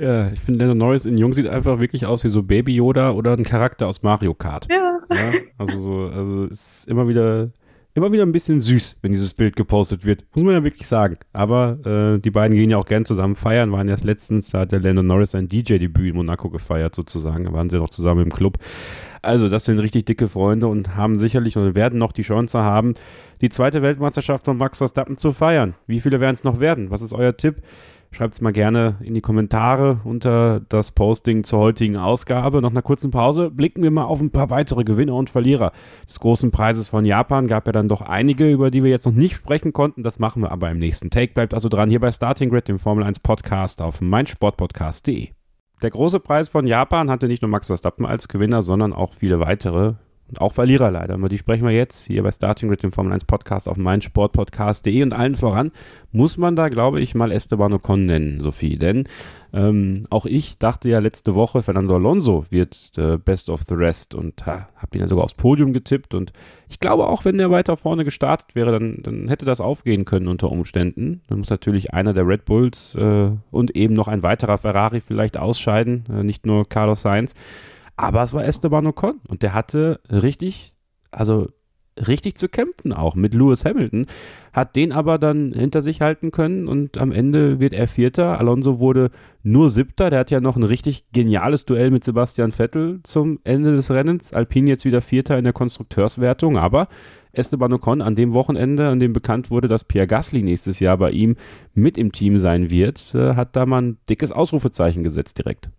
Ja, 0.00 0.30
ich 0.30 0.38
finde 0.38 0.60
Lando 0.60 0.76
Norris 0.76 1.06
in 1.06 1.18
Jung 1.18 1.32
sieht 1.32 1.48
einfach 1.48 1.80
wirklich 1.80 2.06
aus 2.06 2.22
wie 2.22 2.28
so 2.28 2.44
Baby 2.44 2.76
Yoda 2.76 3.10
oder 3.10 3.32
ein 3.32 3.42
Charakter 3.42 3.88
aus 3.88 4.00
Mario 4.04 4.32
Kart. 4.32 4.68
Ja. 4.70 5.00
ja 5.10 5.32
also 5.58 5.76
so, 5.76 6.16
also 6.16 6.44
ist 6.44 6.86
immer 6.86 7.08
wieder 7.08 7.50
immer 7.98 8.12
wieder 8.12 8.24
ein 8.24 8.32
bisschen 8.32 8.60
süß, 8.60 8.96
wenn 9.02 9.12
dieses 9.12 9.34
Bild 9.34 9.56
gepostet 9.56 10.06
wird. 10.06 10.24
Muss 10.34 10.44
man 10.44 10.54
ja 10.54 10.64
wirklich 10.64 10.88
sagen. 10.88 11.18
Aber 11.32 11.78
äh, 11.84 12.18
die 12.18 12.30
beiden 12.30 12.56
gehen 12.56 12.70
ja 12.70 12.78
auch 12.78 12.86
gern 12.86 13.04
zusammen 13.04 13.34
feiern. 13.34 13.70
Waren 13.72 13.88
erst 13.88 14.04
letztens, 14.04 14.50
da 14.50 14.60
hat 14.60 14.72
der 14.72 14.80
Lando 14.80 15.02
Norris 15.02 15.32
sein 15.32 15.48
DJ-Debüt 15.48 16.10
in 16.10 16.16
Monaco 16.16 16.48
gefeiert, 16.48 16.94
sozusagen. 16.94 17.44
Da 17.44 17.52
waren 17.52 17.68
sie 17.68 17.78
noch 17.78 17.90
zusammen 17.90 18.22
im 18.22 18.32
Club. 18.32 18.58
Also, 19.20 19.48
das 19.48 19.64
sind 19.64 19.78
richtig 19.80 20.06
dicke 20.06 20.28
Freunde 20.28 20.68
und 20.68 20.96
haben 20.96 21.18
sicherlich 21.18 21.56
und 21.56 21.74
werden 21.74 21.98
noch 21.98 22.12
die 22.12 22.22
Chance 22.22 22.58
haben, 22.60 22.94
die 23.40 23.48
zweite 23.48 23.82
Weltmeisterschaft 23.82 24.44
von 24.44 24.56
Max 24.56 24.78
Verstappen 24.78 25.16
zu 25.16 25.32
feiern. 25.32 25.74
Wie 25.86 26.00
viele 26.00 26.20
werden 26.20 26.34
es 26.34 26.44
noch 26.44 26.60
werden? 26.60 26.90
Was 26.90 27.02
ist 27.02 27.12
euer 27.12 27.36
Tipp? 27.36 27.56
Schreibt 28.10 28.34
es 28.34 28.40
mal 28.40 28.52
gerne 28.52 28.96
in 29.00 29.12
die 29.14 29.20
Kommentare 29.20 30.00
unter 30.04 30.60
das 30.68 30.92
Posting 30.92 31.44
zur 31.44 31.58
heutigen 31.58 31.96
Ausgabe. 31.96 32.62
Nach 32.62 32.70
einer 32.70 32.82
kurzen 32.82 33.10
Pause 33.10 33.50
blicken 33.50 33.82
wir 33.82 33.90
mal 33.90 34.04
auf 34.04 34.20
ein 34.20 34.30
paar 34.30 34.48
weitere 34.48 34.82
Gewinner 34.82 35.14
und 35.14 35.28
Verlierer 35.28 35.72
des 36.08 36.18
großen 36.18 36.50
Preises 36.50 36.88
von 36.88 37.04
Japan. 37.04 37.46
Gab 37.46 37.66
ja 37.66 37.72
dann 37.72 37.86
doch 37.86 38.00
einige, 38.00 38.50
über 38.50 38.70
die 38.70 38.82
wir 38.82 38.90
jetzt 38.90 39.04
noch 39.04 39.12
nicht 39.12 39.34
sprechen 39.34 39.74
konnten. 39.74 40.02
Das 40.02 40.18
machen 40.18 40.42
wir 40.42 40.52
aber 40.52 40.70
im 40.70 40.78
nächsten 40.78 41.10
Take. 41.10 41.34
Bleibt 41.34 41.52
also 41.52 41.68
dran 41.68 41.90
hier 41.90 42.00
bei 42.00 42.10
Starting 42.10 42.48
Grid, 42.48 42.68
dem 42.68 42.78
Formel 42.78 43.04
1 43.04 43.20
Podcast 43.20 43.82
auf 43.82 44.00
meinsportpodcast.de. 44.00 45.28
Der 45.82 45.90
große 45.90 46.18
Preis 46.18 46.48
von 46.48 46.66
Japan 46.66 47.10
hatte 47.10 47.28
nicht 47.28 47.42
nur 47.42 47.50
Max 47.50 47.68
Verstappen 47.68 48.06
als 48.06 48.26
Gewinner, 48.26 48.62
sondern 48.62 48.92
auch 48.92 49.12
viele 49.12 49.38
weitere 49.38 49.94
Und 50.28 50.42
auch 50.42 50.52
Verlierer 50.52 50.90
leider. 50.90 51.14
Aber 51.14 51.28
die 51.28 51.38
sprechen 51.38 51.64
wir 51.64 51.72
jetzt 51.72 52.06
hier 52.06 52.22
bei 52.22 52.30
Starting 52.30 52.68
Grid, 52.68 52.82
dem 52.82 52.92
Formel 52.92 53.12
1 53.12 53.24
Podcast 53.24 53.68
auf 53.68 53.78
meinsportpodcast.de. 53.78 55.02
Und 55.02 55.14
allen 55.14 55.36
voran 55.36 55.72
muss 56.12 56.36
man 56.36 56.54
da, 56.54 56.68
glaube 56.68 57.00
ich, 57.00 57.14
mal 57.14 57.32
Esteban 57.32 57.72
Ocon 57.72 58.04
nennen, 58.04 58.40
Sophie. 58.40 58.76
Denn 58.76 59.04
ähm, 59.54 60.04
auch 60.10 60.26
ich 60.26 60.58
dachte 60.58 60.90
ja 60.90 60.98
letzte 60.98 61.34
Woche, 61.34 61.62
Fernando 61.62 61.94
Alonso 61.94 62.44
wird 62.50 62.92
äh, 62.98 63.16
Best 63.16 63.48
of 63.48 63.62
the 63.66 63.74
Rest 63.74 64.14
und 64.14 64.44
ha, 64.44 64.68
habe 64.76 64.96
ihn 64.96 65.00
ja 65.00 65.08
sogar 65.08 65.24
aufs 65.24 65.34
Podium 65.34 65.72
getippt. 65.72 66.14
Und 66.14 66.32
ich 66.68 66.80
glaube 66.80 67.06
auch, 67.06 67.24
wenn 67.24 67.38
der 67.38 67.50
weiter 67.50 67.78
vorne 67.78 68.04
gestartet 68.04 68.54
wäre, 68.54 68.72
dann, 68.72 68.98
dann 69.02 69.28
hätte 69.28 69.46
das 69.46 69.62
aufgehen 69.62 70.04
können 70.04 70.28
unter 70.28 70.50
Umständen. 70.50 71.22
Dann 71.28 71.38
muss 71.38 71.48
natürlich 71.48 71.94
einer 71.94 72.12
der 72.12 72.26
Red 72.28 72.44
Bulls 72.44 72.94
äh, 72.96 73.30
und 73.50 73.74
eben 73.74 73.94
noch 73.94 74.08
ein 74.08 74.22
weiterer 74.22 74.58
Ferrari 74.58 75.00
vielleicht 75.00 75.38
ausscheiden, 75.38 76.04
äh, 76.10 76.22
nicht 76.22 76.44
nur 76.44 76.68
Carlos 76.68 77.00
Sainz. 77.00 77.34
Aber 77.98 78.22
es 78.22 78.32
war 78.32 78.44
Esteban 78.44 78.86
Ocon 78.86 79.20
und 79.28 79.42
der 79.42 79.54
hatte 79.54 80.00
richtig, 80.08 80.76
also 81.10 81.48
richtig 82.06 82.36
zu 82.36 82.48
kämpfen 82.48 82.92
auch 82.92 83.16
mit 83.16 83.34
Lewis 83.34 83.64
Hamilton, 83.64 84.06
hat 84.52 84.76
den 84.76 84.92
aber 84.92 85.18
dann 85.18 85.52
hinter 85.52 85.82
sich 85.82 86.00
halten 86.00 86.30
können 86.30 86.68
und 86.68 86.96
am 86.96 87.10
Ende 87.10 87.58
wird 87.58 87.72
er 87.72 87.88
Vierter. 87.88 88.38
Alonso 88.38 88.78
wurde 88.78 89.10
nur 89.42 89.68
Siebter, 89.68 90.10
der 90.10 90.20
hat 90.20 90.30
ja 90.30 90.38
noch 90.38 90.54
ein 90.54 90.62
richtig 90.62 91.10
geniales 91.10 91.64
Duell 91.64 91.90
mit 91.90 92.04
Sebastian 92.04 92.52
Vettel 92.52 93.00
zum 93.02 93.40
Ende 93.42 93.74
des 93.74 93.90
Rennens. 93.90 94.32
Alpine 94.32 94.70
jetzt 94.70 94.84
wieder 94.84 95.00
Vierter 95.00 95.36
in 95.36 95.42
der 95.42 95.52
Konstrukteurswertung, 95.52 96.56
aber 96.56 96.86
Esteban 97.32 97.72
Ocon 97.72 98.00
an 98.00 98.14
dem 98.14 98.32
Wochenende, 98.32 98.86
an 98.86 99.00
dem 99.00 99.12
bekannt 99.12 99.50
wurde, 99.50 99.66
dass 99.66 99.82
Pierre 99.82 100.06
Gasly 100.06 100.44
nächstes 100.44 100.78
Jahr 100.78 100.98
bei 100.98 101.10
ihm 101.10 101.34
mit 101.74 101.98
im 101.98 102.12
Team 102.12 102.38
sein 102.38 102.70
wird, 102.70 103.12
äh, 103.16 103.34
hat 103.34 103.56
da 103.56 103.66
mal 103.66 103.82
ein 103.82 103.98
dickes 104.08 104.30
Ausrufezeichen 104.30 105.02
gesetzt 105.02 105.38
direkt. 105.38 105.70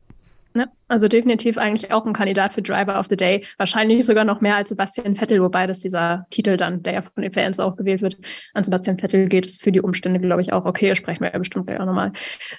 Ne? 0.54 0.68
Also 0.88 1.08
definitiv 1.08 1.60
eigentlich 1.60 1.92
auch 1.94 2.06
ein 2.08 2.14
Kandidat 2.14 2.54
für 2.54 2.64
Driver 2.64 3.00
of 3.00 3.06
the 3.08 3.16
Day. 3.16 3.46
Wahrscheinlich 3.58 4.04
sogar 4.06 4.24
noch 4.24 4.42
mehr 4.42 4.56
als 4.56 4.70
Sebastian 4.70 5.16
Vettel, 5.16 5.42
wobei 5.44 5.68
das 5.68 5.80
dieser 5.80 6.26
Titel 6.32 6.58
dann, 6.58 6.82
der 6.82 6.94
ja 6.94 7.02
von 7.02 7.22
den 7.22 7.32
Fans 7.32 7.60
auch 7.60 7.76
gewählt 7.76 8.02
wird, 8.02 8.18
an 8.56 8.64
Sebastian 8.64 8.98
Vettel 8.98 9.28
geht, 9.28 9.46
ist 9.46 9.62
für 9.62 9.72
die 9.72 9.82
Umstände, 9.82 10.20
glaube 10.20 10.42
ich, 10.42 10.52
auch 10.52 10.66
okay. 10.66 10.96
Sprechen 10.96 11.22
wir 11.22 11.32
ja 11.32 11.38
bestimmt 11.38 11.68
gleich 11.68 11.80
auch 11.80 11.86
nochmal 11.86 12.12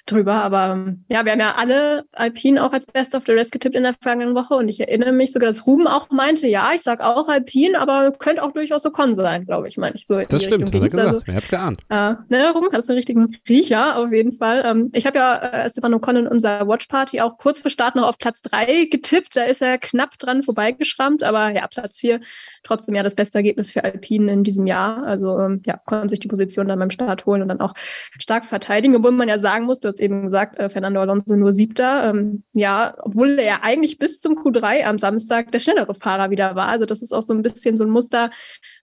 drüber. 0.05 0.35
Aber 0.35 0.93
ja, 1.09 1.25
wir 1.25 1.33
haben 1.33 1.39
ja 1.41 1.55
alle 1.57 2.05
Alpine 2.13 2.63
auch 2.63 2.71
als 2.71 2.85
Best 2.85 3.15
of 3.15 3.23
the 3.25 3.33
Rest 3.33 3.51
getippt 3.51 3.75
in 3.75 3.83
der 3.83 3.93
vergangenen 3.93 4.33
Woche 4.33 4.53
und 4.55 4.69
ich 4.69 4.79
erinnere 4.79 5.11
mich 5.11 5.33
sogar, 5.33 5.49
dass 5.49 5.67
Ruben 5.67 5.87
auch 5.87 6.09
meinte, 6.09 6.47
ja, 6.47 6.69
ich 6.73 6.83
sag 6.83 7.01
auch 7.01 7.27
Alpine, 7.27 7.79
aber 7.79 8.13
könnte 8.13 8.43
auch 8.43 8.53
durchaus 8.53 8.85
Ocon 8.85 9.13
sein, 9.13 9.45
glaube 9.45 9.67
ich, 9.67 9.75
meine 9.75 9.95
ich 9.95 10.07
so. 10.07 10.19
Das 10.19 10.43
stimmt, 10.43 10.67
hat 10.67 10.73
er 10.73 10.79
gesagt. 10.79 11.07
Also, 11.07 11.21
Wer 11.25 11.35
hat's 11.35 11.49
geahnt? 11.49 11.81
Äh, 11.89 12.13
ne, 12.29 12.51
Ruben, 12.55 12.69
hast 12.71 12.87
du 12.87 12.93
einen 12.93 12.97
richtigen 12.97 13.35
Riecher 13.49 13.97
auf 13.97 14.13
jeden 14.13 14.31
Fall. 14.31 14.63
Ähm, 14.65 14.89
ich 14.93 15.05
habe 15.05 15.17
ja 15.17 15.35
äh, 15.35 15.65
Esteban 15.65 15.93
Ocon 15.93 16.15
in 16.15 16.27
unserer 16.27 16.65
Watch 16.65 16.87
Party 16.87 17.19
auch 17.19 17.37
kurz 17.37 17.59
vor 17.59 17.69
Start 17.81 17.95
noch 17.95 18.07
auf 18.07 18.19
Platz 18.19 18.43
drei 18.43 18.85
getippt. 18.85 19.35
Da 19.35 19.43
ist 19.43 19.59
er 19.59 19.79
knapp 19.79 20.19
dran 20.19 20.43
vorbeigeschrammt. 20.43 21.23
Aber 21.23 21.49
ja, 21.49 21.65
Platz 21.65 21.97
vier 21.97 22.19
trotzdem 22.61 22.93
ja 22.93 23.01
das 23.01 23.15
beste 23.15 23.39
Ergebnis 23.39 23.71
für 23.71 23.83
Alpine 23.83 24.31
in 24.31 24.43
diesem 24.43 24.67
Jahr. 24.67 25.03
Also 25.03 25.39
ähm, 25.39 25.63
ja, 25.65 25.81
konnten 25.87 26.07
sich 26.07 26.19
die 26.19 26.27
Position 26.27 26.67
dann 26.67 26.77
beim 26.77 26.91
Start 26.91 27.25
holen 27.25 27.41
und 27.41 27.47
dann 27.47 27.59
auch 27.59 27.73
stark 28.19 28.45
verteidigen. 28.45 28.95
Obwohl 28.95 29.13
man 29.13 29.27
ja 29.27 29.39
sagen 29.39 29.65
muss, 29.65 29.79
du 29.79 29.87
hast 29.87 29.99
eben 29.99 30.25
gesagt, 30.25 30.59
äh, 30.59 30.69
Fernando 30.69 31.01
Alonso 31.01 31.35
nur 31.35 31.53
siebter. 31.53 32.07
Ähm, 32.07 32.43
ja, 32.53 32.93
obwohl 32.99 33.39
er 33.39 33.45
ja 33.45 33.59
eigentlich 33.63 33.97
bis 33.97 34.19
zum 34.19 34.33
Q3 34.37 34.83
am 34.83 34.99
Samstag 34.99 35.51
der 35.51 35.57
schnellere 35.57 35.95
Fahrer 35.95 36.29
wieder 36.29 36.55
war. 36.55 36.67
Also 36.67 36.85
das 36.85 37.01
ist 37.01 37.11
auch 37.11 37.23
so 37.23 37.33
ein 37.33 37.41
bisschen 37.41 37.77
so 37.77 37.83
ein 37.83 37.89
Muster, 37.89 38.29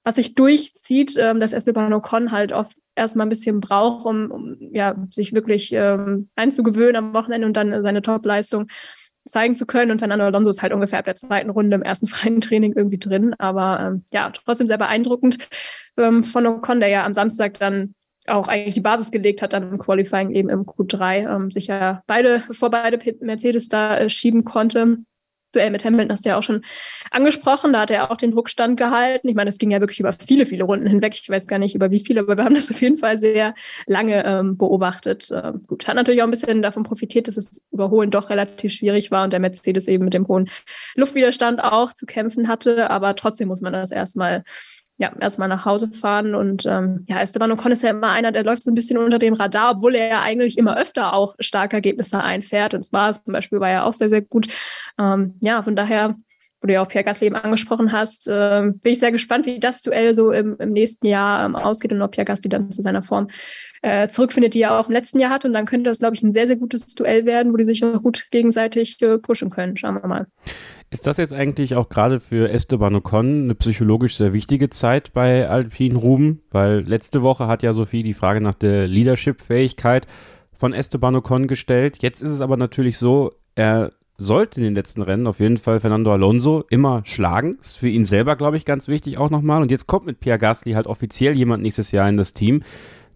was 0.02 0.16
sich 0.16 0.34
durchzieht, 0.34 1.14
ähm, 1.18 1.38
dass 1.38 1.52
Esteban 1.52 1.92
Ocon 1.92 2.32
halt 2.32 2.52
oft 2.52 2.76
erstmal 2.98 3.26
ein 3.26 3.30
bisschen 3.30 3.60
braucht, 3.60 4.04
um, 4.04 4.30
um 4.30 4.56
ja, 4.72 4.94
sich 5.10 5.32
wirklich 5.32 5.72
ähm, 5.72 6.28
einzugewöhnen 6.36 6.96
am 6.96 7.14
Wochenende 7.14 7.46
und 7.46 7.56
dann 7.56 7.82
seine 7.82 8.02
Topleistung 8.02 8.66
zeigen 9.24 9.56
zu 9.56 9.66
können. 9.66 9.90
Und 9.90 9.98
Fernando 9.98 10.24
Alonso 10.24 10.50
ist 10.50 10.62
halt 10.62 10.72
ungefähr 10.72 10.98
ab 10.98 11.04
der 11.04 11.16
zweiten 11.16 11.50
Runde 11.50 11.74
im 11.76 11.82
ersten 11.82 12.06
freien 12.08 12.40
Training 12.40 12.74
irgendwie 12.74 12.98
drin. 12.98 13.34
Aber 13.38 13.80
ähm, 13.80 14.04
ja, 14.12 14.30
trotzdem 14.30 14.66
sehr 14.66 14.78
beeindruckend 14.78 15.48
ähm, 15.96 16.22
von 16.22 16.46
Ocon, 16.46 16.80
der 16.80 16.88
ja 16.88 17.04
am 17.04 17.14
Samstag 17.14 17.58
dann 17.58 17.94
auch 18.26 18.48
eigentlich 18.48 18.74
die 18.74 18.80
Basis 18.80 19.10
gelegt 19.10 19.40
hat, 19.40 19.54
dann 19.54 19.70
im 19.72 19.78
Qualifying 19.78 20.30
eben 20.32 20.50
im 20.50 20.66
Q3, 20.66 21.34
ähm, 21.34 21.50
sich 21.50 21.68
ja 21.68 22.02
beide, 22.06 22.40
vor 22.50 22.70
beide 22.70 22.98
Mercedes 23.20 23.68
da 23.68 23.96
äh, 23.98 24.10
schieben 24.10 24.44
konnte. 24.44 24.98
Duell 25.52 25.70
mit 25.70 25.84
Hamilton 25.84 26.12
hast 26.12 26.24
du 26.24 26.30
ja 26.30 26.38
auch 26.38 26.42
schon 26.42 26.64
angesprochen. 27.10 27.72
Da 27.72 27.80
hat 27.80 27.90
er 27.90 28.10
auch 28.10 28.16
den 28.16 28.32
Druckstand 28.32 28.76
gehalten. 28.76 29.28
Ich 29.28 29.34
meine, 29.34 29.48
es 29.48 29.58
ging 29.58 29.70
ja 29.70 29.80
wirklich 29.80 30.00
über 30.00 30.12
viele, 30.12 30.46
viele 30.46 30.64
Runden 30.64 30.86
hinweg. 30.86 31.14
Ich 31.14 31.28
weiß 31.28 31.46
gar 31.46 31.58
nicht 31.58 31.74
über 31.74 31.90
wie 31.90 32.00
viele, 32.00 32.20
aber 32.20 32.36
wir 32.36 32.44
haben 32.44 32.54
das 32.54 32.70
auf 32.70 32.80
jeden 32.80 32.98
Fall 32.98 33.18
sehr 33.18 33.54
lange 33.86 34.24
ähm, 34.24 34.56
beobachtet. 34.56 35.30
Ähm, 35.32 35.64
gut, 35.66 35.88
hat 35.88 35.96
natürlich 35.96 36.22
auch 36.22 36.26
ein 36.26 36.30
bisschen 36.30 36.62
davon 36.62 36.82
profitiert, 36.82 37.28
dass 37.28 37.36
das 37.36 37.62
Überholen 37.70 38.10
doch 38.10 38.30
relativ 38.30 38.72
schwierig 38.72 39.10
war 39.10 39.24
und 39.24 39.32
der 39.32 39.40
Mercedes 39.40 39.88
eben 39.88 40.04
mit 40.04 40.14
dem 40.14 40.28
hohen 40.28 40.50
Luftwiderstand 40.94 41.62
auch 41.62 41.92
zu 41.92 42.06
kämpfen 42.06 42.48
hatte. 42.48 42.90
Aber 42.90 43.16
trotzdem 43.16 43.48
muss 43.48 43.60
man 43.60 43.72
das 43.72 43.90
erstmal 43.90 44.44
ja, 44.98 45.12
erstmal 45.20 45.48
nach 45.48 45.64
Hause 45.64 45.90
fahren. 45.92 46.34
Und 46.34 46.66
ähm, 46.66 47.04
ja, 47.08 47.20
Esteban 47.20 47.52
Ocon 47.52 47.72
ist 47.72 47.82
ja 47.82 47.90
immer 47.90 48.10
einer, 48.10 48.32
der 48.32 48.44
läuft 48.44 48.64
so 48.64 48.70
ein 48.70 48.74
bisschen 48.74 48.98
unter 48.98 49.18
dem 49.18 49.34
Radar, 49.34 49.76
obwohl 49.76 49.94
er 49.94 50.08
ja 50.08 50.22
eigentlich 50.22 50.58
immer 50.58 50.76
öfter 50.76 51.14
auch 51.14 51.36
starke 51.38 51.76
Ergebnisse 51.76 52.22
einfährt. 52.22 52.74
Und 52.74 52.84
zwar 52.84 53.12
zum 53.12 53.32
Beispiel 53.32 53.60
war 53.60 53.70
er 53.70 53.86
auch 53.86 53.94
sehr, 53.94 54.08
sehr 54.08 54.22
gut. 54.22 54.48
Ähm, 54.98 55.36
ja, 55.40 55.62
von 55.62 55.76
daher, 55.76 56.16
wo 56.60 56.66
du 56.66 56.72
ja 56.72 56.82
auch 56.82 56.88
Pierre 56.88 57.04
Gasly 57.04 57.28
eben 57.28 57.36
angesprochen 57.36 57.92
hast, 57.92 58.26
äh, 58.26 58.62
bin 58.62 58.92
ich 58.92 58.98
sehr 58.98 59.12
gespannt, 59.12 59.46
wie 59.46 59.60
das 59.60 59.82
Duell 59.82 60.14
so 60.14 60.32
im, 60.32 60.56
im 60.58 60.72
nächsten 60.72 61.06
Jahr 61.06 61.44
ähm, 61.44 61.54
ausgeht 61.54 61.92
und 61.92 62.02
ob 62.02 62.12
Pierre 62.12 62.24
Gasly 62.24 62.48
dann 62.48 62.70
zu 62.70 62.82
seiner 62.82 63.02
Form 63.02 63.28
äh, 63.82 64.08
zurückfindet, 64.08 64.54
die 64.54 64.62
er 64.62 64.78
auch 64.78 64.88
im 64.88 64.92
letzten 64.92 65.20
Jahr 65.20 65.30
hat. 65.30 65.44
Und 65.44 65.52
dann 65.52 65.66
könnte 65.66 65.88
das, 65.88 66.00
glaube 66.00 66.16
ich, 66.16 66.22
ein 66.22 66.32
sehr, 66.32 66.46
sehr 66.46 66.56
gutes 66.56 66.86
Duell 66.94 67.26
werden, 67.26 67.52
wo 67.52 67.56
die 67.56 67.64
sich 67.64 67.84
auch 67.84 68.02
gut 68.02 68.26
gegenseitig 68.30 69.00
äh, 69.02 69.18
pushen 69.18 69.50
können. 69.50 69.76
Schauen 69.76 69.94
wir 70.02 70.08
mal. 70.08 70.26
Ist 70.90 71.06
das 71.06 71.18
jetzt 71.18 71.32
eigentlich 71.32 71.74
auch 71.74 71.88
gerade 71.88 72.18
für 72.18 72.50
Esteban 72.50 72.94
Ocon 72.94 73.44
eine 73.44 73.54
psychologisch 73.54 74.16
sehr 74.16 74.32
wichtige 74.32 74.70
Zeit 74.70 75.12
bei 75.12 75.48
Alpine 75.48 75.96
Ruben? 75.96 76.42
Weil 76.50 76.80
letzte 76.80 77.22
Woche 77.22 77.46
hat 77.46 77.62
ja 77.62 77.72
Sophie 77.72 78.02
die 78.02 78.14
Frage 78.14 78.40
nach 78.40 78.54
der 78.54 78.88
Leadership-Fähigkeit 78.88 80.06
von 80.58 80.72
Esteban 80.72 81.14
Ocon 81.14 81.46
gestellt. 81.46 81.98
Jetzt 82.00 82.22
ist 82.22 82.30
es 82.30 82.40
aber 82.40 82.56
natürlich 82.56 82.98
so, 82.98 83.32
er 83.54 83.92
sollte 84.18 84.60
in 84.60 84.64
den 84.64 84.74
letzten 84.74 85.00
Rennen 85.00 85.28
auf 85.28 85.38
jeden 85.38 85.58
Fall 85.58 85.78
Fernando 85.78 86.12
Alonso 86.12 86.64
immer 86.68 87.02
schlagen. 87.04 87.56
Ist 87.60 87.78
für 87.78 87.88
ihn 87.88 88.04
selber, 88.04 88.34
glaube 88.36 88.56
ich, 88.56 88.64
ganz 88.64 88.88
wichtig 88.88 89.16
auch 89.16 89.30
nochmal. 89.30 89.62
Und 89.62 89.70
jetzt 89.70 89.86
kommt 89.86 90.06
mit 90.06 90.20
Pierre 90.20 90.38
Gasly 90.38 90.72
halt 90.72 90.88
offiziell 90.88 91.36
jemand 91.36 91.62
nächstes 91.62 91.92
Jahr 91.92 92.08
in 92.08 92.16
das 92.16 92.32
Team, 92.32 92.62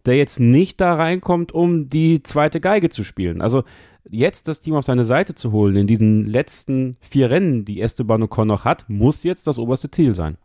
der 0.07 0.17
jetzt 0.17 0.39
nicht 0.39 0.81
da 0.81 0.95
reinkommt, 0.95 1.53
um 1.53 1.89
die 1.89 2.23
zweite 2.23 2.61
Geige 2.61 2.89
zu 2.89 3.03
spielen. 3.03 3.43
Also 3.43 3.65
jetzt 4.09 4.47
das 4.47 4.61
Team 4.61 4.75
auf 4.75 4.85
seine 4.85 5.05
Seite 5.05 5.35
zu 5.35 5.51
holen 5.51 5.77
in 5.77 5.87
diesen 5.89 6.27
letzten 6.27 6.97
vier 7.01 7.31
Rennen, 7.31 7.65
die 7.65 7.81
Esteban 7.81 8.23
Ocon 8.23 8.49
noch 8.49 8.65
hat, 8.65 8.89
muss 8.89 9.25
jetzt 9.25 9.49
das 9.49 9.59
oberste 9.59 9.91
Ziel 9.91 10.15
sein. 10.15 10.39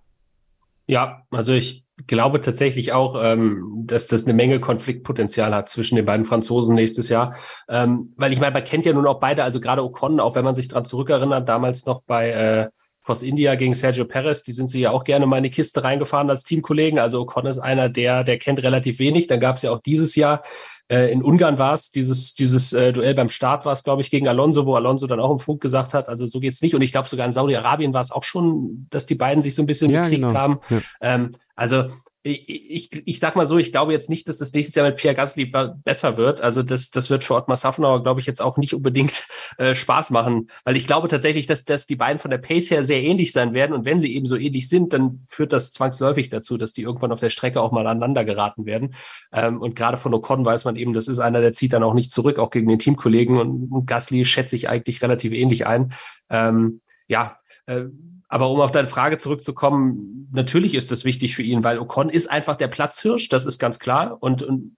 Ja, 0.88 1.24
also 1.32 1.54
ich 1.54 1.86
glaube 2.08 2.40
tatsächlich 2.42 2.94
auch, 2.94 3.22
ähm, 3.22 3.84
dass 3.86 4.08
das 4.08 4.26
eine 4.26 4.34
Menge 4.34 4.60
Konfliktpotenzial 4.60 5.54
hat 5.54 5.68
zwischen 5.68 5.96
den 5.96 6.06
beiden 6.06 6.26
Franzosen 6.26 6.76
nächstes 6.76 7.10
Jahr. 7.10 7.36
Ähm, 7.68 8.14
weil 8.16 8.32
ich 8.32 8.40
meine, 8.40 8.54
man 8.54 8.64
kennt 8.64 8.86
ja 8.86 8.94
nun 8.94 9.06
auch 9.06 9.20
beide, 9.20 9.44
also 9.44 9.60
gerade 9.60 9.84
Ocon, 9.84 10.20
auch 10.20 10.36
wenn 10.36 10.46
man 10.46 10.56
sich 10.56 10.68
dran 10.70 10.86
zurückerinnert, 10.86 11.50
damals 11.50 11.86
noch 11.86 12.04
bei 12.04 12.30
äh, 12.30 12.70
Force 13.08 13.24
India 13.24 13.56
gegen 13.56 13.74
Sergio 13.74 14.04
Perez, 14.04 14.44
die 14.44 14.52
sind 14.52 14.70
sie 14.70 14.82
ja 14.82 14.92
auch 14.92 15.06
gerne 15.06 15.26
mal 15.26 15.38
in 15.38 15.44
die 15.44 15.50
Kiste 15.50 15.82
reingefahren 15.82 16.30
als 16.30 16.44
Teamkollegen. 16.44 17.00
Also 17.00 17.22
Ocon 17.22 17.46
ist 17.46 17.58
einer, 17.58 17.88
der, 17.88 18.26
der 18.26 18.38
kennt 18.38 18.62
relativ 18.62 19.00
wenig. 19.00 19.28
Dann 19.28 19.40
gab 19.40 19.56
es 19.56 19.62
ja 19.62 19.72
auch 19.72 19.80
dieses 19.80 20.18
Jahr 20.18 20.42
äh, 20.90 21.10
in 21.12 21.24
Ungarn 21.24 21.58
war 21.58 21.74
es, 21.74 21.92
dieses, 21.92 22.36
dieses 22.36 22.74
äh, 22.74 22.92
Duell 22.92 23.14
beim 23.14 23.30
Start 23.30 23.66
war 23.66 23.72
es, 23.72 23.84
glaube 23.84 24.02
ich, 24.02 24.12
gegen 24.12 24.28
Alonso, 24.28 24.66
wo 24.66 24.76
Alonso 24.76 25.08
dann 25.08 25.22
auch 25.22 25.32
im 25.32 25.40
Funk 25.40 25.62
gesagt 25.62 25.94
hat, 25.94 26.10
also 26.10 26.26
so 26.26 26.42
geht's 26.42 26.62
nicht. 26.62 26.76
Und 26.76 26.82
ich 26.82 26.92
glaube 26.92 27.08
sogar 27.08 27.26
in 27.26 27.32
Saudi-Arabien 27.32 27.94
war 27.94 28.02
es 28.02 28.12
auch 28.12 28.24
schon, 28.24 28.88
dass 28.90 29.06
die 29.06 29.16
beiden 29.16 29.42
sich 29.42 29.56
so 29.56 29.64
ein 29.64 29.68
bisschen 29.68 29.90
ja, 29.90 30.04
gekriegt 30.04 30.28
genau. 30.28 30.38
haben. 30.38 30.60
Ja. 30.70 30.82
Ähm, 31.02 31.32
also 31.56 31.86
ich, 32.32 32.90
ich, 33.06 33.20
sag 33.20 33.36
mal 33.36 33.48
so, 33.48 33.58
ich 33.58 33.72
glaube 33.72 33.92
jetzt 33.94 34.10
nicht, 34.10 34.28
dass 34.28 34.38
das 34.38 34.54
nächstes 34.54 34.76
Jahr 34.76 34.88
mit 34.88 34.98
Pierre 34.98 35.16
Gasly 35.16 35.52
besser 35.84 36.18
wird. 36.18 36.42
Also 36.42 36.64
das, 36.64 36.90
das 36.92 37.10
wird 37.10 37.24
für 37.24 37.36
Ottmar 37.36 37.58
Safnauer, 37.58 38.04
glaube 38.04 38.20
ich, 38.20 38.26
jetzt 38.26 38.42
auch 38.42 38.58
nicht 38.58 38.74
unbedingt 38.74 39.28
äh, 39.58 39.76
Spaß 39.76 40.10
machen, 40.12 40.50
weil 40.64 40.76
ich 40.76 40.88
glaube 40.88 41.08
tatsächlich, 41.08 41.48
dass, 41.48 41.66
dass 41.66 41.86
die 41.86 41.96
beiden 41.96 42.20
von 42.20 42.32
der 42.32 42.38
Pace 42.38 42.72
her 42.72 42.84
sehr 42.84 43.02
ähnlich 43.02 43.32
sein 43.32 43.54
werden. 43.54 43.74
Und 43.74 43.86
wenn 43.86 44.00
sie 44.00 44.14
eben 44.16 44.26
so 44.26 44.36
ähnlich 44.36 44.70
sind, 44.70 44.94
dann 44.94 45.26
führt 45.28 45.54
das 45.54 45.72
zwangsläufig 45.72 46.30
dazu, 46.30 46.58
dass 46.58 46.74
die 46.74 46.84
irgendwann 46.84 47.12
auf 47.12 47.20
der 47.20 47.30
Strecke 47.30 47.62
auch 47.62 47.72
mal 47.72 47.88
aneinander 47.88 48.26
geraten 48.26 48.66
werden. 48.66 48.96
Ähm, 49.32 49.62
und 49.62 49.76
gerade 49.76 49.98
von 49.98 50.14
Ocon 50.14 50.46
weiß 50.46 50.66
man 50.66 50.76
eben, 50.76 50.94
das 50.94 51.08
ist 51.08 51.20
einer, 51.20 51.42
der 51.42 51.54
zieht 51.54 51.74
dann 51.74 51.84
auch 51.84 51.94
nicht 51.94 52.12
zurück, 52.12 52.40
auch 52.40 52.52
gegen 52.52 52.68
den 52.68 52.80
Teamkollegen. 52.80 53.38
Und, 53.40 53.72
und 53.72 53.86
Gasly 53.86 54.26
schätze 54.26 54.56
ich 54.56 54.70
eigentlich 54.70 55.02
relativ 55.02 55.34
ähnlich 55.34 55.68
ein. 55.68 55.94
Ähm, 56.30 56.82
ja, 57.08 57.40
äh, 57.66 57.86
aber 58.28 58.50
um 58.50 58.60
auf 58.60 58.72
deine 58.72 58.88
Frage 58.88 59.18
zurückzukommen, 59.18 60.30
natürlich 60.32 60.76
ist 60.76 60.92
das 60.92 61.06
wichtig 61.06 61.36
für 61.36 61.44
ihn, 61.44 61.64
weil 61.64 61.80
Ocon 61.80 62.10
ist 62.10 62.28
einfach 62.28 62.58
der 62.58 62.68
Platzhirsch, 62.68 63.30
das 63.30 63.46
ist 63.46 63.60
ganz 63.60 63.80
klar. 63.80 64.18
Und, 64.22 64.44
und 64.44 64.76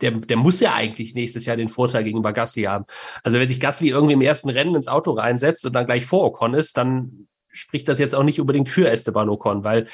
der, 0.00 0.10
der 0.10 0.36
muss 0.36 0.60
ja 0.60 0.74
eigentlich 0.74 1.14
nächstes 1.14 1.46
Jahr 1.46 1.56
den 1.56 1.68
Vorteil 1.68 2.04
gegenüber 2.04 2.32
Gasly 2.32 2.64
haben. 2.64 2.84
Also 3.22 3.38
wenn 3.38 3.48
sich 3.48 3.60
Gasly 3.60 3.88
irgendwie 3.88 4.14
im 4.14 4.20
ersten 4.20 4.50
Rennen 4.50 4.74
ins 4.74 4.88
Auto 4.88 5.12
reinsetzt 5.12 5.64
und 5.64 5.72
dann 5.72 5.86
gleich 5.86 6.04
vor 6.06 6.24
Ocon 6.24 6.54
ist, 6.54 6.76
dann 6.76 7.28
spricht 7.50 7.88
das 7.88 7.98
jetzt 7.98 8.14
auch 8.14 8.24
nicht 8.24 8.40
unbedingt 8.40 8.68
für 8.68 8.88
Esteban 8.88 9.28
Ocon, 9.28 9.64
weil 9.64 9.86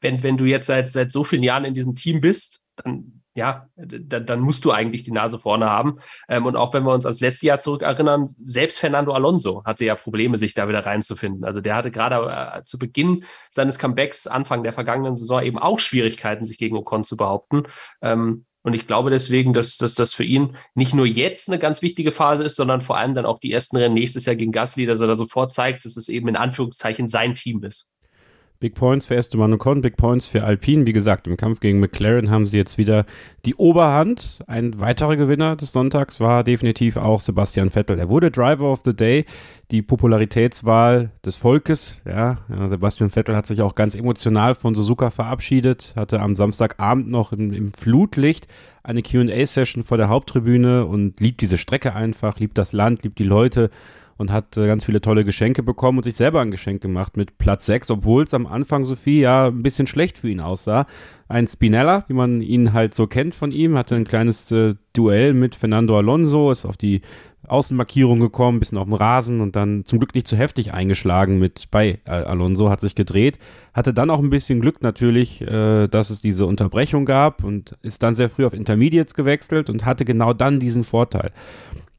wenn, 0.00 0.22
wenn 0.22 0.36
du 0.36 0.44
jetzt 0.44 0.66
seit, 0.66 0.90
seit 0.90 1.12
so 1.12 1.24
vielen 1.24 1.44
Jahren 1.44 1.64
in 1.64 1.74
diesem 1.74 1.94
Team 1.94 2.20
bist, 2.20 2.62
dann 2.76 3.21
ja, 3.34 3.68
dann, 3.76 4.26
dann 4.26 4.40
musst 4.40 4.64
du 4.64 4.72
eigentlich 4.72 5.02
die 5.02 5.12
Nase 5.12 5.38
vorne 5.38 5.70
haben. 5.70 5.98
Ähm, 6.28 6.46
und 6.46 6.56
auch 6.56 6.74
wenn 6.74 6.84
wir 6.84 6.92
uns 6.92 7.06
ans 7.06 7.20
letzte 7.20 7.46
Jahr 7.46 7.58
zurückerinnern, 7.58 8.28
selbst 8.44 8.78
Fernando 8.78 9.12
Alonso 9.12 9.64
hatte 9.64 9.84
ja 9.84 9.94
Probleme, 9.94 10.36
sich 10.36 10.54
da 10.54 10.68
wieder 10.68 10.84
reinzufinden. 10.84 11.44
Also 11.44 11.60
der 11.60 11.76
hatte 11.76 11.90
gerade 11.90 12.16
äh, 12.58 12.64
zu 12.64 12.78
Beginn 12.78 13.24
seines 13.50 13.78
Comebacks, 13.78 14.26
Anfang 14.26 14.62
der 14.62 14.72
vergangenen 14.72 15.14
Saison, 15.14 15.42
eben 15.42 15.58
auch 15.58 15.78
Schwierigkeiten, 15.78 16.44
sich 16.44 16.58
gegen 16.58 16.76
Ocon 16.76 17.04
zu 17.04 17.16
behaupten. 17.16 17.64
Ähm, 18.02 18.44
und 18.64 18.74
ich 18.74 18.86
glaube 18.86 19.10
deswegen, 19.10 19.52
dass, 19.52 19.76
dass 19.76 19.94
das 19.94 20.14
für 20.14 20.24
ihn 20.24 20.56
nicht 20.74 20.94
nur 20.94 21.06
jetzt 21.06 21.48
eine 21.48 21.58
ganz 21.58 21.82
wichtige 21.82 22.12
Phase 22.12 22.44
ist, 22.44 22.56
sondern 22.56 22.80
vor 22.80 22.96
allem 22.96 23.14
dann 23.14 23.26
auch 23.26 23.40
die 23.40 23.52
ersten 23.52 23.76
Rennen 23.76 23.94
nächstes 23.94 24.26
Jahr 24.26 24.36
gegen 24.36 24.52
Gasly, 24.52 24.86
dass 24.86 25.00
er 25.00 25.08
da 25.08 25.16
sofort 25.16 25.52
zeigt, 25.52 25.84
dass 25.84 25.96
es 25.96 26.08
eben 26.08 26.28
in 26.28 26.36
Anführungszeichen 26.36 27.08
sein 27.08 27.34
Team 27.34 27.64
ist. 27.64 27.91
Big 28.62 28.76
Points 28.76 29.08
für 29.08 29.16
Esteban 29.16 29.52
Ocon, 29.52 29.80
Big 29.80 29.96
Points 29.96 30.28
für 30.28 30.44
Alpine. 30.44 30.86
Wie 30.86 30.92
gesagt, 30.92 31.26
im 31.26 31.36
Kampf 31.36 31.58
gegen 31.58 31.80
McLaren 31.80 32.30
haben 32.30 32.46
sie 32.46 32.58
jetzt 32.58 32.78
wieder 32.78 33.06
die 33.44 33.56
Oberhand. 33.56 34.38
Ein 34.46 34.78
weiterer 34.78 35.16
Gewinner 35.16 35.56
des 35.56 35.72
Sonntags 35.72 36.20
war 36.20 36.44
definitiv 36.44 36.96
auch 36.96 37.18
Sebastian 37.18 37.70
Vettel. 37.70 37.98
Er 37.98 38.08
wurde 38.08 38.30
Driver 38.30 38.72
of 38.72 38.82
the 38.84 38.94
Day, 38.94 39.24
die 39.72 39.82
Popularitätswahl 39.82 41.10
des 41.24 41.34
Volkes. 41.34 42.00
Ja, 42.06 42.38
Sebastian 42.68 43.10
Vettel 43.10 43.34
hat 43.34 43.48
sich 43.48 43.60
auch 43.62 43.74
ganz 43.74 43.96
emotional 43.96 44.54
von 44.54 44.76
Suzuka 44.76 45.10
verabschiedet, 45.10 45.94
hatte 45.96 46.20
am 46.20 46.36
Samstagabend 46.36 47.10
noch 47.10 47.32
im, 47.32 47.52
im 47.52 47.72
Flutlicht 47.72 48.46
eine 48.84 49.02
Q&A-Session 49.02 49.82
vor 49.82 49.96
der 49.96 50.08
Haupttribüne 50.08 50.86
und 50.86 51.18
liebt 51.18 51.40
diese 51.40 51.58
Strecke 51.58 51.96
einfach, 51.96 52.38
liebt 52.38 52.58
das 52.58 52.72
Land, 52.72 53.02
liebt 53.02 53.18
die 53.18 53.24
Leute 53.24 53.70
und 54.16 54.32
hat 54.32 54.56
äh, 54.56 54.66
ganz 54.66 54.84
viele 54.84 55.00
tolle 55.00 55.24
Geschenke 55.24 55.62
bekommen 55.62 55.98
und 55.98 56.04
sich 56.04 56.14
selber 56.14 56.40
ein 56.40 56.50
Geschenk 56.50 56.82
gemacht 56.82 57.16
mit 57.16 57.38
Platz 57.38 57.66
6, 57.66 57.90
obwohl 57.90 58.24
es 58.24 58.34
am 58.34 58.46
Anfang 58.46 58.84
Sophie 58.84 59.20
ja 59.20 59.48
ein 59.48 59.62
bisschen 59.62 59.86
schlecht 59.86 60.18
für 60.18 60.28
ihn 60.28 60.40
aussah. 60.40 60.86
Ein 61.28 61.46
Spinella, 61.46 62.04
wie 62.08 62.14
man 62.14 62.40
ihn 62.40 62.72
halt 62.72 62.94
so 62.94 63.06
kennt 63.06 63.34
von 63.34 63.52
ihm, 63.52 63.76
hatte 63.76 63.94
ein 63.94 64.04
kleines 64.04 64.50
äh, 64.52 64.74
Duell 64.92 65.32
mit 65.34 65.54
Fernando 65.54 65.96
Alonso, 65.96 66.50
ist 66.50 66.66
auf 66.66 66.76
die 66.76 67.00
Außenmarkierung 67.46 68.20
gekommen, 68.20 68.60
bisschen 68.60 68.78
auf 68.78 68.84
dem 68.84 68.94
Rasen 68.94 69.40
und 69.40 69.56
dann 69.56 69.84
zum 69.84 69.98
Glück 69.98 70.14
nicht 70.14 70.28
zu 70.28 70.36
heftig 70.36 70.72
eingeschlagen 70.72 71.38
mit 71.38 71.70
bei 71.70 72.00
äh, 72.04 72.10
Alonso, 72.10 72.70
hat 72.70 72.80
sich 72.80 72.94
gedreht, 72.94 73.38
hatte 73.74 73.92
dann 73.92 74.10
auch 74.10 74.20
ein 74.20 74.30
bisschen 74.30 74.60
Glück 74.60 74.82
natürlich, 74.82 75.40
äh, 75.40 75.88
dass 75.88 76.10
es 76.10 76.20
diese 76.20 76.46
Unterbrechung 76.46 77.04
gab 77.04 77.42
und 77.42 77.76
ist 77.82 78.02
dann 78.02 78.14
sehr 78.14 78.28
früh 78.28 78.46
auf 78.46 78.52
Intermediates 78.52 79.14
gewechselt 79.14 79.70
und 79.70 79.84
hatte 79.84 80.04
genau 80.04 80.32
dann 80.32 80.60
diesen 80.60 80.84
Vorteil 80.84 81.32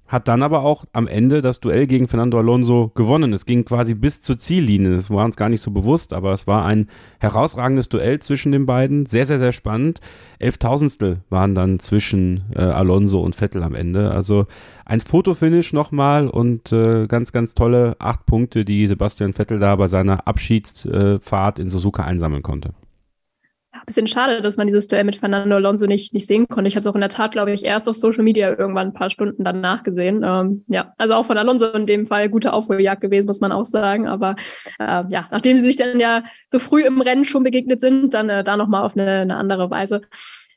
hat 0.07 0.27
dann 0.27 0.43
aber 0.43 0.63
auch 0.63 0.85
am 0.93 1.07
Ende 1.07 1.41
das 1.41 1.59
Duell 1.59 1.87
gegen 1.87 2.07
Fernando 2.07 2.37
Alonso 2.37 2.91
gewonnen. 2.93 3.33
Es 3.33 3.45
ging 3.45 3.65
quasi 3.65 3.95
bis 3.95 4.21
zur 4.21 4.37
Ziellinie. 4.37 4.91
Das 4.91 5.09
war 5.09 5.25
uns 5.25 5.37
gar 5.37 5.49
nicht 5.49 5.61
so 5.61 5.71
bewusst, 5.71 6.13
aber 6.13 6.33
es 6.33 6.45
war 6.45 6.65
ein 6.65 6.87
herausragendes 7.19 7.89
Duell 7.89 8.19
zwischen 8.19 8.51
den 8.51 8.65
beiden. 8.65 9.05
Sehr, 9.05 9.25
sehr, 9.25 9.39
sehr 9.39 9.53
spannend. 9.53 10.01
Elftausendstel 10.39 11.21
waren 11.29 11.55
dann 11.55 11.79
zwischen 11.79 12.43
äh, 12.55 12.61
Alonso 12.61 13.21
und 13.21 13.35
Vettel 13.35 13.63
am 13.63 13.75
Ende. 13.75 14.11
Also 14.11 14.45
ein 14.85 15.01
Fotofinish 15.01 15.73
nochmal 15.73 16.27
und 16.27 16.71
äh, 16.71 17.07
ganz, 17.07 17.31
ganz 17.31 17.53
tolle 17.55 17.95
acht 17.99 18.25
Punkte, 18.25 18.65
die 18.65 18.85
Sebastian 18.87 19.33
Vettel 19.33 19.59
da 19.59 19.75
bei 19.75 19.87
seiner 19.87 20.27
Abschiedsfahrt 20.27 21.59
in 21.59 21.69
Suzuka 21.69 22.03
einsammeln 22.03 22.43
konnte 22.43 22.73
bisschen 23.85 24.07
schade, 24.07 24.41
dass 24.41 24.57
man 24.57 24.67
dieses 24.67 24.87
Duell 24.87 25.03
mit 25.03 25.15
Fernando 25.15 25.55
Alonso 25.55 25.85
nicht, 25.85 26.13
nicht 26.13 26.27
sehen 26.27 26.47
konnte. 26.47 26.67
Ich 26.67 26.75
habe 26.75 26.81
es 26.81 26.87
auch 26.87 26.95
in 26.95 27.01
der 27.01 27.09
Tat, 27.09 27.31
glaube 27.31 27.51
ich, 27.51 27.65
erst 27.65 27.87
auf 27.87 27.95
Social 27.95 28.23
Media 28.23 28.49
irgendwann 28.49 28.87
ein 28.87 28.93
paar 28.93 29.09
Stunden 29.09 29.43
danach 29.43 29.83
gesehen. 29.83 30.23
Ähm, 30.25 30.65
ja, 30.67 30.93
also 30.97 31.13
auch 31.15 31.25
von 31.25 31.37
Alonso 31.37 31.71
in 31.73 31.85
dem 31.85 32.05
Fall 32.05 32.29
gute 32.29 32.53
Aufholjagd 32.53 33.01
gewesen, 33.01 33.27
muss 33.27 33.41
man 33.41 33.51
auch 33.51 33.65
sagen. 33.65 34.07
Aber 34.07 34.35
äh, 34.79 35.03
ja, 35.09 35.27
nachdem 35.31 35.57
sie 35.57 35.65
sich 35.65 35.77
dann 35.77 35.99
ja 35.99 36.23
so 36.49 36.59
früh 36.59 36.83
im 36.83 37.01
Rennen 37.01 37.25
schon 37.25 37.43
begegnet 37.43 37.81
sind, 37.81 38.13
dann 38.13 38.29
äh, 38.29 38.43
da 38.43 38.57
nochmal 38.57 38.83
auf 38.83 38.95
eine, 38.95 39.21
eine 39.21 39.35
andere 39.35 39.69
Weise 39.69 40.01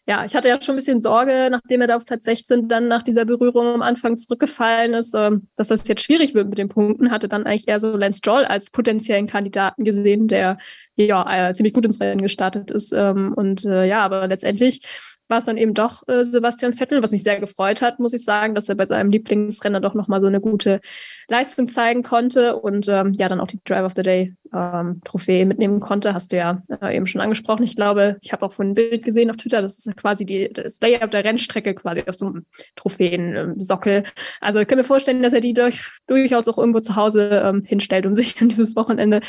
ja, 0.09 0.25
ich 0.25 0.37
hatte 0.37 0.49
ja 0.49 0.63
schon 0.63 0.75
ein 0.75 0.79
bisschen 0.79 1.01
Sorge, 1.01 1.49
nachdem 1.51 1.81
er 1.81 1.89
da 1.89 1.97
auf 1.97 2.05
Platz 2.05 2.25
16 2.25 2.69
dann 2.69 2.87
nach 2.87 3.03
dieser 3.03 3.25
Berührung 3.25 3.67
am 3.67 3.83
Anfang 3.83 4.17
zurückgefallen 4.17 4.95
ist, 4.95 5.15
ähm, 5.15 5.49
dass 5.57 5.69
das 5.69 5.87
jetzt 5.89 6.03
schwierig 6.05 6.33
wird 6.33 6.49
mit 6.49 6.59
den 6.59 6.69
Punkten. 6.69 7.11
Hatte 7.11 7.29
dann 7.29 7.45
eigentlich 7.45 7.67
eher 7.67 7.81
so 7.81 7.97
Lance 7.97 8.19
Stroll 8.19 8.45
als 8.45 8.71
potenziellen 8.71 9.27
Kandidaten 9.27 9.83
gesehen, 9.83 10.29
der 10.29 10.59
ja 10.97 11.51
äh, 11.51 11.55
ziemlich 11.55 11.75
gut 11.75 11.85
ins 11.85 12.01
Rennen 12.01 12.23
gestartet 12.23 12.71
ist. 12.71 12.93
Ähm, 12.93 13.33
und 13.35 13.65
äh, 13.65 13.87
ja, 13.87 14.05
aber 14.05 14.27
letztendlich 14.27 14.81
war 15.29 15.39
es 15.39 15.45
dann 15.45 15.57
eben 15.57 15.75
doch 15.75 16.07
äh, 16.09 16.25
Sebastian 16.25 16.73
Vettel, 16.73 17.03
was 17.03 17.11
mich 17.11 17.23
sehr 17.23 17.41
gefreut 17.41 17.83
hat, 17.83 17.99
muss 17.99 18.13
ich 18.13 18.25
sagen, 18.25 18.55
dass 18.55 18.69
er 18.69 18.77
bei 18.77 18.87
seinem 18.87 19.11
Lieblingsrenner 19.11 19.81
doch 19.81 19.95
nochmal 19.95 20.21
so 20.21 20.27
eine 20.27 20.41
gute 20.41 20.81
Leistung 21.29 21.69
zeigen 21.69 22.03
konnte 22.03 22.57
und 22.57 22.87
ähm, 22.89 23.13
ja, 23.17 23.29
dann 23.29 23.41
auch 23.41 23.49
die 23.49 23.61
Drive 23.65 23.85
of 23.85 23.93
the 23.97 24.03
Day 24.03 24.35
ähm, 24.55 25.01
Trophäe 25.05 25.47
mitnehmen 25.47 25.81
konnte. 25.81 26.15
Hast 26.15 26.33
du 26.33 26.37
ja 26.37 26.63
äh, 26.83 26.97
eben 26.97 27.07
schon 27.07 27.21
angesprochen. 27.21 27.63
Ich 27.63 27.77
glaube, 27.77 28.19
ich 28.21 28.33
habe 28.33 28.45
auch 28.45 28.53
von 28.53 28.71
ein 28.71 28.75
Bild 28.75 29.05
gesehen 29.05 29.31
auf 29.31 29.37
Twitter, 29.37 29.63
das 29.63 29.79
ist 29.79 29.97
quasi 29.97 30.25
die, 30.25 30.53
das 30.53 30.81
Layout 30.81 31.13
der 31.13 31.25
Rennstrecke 31.25 31.75
quasi 31.75 32.03
aus 32.07 32.19
so 32.19 32.27
einem 32.27 32.47
Trophäensockel. 32.77 34.05
Also 34.41 34.61
ich 34.61 34.69
kann 34.69 34.79
mir 34.79 34.85
vorstellen, 34.85 35.23
dass 35.23 35.33
er 35.33 35.41
die 35.41 35.55
durch, 35.55 35.91
durchaus 36.07 36.49
auch 36.49 36.59
irgendwo 36.59 36.81
zu 36.81 36.97
Hause 36.97 37.43
ähm, 37.45 37.65
hinstellt, 37.65 38.07
um 38.07 38.15
sich 38.17 38.41
an 38.41 38.49
dieses 38.49 38.77
Wochenende 38.77 39.21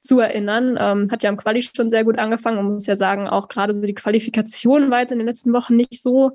zu 0.00 0.20
erinnern. 0.20 0.76
Ähm, 0.78 1.10
hat 1.10 1.22
ja 1.22 1.30
am 1.30 1.36
Quali 1.36 1.62
schon 1.62 1.90
sehr 1.90 2.04
gut 2.04 2.18
angefangen 2.18 2.58
und 2.58 2.72
muss 2.74 2.86
ja 2.86 2.96
sagen, 2.96 3.28
auch 3.28 3.48
gerade 3.48 3.74
so 3.74 3.86
die 3.86 3.94
Qualifikation 3.94 4.90
war 4.90 5.00
jetzt 5.00 5.12
in 5.12 5.18
den 5.18 5.26
letzten 5.26 5.52
Wochen 5.52 5.76
nicht 5.76 6.02
so 6.02 6.32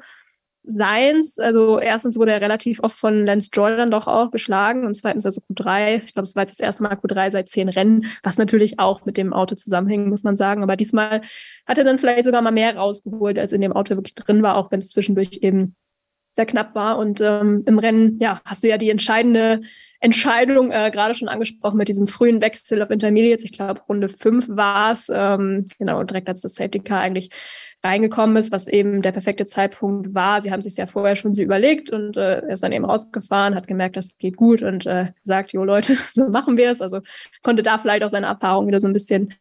seins. 0.66 1.38
Also 1.38 1.80
erstens 1.80 2.18
wurde 2.18 2.32
er 2.32 2.42
relativ 2.42 2.80
oft 2.82 2.98
von 2.98 3.26
Lance 3.26 3.50
Jordan 3.54 3.92
doch 3.92 4.08
auch 4.08 4.32
geschlagen 4.32 4.86
und 4.86 4.96
zweitens 4.96 5.26
also 5.26 5.42
Q3. 5.42 6.04
Ich 6.06 6.14
glaube, 6.14 6.28
es 6.28 6.36
war 6.36 6.44
jetzt 6.44 6.60
das 6.60 6.66
erste 6.66 6.84
Mal 6.84 6.94
Q3 6.94 7.32
seit 7.32 7.50
zehn 7.50 7.70
Rennen, 7.70 8.06
was 8.24 8.38
natürlich 8.38 8.80
auch 8.80 9.06
mit 9.06 9.18
dem 9.18 9.34
Auto 9.34 9.56
zusammenhängt, 9.56 10.08
muss 10.08 10.24
man 10.24 10.36
sagen. 10.36 10.64
Aber 10.64 10.76
diesmal 10.76 11.22
hat 11.66 11.78
er 11.78 11.84
dann 11.84 11.98
vielleicht 11.98 12.26
sogar 12.26 12.42
mal 12.42 12.52
mehr 12.52 12.76
rausgeholt, 12.76 13.40
als 13.40 13.52
in 13.52 13.62
dem 13.62 13.74
Auto 13.74 13.96
wirklich 13.96 14.16
drin 14.16 14.44
war, 14.44 14.56
auch 14.56 14.72
wenn 14.72 14.80
es 14.80 14.90
zwischendurch 14.90 15.40
eben 15.42 15.76
sehr 16.36 16.46
knapp 16.46 16.76
war. 16.76 16.98
Und 16.98 17.22
ähm, 17.22 17.64
im 17.66 17.80
Rennen, 17.80 18.20
ja, 18.20 18.42
hast 18.46 18.64
du 18.64 18.68
ja 18.68 18.78
die 18.78 18.90
entscheidende 18.90 19.62
Entscheidung 20.00 20.72
äh, 20.72 20.92
gerade 20.92 21.14
schon 21.14 21.30
angesprochen 21.30 21.78
mit 21.78 21.88
diesem 21.88 22.08
frühen 22.08 22.42
Wechsel 22.42 22.82
auf 22.82 22.92
Intermediates. 22.92 23.46
Ich 23.46 23.54
glaube, 23.54 23.82
Runde 23.88 24.10
5 24.10 24.50
war 24.50 24.92
es, 24.92 25.10
ähm, 25.14 25.66
genau, 25.80 26.04
direkt 26.04 26.28
als 26.28 26.42
das 26.42 26.56
Safety 26.56 26.80
Car 26.80 27.00
eigentlich 27.00 27.30
reingekommen 27.86 28.36
ist, 28.36 28.52
was 28.52 28.68
eben 28.68 29.02
der 29.02 29.12
perfekte 29.12 29.46
Zeitpunkt 29.46 30.14
war. 30.16 30.42
Sie 30.42 30.52
haben 30.52 30.62
sich 30.62 30.76
ja 30.76 30.88
vorher 30.88 31.16
schon 31.16 31.36
so 31.36 31.44
überlegt 31.44 31.92
und 31.92 32.18
äh, 32.18 32.40
er 32.40 32.50
ist 32.50 32.64
dann 32.64 32.72
eben 32.72 32.86
rausgefahren, 32.86 33.56
hat 33.56 33.68
gemerkt, 33.68 33.96
das 33.96 34.18
geht 34.18 34.36
gut 34.36 34.62
und 34.62 34.86
äh, 34.86 35.12
sagt, 35.24 35.54
jo 35.54 35.64
Leute, 35.64 35.96
so 36.14 36.28
machen 36.28 36.58
wir 36.58 36.72
es. 36.72 36.82
Also 36.82 37.00
konnte 37.44 37.64
da 37.64 37.78
vielleicht 37.78 38.04
auch 38.04 38.10
seine 38.10 38.28
Erfahrung 38.28 38.68
wieder 38.68 38.80
so 38.80 38.88
ein 38.88 38.94
bisschen 38.94 39.34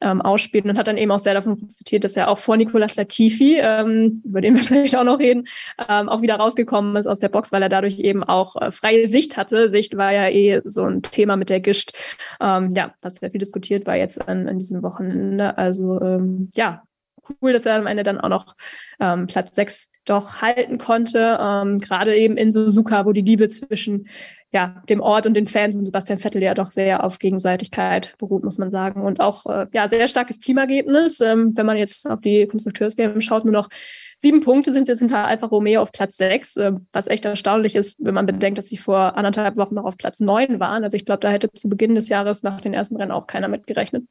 ähm, 0.00 0.20
ausspielen 0.20 0.70
und 0.70 0.78
hat 0.78 0.88
dann 0.88 0.98
eben 0.98 1.12
auch 1.12 1.20
sehr 1.20 1.34
davon 1.34 1.58
profitiert, 1.58 2.04
dass 2.04 2.16
er 2.16 2.28
auch 2.28 2.38
vor 2.38 2.56
Nicolas 2.56 2.96
Latifi, 2.96 3.58
ähm, 3.60 4.22
über 4.24 4.40
den 4.40 4.54
wir 4.56 4.62
vielleicht 4.62 4.96
auch 4.96 5.04
noch 5.04 5.18
reden, 5.18 5.46
ähm, 5.88 6.08
auch 6.08 6.22
wieder 6.22 6.36
rausgekommen 6.36 6.96
ist 6.96 7.06
aus 7.06 7.20
der 7.20 7.28
Box, 7.28 7.52
weil 7.52 7.62
er 7.62 7.68
dadurch 7.68 7.98
eben 8.00 8.24
auch 8.24 8.60
äh, 8.60 8.72
freie 8.72 9.08
Sicht 9.08 9.36
hatte. 9.36 9.70
Sicht 9.70 9.96
war 9.96 10.12
ja 10.12 10.28
eh 10.28 10.60
so 10.64 10.84
ein 10.84 11.02
Thema 11.02 11.36
mit 11.36 11.50
der 11.50 11.60
Gischt. 11.60 11.92
Ähm, 12.40 12.72
ja, 12.76 12.94
was 13.00 13.14
sehr 13.14 13.30
viel 13.30 13.38
diskutiert 13.38 13.86
war 13.86 13.96
jetzt 13.96 14.28
an, 14.28 14.48
an 14.48 14.58
diesem 14.58 14.82
Wochenende. 14.82 15.56
Also 15.56 16.00
ähm, 16.00 16.50
ja, 16.54 16.82
cool, 17.28 17.52
dass 17.52 17.66
er 17.66 17.76
am 17.76 17.86
Ende 17.86 18.02
dann 18.02 18.20
auch 18.20 18.28
noch 18.28 18.56
ähm, 19.00 19.26
Platz 19.26 19.54
6 19.54 19.88
doch 20.04 20.42
halten 20.42 20.78
konnte. 20.78 21.38
Ähm, 21.40 21.78
Gerade 21.78 22.16
eben 22.16 22.36
in 22.36 22.50
Suzuka, 22.50 23.06
wo 23.06 23.12
die 23.12 23.20
Liebe 23.20 23.48
zwischen 23.48 24.08
ja, 24.52 24.82
dem 24.88 25.00
Ort 25.00 25.26
und 25.26 25.34
den 25.34 25.46
Fans 25.46 25.74
und 25.76 25.86
Sebastian 25.86 26.18
Vettel 26.18 26.42
ja 26.42 26.52
doch 26.52 26.70
sehr 26.70 27.04
auf 27.04 27.18
Gegenseitigkeit 27.18 28.14
beruht, 28.18 28.44
muss 28.44 28.58
man 28.58 28.70
sagen. 28.70 29.02
Und 29.02 29.20
auch 29.20 29.46
äh, 29.46 29.66
ja, 29.72 29.88
sehr 29.88 30.06
starkes 30.08 30.40
Teamergebnis. 30.40 31.20
Ähm, 31.20 31.52
wenn 31.54 31.66
man 31.66 31.78
jetzt 31.78 32.10
auf 32.10 32.20
die 32.20 32.46
Konstrukteursgame 32.46 33.20
schaut, 33.22 33.44
nur 33.44 33.52
noch 33.52 33.68
Sieben 34.24 34.40
Punkte 34.40 34.72
sind 34.72 34.86
jetzt 34.86 35.00
hinter 35.00 35.26
Alfa 35.26 35.46
Romeo 35.46 35.82
auf 35.82 35.90
Platz 35.90 36.16
sechs, 36.16 36.56
äh, 36.56 36.70
was 36.92 37.08
echt 37.08 37.24
erstaunlich 37.24 37.74
ist, 37.74 37.96
wenn 37.98 38.14
man 38.14 38.24
bedenkt, 38.24 38.56
dass 38.56 38.68
sie 38.68 38.76
vor 38.76 39.16
anderthalb 39.16 39.56
Wochen 39.56 39.74
noch 39.74 39.84
auf 39.84 39.96
Platz 39.96 40.20
neun 40.20 40.60
waren. 40.60 40.84
Also 40.84 40.96
ich 40.96 41.04
glaube, 41.04 41.18
da 41.18 41.28
hätte 41.28 41.50
zu 41.50 41.68
Beginn 41.68 41.96
des 41.96 42.08
Jahres 42.08 42.44
nach 42.44 42.60
den 42.60 42.72
ersten 42.72 42.94
Rennen 42.94 43.10
auch 43.10 43.26
keiner 43.26 43.48
mitgerechnet. 43.48 44.04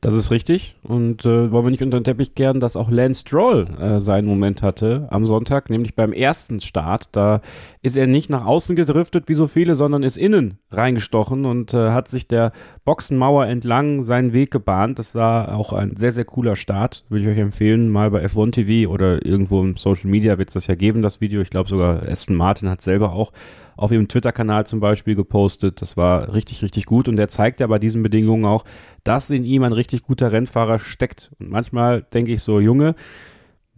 Das 0.00 0.14
ist 0.14 0.30
richtig. 0.30 0.76
Und 0.84 1.24
äh, 1.24 1.50
wollen 1.50 1.66
wir 1.66 1.70
nicht 1.70 1.82
unter 1.82 1.98
den 1.98 2.04
Teppich 2.04 2.36
kehren, 2.36 2.60
dass 2.60 2.76
auch 2.76 2.88
Lance 2.88 3.22
Stroll 3.22 3.66
äh, 3.80 4.00
seinen 4.00 4.28
Moment 4.28 4.62
hatte 4.62 5.08
am 5.10 5.26
Sonntag, 5.26 5.70
nämlich 5.70 5.96
beim 5.96 6.12
ersten 6.12 6.60
Start. 6.60 7.08
Da 7.12 7.40
ist 7.82 7.96
er 7.96 8.06
nicht 8.06 8.30
nach 8.30 8.46
außen 8.46 8.76
gedriftet 8.76 9.24
wie 9.26 9.34
so 9.34 9.48
viele, 9.48 9.74
sondern 9.74 10.04
ist 10.04 10.16
innen 10.16 10.58
reingestochen 10.70 11.44
und 11.46 11.74
äh, 11.74 11.90
hat 11.90 12.06
sich 12.06 12.28
der 12.28 12.52
Boxenmauer 12.84 13.46
entlang 13.46 14.04
seinen 14.04 14.32
Weg 14.32 14.52
gebahnt. 14.52 15.00
Das 15.00 15.16
war 15.16 15.56
auch 15.56 15.72
ein 15.72 15.96
sehr, 15.96 16.12
sehr 16.12 16.24
cooler 16.24 16.54
Start. 16.54 17.04
Würde 17.08 17.24
ich 17.24 17.30
euch 17.30 17.38
empfehlen, 17.38 17.90
mal 17.90 18.12
bei 18.12 18.24
F1 18.24 18.52
TV 18.52 18.88
oder 18.88 19.26
irgendwo 19.26 19.60
im 19.62 19.76
Social 19.76 20.10
Media 20.10 20.38
wird 20.38 20.50
es 20.50 20.54
das 20.54 20.68
ja 20.68 20.76
geben, 20.76 21.02
das 21.02 21.20
Video. 21.20 21.40
Ich 21.40 21.50
glaube 21.50 21.68
sogar 21.68 22.04
Aston 22.08 22.36
Martin 22.36 22.68
hat 22.68 22.82
selber 22.82 23.12
auch 23.12 23.32
auf 23.78 23.92
ihrem 23.92 24.08
Twitter-Kanal 24.08 24.66
zum 24.66 24.80
Beispiel 24.80 25.14
gepostet. 25.14 25.80
Das 25.80 25.96
war 25.96 26.34
richtig, 26.34 26.62
richtig 26.62 26.84
gut 26.84 27.08
und 27.08 27.14
der 27.14 27.28
zeigt 27.28 27.60
ja 27.60 27.66
bei 27.68 27.78
diesen 27.78 28.02
Bedingungen 28.02 28.44
auch, 28.44 28.64
dass 29.04 29.30
in 29.30 29.44
ihm 29.44 29.62
ein 29.62 29.72
richtig 29.72 30.02
guter 30.02 30.32
Rennfahrer 30.32 30.80
steckt. 30.80 31.30
Und 31.38 31.50
manchmal 31.50 32.02
denke 32.02 32.32
ich 32.32 32.42
so, 32.42 32.58
Junge, 32.58 32.96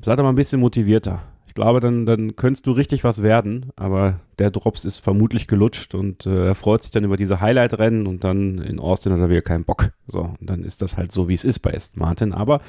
seid 0.01 0.19
doch 0.19 0.25
mal 0.25 0.31
ein 0.31 0.37
bisschen 0.37 0.59
motivierter. 0.59 1.23
Ich 1.47 1.55
glaube, 1.55 1.81
dann, 1.81 2.07
dann 2.07 2.35
könntest 2.35 2.67
du 2.67 2.73
richtig 2.73 3.05
was 3.05 3.23
werden, 3.23 3.73
aber 3.77 4.21
der 4.39 4.51
Drops 4.51 4.87
ist 4.87 5.01
vermutlich 5.01 5.49
gelutscht 5.49 5.95
und 5.95 6.25
äh, 6.25 6.47
er 6.47 6.55
freut 6.55 6.83
sich 6.83 6.93
dann 6.93 7.05
über 7.05 7.19
diese 7.19 7.43
Highlight-Rennen 7.43 8.07
und 8.07 8.25
dann 8.25 8.59
in 8.59 8.79
Austin 8.79 9.13
hat 9.13 9.21
er 9.21 9.29
wieder 9.29 9.43
keinen 9.43 9.65
Bock. 9.65 9.91
So, 10.07 10.35
und 10.41 10.49
dann 10.49 10.65
ist 10.65 10.81
das 10.81 10.97
halt 10.97 11.13
so, 11.13 11.29
wie 11.29 11.35
es 11.35 11.45
ist 11.45 11.59
bei 11.59 11.75
Aston 11.75 12.01
Martin. 12.01 12.33
Aber 12.33 12.61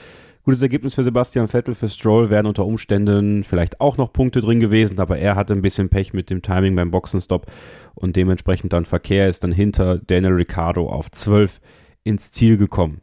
Gutes 0.44 0.64
Ergebnis 0.64 0.96
für 0.96 1.04
Sebastian 1.04 1.48
Vettel, 1.48 1.76
für 1.76 1.88
Stroll 1.88 2.32
wären 2.32 2.48
unter 2.48 2.66
Umständen 2.66 3.44
vielleicht 3.44 3.80
auch 3.80 3.98
noch 3.98 4.12
Punkte 4.12 4.42
drin 4.42 4.60
gewesen, 4.60 5.00
aber 5.00 5.20
er 5.20 5.36
hatte 5.36 5.54
ein 5.54 5.62
bisschen 5.62 5.90
Pech 5.90 6.14
mit 6.14 6.32
dem 6.32 6.42
Timing 6.42 6.76
beim 6.76 6.90
Boxenstopp 6.90 7.46
und 7.94 8.16
dementsprechend 8.16 8.74
dann 8.74 8.86
Verkehr 8.86 9.30
ist 9.30 9.44
dann 9.44 9.52
hinter 9.52 10.00
Daniel 10.00 10.34
Ricciardo 10.34 10.90
auf 10.90 11.12
12 11.12 11.62
ins 12.04 12.32
Ziel 12.32 12.58
gekommen. 12.58 13.02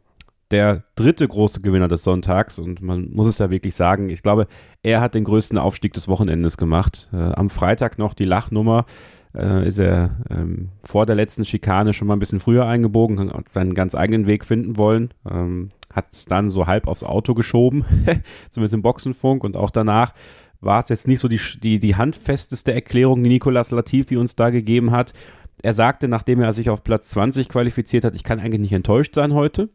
Der 0.51 0.83
dritte 0.95 1.25
große 1.25 1.61
Gewinner 1.61 1.87
des 1.87 2.03
Sonntags 2.03 2.59
und 2.59 2.81
man 2.81 3.09
muss 3.11 3.27
es 3.27 3.37
ja 3.37 3.51
wirklich 3.51 3.73
sagen, 3.73 4.09
ich 4.09 4.21
glaube, 4.21 4.47
er 4.83 4.99
hat 4.99 5.15
den 5.15 5.23
größten 5.23 5.57
Aufstieg 5.57 5.93
des 5.93 6.09
Wochenendes 6.09 6.57
gemacht. 6.57 7.07
Äh, 7.13 7.17
am 7.17 7.49
Freitag 7.49 7.97
noch 7.97 8.15
die 8.15 8.25
Lachnummer 8.25 8.85
äh, 9.33 9.65
ist 9.65 9.79
er 9.79 10.17
ähm, 10.29 10.69
vor 10.83 11.05
der 11.05 11.15
letzten 11.15 11.45
Schikane 11.45 11.93
schon 11.93 12.07
mal 12.07 12.15
ein 12.15 12.19
bisschen 12.19 12.39
früher 12.39 12.65
eingebogen, 12.65 13.31
hat 13.31 13.47
seinen 13.47 13.73
ganz 13.73 13.95
eigenen 13.95 14.27
Weg 14.27 14.43
finden 14.43 14.75
wollen, 14.75 15.13
ähm, 15.29 15.69
hat 15.93 16.11
es 16.11 16.25
dann 16.25 16.49
so 16.49 16.67
halb 16.67 16.87
aufs 16.87 17.03
Auto 17.03 17.33
geschoben, 17.33 17.85
zumindest 18.49 18.73
im 18.73 18.81
Boxenfunk 18.81 19.43
und 19.43 19.55
auch 19.55 19.71
danach 19.71 20.13
war 20.61 20.81
es 20.81 20.89
jetzt 20.89 21.07
nicht 21.07 21.19
so 21.19 21.27
die, 21.27 21.39
die, 21.61 21.79
die 21.79 21.95
handfesteste 21.95 22.73
Erklärung, 22.73 23.23
die 23.23 23.29
Nicolas 23.29 23.71
Latifi 23.71 24.17
uns 24.17 24.35
da 24.35 24.49
gegeben 24.49 24.91
hat. 24.91 25.13
Er 25.61 25.73
sagte, 25.73 26.07
nachdem 26.07 26.41
er 26.41 26.53
sich 26.53 26.69
auf 26.69 26.83
Platz 26.83 27.09
20 27.09 27.49
qualifiziert 27.49 28.05
hat, 28.05 28.15
ich 28.15 28.23
kann 28.23 28.39
eigentlich 28.39 28.61
nicht 28.61 28.73
enttäuscht 28.73 29.15
sein 29.15 29.33
heute. 29.33 29.69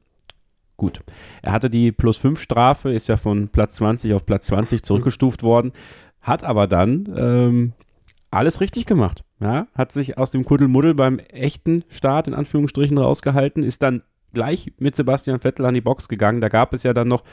Gut. 0.76 1.02
Er 1.42 1.52
hatte 1.52 1.70
die 1.70 1.92
Plus 1.92 2.18
5 2.18 2.40
Strafe, 2.40 2.92
ist 2.92 3.08
ja 3.08 3.16
von 3.16 3.48
Platz 3.48 3.76
20 3.76 4.12
auf 4.14 4.26
Platz 4.26 4.46
20 4.46 4.82
zurückgestuft 4.82 5.42
worden, 5.42 5.72
hat 6.20 6.42
aber 6.42 6.66
dann 6.66 7.12
ähm, 7.16 7.72
alles 8.30 8.60
richtig 8.60 8.86
gemacht. 8.86 9.24
Ja, 9.40 9.66
hat 9.74 9.92
sich 9.92 10.16
aus 10.16 10.30
dem 10.30 10.44
Kuddelmuddel 10.44 10.94
beim 10.94 11.18
echten 11.18 11.84
Start 11.88 12.28
in 12.28 12.34
Anführungsstrichen 12.34 12.98
rausgehalten, 12.98 13.62
ist 13.62 13.82
dann 13.82 14.02
gleich 14.34 14.72
mit 14.78 14.96
Sebastian 14.96 15.40
Vettel 15.40 15.66
an 15.66 15.74
die 15.74 15.80
Box 15.80 16.08
gegangen. 16.08 16.40
Da 16.40 16.48
gab 16.48 16.72
es 16.74 16.82
ja 16.82 16.92
dann 16.92 17.08
noch 17.08 17.24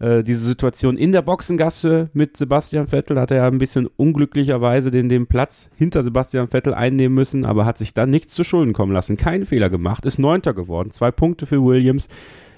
äh, 0.00 0.22
diese 0.22 0.46
Situation 0.46 0.96
in 0.96 1.12
der 1.12 1.22
Boxengasse 1.22 2.10
mit 2.12 2.36
Sebastian 2.36 2.86
Vettel. 2.86 3.18
Hat 3.20 3.30
er 3.30 3.38
ja 3.38 3.46
ein 3.46 3.58
bisschen 3.58 3.86
unglücklicherweise 3.86 4.90
den, 4.90 5.08
den 5.08 5.26
Platz 5.26 5.70
hinter 5.76 6.02
Sebastian 6.02 6.48
Vettel 6.48 6.74
einnehmen 6.74 7.14
müssen, 7.14 7.44
aber 7.44 7.64
hat 7.64 7.78
sich 7.78 7.94
dann 7.94 8.10
nichts 8.10 8.34
zu 8.34 8.44
Schulden 8.44 8.72
kommen 8.72 8.92
lassen. 8.92 9.16
Keinen 9.16 9.46
Fehler 9.46 9.70
gemacht, 9.70 10.04
ist 10.04 10.18
Neunter 10.18 10.54
geworden. 10.54 10.90
Zwei 10.90 11.10
Punkte 11.10 11.46
für 11.46 11.64
Williams. 11.64 12.08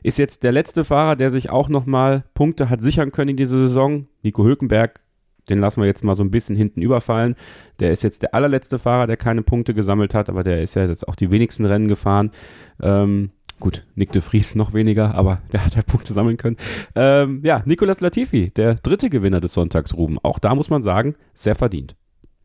Ist 0.04 0.18
jetzt 0.18 0.42
der 0.42 0.50
letzte 0.50 0.82
Fahrer, 0.82 1.14
der 1.14 1.30
sich 1.30 1.50
auch 1.50 1.68
nochmal 1.68 2.24
Punkte 2.34 2.70
hat 2.70 2.82
sichern 2.82 3.12
können 3.12 3.30
in 3.30 3.36
dieser 3.36 3.58
Saison. 3.58 4.06
Nico 4.22 4.42
Hülkenberg 4.42 5.00
den 5.48 5.58
lassen 5.58 5.80
wir 5.80 5.86
jetzt 5.86 6.04
mal 6.04 6.14
so 6.14 6.22
ein 6.22 6.30
bisschen 6.30 6.56
hinten 6.56 6.82
überfallen. 6.82 7.34
Der 7.80 7.90
ist 7.90 8.02
jetzt 8.02 8.22
der 8.22 8.34
allerletzte 8.34 8.78
Fahrer, 8.78 9.06
der 9.06 9.16
keine 9.16 9.42
Punkte 9.42 9.74
gesammelt 9.74 10.14
hat, 10.14 10.28
aber 10.28 10.44
der 10.44 10.62
ist 10.62 10.76
ja 10.76 10.86
jetzt 10.86 11.08
auch 11.08 11.16
die 11.16 11.30
wenigsten 11.30 11.64
Rennen 11.64 11.88
gefahren. 11.88 12.30
Ähm, 12.80 13.30
gut, 13.62 13.86
Nick 13.94 14.10
de 14.10 14.20
Vries 14.20 14.56
noch 14.56 14.74
weniger, 14.74 15.14
aber 15.14 15.40
der 15.52 15.64
hat 15.64 15.76
ja 15.76 15.82
Punkte 15.82 16.12
sammeln 16.12 16.36
können. 16.36 16.56
Ähm, 16.96 17.42
ja, 17.44 17.62
Nicolas 17.64 18.00
Latifi, 18.00 18.50
der 18.50 18.74
dritte 18.74 19.08
Gewinner 19.08 19.38
des 19.38 19.54
Sonntags, 19.54 19.94
Ruben. 19.94 20.18
Auch 20.24 20.40
da 20.40 20.56
muss 20.56 20.68
man 20.68 20.82
sagen, 20.82 21.14
sehr 21.32 21.54
verdient. 21.54 21.94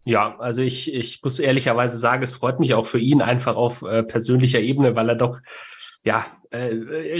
Ja, 0.06 0.38
also 0.38 0.62
ich, 0.62 0.94
ich 0.94 1.24
muss 1.24 1.40
ehrlicherweise 1.40 1.98
sagen, 1.98 2.22
es 2.22 2.34
freut 2.34 2.60
mich 2.60 2.76
auch 2.76 2.86
für 2.86 3.00
ihn 3.00 3.24
einfach 3.24 3.56
auf 3.56 3.82
äh, 3.82 4.04
persönlicher 4.04 4.60
Ebene, 4.60 4.96
weil 4.96 5.10
er 5.10 5.16
doch 5.16 5.40
ja 6.04 6.24
äh, 6.52 6.76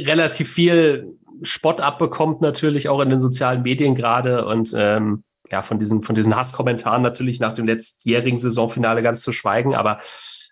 relativ 0.06 0.54
viel 0.54 1.18
Spott 1.42 1.82
abbekommt, 1.82 2.42
natürlich 2.42 2.90
auch 2.90 3.02
in 3.02 3.10
den 3.10 3.20
sozialen 3.20 3.64
Medien 3.64 3.96
gerade. 3.96 4.46
Und 4.46 4.76
ähm, 4.78 5.24
ja, 5.52 5.64
von 5.64 5.80
diesen, 5.80 6.04
von 6.04 6.14
diesen 6.14 6.36
Hasskommentaren 6.36 7.02
natürlich 7.02 7.40
nach 7.40 7.56
dem 7.56 7.66
letztjährigen 7.66 8.38
Saisonfinale 8.38 9.02
ganz 9.02 9.24
zu 9.24 9.32
schweigen, 9.32 9.74
aber 9.74 9.98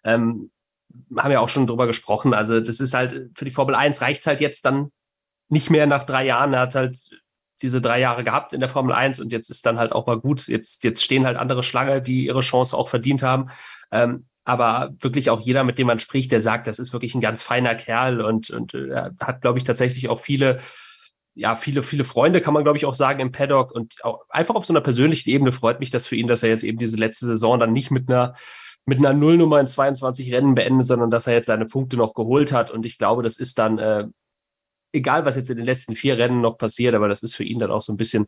ähm, 0.03 0.49
haben 1.17 1.31
ja 1.31 1.39
auch 1.39 1.49
schon 1.49 1.67
drüber 1.67 1.87
gesprochen. 1.87 2.33
Also, 2.33 2.59
das 2.59 2.79
ist 2.79 2.93
halt 2.93 3.31
für 3.35 3.45
die 3.45 3.51
Formel 3.51 3.75
1 3.75 4.01
reicht 4.01 4.25
halt 4.25 4.41
jetzt 4.41 4.65
dann 4.65 4.91
nicht 5.49 5.69
mehr 5.69 5.87
nach 5.87 6.03
drei 6.03 6.25
Jahren. 6.25 6.53
Er 6.53 6.61
hat 6.61 6.75
halt 6.75 6.97
diese 7.61 7.81
drei 7.81 7.99
Jahre 7.99 8.23
gehabt 8.23 8.53
in 8.53 8.59
der 8.59 8.69
Formel 8.69 8.93
1 8.93 9.19
und 9.19 9.31
jetzt 9.31 9.49
ist 9.49 9.65
dann 9.65 9.77
halt 9.77 9.91
auch 9.93 10.07
mal 10.07 10.19
gut. 10.19 10.47
Jetzt, 10.47 10.83
jetzt 10.83 11.03
stehen 11.03 11.25
halt 11.25 11.37
andere 11.37 11.63
Schlange, 11.63 12.01
die 12.01 12.25
ihre 12.25 12.41
Chance 12.41 12.75
auch 12.75 12.89
verdient 12.89 13.23
haben. 13.23 13.49
Ähm, 13.91 14.25
aber 14.43 14.93
wirklich 14.99 15.29
auch 15.29 15.41
jeder, 15.41 15.63
mit 15.63 15.79
dem 15.79 15.87
man 15.87 15.99
spricht, 15.99 16.31
der 16.31 16.41
sagt, 16.41 16.67
das 16.67 16.79
ist 16.79 16.93
wirklich 16.93 17.15
ein 17.15 17.21
ganz 17.21 17.41
feiner 17.41 17.73
Kerl 17.73 18.21
und, 18.21 18.49
und 18.49 18.73
äh, 18.73 19.09
hat, 19.19 19.41
glaube 19.41 19.57
ich, 19.57 19.63
tatsächlich 19.63 20.09
auch 20.09 20.19
viele 20.19 20.59
ja, 21.35 21.55
viele, 21.55 21.83
viele 21.83 22.05
Freunde, 22.05 22.39
kann 22.39 22.53
man, 22.53 22.63
glaube 22.63 22.77
ich, 22.77 22.85
auch 22.85 22.93
sagen, 22.93 23.19
im 23.19 23.33
Paddock. 23.33 23.71
Und 23.71 24.03
auch 24.03 24.21
einfach 24.29 24.55
auf 24.55 24.65
so 24.65 24.71
einer 24.71 24.81
persönlichen 24.81 25.29
Ebene 25.29 25.51
freut 25.51 25.81
mich 25.81 25.89
das 25.89 26.07
für 26.07 26.15
ihn, 26.15 26.27
dass 26.27 26.43
er 26.43 26.49
jetzt 26.49 26.63
eben 26.63 26.77
diese 26.77 26.95
letzte 26.95 27.25
Saison 27.25 27.59
dann 27.59 27.73
nicht 27.73 27.91
mit 27.91 28.09
einer, 28.09 28.35
mit 28.85 28.99
einer 28.99 29.13
Nullnummer 29.13 29.59
in 29.59 29.67
22 29.67 30.33
Rennen 30.33 30.55
beendet, 30.55 30.87
sondern 30.87 31.09
dass 31.09 31.27
er 31.27 31.33
jetzt 31.33 31.47
seine 31.47 31.65
Punkte 31.65 31.97
noch 31.97 32.13
geholt 32.13 32.51
hat. 32.51 32.71
Und 32.71 32.85
ich 32.85 32.97
glaube, 32.97 33.23
das 33.23 33.37
ist 33.37 33.57
dann, 33.57 33.79
äh, 33.79 34.07
egal 34.93 35.25
was 35.25 35.35
jetzt 35.35 35.49
in 35.49 35.57
den 35.57 35.65
letzten 35.65 35.95
vier 35.95 36.17
Rennen 36.17 36.41
noch 36.41 36.57
passiert, 36.57 36.95
aber 36.95 37.07
das 37.07 37.23
ist 37.23 37.35
für 37.35 37.43
ihn 37.43 37.59
dann 37.59 37.71
auch 37.71 37.81
so 37.81 37.91
ein 37.91 37.97
bisschen 37.97 38.27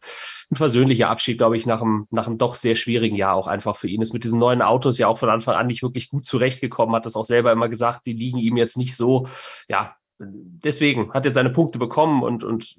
ein 0.52 0.56
versöhnlicher 0.56 1.10
Abschied, 1.10 1.38
glaube 1.38 1.58
ich, 1.58 1.66
nach 1.66 1.82
einem, 1.82 2.08
nach 2.10 2.28
einem 2.28 2.38
doch 2.38 2.56
sehr 2.56 2.76
schwierigen 2.76 3.16
Jahr 3.16 3.36
auch 3.36 3.48
einfach 3.48 3.76
für 3.76 3.88
ihn. 3.88 4.02
Ist 4.02 4.14
mit 4.14 4.24
diesen 4.24 4.40
neuen 4.40 4.62
Autos 4.62 4.98
ja 4.98 5.08
auch 5.08 5.20
von 5.20 5.30
Anfang 5.30 5.56
an 5.56 5.68
nicht 5.68 5.84
wirklich 5.84 6.10
gut 6.10 6.26
zurechtgekommen, 6.26 6.96
hat 6.96 7.06
das 7.06 7.16
auch 7.16 7.26
selber 7.26 7.52
immer 7.52 7.70
gesagt, 7.70 8.06
die 8.06 8.14
liegen 8.14 8.40
ihm 8.40 8.58
jetzt 8.58 8.78
nicht 8.78 8.96
so, 8.96 9.28
ja, 9.70 9.96
deswegen 10.20 11.14
hat 11.14 11.26
er 11.26 11.32
seine 11.32 11.52
Punkte 11.52 11.80
bekommen 11.80 12.24
und, 12.24 12.44
und 12.44 12.76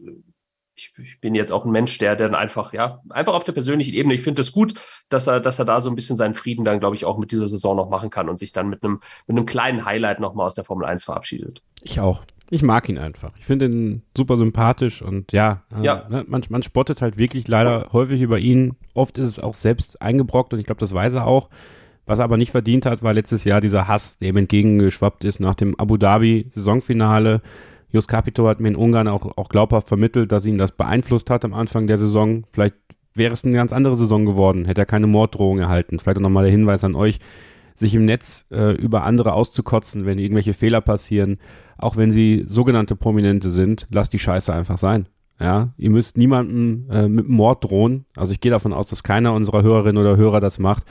ich, 0.78 0.92
ich, 0.98 1.20
bin 1.20 1.34
jetzt 1.34 1.52
auch 1.52 1.64
ein 1.64 1.70
Mensch, 1.70 1.98
der 1.98 2.16
dann 2.16 2.34
einfach, 2.34 2.72
ja, 2.72 3.02
einfach 3.10 3.34
auf 3.34 3.44
der 3.44 3.52
persönlichen 3.52 3.94
Ebene, 3.94 4.14
ich 4.14 4.22
finde 4.22 4.40
es 4.40 4.48
das 4.48 4.54
gut, 4.54 4.74
dass 5.08 5.26
er, 5.26 5.40
dass 5.40 5.58
er 5.58 5.64
da 5.64 5.80
so 5.80 5.90
ein 5.90 5.96
bisschen 5.96 6.16
seinen 6.16 6.34
Frieden 6.34 6.64
dann, 6.64 6.80
glaube 6.80 6.96
ich, 6.96 7.04
auch 7.04 7.18
mit 7.18 7.32
dieser 7.32 7.48
Saison 7.48 7.76
noch 7.76 7.90
machen 7.90 8.10
kann 8.10 8.28
und 8.28 8.38
sich 8.38 8.52
dann 8.52 8.68
mit 8.68 8.82
einem, 8.82 9.00
mit 9.26 9.36
einem 9.36 9.46
kleinen 9.46 9.84
Highlight 9.84 10.20
nochmal 10.20 10.46
aus 10.46 10.54
der 10.54 10.64
Formel 10.64 10.86
1 10.86 11.04
verabschiedet. 11.04 11.62
Ich 11.82 12.00
auch. 12.00 12.22
Ich 12.50 12.62
mag 12.62 12.88
ihn 12.88 12.96
einfach. 12.96 13.32
Ich 13.38 13.44
finde 13.44 13.66
ihn 13.66 14.02
super 14.16 14.38
sympathisch 14.38 15.02
und 15.02 15.32
ja, 15.32 15.64
äh, 15.76 15.84
ja. 15.84 16.06
Ne, 16.08 16.24
man, 16.26 16.42
man 16.48 16.62
spottet 16.62 17.02
halt 17.02 17.18
wirklich 17.18 17.46
leider 17.46 17.88
häufig 17.92 18.22
über 18.22 18.38
ihn. 18.38 18.76
Oft 18.94 19.18
ist 19.18 19.28
es 19.28 19.38
auch 19.38 19.54
selbst 19.54 20.00
eingebrockt 20.00 20.54
und 20.54 20.58
ich 20.58 20.66
glaube, 20.66 20.80
das 20.80 20.94
weiß 20.94 21.12
er 21.12 21.26
auch. 21.26 21.50
Was 22.06 22.20
er 22.20 22.24
aber 22.24 22.38
nicht 22.38 22.52
verdient 22.52 22.86
hat, 22.86 23.02
war 23.02 23.12
letztes 23.12 23.44
Jahr 23.44 23.60
dieser 23.60 23.86
Hass, 23.86 24.16
der 24.16 24.30
ihm 24.30 24.38
entgegengeschwappt 24.38 25.24
ist 25.24 25.40
nach 25.40 25.54
dem 25.54 25.78
Abu 25.78 25.98
Dhabi 25.98 26.46
Saisonfinale. 26.48 27.42
Jos 27.90 28.06
Capito 28.06 28.46
hat 28.46 28.60
mir 28.60 28.68
in 28.68 28.76
Ungarn 28.76 29.08
auch, 29.08 29.36
auch 29.36 29.48
glaubhaft 29.48 29.88
vermittelt, 29.88 30.30
dass 30.32 30.46
ihn 30.46 30.58
das 30.58 30.72
beeinflusst 30.72 31.30
hat 31.30 31.44
am 31.44 31.54
Anfang 31.54 31.86
der 31.86 31.98
Saison. 31.98 32.44
Vielleicht 32.52 32.74
wäre 33.14 33.32
es 33.32 33.44
eine 33.44 33.54
ganz 33.54 33.72
andere 33.72 33.96
Saison 33.96 34.24
geworden, 34.26 34.66
hätte 34.66 34.82
er 34.82 34.86
keine 34.86 35.06
Morddrohung 35.06 35.58
erhalten. 35.58 35.98
Vielleicht 35.98 36.18
auch 36.18 36.22
nochmal 36.22 36.44
der 36.44 36.52
Hinweis 36.52 36.84
an 36.84 36.94
euch, 36.94 37.18
sich 37.74 37.94
im 37.94 38.04
Netz 38.04 38.46
äh, 38.50 38.72
über 38.72 39.04
andere 39.04 39.32
auszukotzen, 39.32 40.04
wenn 40.04 40.18
irgendwelche 40.18 40.54
Fehler 40.54 40.80
passieren, 40.80 41.38
auch 41.78 41.96
wenn 41.96 42.10
sie 42.10 42.44
sogenannte 42.46 42.96
Prominente 42.96 43.50
sind, 43.50 43.86
lasst 43.90 44.12
die 44.12 44.18
Scheiße 44.18 44.52
einfach 44.52 44.78
sein. 44.78 45.06
Ja, 45.40 45.68
ihr 45.76 45.90
müsst 45.90 46.16
niemandem 46.16 46.90
äh, 46.90 47.08
mit 47.08 47.28
Mord 47.28 47.64
drohen. 47.64 48.06
Also 48.16 48.32
ich 48.32 48.40
gehe 48.40 48.50
davon 48.50 48.72
aus, 48.72 48.88
dass 48.88 49.04
keiner 49.04 49.32
unserer 49.34 49.62
Hörerinnen 49.62 50.02
oder 50.02 50.16
Hörer 50.16 50.40
das 50.40 50.58
macht. 50.58 50.84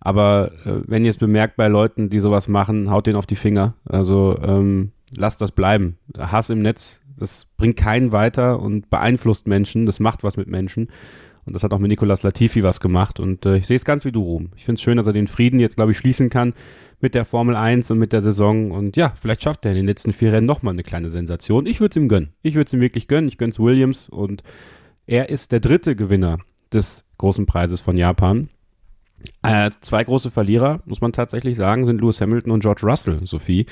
Aber 0.00 0.52
äh, 0.64 0.80
wenn 0.86 1.04
ihr 1.04 1.10
es 1.10 1.18
bemerkt 1.18 1.56
bei 1.56 1.68
Leuten, 1.68 2.08
die 2.08 2.20
sowas 2.20 2.48
machen, 2.48 2.90
haut 2.90 3.06
den 3.06 3.16
auf 3.16 3.26
die 3.26 3.36
Finger. 3.36 3.74
Also 3.84 4.38
ähm, 4.42 4.92
lasst 5.14 5.40
das 5.40 5.52
bleiben. 5.52 5.98
Hass 6.16 6.50
im 6.50 6.62
Netz, 6.62 7.02
das 7.16 7.46
bringt 7.56 7.76
keinen 7.76 8.12
weiter 8.12 8.60
und 8.60 8.90
beeinflusst 8.90 9.46
Menschen. 9.46 9.86
Das 9.86 10.00
macht 10.00 10.24
was 10.24 10.36
mit 10.36 10.48
Menschen. 10.48 10.88
Und 11.46 11.54
das 11.54 11.62
hat 11.62 11.72
auch 11.72 11.78
mit 11.78 11.90
Nicolas 11.90 12.22
Latifi 12.22 12.62
was 12.62 12.80
gemacht. 12.80 13.18
Und 13.18 13.46
äh, 13.46 13.56
ich 13.56 13.66
sehe 13.66 13.76
es 13.76 13.84
ganz 13.84 14.04
wie 14.04 14.12
du, 14.12 14.22
Ruhm. 14.22 14.50
Ich 14.56 14.64
finde 14.64 14.78
es 14.78 14.82
schön, 14.82 14.96
dass 14.96 15.06
er 15.06 15.12
den 15.12 15.26
Frieden 15.26 15.58
jetzt, 15.58 15.76
glaube 15.76 15.92
ich, 15.92 15.98
schließen 15.98 16.30
kann 16.30 16.54
mit 17.00 17.14
der 17.14 17.24
Formel 17.24 17.56
1 17.56 17.90
und 17.90 17.98
mit 17.98 18.12
der 18.12 18.20
Saison. 18.20 18.70
Und 18.70 18.96
ja, 18.96 19.12
vielleicht 19.16 19.42
schafft 19.42 19.64
er 19.64 19.72
in 19.72 19.78
den 19.78 19.86
letzten 19.86 20.12
vier 20.12 20.32
Rennen 20.32 20.46
nochmal 20.46 20.74
eine 20.74 20.82
kleine 20.82 21.10
Sensation. 21.10 21.66
Ich 21.66 21.80
würde 21.80 21.90
es 21.90 21.96
ihm 21.96 22.08
gönnen. 22.08 22.34
Ich 22.42 22.54
würde 22.54 22.66
es 22.66 22.72
ihm 22.72 22.80
wirklich 22.80 23.08
gönnen. 23.08 23.28
Ich 23.28 23.38
gönne 23.38 23.50
es 23.50 23.58
Williams. 23.58 24.08
Und 24.08 24.42
er 25.06 25.28
ist 25.30 25.52
der 25.52 25.60
dritte 25.60 25.96
Gewinner 25.96 26.38
des 26.72 27.08
großen 27.18 27.46
Preises 27.46 27.80
von 27.80 27.96
Japan. 27.96 28.48
Äh, 29.42 29.70
zwei 29.80 30.02
große 30.04 30.30
Verlierer, 30.30 30.80
muss 30.86 31.00
man 31.00 31.12
tatsächlich 31.12 31.56
sagen, 31.56 31.84
sind 31.84 32.00
Lewis 32.00 32.20
Hamilton 32.20 32.52
und 32.52 32.60
George 32.60 32.82
Russell, 32.84 33.20
Sophie. 33.24 33.66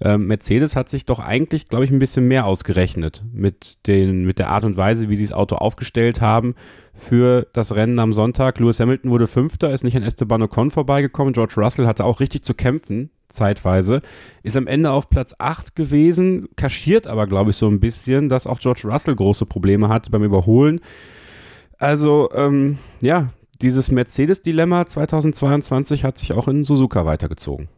Äh, 0.00 0.18
Mercedes 0.18 0.76
hat 0.76 0.88
sich 0.88 1.04
doch 1.04 1.18
eigentlich, 1.18 1.68
glaube 1.68 1.84
ich, 1.84 1.90
ein 1.90 1.98
bisschen 1.98 2.28
mehr 2.28 2.46
ausgerechnet 2.46 3.24
mit, 3.32 3.86
den, 3.86 4.24
mit 4.24 4.38
der 4.38 4.50
Art 4.50 4.64
und 4.64 4.76
Weise, 4.76 5.08
wie 5.08 5.16
sie 5.16 5.24
das 5.24 5.32
Auto 5.32 5.56
aufgestellt 5.56 6.20
haben 6.20 6.54
für 6.92 7.46
das 7.52 7.74
Rennen 7.74 7.98
am 7.98 8.12
Sonntag. 8.12 8.58
Lewis 8.60 8.78
Hamilton 8.78 9.10
wurde 9.10 9.26
Fünfter, 9.26 9.72
ist 9.72 9.82
nicht 9.82 9.96
an 9.96 10.04
Esteban 10.04 10.42
Ocon 10.42 10.70
vorbeigekommen. 10.70 11.32
George 11.32 11.54
Russell 11.56 11.86
hatte 11.86 12.04
auch 12.04 12.20
richtig 12.20 12.42
zu 12.44 12.54
kämpfen, 12.54 13.10
zeitweise. 13.28 14.00
Ist 14.44 14.56
am 14.56 14.68
Ende 14.68 14.90
auf 14.90 15.10
Platz 15.10 15.34
8 15.38 15.74
gewesen, 15.74 16.48
kaschiert 16.56 17.08
aber, 17.08 17.26
glaube 17.26 17.50
ich, 17.50 17.56
so 17.56 17.68
ein 17.68 17.80
bisschen, 17.80 18.28
dass 18.28 18.46
auch 18.46 18.60
George 18.60 18.82
Russell 18.84 19.16
große 19.16 19.46
Probleme 19.46 19.88
hatte 19.88 20.10
beim 20.10 20.22
Überholen. 20.22 20.80
Also, 21.78 22.30
ähm, 22.32 22.78
ja, 23.00 23.30
dieses 23.62 23.90
Mercedes-Dilemma 23.90 24.86
2022 24.86 26.04
hat 26.04 26.18
sich 26.18 26.32
auch 26.32 26.48
in 26.48 26.64
Suzuka 26.64 27.04
weitergezogen. 27.06 27.68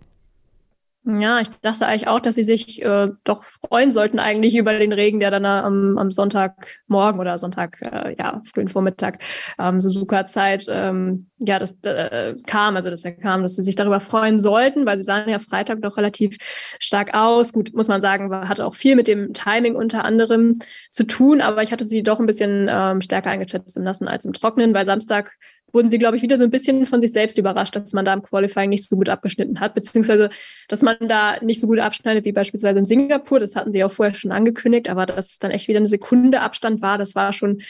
Ja, 1.08 1.38
ich 1.38 1.48
dachte 1.62 1.86
eigentlich 1.86 2.08
auch, 2.08 2.18
dass 2.18 2.34
sie 2.34 2.42
sich 2.42 2.82
äh, 2.82 3.08
doch 3.22 3.44
freuen 3.44 3.92
sollten 3.92 4.18
eigentlich 4.18 4.56
über 4.56 4.76
den 4.76 4.92
Regen, 4.92 5.20
der 5.20 5.30
dann 5.30 5.44
am, 5.44 5.98
am 5.98 6.10
Sonntagmorgen 6.10 7.20
oder 7.20 7.38
Sonntag, 7.38 7.80
äh, 7.80 8.16
ja, 8.18 8.42
frühen 8.44 8.66
Vormittag, 8.66 9.22
ähm, 9.56 9.80
Suzuka-Zeit, 9.80 10.66
ähm, 10.68 11.28
ja, 11.38 11.60
das 11.60 11.76
äh, 11.84 12.34
kam, 12.44 12.74
also 12.74 12.90
dass 12.90 13.04
kam, 13.22 13.44
dass 13.44 13.54
sie 13.54 13.62
sich 13.62 13.76
darüber 13.76 14.00
freuen 14.00 14.40
sollten, 14.40 14.84
weil 14.84 14.98
sie 14.98 15.04
sahen 15.04 15.28
ja 15.28 15.38
Freitag 15.38 15.80
doch 15.80 15.96
relativ 15.96 16.38
stark 16.80 17.14
aus. 17.14 17.52
Gut, 17.52 17.72
muss 17.72 17.86
man 17.86 18.00
sagen, 18.00 18.34
hatte 18.48 18.66
auch 18.66 18.74
viel 18.74 18.96
mit 18.96 19.06
dem 19.06 19.32
Timing 19.32 19.76
unter 19.76 20.04
anderem 20.04 20.58
zu 20.90 21.04
tun, 21.04 21.40
aber 21.40 21.62
ich 21.62 21.70
hatte 21.70 21.84
sie 21.84 22.02
doch 22.02 22.18
ein 22.18 22.26
bisschen 22.26 22.66
ähm, 22.68 23.00
stärker 23.00 23.30
eingeschätzt 23.30 23.76
im 23.76 23.84
Nassen 23.84 24.08
als 24.08 24.24
im 24.24 24.32
Trocknen, 24.32 24.74
weil 24.74 24.84
Samstag 24.84 25.36
wurden 25.76 25.88
sie, 25.88 25.98
glaube 25.98 26.16
ich, 26.16 26.22
wieder 26.22 26.38
so 26.38 26.44
ein 26.44 26.50
bisschen 26.50 26.86
von 26.86 27.00
sich 27.00 27.12
selbst 27.12 27.36
überrascht, 27.36 27.76
dass 27.76 27.92
man 27.92 28.04
da 28.04 28.14
im 28.14 28.22
Qualifying 28.22 28.70
nicht 28.70 28.88
so 28.88 28.96
gut 28.96 29.10
abgeschnitten 29.10 29.60
hat, 29.60 29.74
beziehungsweise 29.74 30.30
dass 30.68 30.82
man 30.82 30.96
da 31.00 31.36
nicht 31.42 31.60
so 31.60 31.66
gut 31.66 31.78
abschneidet 31.78 32.24
wie 32.24 32.32
beispielsweise 32.32 32.78
in 32.78 32.86
Singapur. 32.86 33.38
Das 33.38 33.54
hatten 33.54 33.72
sie 33.72 33.84
auch 33.84 33.92
vorher 33.92 34.14
schon 34.14 34.32
angekündigt, 34.32 34.88
aber 34.88 35.04
dass 35.04 35.32
es 35.32 35.38
dann 35.38 35.50
echt 35.50 35.68
wieder 35.68 35.78
eine 35.78 35.86
Sekunde 35.86 36.40
Abstand 36.40 36.80
war, 36.80 36.96
das 36.96 37.14
war 37.14 37.32
schon 37.32 37.60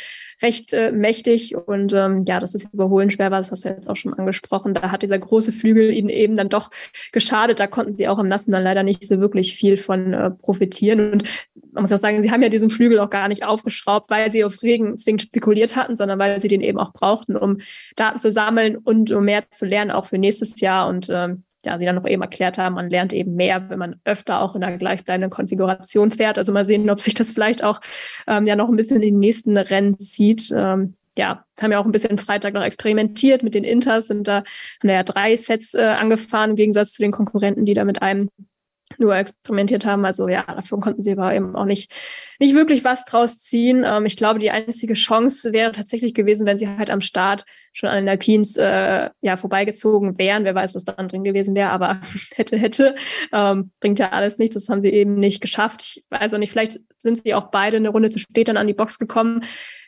recht 0.43 0.73
äh, 0.73 0.93
mächtig 0.93 1.57
und 1.57 1.93
ähm, 1.95 2.25
ja, 2.29 2.41
dass 2.41 2.53
das 2.53 2.65
Überholen 2.65 3.11
schwer 3.11 3.31
war, 3.31 3.39
das 3.39 3.51
hast 3.51 3.65
du 3.65 3.71
jetzt 3.71 3.89
auch 3.89 3.97
schon 3.97 4.15
angesprochen. 4.15 4.75
Da 4.75 4.91
hat 4.91 5.03
dieser 5.03 5.19
große 5.19 5.51
Flügel 5.51 5.91
ihnen 5.91 6.11
eben 6.11 6.37
dann 6.37 6.49
doch 6.49 6.71
geschadet. 7.13 7.59
Da 7.59 7.67
konnten 7.67 7.95
sie 7.95 8.07
auch 8.07 8.19
im 8.19 8.29
Nassen 8.29 8.53
dann 8.53 8.63
leider 8.63 8.83
nicht 8.83 9.07
so 9.07 9.19
wirklich 9.19 9.55
viel 9.55 9.77
von 9.77 10.13
äh, 10.13 10.31
profitieren. 10.31 11.13
Und 11.13 11.25
man 11.77 11.83
muss 11.83 11.93
auch 11.93 11.99
sagen, 11.99 12.23
sie 12.23 12.31
haben 12.31 12.43
ja 12.43 12.49
diesen 12.49 12.71
Flügel 12.71 12.99
auch 13.01 13.11
gar 13.11 13.29
nicht 13.29 13.45
aufgeschraubt, 13.45 14.11
weil 14.11 14.33
sie 14.33 14.45
auf 14.45 14.63
Regen 14.63 14.97
zwingend 14.97 15.23
spekuliert 15.23 15.77
hatten, 15.77 15.95
sondern 15.95 16.19
weil 16.19 16.41
sie 16.41 16.49
den 16.49 16.63
eben 16.63 16.79
auch 16.79 16.93
brauchten, 16.95 17.37
um 17.37 17.59
Daten 17.97 18.19
zu 18.19 18.33
sammeln 18.33 18.77
und 18.77 19.13
um 19.13 19.25
mehr 19.25 19.45
zu 19.51 19.67
lernen, 19.67 19.91
auch 19.91 20.07
für 20.07 20.17
nächstes 20.17 20.59
Jahr. 20.61 20.89
Und 20.89 21.09
ähm, 21.11 21.45
ja, 21.67 21.79
sie 21.79 21.85
dann 21.85 21.97
noch 21.97 22.07
eben 22.07 22.23
erklärt 22.23 22.57
haben, 22.57 22.77
man 22.77 22.89
lernt 22.89 23.13
eben 23.13 23.35
mehr, 23.35 23.69
wenn 23.69 23.79
man 23.79 23.97
öfter 24.05 24.41
auch 24.41 24.55
in 24.55 24.63
der 24.63 24.79
gleichbleibenden 24.79 25.31
Konfiguration 25.31 26.11
fährt. 26.13 26.39
Also 26.39 26.51
mal 26.51 26.65
sehen, 26.65 26.89
ob 26.89 26.99
sich 26.99 27.13
das 27.13 27.31
vielleicht 27.31 27.63
auch 27.63 27.81
ähm, 28.27 28.47
ja 28.47 28.57
noch 28.57 28.71
ein 28.71 28.77
bisschen 28.77 28.97
in 28.97 29.03
die 29.03 29.13
nächsten 29.13 29.57
Rennen 29.59 30.01
zieht. 30.01 30.51
Ähm, 30.57 30.95
ja, 31.19 31.45
haben 31.61 31.73
ja 31.73 31.79
auch 31.79 31.85
ein 31.85 31.93
bisschen 31.93 32.19
Freitag 32.19 32.55
noch 32.55 32.63
experimentiert 32.63 33.43
mit 33.43 33.55
den 33.55 33.65
Inters, 33.65 34.07
sind 34.07 34.29
da, 34.29 34.45
haben 34.83 34.91
ja 34.91 35.03
drei 35.03 35.37
Sets 35.37 35.75
äh, 35.75 35.83
angefahren 35.83 36.51
im 36.51 36.57
Gegensatz 36.57 36.93
zu 36.93 37.03
den 37.03 37.13
Konkurrenten, 37.13 37.65
die 37.65 37.75
da 37.75 37.85
mit 37.85 38.03
einem 38.03 38.31
nur 38.99 39.17
experimentiert 39.17 39.85
haben. 39.87 40.05
Also 40.05 40.29
ja, 40.29 40.43
davon 40.43 40.81
konnten 40.81 41.03
sie 41.03 41.13
aber 41.13 41.35
eben 41.35 41.57
auch 41.57 41.65
nicht, 41.65 41.93
nicht 42.39 42.55
wirklich 42.55 42.85
was 42.85 43.05
draus 43.05 43.43
ziehen. 43.43 43.85
Ähm, 43.87 44.07
ich 44.07 44.17
glaube, 44.17 44.39
die 44.39 44.51
einzige 44.51 44.95
Chance 44.95 45.53
wäre 45.53 45.73
tatsächlich 45.73 46.15
gewesen, 46.15 46.47
wenn 46.47 46.59
sie 46.59 46.69
halt 46.69 46.91
am 46.91 47.01
Start 47.01 47.45
schon 47.73 47.89
an 47.89 47.97
den 47.97 48.09
Alpins 48.09 48.57
äh, 48.57 49.11
ja, 49.21 49.37
vorbeigezogen 49.37 50.19
wären. 50.19 50.45
Wer 50.45 50.55
weiß, 50.55 50.75
was 50.75 50.85
dann 50.85 51.09
drin 51.09 51.25
gewesen 51.25 51.55
wäre, 51.55 51.71
aber 51.71 52.01
hätte, 52.35 52.57
hätte. 52.57 52.95
Ähm, 53.33 53.73
bringt 53.81 53.99
ja 53.99 54.11
alles 54.11 54.39
nichts. 54.39 54.55
Das 54.55 54.69
haben 54.69 54.83
sie 54.83 54.91
eben 54.91 55.15
nicht 55.15 55.41
geschafft. 55.41 55.83
Ich 55.83 56.05
weiß 56.11 56.35
auch 56.35 56.39
nicht, 56.39 56.51
vielleicht 56.51 56.81
sind 56.97 57.19
sie 57.23 57.35
auch 57.35 57.51
beide 57.51 57.77
eine 57.77 57.91
Runde 57.91 58.11
zu 58.11 58.19
spät 58.19 58.49
dann 58.49 58.57
an 58.57 58.67
die 58.67 58.75
Box 58.75 58.99
gekommen 58.99 59.43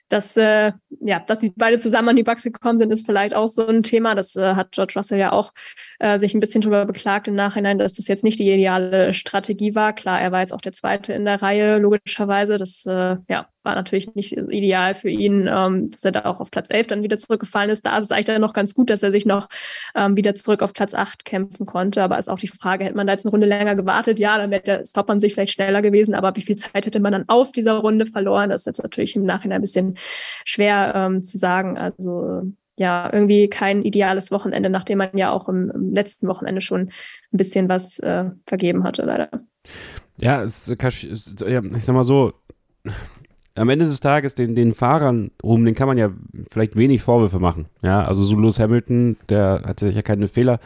dass, 0.08 0.36
äh, 0.36 0.72
ja, 1.00 1.20
dass 1.20 1.38
die 1.38 1.52
beide 1.54 1.78
zusammen 1.78 2.10
an 2.10 2.16
die 2.16 2.22
Bugs 2.22 2.42
gekommen 2.42 2.78
sind, 2.78 2.90
ist 2.90 3.06
vielleicht 3.06 3.34
auch 3.34 3.48
so 3.48 3.66
ein 3.66 3.82
Thema. 3.82 4.14
Das 4.14 4.36
äh, 4.36 4.54
hat 4.54 4.72
George 4.72 4.94
Russell 4.96 5.18
ja 5.18 5.32
auch 5.32 5.52
äh, 5.98 6.18
sich 6.18 6.34
ein 6.34 6.40
bisschen 6.40 6.60
drüber 6.60 6.86
beklagt 6.86 7.28
im 7.28 7.34
Nachhinein, 7.34 7.78
dass 7.78 7.94
das 7.94 8.08
jetzt 8.08 8.24
nicht 8.24 8.38
die 8.38 8.50
ideale 8.50 9.12
Strategie 9.12 9.74
war. 9.74 9.92
Klar, 9.92 10.20
er 10.20 10.32
war 10.32 10.40
jetzt 10.40 10.52
auch 10.52 10.60
der 10.60 10.72
Zweite 10.72 11.12
in 11.12 11.24
der 11.24 11.42
Reihe, 11.42 11.78
logischerweise. 11.78 12.56
Das 12.56 12.84
äh, 12.86 13.16
ja, 13.28 13.48
war 13.68 13.74
natürlich 13.74 14.14
nicht 14.14 14.32
ideal 14.32 14.94
für 14.94 15.10
ihn, 15.10 15.46
ähm, 15.46 15.90
dass 15.90 16.02
er 16.02 16.12
da 16.12 16.24
auch 16.24 16.40
auf 16.40 16.50
Platz 16.50 16.68
11 16.70 16.86
dann 16.86 17.02
wieder 17.02 17.18
zurückgefallen 17.18 17.68
ist. 17.68 17.84
Da 17.84 17.98
ist 17.98 18.06
es 18.06 18.10
eigentlich 18.10 18.24
dann 18.24 18.40
noch 18.40 18.54
ganz 18.54 18.72
gut, 18.74 18.88
dass 18.88 19.02
er 19.02 19.12
sich 19.12 19.26
noch 19.26 19.48
ähm, 19.94 20.16
wieder 20.16 20.34
zurück 20.34 20.62
auf 20.62 20.72
Platz 20.72 20.94
8 20.94 21.26
kämpfen 21.26 21.66
konnte. 21.66 22.02
Aber 22.02 22.18
ist 22.18 22.30
auch 22.30 22.38
die 22.38 22.48
Frage, 22.48 22.84
hätte 22.84 22.96
man 22.96 23.06
da 23.06 23.12
jetzt 23.12 23.26
eine 23.26 23.30
Runde 23.30 23.46
länger 23.46 23.76
gewartet? 23.76 24.18
Ja, 24.18 24.38
dann 24.38 24.50
wäre 24.50 24.62
der 24.62 24.84
Stop 24.86 25.10
an 25.10 25.20
sich 25.20 25.34
vielleicht 25.34 25.52
schneller 25.52 25.82
gewesen. 25.82 26.14
Aber 26.14 26.34
wie 26.34 26.40
viel 26.40 26.56
Zeit 26.56 26.86
hätte 26.86 26.98
man 26.98 27.12
dann 27.12 27.28
auf 27.28 27.52
dieser 27.52 27.74
Runde 27.74 28.06
verloren? 28.06 28.48
Das 28.48 28.62
ist 28.62 28.66
jetzt 28.66 28.82
natürlich 28.82 29.14
im 29.14 29.24
Nachhinein 29.24 29.58
ein 29.58 29.62
bisschen 29.62 29.98
schwer 30.46 30.92
ähm, 30.96 31.22
zu 31.22 31.36
sagen. 31.36 31.76
Also 31.76 32.44
ja, 32.78 33.10
irgendwie 33.12 33.48
kein 33.48 33.82
ideales 33.82 34.30
Wochenende, 34.30 34.70
nachdem 34.70 34.98
man 34.98 35.10
ja 35.14 35.30
auch 35.30 35.48
im, 35.50 35.70
im 35.74 35.92
letzten 35.92 36.26
Wochenende 36.26 36.62
schon 36.62 36.88
ein 37.32 37.36
bisschen 37.36 37.68
was 37.68 37.98
äh, 37.98 38.30
vergeben 38.46 38.84
hatte, 38.84 39.02
leider. 39.02 39.28
Ja, 40.20 40.42
es, 40.42 40.68
ich 40.70 40.78
sag 40.78 41.94
mal 41.94 42.04
so, 42.04 42.32
am 43.54 43.68
Ende 43.68 43.86
des 43.86 44.00
Tages 44.00 44.34
den, 44.34 44.54
den 44.54 44.74
Fahrern 44.74 45.30
rum, 45.42 45.64
den 45.64 45.74
kann 45.74 45.88
man 45.88 45.98
ja 45.98 46.10
vielleicht 46.50 46.76
wenig 46.76 47.02
Vorwürfe 47.02 47.40
machen. 47.40 47.66
Ja, 47.82 48.04
also 48.04 48.22
so 48.22 48.38
Lewis 48.38 48.60
Hamilton, 48.60 49.16
der 49.28 49.62
hat 49.66 49.80
sich 49.80 49.96
ja 49.96 50.02
keine 50.02 50.28
Fehler 50.28 50.60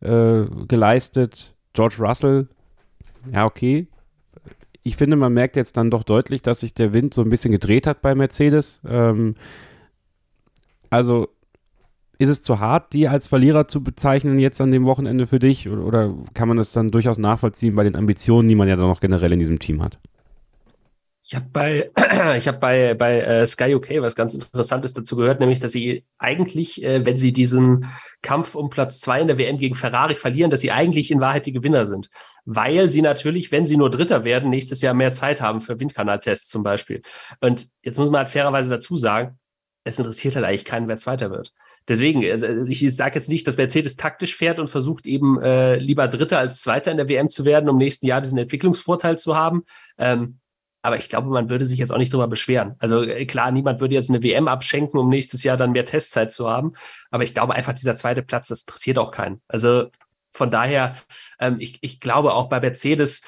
äh, 0.00 0.42
geleistet. 0.66 1.54
George 1.72 1.96
Russell, 2.00 2.48
ja, 3.32 3.44
okay. 3.46 3.86
Ich 4.82 4.96
finde, 4.96 5.16
man 5.16 5.32
merkt 5.32 5.56
jetzt 5.56 5.76
dann 5.76 5.90
doch 5.90 6.02
deutlich, 6.02 6.42
dass 6.42 6.60
sich 6.60 6.74
der 6.74 6.92
Wind 6.92 7.14
so 7.14 7.22
ein 7.22 7.30
bisschen 7.30 7.52
gedreht 7.52 7.86
hat 7.86 8.02
bei 8.02 8.14
Mercedes. 8.14 8.80
Ähm, 8.84 9.36
also 10.90 11.28
ist 12.18 12.28
es 12.28 12.42
zu 12.42 12.60
hart, 12.60 12.92
die 12.92 13.08
als 13.08 13.26
Verlierer 13.26 13.68
zu 13.68 13.82
bezeichnen 13.82 14.38
jetzt 14.38 14.60
an 14.60 14.70
dem 14.70 14.84
Wochenende 14.84 15.26
für 15.26 15.38
dich? 15.38 15.68
Oder, 15.68 15.84
oder 15.84 16.14
kann 16.34 16.48
man 16.48 16.56
das 16.56 16.72
dann 16.72 16.88
durchaus 16.88 17.18
nachvollziehen 17.18 17.74
bei 17.74 17.84
den 17.84 17.96
Ambitionen, 17.96 18.48
die 18.48 18.54
man 18.54 18.68
ja 18.68 18.76
dann 18.76 18.88
noch 18.88 19.00
generell 19.00 19.32
in 19.32 19.38
diesem 19.38 19.58
Team 19.58 19.82
hat? 19.82 19.98
Ich 21.24 21.36
habe 21.36 21.46
bei, 21.52 21.90
ich 22.36 22.48
hab 22.48 22.60
bei, 22.60 22.94
bei 22.94 23.20
äh, 23.20 23.46
Sky 23.46 23.74
UK 23.74 24.00
was 24.00 24.16
ganz 24.16 24.34
Interessantes 24.34 24.92
dazu 24.92 25.16
gehört, 25.16 25.40
nämlich, 25.40 25.60
dass 25.60 25.72
sie 25.72 26.04
eigentlich, 26.18 26.82
äh, 26.84 27.04
wenn 27.06 27.16
sie 27.16 27.32
diesen 27.32 27.86
Kampf 28.22 28.54
um 28.54 28.70
Platz 28.70 29.00
zwei 29.00 29.20
in 29.20 29.28
der 29.28 29.38
WM 29.38 29.56
gegen 29.56 29.76
Ferrari 29.76 30.16
verlieren, 30.16 30.50
dass 30.50 30.60
sie 30.60 30.72
eigentlich 30.72 31.10
in 31.10 31.20
Wahrheit 31.20 31.46
die 31.46 31.52
Gewinner 31.52 31.86
sind. 31.86 32.10
Weil 32.44 32.88
sie 32.88 33.02
natürlich, 33.02 33.52
wenn 33.52 33.66
sie 33.66 33.76
nur 33.76 33.90
Dritter 33.90 34.24
werden, 34.24 34.50
nächstes 34.50 34.82
Jahr 34.82 34.94
mehr 34.94 35.12
Zeit 35.12 35.40
haben 35.40 35.60
für 35.60 35.78
Windkanaltests 35.78 36.48
zum 36.48 36.64
Beispiel. 36.64 37.02
Und 37.40 37.68
jetzt 37.82 37.98
muss 37.98 38.10
man 38.10 38.20
halt 38.20 38.30
fairerweise 38.30 38.70
dazu 38.70 38.96
sagen, 38.96 39.38
es 39.84 39.98
interessiert 39.98 40.34
halt 40.34 40.44
eigentlich 40.44 40.64
keinen, 40.64 40.88
wer 40.88 40.96
Zweiter 40.96 41.30
wird. 41.30 41.52
Deswegen, 41.88 42.24
also 42.30 42.46
ich 42.66 42.94
sage 42.94 43.16
jetzt 43.16 43.28
nicht, 43.28 43.46
dass 43.46 43.56
Mercedes 43.56 43.96
taktisch 43.96 44.36
fährt 44.36 44.60
und 44.60 44.70
versucht 44.70 45.06
eben 45.06 45.40
äh, 45.40 45.76
lieber 45.76 46.06
Dritter 46.06 46.38
als 46.38 46.60
Zweiter 46.60 46.92
in 46.92 46.96
der 46.96 47.08
WM 47.08 47.28
zu 47.28 47.44
werden, 47.44 47.68
um 47.68 47.76
nächsten 47.76 48.06
Jahr 48.06 48.20
diesen 48.20 48.38
Entwicklungsvorteil 48.38 49.18
zu 49.18 49.36
haben. 49.36 49.64
Ähm, 49.98 50.38
aber 50.82 50.96
ich 50.96 51.08
glaube, 51.08 51.28
man 51.28 51.48
würde 51.48 51.64
sich 51.64 51.78
jetzt 51.78 51.92
auch 51.92 51.98
nicht 51.98 52.12
drüber 52.12 52.26
beschweren. 52.26 52.74
Also 52.78 53.02
äh, 53.02 53.24
klar, 53.24 53.50
niemand 53.52 53.80
würde 53.80 53.94
jetzt 53.94 54.10
eine 54.10 54.22
WM 54.22 54.48
abschenken, 54.48 54.98
um 54.98 55.08
nächstes 55.08 55.44
Jahr 55.44 55.56
dann 55.56 55.72
mehr 55.72 55.86
Testzeit 55.86 56.32
zu 56.32 56.50
haben. 56.50 56.74
Aber 57.10 57.24
ich 57.24 57.34
glaube 57.34 57.54
einfach, 57.54 57.72
dieser 57.72 57.96
zweite 57.96 58.22
Platz, 58.22 58.48
das 58.48 58.62
interessiert 58.62 58.98
auch 58.98 59.12
keinen. 59.12 59.40
Also 59.46 59.90
von 60.32 60.50
daher, 60.50 60.96
ähm, 61.38 61.56
ich, 61.60 61.78
ich 61.82 62.00
glaube 62.00 62.34
auch 62.34 62.48
bei 62.48 62.60
Mercedes, 62.60 63.26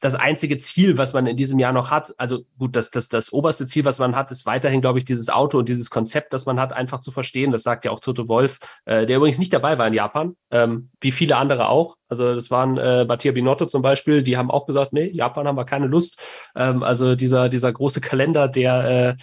das 0.00 0.14
einzige 0.14 0.56
Ziel, 0.58 0.96
was 0.98 1.12
man 1.12 1.26
in 1.26 1.36
diesem 1.36 1.58
Jahr 1.58 1.72
noch 1.72 1.90
hat, 1.90 2.14
also 2.16 2.40
gut, 2.58 2.74
das, 2.74 2.90
das, 2.90 3.08
das 3.08 3.32
oberste 3.32 3.66
Ziel, 3.66 3.84
was 3.84 3.98
man 3.98 4.16
hat, 4.16 4.30
ist 4.30 4.46
weiterhin, 4.46 4.80
glaube 4.80 4.98
ich, 4.98 5.04
dieses 5.04 5.28
Auto 5.28 5.58
und 5.58 5.68
dieses 5.68 5.90
Konzept, 5.90 6.32
das 6.32 6.46
man 6.46 6.58
hat, 6.58 6.72
einfach 6.72 7.00
zu 7.00 7.10
verstehen. 7.10 7.52
Das 7.52 7.62
sagt 7.62 7.84
ja 7.84 7.90
auch 7.90 8.00
Toto 8.00 8.26
Wolf, 8.26 8.58
äh, 8.86 9.04
der 9.04 9.18
übrigens 9.18 9.38
nicht 9.38 9.52
dabei 9.52 9.78
war 9.78 9.86
in 9.86 9.92
Japan, 9.92 10.36
ähm, 10.50 10.90
wie 11.00 11.12
viele 11.12 11.36
andere 11.36 11.68
auch. 11.68 11.96
Also 12.08 12.34
das 12.34 12.50
waren 12.50 12.78
äh, 12.78 13.04
Mattia 13.04 13.32
Binotto 13.32 13.66
zum 13.66 13.82
Beispiel, 13.82 14.22
die 14.22 14.36
haben 14.36 14.50
auch 14.50 14.66
gesagt, 14.66 14.92
nee, 14.92 15.10
Japan 15.10 15.46
haben 15.46 15.56
wir 15.56 15.66
keine 15.66 15.86
Lust. 15.86 16.18
Ähm, 16.56 16.82
also 16.82 17.14
dieser, 17.14 17.50
dieser 17.50 17.72
große 17.72 18.00
Kalender, 18.00 18.48
der 18.48 19.16
äh, 19.18 19.22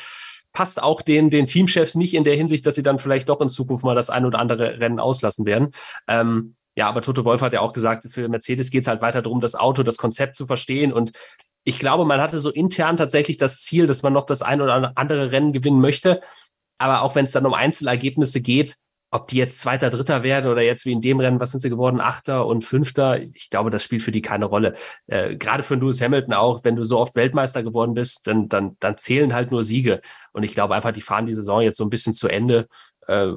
passt 0.53 0.81
auch 0.81 1.01
den, 1.01 1.29
den 1.29 1.47
Teamchefs 1.47 1.95
nicht 1.95 2.13
in 2.13 2.23
der 2.23 2.35
Hinsicht, 2.35 2.65
dass 2.65 2.75
sie 2.75 2.83
dann 2.83 2.99
vielleicht 2.99 3.29
doch 3.29 3.41
in 3.41 3.49
Zukunft 3.49 3.83
mal 3.83 3.95
das 3.95 4.09
ein 4.09 4.25
oder 4.25 4.39
andere 4.39 4.79
Rennen 4.79 4.99
auslassen 4.99 5.45
werden. 5.45 5.71
Ähm, 6.07 6.55
ja, 6.77 6.87
aber 6.87 7.01
Toto 7.01 7.25
Wolf 7.25 7.41
hat 7.41 7.53
ja 7.53 7.61
auch 7.61 7.73
gesagt, 7.73 8.05
für 8.11 8.29
Mercedes 8.29 8.69
geht 8.69 8.83
es 8.83 8.87
halt 8.87 9.01
weiter 9.01 9.23
darum, 9.23 9.41
das 9.41 9.55
Auto, 9.55 9.81
das 9.81 9.97
Konzept 9.97 10.35
zu 10.35 10.45
verstehen. 10.45 10.93
Und 10.93 11.11
ich 11.63 11.79
glaube, 11.79 12.05
man 12.05 12.21
hatte 12.21 12.39
so 12.39 12.51
intern 12.51 12.97
tatsächlich 12.97 13.37
das 13.37 13.59
Ziel, 13.59 13.87
dass 13.87 14.03
man 14.03 14.13
noch 14.13 14.27
das 14.27 14.43
ein 14.43 14.61
oder 14.61 14.91
andere 14.95 15.31
Rennen 15.31 15.53
gewinnen 15.53 15.81
möchte. 15.81 16.21
Aber 16.77 17.01
auch 17.01 17.15
wenn 17.15 17.25
es 17.25 17.31
dann 17.31 17.47
um 17.47 17.55
Einzelergebnisse 17.55 18.41
geht, 18.41 18.75
ob 19.09 19.27
die 19.27 19.37
jetzt 19.37 19.59
Zweiter, 19.59 19.89
Dritter 19.89 20.21
werden 20.21 20.51
oder 20.51 20.61
jetzt 20.61 20.85
wie 20.85 20.91
in 20.91 21.01
dem 21.01 21.19
Rennen, 21.19 21.39
was 21.39 21.49
sind 21.49 21.61
sie 21.61 21.71
geworden, 21.71 21.99
Achter 21.99 22.45
und 22.45 22.63
Fünfter, 22.63 23.19
ich 23.21 23.49
glaube, 23.49 23.71
das 23.71 23.83
spielt 23.83 24.03
für 24.03 24.11
die 24.11 24.21
keine 24.21 24.45
Rolle. 24.45 24.75
Äh, 25.07 25.35
Gerade 25.35 25.63
für 25.63 25.75
Lewis 25.75 25.99
Hamilton 25.99 26.35
auch, 26.35 26.63
wenn 26.63 26.75
du 26.75 26.83
so 26.83 26.99
oft 26.99 27.15
Weltmeister 27.15 27.63
geworden 27.63 27.95
bist, 27.95 28.27
dann, 28.27 28.49
dann, 28.49 28.77
dann 28.79 28.97
zählen 28.97 29.33
halt 29.33 29.49
nur 29.49 29.63
Siege. 29.63 29.99
Und 30.31 30.43
ich 30.43 30.53
glaube 30.53 30.75
einfach, 30.75 30.91
die 30.91 31.01
fahren 31.01 31.25
die 31.25 31.33
Saison 31.33 31.61
jetzt 31.61 31.77
so 31.77 31.83
ein 31.83 31.89
bisschen 31.89 32.13
zu 32.13 32.27
Ende. 32.27 32.67
Äh, 33.07 33.31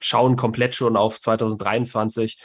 schauen 0.00 0.36
komplett 0.36 0.74
schon 0.74 0.96
auf 0.96 1.20
2023. 1.20 2.40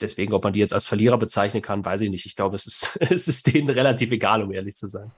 Deswegen, 0.00 0.32
ob 0.32 0.44
man 0.44 0.52
die 0.52 0.60
jetzt 0.60 0.74
als 0.74 0.86
Verlierer 0.86 1.18
bezeichnen 1.18 1.62
kann, 1.62 1.84
weiß 1.84 2.00
ich 2.00 2.10
nicht. 2.10 2.26
Ich 2.26 2.36
glaube, 2.36 2.56
es 2.56 2.66
ist, 2.66 2.96
es 3.00 3.28
ist 3.28 3.52
denen 3.52 3.68
relativ 3.68 4.10
egal, 4.10 4.42
um 4.42 4.52
ehrlich 4.52 4.74
zu 4.74 4.88
sein. 4.88 5.10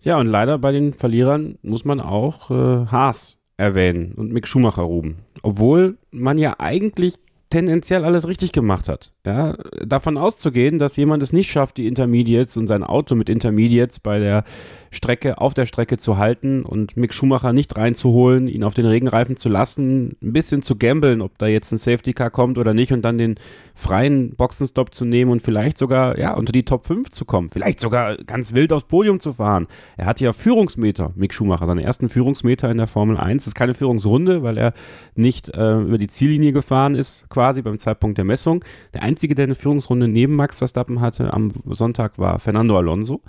Ja, 0.00 0.18
und 0.18 0.26
leider 0.26 0.58
bei 0.58 0.72
den 0.72 0.94
Verlierern 0.94 1.58
muss 1.62 1.84
man 1.84 2.00
auch 2.00 2.50
äh, 2.50 2.86
Haas 2.86 3.38
erwähnen 3.56 4.14
und 4.14 4.32
Mick 4.32 4.48
Schumacher 4.48 4.82
ruben. 4.82 5.18
Obwohl 5.42 5.96
man 6.10 6.38
ja 6.38 6.56
eigentlich 6.58 7.18
tendenziell 7.50 8.04
alles 8.04 8.26
richtig 8.26 8.52
gemacht 8.52 8.88
hat. 8.88 9.12
Ja, 9.26 9.56
davon 9.84 10.16
auszugehen, 10.16 10.78
dass 10.78 10.96
jemand 10.96 11.22
es 11.22 11.34
nicht 11.34 11.50
schafft, 11.50 11.76
die 11.76 11.86
Intermediates 11.86 12.56
und 12.56 12.66
sein 12.66 12.82
Auto 12.82 13.14
mit 13.14 13.28
Intermediates 13.28 14.00
bei 14.00 14.18
der 14.18 14.44
Strecke 14.92 15.38
auf 15.38 15.54
der 15.54 15.64
Strecke 15.64 15.96
zu 15.96 16.18
halten 16.18 16.64
und 16.64 16.98
Mick 16.98 17.14
Schumacher 17.14 17.54
nicht 17.54 17.76
reinzuholen, 17.78 18.46
ihn 18.46 18.62
auf 18.62 18.74
den 18.74 18.84
Regenreifen 18.84 19.38
zu 19.38 19.48
lassen, 19.48 20.16
ein 20.22 20.34
bisschen 20.34 20.62
zu 20.62 20.76
gambeln, 20.76 21.22
ob 21.22 21.38
da 21.38 21.46
jetzt 21.46 21.72
ein 21.72 21.78
Safety 21.78 22.12
Car 22.12 22.30
kommt 22.30 22.58
oder 22.58 22.74
nicht 22.74 22.92
und 22.92 23.02
dann 23.02 23.16
den 23.16 23.36
freien 23.74 24.34
Boxenstopp 24.36 24.94
zu 24.94 25.06
nehmen 25.06 25.30
und 25.30 25.40
vielleicht 25.40 25.78
sogar 25.78 26.18
ja 26.18 26.34
unter 26.34 26.52
die 26.52 26.64
Top 26.64 26.84
5 26.84 27.08
zu 27.08 27.24
kommen, 27.24 27.48
vielleicht 27.48 27.80
sogar 27.80 28.18
ganz 28.18 28.52
wild 28.54 28.70
aufs 28.72 28.84
Podium 28.84 29.18
zu 29.18 29.32
fahren. 29.32 29.66
Er 29.96 30.04
hat 30.04 30.20
ja 30.20 30.34
Führungsmeter, 30.34 31.12
Mick 31.16 31.32
Schumacher, 31.32 31.66
seine 31.66 31.82
ersten 31.82 32.10
Führungsmeter 32.10 32.70
in 32.70 32.76
der 32.76 32.86
Formel 32.86 33.16
1. 33.16 33.44
Das 33.44 33.48
ist 33.48 33.54
keine 33.54 33.72
Führungsrunde, 33.72 34.42
weil 34.42 34.58
er 34.58 34.74
nicht 35.14 35.48
äh, 35.48 35.80
über 35.80 35.96
die 35.96 36.08
Ziellinie 36.08 36.52
gefahren 36.52 36.94
ist, 36.94 37.30
quasi 37.30 37.62
beim 37.62 37.78
Zeitpunkt 37.78 38.18
der 38.18 38.26
Messung. 38.26 38.62
Der 38.92 39.02
einzige, 39.02 39.34
der 39.34 39.44
eine 39.44 39.54
Führungsrunde 39.54 40.06
neben 40.06 40.36
Max 40.36 40.58
Verstappen 40.58 41.00
hatte 41.00 41.32
am 41.32 41.48
Sonntag, 41.70 42.18
war 42.18 42.38
Fernando 42.38 42.76
Alonso. 42.76 43.22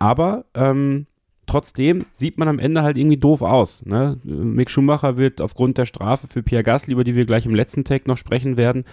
Aber 0.00 0.46
ähm, 0.54 1.06
trotzdem 1.46 2.04
sieht 2.14 2.38
man 2.38 2.48
am 2.48 2.58
Ende 2.58 2.82
halt 2.82 2.96
irgendwie 2.96 3.18
doof 3.18 3.42
aus. 3.42 3.84
Ne? 3.86 4.18
Mick 4.24 4.70
Schumacher 4.70 5.16
wird 5.16 5.40
aufgrund 5.40 5.78
der 5.78 5.86
Strafe 5.86 6.26
für 6.26 6.42
Pierre 6.42 6.64
Gasly, 6.64 6.94
über 6.94 7.04
die 7.04 7.14
wir 7.14 7.26
gleich 7.26 7.46
im 7.46 7.54
letzten 7.54 7.84
Take 7.84 8.08
noch 8.08 8.16
sprechen 8.16 8.56
werden, 8.56 8.84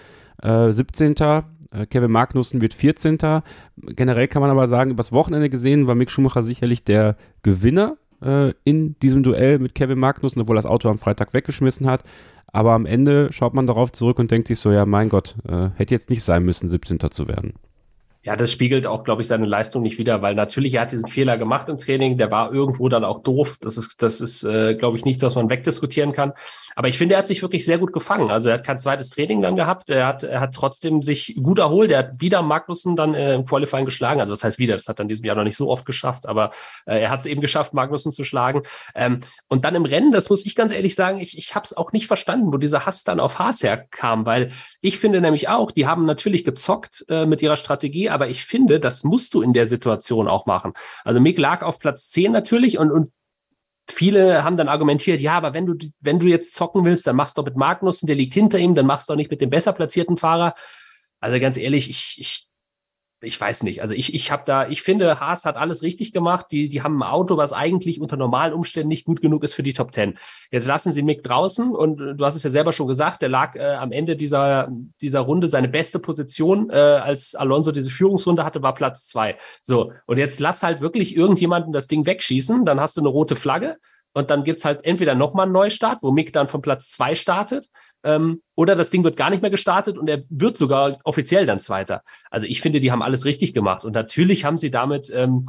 äh, 0.42 0.70
17. 0.70 1.14
Äh, 1.70 1.86
Kevin 1.86 2.12
Magnussen 2.12 2.60
wird 2.60 2.74
14. 2.74 3.42
Generell 3.96 4.28
kann 4.28 4.42
man 4.42 4.50
aber 4.50 4.68
sagen, 4.68 4.90
übers 4.90 5.12
Wochenende 5.12 5.50
gesehen 5.50 5.88
war 5.88 5.94
Mick 5.94 6.10
Schumacher 6.10 6.42
sicherlich 6.42 6.84
der 6.84 7.16
Gewinner 7.42 7.96
äh, 8.22 8.52
in 8.64 8.98
diesem 9.00 9.22
Duell 9.22 9.58
mit 9.58 9.74
Kevin 9.74 9.98
Magnussen, 9.98 10.42
obwohl 10.42 10.56
das 10.56 10.66
Auto 10.66 10.88
am 10.90 10.98
Freitag 10.98 11.32
weggeschmissen 11.32 11.86
hat. 11.86 12.04
Aber 12.50 12.72
am 12.72 12.86
Ende 12.86 13.32
schaut 13.32 13.54
man 13.54 13.66
darauf 13.66 13.92
zurück 13.92 14.18
und 14.18 14.30
denkt 14.30 14.48
sich 14.48 14.58
so, 14.58 14.72
ja, 14.72 14.86
mein 14.86 15.08
Gott, 15.08 15.36
äh, 15.46 15.70
hätte 15.76 15.94
jetzt 15.94 16.10
nicht 16.10 16.22
sein 16.22 16.44
müssen, 16.44 16.68
17. 16.68 16.98
zu 17.10 17.28
werden. 17.28 17.54
Ja, 18.28 18.36
das 18.36 18.52
spiegelt 18.52 18.86
auch, 18.86 19.04
glaube 19.04 19.22
ich, 19.22 19.26
seine 19.26 19.46
Leistung 19.46 19.80
nicht 19.80 19.96
wieder, 19.96 20.20
weil 20.20 20.34
natürlich 20.34 20.74
er 20.74 20.82
hat 20.82 20.92
diesen 20.92 21.08
Fehler 21.08 21.38
gemacht 21.38 21.70
im 21.70 21.78
Training, 21.78 22.18
der 22.18 22.30
war 22.30 22.52
irgendwo 22.52 22.90
dann 22.90 23.02
auch 23.02 23.22
doof. 23.22 23.56
Das 23.62 23.78
ist, 23.78 24.02
das 24.02 24.20
ist, 24.20 24.44
äh, 24.44 24.74
glaube 24.74 24.98
ich, 24.98 25.06
nichts, 25.06 25.22
was 25.22 25.34
man 25.34 25.48
wegdiskutieren 25.48 26.12
kann. 26.12 26.34
Aber 26.76 26.88
ich 26.88 26.96
finde, 26.96 27.14
er 27.14 27.20
hat 27.20 27.26
sich 27.26 27.42
wirklich 27.42 27.64
sehr 27.64 27.78
gut 27.78 27.92
gefangen. 27.92 28.30
Also 28.30 28.50
er 28.50 28.54
hat 28.54 28.64
kein 28.64 28.78
zweites 28.78 29.10
Training 29.10 29.42
dann 29.42 29.56
gehabt. 29.56 29.90
Er 29.90 30.06
hat, 30.06 30.22
er 30.22 30.40
hat 30.40 30.54
trotzdem 30.54 31.02
sich 31.02 31.36
gut 31.42 31.58
erholt. 31.58 31.90
Er 31.90 31.98
hat 31.98 32.20
wieder 32.20 32.42
Magnussen 32.42 32.94
dann 32.94 33.14
äh, 33.14 33.34
im 33.34 33.46
Qualifying 33.46 33.84
geschlagen. 33.84 34.20
Also 34.20 34.32
das 34.32 34.44
heißt 34.44 34.60
wieder, 34.60 34.76
das 34.76 34.86
hat 34.88 35.00
er 35.00 35.02
in 35.02 35.08
diesem 35.08 35.24
Jahr 35.24 35.34
noch 35.34 35.42
nicht 35.42 35.56
so 35.56 35.68
oft 35.68 35.86
geschafft, 35.86 36.26
aber 36.26 36.50
äh, 36.86 37.00
er 37.00 37.10
hat 37.10 37.18
es 37.20 37.26
eben 37.26 37.40
geschafft, 37.40 37.74
Magnussen 37.74 38.12
zu 38.12 38.22
schlagen. 38.22 38.62
Ähm, 38.94 39.20
und 39.48 39.64
dann 39.64 39.74
im 39.74 39.86
Rennen, 39.86 40.12
das 40.12 40.30
muss 40.30 40.46
ich 40.46 40.54
ganz 40.54 40.72
ehrlich 40.72 40.94
sagen, 40.94 41.18
ich, 41.18 41.36
ich 41.36 41.56
habe 41.56 41.64
es 41.64 41.76
auch 41.76 41.90
nicht 41.90 42.06
verstanden, 42.06 42.52
wo 42.52 42.58
dieser 42.58 42.86
Hass 42.86 43.02
dann 43.02 43.18
auf 43.18 43.40
Haas 43.40 43.62
herkam, 43.64 44.24
weil 44.24 44.52
ich 44.80 45.00
finde 45.00 45.20
nämlich 45.20 45.48
auch, 45.48 45.72
die 45.72 45.88
haben 45.88 46.04
natürlich 46.04 46.44
gezockt 46.44 47.04
äh, 47.08 47.26
mit 47.26 47.42
ihrer 47.42 47.56
Strategie, 47.56 48.08
aber 48.18 48.28
ich 48.28 48.44
finde, 48.44 48.80
das 48.80 49.04
musst 49.04 49.34
du 49.34 49.42
in 49.42 49.52
der 49.52 49.68
Situation 49.68 50.26
auch 50.26 50.46
machen. 50.46 50.72
Also 51.04 51.20
Mick 51.20 51.38
lag 51.38 51.62
auf 51.62 51.78
Platz 51.78 52.08
10 52.08 52.32
natürlich 52.32 52.76
und, 52.76 52.90
und 52.90 53.12
viele 53.88 54.42
haben 54.42 54.56
dann 54.56 54.68
argumentiert, 54.68 55.20
ja, 55.20 55.36
aber 55.36 55.54
wenn 55.54 55.66
du, 55.66 55.76
wenn 56.00 56.18
du 56.18 56.26
jetzt 56.26 56.52
zocken 56.52 56.84
willst, 56.84 57.06
dann 57.06 57.14
machst 57.14 57.38
du 57.38 57.42
mit 57.42 57.56
Magnussen, 57.56 58.08
der 58.08 58.16
liegt 58.16 58.34
hinter 58.34 58.58
ihm, 58.58 58.74
dann 58.74 58.86
machst 58.86 59.08
du 59.08 59.12
auch 59.12 59.16
nicht 59.16 59.30
mit 59.30 59.40
dem 59.40 59.50
besser 59.50 59.72
platzierten 59.72 60.16
Fahrer. 60.16 60.54
Also 61.20 61.38
ganz 61.38 61.56
ehrlich, 61.56 61.88
ich, 61.88 62.16
ich, 62.18 62.47
ich 63.20 63.40
weiß 63.40 63.64
nicht. 63.64 63.82
Also 63.82 63.94
ich, 63.94 64.14
ich 64.14 64.30
habe 64.30 64.44
da, 64.46 64.68
ich 64.68 64.82
finde, 64.82 65.18
Haas 65.18 65.44
hat 65.44 65.56
alles 65.56 65.82
richtig 65.82 66.12
gemacht. 66.12 66.46
Die, 66.52 66.68
die 66.68 66.82
haben 66.82 67.02
ein 67.02 67.08
Auto, 67.08 67.36
was 67.36 67.52
eigentlich 67.52 68.00
unter 68.00 68.16
normalen 68.16 68.52
Umständen 68.52 68.88
nicht 68.88 69.04
gut 69.04 69.20
genug 69.20 69.42
ist 69.42 69.54
für 69.54 69.64
die 69.64 69.72
Top 69.72 69.90
Ten. 69.90 70.16
Jetzt 70.50 70.66
lassen 70.66 70.92
sie 70.92 71.02
Mick 71.02 71.24
draußen 71.24 71.74
und 71.74 71.96
du 71.96 72.24
hast 72.24 72.36
es 72.36 72.44
ja 72.44 72.50
selber 72.50 72.72
schon 72.72 72.86
gesagt, 72.86 73.22
der 73.22 73.28
lag 73.28 73.56
äh, 73.56 73.74
am 73.74 73.90
Ende 73.90 74.14
dieser, 74.14 74.68
dieser 75.02 75.20
Runde 75.20 75.48
seine 75.48 75.68
beste 75.68 75.98
Position, 75.98 76.70
äh, 76.70 76.74
als 76.74 77.34
Alonso 77.34 77.72
diese 77.72 77.90
Führungsrunde 77.90 78.44
hatte, 78.44 78.62
war 78.62 78.74
Platz 78.74 79.06
zwei. 79.06 79.36
So, 79.62 79.92
und 80.06 80.18
jetzt 80.18 80.38
lass 80.38 80.62
halt 80.62 80.80
wirklich 80.80 81.16
irgendjemanden 81.16 81.72
das 81.72 81.88
Ding 81.88 82.06
wegschießen, 82.06 82.64
dann 82.64 82.80
hast 82.80 82.96
du 82.96 83.00
eine 83.00 83.08
rote 83.08 83.34
Flagge 83.34 83.78
und 84.14 84.30
dann 84.30 84.44
gibt's 84.44 84.64
halt 84.64 84.84
entweder 84.84 85.14
nochmal 85.14 85.44
einen 85.44 85.52
Neustart, 85.52 86.02
wo 86.02 86.10
Mick 86.10 86.32
dann 86.32 86.48
von 86.48 86.62
Platz 86.62 86.90
zwei 86.90 87.14
startet, 87.14 87.68
ähm, 88.08 88.42
oder 88.56 88.74
das 88.74 88.88
Ding 88.90 89.04
wird 89.04 89.16
gar 89.16 89.28
nicht 89.28 89.42
mehr 89.42 89.50
gestartet 89.50 89.98
und 89.98 90.08
er 90.08 90.22
wird 90.30 90.56
sogar 90.56 90.98
offiziell 91.04 91.44
dann 91.44 91.60
Zweiter. 91.60 92.02
Also 92.30 92.46
ich 92.46 92.62
finde, 92.62 92.80
die 92.80 92.90
haben 92.90 93.02
alles 93.02 93.26
richtig 93.26 93.52
gemacht. 93.52 93.84
Und 93.84 93.92
natürlich 93.92 94.44
haben 94.46 94.56
sie 94.56 94.70
damit, 94.70 95.12
ähm, 95.14 95.46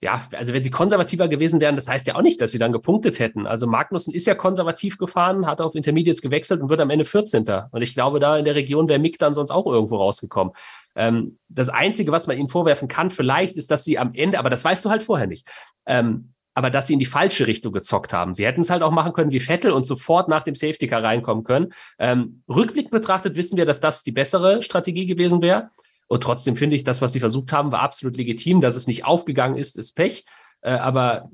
ja, 0.00 0.26
also 0.32 0.54
wenn 0.54 0.62
sie 0.62 0.70
konservativer 0.70 1.28
gewesen 1.28 1.60
wären, 1.60 1.76
das 1.76 1.88
heißt 1.88 2.06
ja 2.06 2.16
auch 2.16 2.22
nicht, 2.22 2.40
dass 2.40 2.50
sie 2.50 2.58
dann 2.58 2.72
gepunktet 2.72 3.18
hätten. 3.18 3.46
Also 3.46 3.66
Magnussen 3.66 4.14
ist 4.14 4.26
ja 4.26 4.34
konservativ 4.34 4.96
gefahren, 4.96 5.46
hat 5.46 5.60
auf 5.60 5.74
Intermediates 5.74 6.22
gewechselt 6.22 6.62
und 6.62 6.70
wird 6.70 6.80
am 6.80 6.90
Ende 6.90 7.04
14. 7.04 7.44
Und 7.70 7.82
ich 7.82 7.94
glaube, 7.94 8.18
da 8.18 8.38
in 8.38 8.46
der 8.46 8.54
Region 8.54 8.88
wäre 8.88 8.98
Mick 8.98 9.18
dann 9.18 9.34
sonst 9.34 9.50
auch 9.50 9.66
irgendwo 9.66 9.96
rausgekommen. 9.96 10.54
Ähm, 10.96 11.38
das 11.48 11.68
Einzige, 11.68 12.10
was 12.10 12.26
man 12.26 12.38
ihnen 12.38 12.48
vorwerfen 12.48 12.88
kann, 12.88 13.10
vielleicht, 13.10 13.56
ist, 13.56 13.70
dass 13.70 13.84
sie 13.84 13.98
am 13.98 14.14
Ende, 14.14 14.38
aber 14.38 14.50
das 14.50 14.64
weißt 14.64 14.82
du 14.84 14.90
halt 14.90 15.02
vorher 15.02 15.26
nicht, 15.26 15.46
ähm, 15.86 16.32
aber 16.54 16.70
dass 16.70 16.86
sie 16.86 16.92
in 16.92 16.98
die 16.98 17.06
falsche 17.06 17.46
Richtung 17.46 17.72
gezockt 17.72 18.12
haben. 18.12 18.34
Sie 18.34 18.46
hätten 18.46 18.60
es 18.60 18.70
halt 18.70 18.82
auch 18.82 18.90
machen 18.90 19.12
können 19.12 19.30
wie 19.30 19.40
Vettel 19.40 19.72
und 19.72 19.84
sofort 19.84 20.28
nach 20.28 20.42
dem 20.42 20.54
Safety 20.54 20.86
Car 20.86 21.02
reinkommen 21.02 21.44
können. 21.44 21.72
Ähm, 21.98 22.42
Rückblick 22.48 22.90
betrachtet 22.90 23.36
wissen 23.36 23.56
wir, 23.56 23.66
dass 23.66 23.80
das 23.80 24.02
die 24.02 24.12
bessere 24.12 24.62
Strategie 24.62 25.06
gewesen 25.06 25.40
wäre. 25.40 25.70
Und 26.08 26.22
trotzdem 26.22 26.56
finde 26.56 26.76
ich, 26.76 26.84
das, 26.84 27.00
was 27.00 27.14
sie 27.14 27.20
versucht 27.20 27.52
haben, 27.52 27.72
war 27.72 27.80
absolut 27.80 28.16
legitim. 28.16 28.60
Dass 28.60 28.76
es 28.76 28.86
nicht 28.86 29.06
aufgegangen 29.06 29.56
ist, 29.56 29.78
ist 29.78 29.94
Pech. 29.94 30.26
Äh, 30.60 30.72
aber 30.72 31.30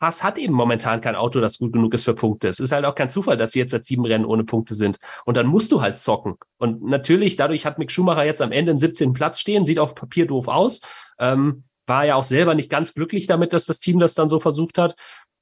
Haas 0.00 0.22
hat 0.22 0.38
eben 0.38 0.54
momentan 0.54 1.00
kein 1.00 1.16
Auto, 1.16 1.40
das 1.40 1.58
gut 1.58 1.72
genug 1.72 1.92
ist 1.92 2.04
für 2.04 2.14
Punkte. 2.14 2.48
Es 2.48 2.60
ist 2.60 2.72
halt 2.72 2.84
auch 2.84 2.94
kein 2.94 3.10
Zufall, 3.10 3.36
dass 3.36 3.52
sie 3.52 3.58
jetzt 3.58 3.72
seit 3.72 3.84
sieben 3.84 4.06
Rennen 4.06 4.24
ohne 4.24 4.44
Punkte 4.44 4.74
sind. 4.74 4.98
Und 5.24 5.36
dann 5.36 5.46
musst 5.46 5.72
du 5.72 5.82
halt 5.82 5.98
zocken. 5.98 6.36
Und 6.58 6.82
natürlich, 6.82 7.36
dadurch 7.36 7.66
hat 7.66 7.78
Mick 7.78 7.90
Schumacher 7.90 8.24
jetzt 8.24 8.40
am 8.40 8.52
Ende 8.52 8.70
einen 8.70 8.78
17. 8.78 9.12
Platz 9.12 9.40
stehen, 9.40 9.64
sieht 9.64 9.78
auf 9.78 9.94
Papier 9.94 10.26
doof 10.26 10.48
aus. 10.48 10.82
Ähm, 11.18 11.64
war 11.86 12.04
ja 12.04 12.14
auch 12.14 12.24
selber 12.24 12.54
nicht 12.54 12.70
ganz 12.70 12.94
glücklich 12.94 13.26
damit, 13.26 13.52
dass 13.52 13.66
das 13.66 13.80
Team 13.80 13.98
das 13.98 14.14
dann 14.14 14.28
so 14.28 14.40
versucht 14.40 14.78
hat. 14.78 14.94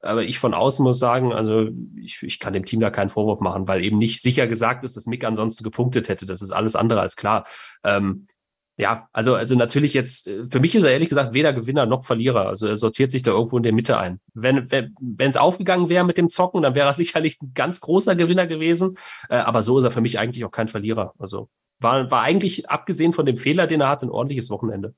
Aber 0.03 0.23
ich 0.23 0.39
von 0.39 0.55
außen 0.55 0.83
muss 0.83 0.99
sagen, 0.99 1.33
also 1.33 1.69
ich, 1.97 2.23
ich 2.23 2.39
kann 2.39 2.55
dem 2.55 2.65
Team 2.65 2.81
da 2.81 2.91
keinen 2.91 3.11
Vorwurf 3.11 3.41
machen, 3.41 3.69
weil 3.69 3.85
eben 3.85 3.99
nicht 3.99 4.23
sicher 4.23 4.47
gesagt 4.47 4.83
ist, 4.83 4.97
dass 4.97 5.07
Mick 5.07 5.25
ansonsten 5.25 5.62
gepunktet 5.62 6.09
hätte. 6.09 6.25
Das 6.25 6.41
ist 6.41 6.53
alles 6.53 6.75
andere 6.75 7.01
als 7.01 7.17
klar. 7.17 7.47
Ähm, 7.85 8.27
ja, 8.81 9.09
also, 9.12 9.35
also 9.35 9.57
natürlich 9.57 9.93
jetzt, 9.93 10.27
äh, 10.27 10.47
für 10.51 10.59
mich 10.59 10.75
ist 10.75 10.85
er 10.85 10.93
ehrlich 10.93 11.11
gesagt 11.11 11.35
weder 11.35 11.53
Gewinner 11.53 11.85
noch 11.85 12.03
Verlierer. 12.03 12.47
Also 12.47 12.67
er 12.67 12.77
sortiert 12.77 13.12
sich 13.12 13.23
da 13.23 13.31
irgendwo 13.33 13.59
in 13.59 13.62
der 13.62 13.75
Mitte 13.75 13.99
ein. 13.99 14.21
Wenn 14.33 14.71
wenn 14.71 15.29
es 15.29 15.37
aufgegangen 15.37 15.91
wäre 15.91 16.05
mit 16.05 16.17
dem 16.17 16.29
Zocken, 16.29 16.62
dann 16.62 16.75
wäre 16.75 16.89
er 16.89 16.93
sicherlich 16.95 17.37
ein 17.43 17.53
ganz 17.55 17.81
großer 17.81 18.17
Gewinner 18.17 18.47
gewesen. 18.47 18.97
Äh, 19.29 19.37
aber 19.37 19.61
so 19.61 19.77
ist 19.77 19.85
er 19.85 19.91
für 19.91 20.01
mich 20.01 20.19
eigentlich 20.19 20.47
auch 20.47 20.51
kein 20.51 20.69
Verlierer. 20.69 21.12
Also 21.19 21.51
war, 21.79 22.11
war 22.11 22.23
eigentlich, 22.23 22.71
abgesehen 22.71 23.12
von 23.12 23.27
dem 23.27 23.37
Fehler, 23.37 23.67
den 23.67 23.83
er 23.83 23.91
hat, 23.91 24.03
ein 24.03 24.11
ordentliches 24.11 24.49
Wochenende. 24.49 24.95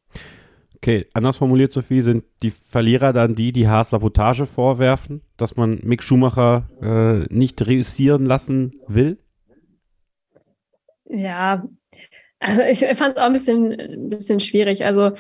Okay, 0.85 1.07
anders 1.13 1.37
formuliert, 1.37 1.71
Sophie, 1.71 2.01
sind 2.01 2.25
die 2.43 2.51
Verlierer 2.51 3.13
dann 3.13 3.37
die, 3.37 3.53
die 3.53 3.69
Haas 3.69 3.91
Sabotage 3.91 4.47
vorwerfen, 4.47 5.21
dass 5.37 5.55
man 5.55 5.79
Mick 5.85 6.03
Schumacher 6.03 6.69
äh, 6.83 7.33
nicht 7.33 7.65
reüssieren 7.65 8.27
lassen 8.27 8.73
will? 8.89 9.21
Ja, 11.09 11.63
also 12.41 12.63
ich 12.63 12.81
fand 12.99 13.17
es 13.17 13.23
auch 13.23 13.27
ein 13.27 13.33
bisschen, 13.33 13.71
ein 13.79 14.09
bisschen 14.09 14.41
schwierig. 14.41 14.85
Also 14.85 15.13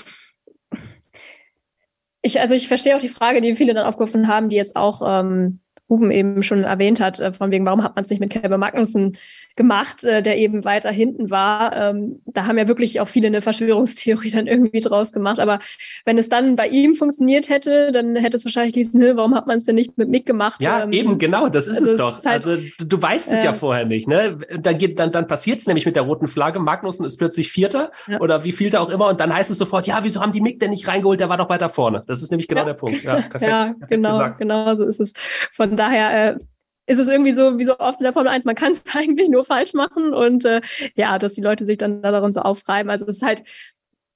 ich, 2.22 2.40
also 2.40 2.54
ich 2.54 2.66
verstehe 2.66 2.96
auch 2.96 3.00
die 3.00 3.08
Frage, 3.08 3.40
die 3.40 3.54
viele 3.54 3.72
dann 3.72 3.86
aufgerufen 3.86 4.26
haben, 4.26 4.48
die 4.48 4.56
jetzt 4.56 4.74
auch 4.74 5.00
ähm, 5.06 5.60
Ruben 5.88 6.10
eben 6.10 6.42
schon 6.42 6.64
erwähnt 6.64 6.98
hat, 6.98 7.20
äh, 7.20 7.32
von 7.32 7.52
wegen, 7.52 7.66
warum 7.66 7.84
hat 7.84 7.94
man 7.94 8.04
es 8.04 8.10
nicht 8.10 8.18
mit 8.18 8.30
Kevin 8.30 8.58
Magnussen 8.58 9.16
gemacht, 9.56 10.04
äh, 10.04 10.22
der 10.22 10.38
eben 10.38 10.64
weiter 10.64 10.90
hinten 10.90 11.30
war. 11.30 11.76
Ähm, 11.76 12.20
da 12.26 12.46
haben 12.46 12.58
ja 12.58 12.68
wirklich 12.68 13.00
auch 13.00 13.08
viele 13.08 13.26
eine 13.28 13.42
Verschwörungstheorie 13.42 14.30
dann 14.30 14.46
irgendwie 14.46 14.80
draus 14.80 15.12
gemacht. 15.12 15.38
Aber 15.38 15.58
wenn 16.04 16.18
es 16.18 16.28
dann 16.28 16.56
bei 16.56 16.68
ihm 16.68 16.94
funktioniert 16.94 17.48
hätte, 17.48 17.92
dann 17.92 18.16
hätte 18.16 18.36
es 18.36 18.44
wahrscheinlich 18.44 18.74
gehießen, 18.74 19.16
warum 19.16 19.34
hat 19.34 19.46
man 19.46 19.58
es 19.58 19.64
denn 19.64 19.74
nicht 19.74 19.96
mit 19.98 20.08
Mick 20.08 20.26
gemacht? 20.26 20.62
Ja, 20.62 20.84
ähm, 20.84 20.92
eben, 20.92 21.18
genau, 21.18 21.48
das 21.48 21.66
ist 21.66 21.80
also 21.80 21.92
es 21.92 21.98
doch. 21.98 22.18
Ist 22.18 22.26
halt, 22.26 22.46
also 22.46 22.56
du 22.78 23.02
weißt 23.02 23.30
es 23.30 23.42
äh, 23.42 23.46
ja 23.46 23.52
vorher 23.52 23.84
nicht. 23.84 24.08
Ne? 24.08 24.38
Dann, 24.58 24.78
geht, 24.78 24.98
dann, 24.98 25.12
dann 25.12 25.26
passiert 25.26 25.60
es 25.60 25.66
nämlich 25.66 25.86
mit 25.86 25.96
der 25.96 26.02
roten 26.02 26.28
Flagge. 26.28 26.58
Magnussen 26.58 27.04
ist 27.04 27.16
plötzlich 27.16 27.50
Vierter 27.50 27.90
ja. 28.06 28.20
oder 28.20 28.44
wie 28.44 28.52
vielter 28.52 28.80
auch 28.80 28.90
immer. 28.90 29.08
Und 29.08 29.20
dann 29.20 29.34
heißt 29.34 29.50
es 29.50 29.58
sofort, 29.58 29.86
ja, 29.86 30.00
wieso 30.02 30.20
haben 30.20 30.32
die 30.32 30.40
Mick 30.40 30.60
denn 30.60 30.70
nicht 30.70 30.88
reingeholt? 30.88 31.20
Der 31.20 31.28
war 31.28 31.36
doch 31.36 31.48
weiter 31.48 31.70
vorne. 31.70 32.02
Das 32.06 32.22
ist 32.22 32.30
nämlich 32.30 32.48
genau 32.48 32.62
ja. 32.62 32.66
der 32.66 32.74
Punkt. 32.74 33.02
Ja, 33.02 33.16
perfekt. 33.22 33.42
ja 33.42 33.74
genau, 33.88 34.30
genau 34.38 34.74
so 34.74 34.84
ist 34.84 35.00
es. 35.00 35.12
Von 35.50 35.76
daher 35.76 36.34
äh, 36.34 36.38
ist 36.86 36.98
es 36.98 37.08
irgendwie 37.08 37.32
so, 37.32 37.58
wie 37.58 37.64
so 37.64 37.78
oft 37.78 38.00
in 38.00 38.04
der 38.04 38.12
Formel 38.12 38.30
1, 38.30 38.44
man 38.44 38.54
kann 38.54 38.72
es 38.72 38.84
eigentlich 38.94 39.28
nur 39.28 39.44
falsch 39.44 39.74
machen 39.74 40.12
und 40.12 40.44
äh, 40.44 40.60
ja, 40.94 41.18
dass 41.18 41.34
die 41.34 41.40
Leute 41.40 41.64
sich 41.64 41.78
dann 41.78 42.02
daran 42.02 42.32
so 42.32 42.40
aufreiben. 42.40 42.90
Also 42.90 43.06
es 43.06 43.16
ist 43.16 43.22
halt, 43.22 43.42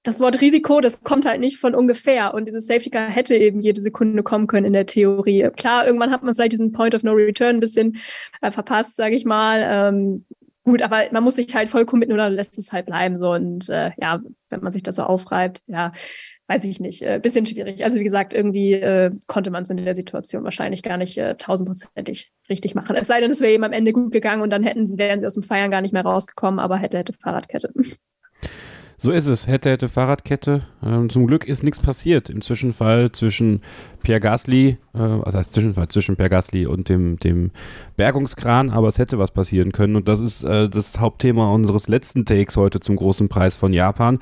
das 0.06 0.20
Wort 0.20 0.40
Risiko, 0.40 0.80
das 0.80 1.02
kommt 1.02 1.26
halt 1.26 1.40
nicht 1.40 1.58
von 1.58 1.74
ungefähr 1.74 2.32
und 2.32 2.46
dieses 2.46 2.66
Safety 2.66 2.90
Car 2.90 3.08
hätte 3.08 3.34
eben 3.34 3.60
jede 3.60 3.80
Sekunde 3.80 4.22
kommen 4.22 4.46
können 4.46 4.66
in 4.66 4.72
der 4.72 4.86
Theorie. 4.86 5.50
Klar, 5.56 5.84
irgendwann 5.84 6.12
hat 6.12 6.22
man 6.22 6.34
vielleicht 6.34 6.52
diesen 6.52 6.72
Point 6.72 6.94
of 6.94 7.02
No 7.02 7.12
Return 7.12 7.56
ein 7.56 7.60
bisschen 7.60 7.96
äh, 8.40 8.52
verpasst, 8.52 8.96
sage 8.96 9.16
ich 9.16 9.24
mal. 9.24 9.62
Ähm, 9.64 10.24
gut, 10.62 10.82
aber 10.82 11.02
man 11.10 11.24
muss 11.24 11.34
sich 11.36 11.52
halt 11.54 11.68
voll 11.68 11.86
committen 11.86 12.12
oder 12.12 12.30
lässt 12.30 12.56
es 12.56 12.72
halt 12.72 12.86
bleiben 12.86 13.18
so 13.18 13.32
und 13.32 13.68
äh, 13.68 13.90
ja, 13.96 14.20
wenn 14.48 14.60
man 14.60 14.72
sich 14.72 14.84
das 14.84 14.96
so 14.96 15.02
aufreibt, 15.02 15.62
ja, 15.66 15.92
weiß 16.48 16.64
ich 16.64 16.80
nicht, 16.80 17.02
äh, 17.02 17.18
bisschen 17.22 17.46
schwierig. 17.46 17.84
Also 17.84 17.98
wie 17.98 18.04
gesagt, 18.04 18.32
irgendwie 18.32 18.74
äh, 18.74 19.10
konnte 19.26 19.50
man 19.50 19.64
es 19.64 19.70
in 19.70 19.78
der 19.78 19.96
Situation 19.96 20.44
wahrscheinlich 20.44 20.82
gar 20.82 20.96
nicht 20.96 21.18
äh, 21.18 21.34
tausendprozentig 21.36 22.32
richtig 22.48 22.74
machen. 22.74 22.96
Es 22.96 23.08
sei 23.08 23.20
denn, 23.20 23.30
es 23.30 23.40
wäre 23.40 23.52
eben 23.52 23.64
am 23.64 23.72
Ende 23.72 23.92
gut 23.92 24.12
gegangen 24.12 24.42
und 24.42 24.50
dann 24.50 24.62
hätten 24.62 24.86
sie, 24.86 24.98
wären 24.98 25.20
sie 25.20 25.26
aus 25.26 25.34
dem 25.34 25.42
Feiern 25.42 25.70
gar 25.70 25.80
nicht 25.80 25.92
mehr 25.92 26.04
rausgekommen, 26.04 26.60
aber 26.60 26.76
hätte, 26.76 26.98
hätte 26.98 27.12
Fahrradkette. 27.12 27.72
So 28.98 29.12
ist 29.12 29.26
es. 29.26 29.46
Hätte, 29.46 29.70
hätte 29.70 29.88
Fahrradkette. 29.88 30.62
Ähm, 30.82 31.10
zum 31.10 31.26
Glück 31.26 31.46
ist 31.46 31.62
nichts 31.62 31.80
passiert 31.80 32.30
im 32.30 32.40
Zwischenfall 32.40 33.12
zwischen 33.12 33.60
Pierre 34.02 34.20
Gasly, 34.20 34.78
äh, 34.94 34.98
also 34.98 35.36
heißt 35.38 35.52
Zwischenfall 35.52 35.88
zwischen 35.88 36.16
Pierre 36.16 36.30
Gasly 36.30 36.64
und 36.64 36.88
dem, 36.88 37.18
dem 37.18 37.50
Bergungskran, 37.96 38.70
aber 38.70 38.88
es 38.88 38.98
hätte 38.98 39.18
was 39.18 39.32
passieren 39.32 39.72
können. 39.72 39.96
Und 39.96 40.08
das 40.08 40.20
ist 40.20 40.44
äh, 40.44 40.70
das 40.70 40.98
Hauptthema 40.98 41.52
unseres 41.52 41.88
letzten 41.88 42.24
Takes 42.24 42.56
heute 42.56 42.80
zum 42.80 42.96
großen 42.96 43.28
Preis 43.28 43.58
von 43.58 43.74
Japan. 43.74 44.18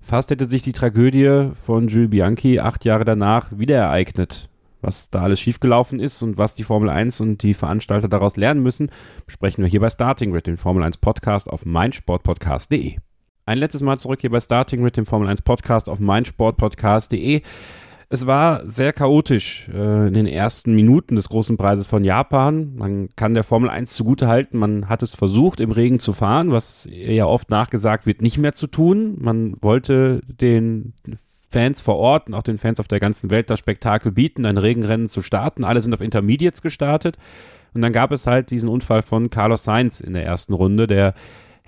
Fast 0.00 0.30
hätte 0.30 0.48
sich 0.48 0.62
die 0.62 0.72
Tragödie 0.72 1.50
von 1.54 1.88
Jules 1.88 2.10
Bianchi 2.10 2.60
acht 2.60 2.84
Jahre 2.84 3.04
danach 3.04 3.50
wieder 3.56 3.76
ereignet. 3.76 4.48
Was 4.80 5.10
da 5.10 5.22
alles 5.22 5.40
schiefgelaufen 5.40 5.98
ist 5.98 6.22
und 6.22 6.38
was 6.38 6.54
die 6.54 6.62
Formel 6.62 6.88
1 6.88 7.20
und 7.20 7.42
die 7.42 7.54
Veranstalter 7.54 8.08
daraus 8.08 8.36
lernen 8.36 8.62
müssen, 8.62 8.90
besprechen 9.26 9.64
wir 9.64 9.68
hier 9.68 9.80
bei 9.80 9.90
Starting 9.90 10.30
Grid, 10.30 10.46
den 10.46 10.56
Formel 10.56 10.84
1 10.84 10.98
Podcast 10.98 11.50
auf 11.50 11.66
meinsportpodcast.de. 11.66 12.96
Ein 13.44 13.58
letztes 13.58 13.82
Mal 13.82 13.98
zurück 13.98 14.20
hier 14.20 14.30
bei 14.30 14.40
Starting 14.40 14.82
mit 14.82 14.96
dem 14.96 15.04
Formel 15.04 15.28
1 15.28 15.42
Podcast 15.42 15.88
auf 15.88 15.98
meinsportpodcast.de. 15.98 17.42
Es 18.10 18.26
war 18.26 18.66
sehr 18.66 18.94
chaotisch 18.94 19.68
äh, 19.72 20.08
in 20.08 20.14
den 20.14 20.26
ersten 20.26 20.74
Minuten 20.74 21.16
des 21.16 21.28
großen 21.28 21.58
Preises 21.58 21.86
von 21.86 22.04
Japan. 22.04 22.74
Man 22.74 23.10
kann 23.16 23.34
der 23.34 23.44
Formel 23.44 23.68
1 23.68 23.92
zugute 23.92 24.28
halten, 24.28 24.58
man 24.58 24.88
hat 24.88 25.02
es 25.02 25.14
versucht, 25.14 25.60
im 25.60 25.72
Regen 25.72 26.00
zu 26.00 26.14
fahren, 26.14 26.50
was 26.50 26.88
ja 26.90 27.26
oft 27.26 27.50
nachgesagt 27.50 28.06
wird, 28.06 28.22
nicht 28.22 28.38
mehr 28.38 28.54
zu 28.54 28.66
tun. 28.66 29.18
Man 29.20 29.60
wollte 29.60 30.22
den 30.26 30.94
Fans 31.50 31.82
vor 31.82 31.96
Ort 31.96 32.28
und 32.28 32.34
auch 32.34 32.42
den 32.42 32.56
Fans 32.56 32.80
auf 32.80 32.88
der 32.88 33.00
ganzen 33.00 33.30
Welt 33.30 33.50
das 33.50 33.58
Spektakel 33.58 34.10
bieten, 34.10 34.46
ein 34.46 34.56
Regenrennen 34.56 35.08
zu 35.08 35.20
starten. 35.20 35.64
Alle 35.64 35.82
sind 35.82 35.92
auf 35.92 36.00
Intermediates 36.00 36.62
gestartet. 36.62 37.18
Und 37.74 37.82
dann 37.82 37.92
gab 37.92 38.10
es 38.12 38.26
halt 38.26 38.50
diesen 38.50 38.70
Unfall 38.70 39.02
von 39.02 39.28
Carlos 39.28 39.64
Sainz 39.64 40.00
in 40.00 40.14
der 40.14 40.24
ersten 40.24 40.54
Runde, 40.54 40.86
der 40.86 41.12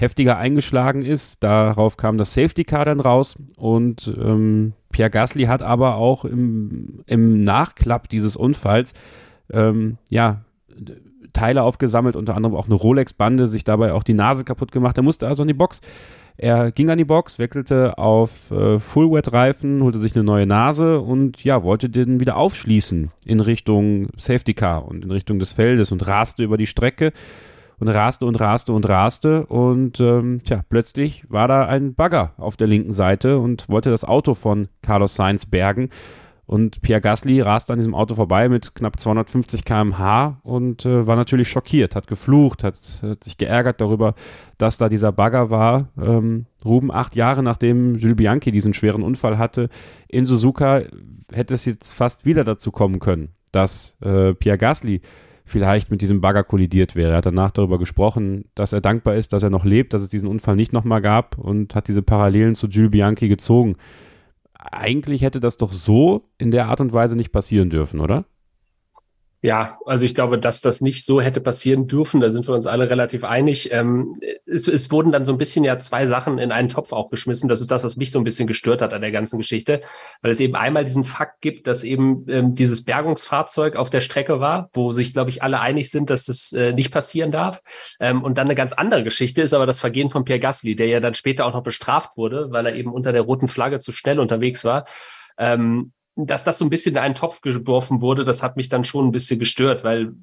heftiger 0.00 0.38
eingeschlagen 0.38 1.02
ist. 1.02 1.42
Darauf 1.42 1.96
kam 1.96 2.18
das 2.18 2.34
Safety 2.34 2.64
Car 2.64 2.84
dann 2.84 3.00
raus 3.00 3.36
und 3.56 4.12
ähm, 4.20 4.72
Pierre 4.92 5.10
Gasly 5.10 5.44
hat 5.44 5.62
aber 5.62 5.96
auch 5.96 6.24
im, 6.24 7.02
im 7.06 7.44
Nachklapp 7.44 8.08
dieses 8.08 8.36
Unfalls 8.36 8.94
ähm, 9.52 9.98
ja 10.08 10.42
Teile 11.32 11.62
aufgesammelt, 11.62 12.16
unter 12.16 12.34
anderem 12.34 12.56
auch 12.56 12.66
eine 12.66 12.74
Rolex-Bande, 12.74 13.46
sich 13.46 13.62
dabei 13.62 13.92
auch 13.92 14.02
die 14.02 14.14
Nase 14.14 14.44
kaputt 14.44 14.72
gemacht. 14.72 14.96
Er 14.96 15.02
musste 15.02 15.28
also 15.28 15.42
in 15.42 15.48
die 15.48 15.54
Box. 15.54 15.80
Er 16.36 16.72
ging 16.72 16.88
an 16.88 16.96
die 16.96 17.04
Box, 17.04 17.38
wechselte 17.38 17.98
auf 17.98 18.50
äh, 18.50 18.78
Full-Wet-Reifen, 18.78 19.82
holte 19.82 19.98
sich 19.98 20.14
eine 20.14 20.24
neue 20.24 20.46
Nase 20.46 21.00
und 21.00 21.44
ja, 21.44 21.62
wollte 21.62 21.90
den 21.90 22.18
wieder 22.18 22.36
aufschließen 22.36 23.10
in 23.26 23.40
Richtung 23.40 24.08
Safety 24.16 24.54
Car 24.54 24.88
und 24.88 25.04
in 25.04 25.10
Richtung 25.10 25.38
des 25.38 25.52
Feldes 25.52 25.92
und 25.92 26.06
raste 26.06 26.42
über 26.42 26.56
die 26.56 26.66
Strecke 26.66 27.12
und 27.80 27.88
raste 27.88 28.26
und 28.26 28.38
raste 28.38 28.72
und 28.72 28.88
raste 28.88 29.46
und 29.46 30.00
ähm, 30.00 30.42
tja, 30.44 30.62
plötzlich 30.68 31.24
war 31.28 31.48
da 31.48 31.66
ein 31.66 31.94
Bagger 31.94 32.34
auf 32.36 32.56
der 32.56 32.66
linken 32.66 32.92
Seite 32.92 33.38
und 33.38 33.68
wollte 33.68 33.90
das 33.90 34.04
Auto 34.04 34.34
von 34.34 34.68
Carlos 34.82 35.14
Sainz 35.14 35.46
bergen. 35.46 35.88
Und 36.44 36.82
Pierre 36.82 37.00
Gasly 37.00 37.40
raste 37.40 37.72
an 37.72 37.78
diesem 37.78 37.94
Auto 37.94 38.16
vorbei 38.16 38.48
mit 38.48 38.74
knapp 38.74 38.98
250 38.98 39.64
km/h 39.64 40.40
und 40.42 40.84
äh, 40.84 41.06
war 41.06 41.14
natürlich 41.14 41.48
schockiert, 41.48 41.94
hat 41.94 42.08
geflucht, 42.08 42.64
hat, 42.64 42.76
hat, 43.02 43.22
sich 43.22 43.38
geärgert 43.38 43.80
darüber, 43.80 44.14
dass 44.58 44.76
da 44.76 44.88
dieser 44.88 45.12
Bagger 45.12 45.50
war. 45.50 45.90
Ähm, 45.96 46.46
Ruben, 46.64 46.90
acht 46.90 47.14
Jahre 47.14 47.44
nachdem 47.44 47.94
Jules 47.94 48.16
Bianchi 48.16 48.50
diesen 48.50 48.74
schweren 48.74 49.04
Unfall 49.04 49.38
hatte 49.38 49.68
in 50.08 50.24
Suzuka, 50.24 50.82
hätte 51.32 51.54
es 51.54 51.66
jetzt 51.66 51.94
fast 51.94 52.26
wieder 52.26 52.42
dazu 52.42 52.72
kommen 52.72 52.98
können, 52.98 53.28
dass 53.52 53.96
äh, 54.00 54.34
Pierre 54.34 54.58
Gasly 54.58 55.02
vielleicht 55.50 55.90
mit 55.90 56.00
diesem 56.00 56.20
Bagger 56.20 56.44
kollidiert 56.44 56.96
wäre. 56.96 57.12
Er 57.12 57.16
hat 57.18 57.26
danach 57.26 57.50
darüber 57.50 57.78
gesprochen, 57.78 58.44
dass 58.54 58.72
er 58.72 58.80
dankbar 58.80 59.16
ist, 59.16 59.32
dass 59.32 59.42
er 59.42 59.50
noch 59.50 59.64
lebt, 59.64 59.92
dass 59.92 60.02
es 60.02 60.08
diesen 60.08 60.28
Unfall 60.28 60.56
nicht 60.56 60.72
nochmal 60.72 61.02
gab 61.02 61.36
und 61.36 61.74
hat 61.74 61.88
diese 61.88 62.02
Parallelen 62.02 62.54
zu 62.54 62.68
Jules 62.68 62.90
Bianchi 62.90 63.28
gezogen. 63.28 63.76
Eigentlich 64.54 65.22
hätte 65.22 65.40
das 65.40 65.56
doch 65.56 65.72
so 65.72 66.28
in 66.38 66.50
der 66.50 66.66
Art 66.66 66.80
und 66.80 66.92
Weise 66.92 67.16
nicht 67.16 67.32
passieren 67.32 67.70
dürfen, 67.70 68.00
oder? 68.00 68.24
Ja, 69.42 69.78
also 69.86 70.04
ich 70.04 70.14
glaube, 70.14 70.38
dass 70.38 70.60
das 70.60 70.82
nicht 70.82 71.02
so 71.02 71.22
hätte 71.22 71.40
passieren 71.40 71.86
dürfen, 71.86 72.20
da 72.20 72.28
sind 72.28 72.46
wir 72.46 72.54
uns 72.54 72.66
alle 72.66 72.90
relativ 72.90 73.24
einig. 73.24 73.72
Ähm, 73.72 74.16
es, 74.44 74.68
es 74.68 74.90
wurden 74.90 75.12
dann 75.12 75.24
so 75.24 75.32
ein 75.32 75.38
bisschen 75.38 75.64
ja 75.64 75.78
zwei 75.78 76.04
Sachen 76.06 76.38
in 76.38 76.52
einen 76.52 76.68
Topf 76.68 76.92
auch 76.92 77.08
geschmissen. 77.08 77.48
Das 77.48 77.62
ist 77.62 77.70
das, 77.70 77.82
was 77.82 77.96
mich 77.96 78.10
so 78.10 78.18
ein 78.18 78.24
bisschen 78.24 78.46
gestört 78.46 78.82
hat 78.82 78.92
an 78.92 79.00
der 79.00 79.12
ganzen 79.12 79.38
Geschichte, 79.38 79.80
weil 80.20 80.30
es 80.30 80.40
eben 80.40 80.56
einmal 80.56 80.84
diesen 80.84 81.04
Fakt 81.04 81.40
gibt, 81.40 81.66
dass 81.66 81.84
eben 81.84 82.26
ähm, 82.28 82.54
dieses 82.54 82.84
Bergungsfahrzeug 82.84 83.76
auf 83.76 83.88
der 83.88 84.02
Strecke 84.02 84.40
war, 84.40 84.68
wo 84.74 84.92
sich, 84.92 85.14
glaube 85.14 85.30
ich, 85.30 85.42
alle 85.42 85.60
einig 85.60 85.90
sind, 85.90 86.10
dass 86.10 86.26
das 86.26 86.52
äh, 86.52 86.74
nicht 86.74 86.92
passieren 86.92 87.32
darf. 87.32 87.62
Ähm, 87.98 88.22
und 88.22 88.36
dann 88.36 88.46
eine 88.46 88.54
ganz 88.54 88.74
andere 88.74 89.04
Geschichte 89.04 89.40
ist 89.40 89.54
aber 89.54 89.64
das 89.64 89.80
Vergehen 89.80 90.10
von 90.10 90.24
Pierre 90.24 90.40
Gasly, 90.40 90.76
der 90.76 90.88
ja 90.88 91.00
dann 91.00 91.14
später 91.14 91.46
auch 91.46 91.54
noch 91.54 91.62
bestraft 91.62 92.18
wurde, 92.18 92.48
weil 92.50 92.66
er 92.66 92.74
eben 92.74 92.92
unter 92.92 93.12
der 93.12 93.22
roten 93.22 93.48
Flagge 93.48 93.80
zu 93.80 93.92
schnell 93.92 94.20
unterwegs 94.20 94.66
war. 94.66 94.84
Ähm, 95.38 95.92
dass 96.16 96.44
das 96.44 96.58
so 96.58 96.64
ein 96.64 96.70
bisschen 96.70 96.92
in 96.92 97.02
einen 97.02 97.14
Topf 97.14 97.40
geworfen 97.40 98.00
wurde, 98.00 98.24
das 98.24 98.42
hat 98.42 98.56
mich 98.56 98.68
dann 98.68 98.84
schon 98.84 99.06
ein 99.06 99.12
bisschen 99.12 99.38
gestört, 99.38 99.84
weil 99.84 100.14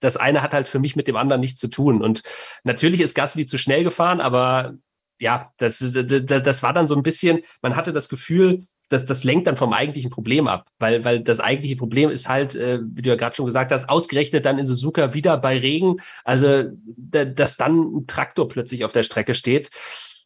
das 0.00 0.16
eine 0.16 0.42
hat 0.42 0.52
halt 0.52 0.68
für 0.68 0.78
mich 0.78 0.96
mit 0.96 1.08
dem 1.08 1.16
anderen 1.16 1.40
nichts 1.40 1.60
zu 1.60 1.68
tun. 1.68 2.02
Und 2.02 2.22
natürlich 2.64 3.00
ist 3.00 3.14
Gasly 3.14 3.46
zu 3.46 3.58
schnell 3.58 3.84
gefahren, 3.84 4.20
aber 4.20 4.74
ja, 5.18 5.52
das, 5.58 5.78
das, 5.78 6.24
das 6.26 6.62
war 6.62 6.72
dann 6.72 6.86
so 6.86 6.94
ein 6.94 7.02
bisschen, 7.02 7.40
man 7.62 7.76
hatte 7.76 7.92
das 7.92 8.08
Gefühl, 8.08 8.66
dass 8.88 9.06
das 9.06 9.24
lenkt 9.24 9.46
dann 9.46 9.56
vom 9.56 9.72
eigentlichen 9.72 10.10
Problem 10.10 10.46
ab, 10.46 10.68
weil, 10.78 11.04
weil 11.04 11.20
das 11.20 11.40
eigentliche 11.40 11.76
Problem 11.76 12.10
ist 12.10 12.28
halt, 12.28 12.54
äh, 12.54 12.78
wie 12.82 13.02
du 13.02 13.08
ja 13.08 13.16
gerade 13.16 13.34
schon 13.34 13.46
gesagt 13.46 13.72
hast, 13.72 13.88
ausgerechnet 13.88 14.46
dann 14.46 14.58
in 14.58 14.64
Suzuka 14.64 15.12
wieder 15.12 15.36
bei 15.38 15.58
Regen, 15.58 15.96
also 16.24 16.64
dass 16.96 17.56
dann 17.56 17.80
ein 17.80 18.06
Traktor 18.06 18.48
plötzlich 18.48 18.84
auf 18.84 18.92
der 18.92 19.02
Strecke 19.02 19.34
steht. 19.34 19.70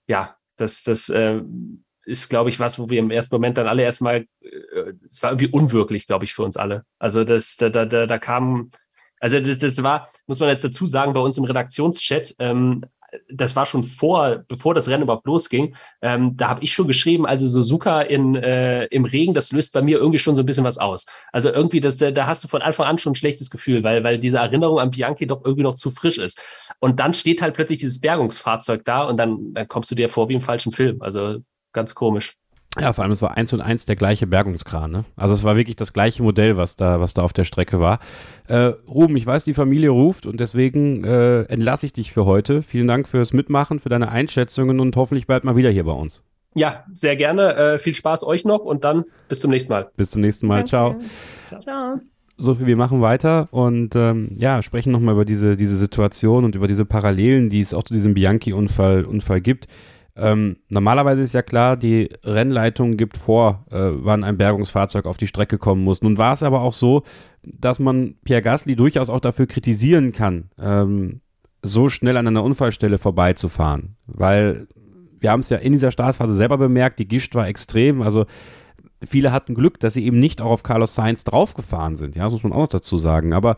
Ja, 0.06 0.36
das, 0.56 0.82
das 0.82 1.08
äh, 1.08 1.40
ist, 2.04 2.28
glaube 2.28 2.50
ich, 2.50 2.58
was, 2.58 2.78
wo 2.78 2.88
wir 2.88 2.98
im 2.98 3.10
ersten 3.10 3.34
Moment 3.34 3.58
dann 3.58 3.66
alle 3.66 3.82
erstmal, 3.82 4.26
äh, 4.40 4.92
es 5.08 5.22
war 5.22 5.30
irgendwie 5.30 5.48
unwirklich, 5.48 6.06
glaube 6.06 6.24
ich, 6.24 6.34
für 6.34 6.42
uns 6.42 6.56
alle. 6.56 6.84
Also 6.98 7.24
das, 7.24 7.56
da, 7.56 7.68
da, 7.68 7.84
da, 7.84 8.06
da 8.06 8.18
kam, 8.18 8.70
also 9.20 9.40
das, 9.40 9.58
das 9.58 9.82
war, 9.82 10.08
muss 10.26 10.40
man 10.40 10.48
jetzt 10.48 10.64
dazu 10.64 10.86
sagen, 10.86 11.12
bei 11.12 11.20
uns 11.20 11.38
im 11.38 11.44
Redaktionschat, 11.44 12.34
ähm, 12.38 12.84
das 13.28 13.56
war 13.56 13.66
schon 13.66 13.84
vor, 13.84 14.44
bevor 14.48 14.74
das 14.74 14.88
Rennen 14.88 15.02
überhaupt 15.02 15.26
losging. 15.26 15.74
Ähm, 16.02 16.36
da 16.36 16.48
habe 16.48 16.62
ich 16.62 16.72
schon 16.72 16.86
geschrieben, 16.86 17.26
also 17.26 17.48
Suzuka 17.48 18.02
in, 18.02 18.36
äh, 18.36 18.84
im 18.86 19.04
Regen, 19.04 19.34
das 19.34 19.52
löst 19.52 19.72
bei 19.72 19.82
mir 19.82 19.98
irgendwie 19.98 20.18
schon 20.18 20.36
so 20.36 20.42
ein 20.42 20.46
bisschen 20.46 20.64
was 20.64 20.78
aus. 20.78 21.06
Also 21.32 21.50
irgendwie, 21.50 21.80
das, 21.80 21.96
da, 21.96 22.10
da 22.10 22.26
hast 22.26 22.44
du 22.44 22.48
von 22.48 22.62
Anfang 22.62 22.86
an 22.86 22.98
schon 22.98 23.12
ein 23.12 23.16
schlechtes 23.16 23.50
Gefühl, 23.50 23.82
weil, 23.82 24.04
weil 24.04 24.18
diese 24.18 24.38
Erinnerung 24.38 24.78
an 24.78 24.90
Bianchi 24.90 25.26
doch 25.26 25.44
irgendwie 25.44 25.64
noch 25.64 25.74
zu 25.74 25.90
frisch 25.90 26.18
ist. 26.18 26.40
Und 26.78 27.00
dann 27.00 27.14
steht 27.14 27.42
halt 27.42 27.54
plötzlich 27.54 27.78
dieses 27.78 28.00
Bergungsfahrzeug 28.00 28.84
da 28.84 29.02
und 29.04 29.16
dann, 29.16 29.54
dann 29.54 29.68
kommst 29.68 29.90
du 29.90 29.94
dir 29.94 30.08
vor 30.08 30.28
wie 30.28 30.34
im 30.34 30.40
falschen 30.40 30.72
Film. 30.72 31.02
Also 31.02 31.38
ganz 31.72 31.94
komisch. 31.94 32.34
Ja, 32.78 32.92
vor 32.92 33.02
allem, 33.02 33.12
es 33.12 33.20
war 33.20 33.36
eins 33.36 33.52
und 33.52 33.60
eins 33.60 33.84
der 33.84 33.96
gleiche 33.96 34.28
Bergungskran, 34.28 34.92
ne? 34.92 35.04
Also 35.16 35.34
es 35.34 35.42
war 35.42 35.56
wirklich 35.56 35.74
das 35.74 35.92
gleiche 35.92 36.22
Modell, 36.22 36.56
was 36.56 36.76
da, 36.76 37.00
was 37.00 37.14
da 37.14 37.22
auf 37.22 37.32
der 37.32 37.42
Strecke 37.42 37.80
war. 37.80 37.98
Äh, 38.46 38.72
Ruben, 38.88 39.16
ich 39.16 39.26
weiß, 39.26 39.42
die 39.42 39.54
Familie 39.54 39.90
ruft 39.90 40.24
und 40.24 40.38
deswegen 40.38 41.02
äh, 41.02 41.42
entlasse 41.42 41.86
ich 41.86 41.92
dich 41.92 42.12
für 42.12 42.26
heute. 42.26 42.62
Vielen 42.62 42.86
Dank 42.86 43.08
fürs 43.08 43.32
Mitmachen, 43.32 43.80
für 43.80 43.88
deine 43.88 44.10
Einschätzungen 44.10 44.78
und 44.78 44.94
hoffentlich 44.94 45.26
bald 45.26 45.42
mal 45.42 45.56
wieder 45.56 45.70
hier 45.70 45.84
bei 45.84 45.92
uns. 45.92 46.22
Ja, 46.54 46.84
sehr 46.92 47.16
gerne. 47.16 47.54
Äh, 47.54 47.78
viel 47.78 47.94
Spaß 47.94 48.22
euch 48.22 48.44
noch 48.44 48.60
und 48.60 48.84
dann 48.84 49.04
bis 49.28 49.40
zum 49.40 49.50
nächsten 49.50 49.72
Mal. 49.72 49.90
Bis 49.96 50.10
zum 50.12 50.20
nächsten 50.20 50.46
Mal. 50.46 50.64
Ciao. 50.64 50.96
Ciao. 51.48 51.96
So 52.36 52.54
viel, 52.54 52.66
wir 52.66 52.76
machen 52.76 53.02
weiter 53.02 53.48
und 53.50 53.94
ähm, 53.96 54.30
ja, 54.36 54.62
sprechen 54.62 54.92
nochmal 54.92 55.14
über 55.14 55.24
diese, 55.24 55.56
diese 55.56 55.76
Situation 55.76 56.44
und 56.44 56.54
über 56.54 56.68
diese 56.68 56.86
Parallelen, 56.86 57.48
die 57.48 57.60
es 57.60 57.74
auch 57.74 57.82
zu 57.82 57.94
diesem 57.94 58.14
Bianchi-Unfall 58.14 59.04
Unfall 59.04 59.40
gibt. 59.40 59.66
Ähm, 60.20 60.56
normalerweise 60.68 61.22
ist 61.22 61.32
ja 61.32 61.40
klar, 61.40 61.78
die 61.78 62.10
Rennleitung 62.22 62.98
gibt 62.98 63.16
vor, 63.16 63.64
äh, 63.70 63.78
wann 63.78 64.22
ein 64.22 64.36
Bergungsfahrzeug 64.36 65.06
auf 65.06 65.16
die 65.16 65.26
Strecke 65.26 65.56
kommen 65.56 65.82
muss. 65.82 66.02
Nun 66.02 66.18
war 66.18 66.34
es 66.34 66.42
aber 66.42 66.60
auch 66.60 66.74
so, 66.74 67.04
dass 67.42 67.78
man 67.78 68.16
Pierre 68.24 68.42
Gasly 68.42 68.76
durchaus 68.76 69.08
auch 69.08 69.20
dafür 69.20 69.46
kritisieren 69.46 70.12
kann, 70.12 70.50
ähm, 70.58 71.22
so 71.62 71.88
schnell 71.88 72.18
an 72.18 72.26
einer 72.26 72.44
Unfallstelle 72.44 72.98
vorbeizufahren. 72.98 73.96
Weil 74.06 74.68
wir 75.18 75.30
haben 75.30 75.40
es 75.40 75.48
ja 75.48 75.56
in 75.56 75.72
dieser 75.72 75.90
Startphase 75.90 76.32
selber 76.32 76.58
bemerkt, 76.58 76.98
die 76.98 77.08
Gischt 77.08 77.34
war 77.34 77.48
extrem. 77.48 78.02
Also 78.02 78.26
viele 79.02 79.32
hatten 79.32 79.54
Glück, 79.54 79.80
dass 79.80 79.94
sie 79.94 80.04
eben 80.04 80.18
nicht 80.18 80.42
auch 80.42 80.50
auf 80.50 80.62
Carlos 80.62 80.94
Sainz 80.94 81.24
draufgefahren 81.24 81.96
sind. 81.96 82.16
Ja, 82.16 82.24
das 82.24 82.32
muss 82.32 82.42
man 82.42 82.52
auch 82.52 82.60
noch 82.60 82.68
dazu 82.68 82.98
sagen. 82.98 83.32
Aber 83.32 83.56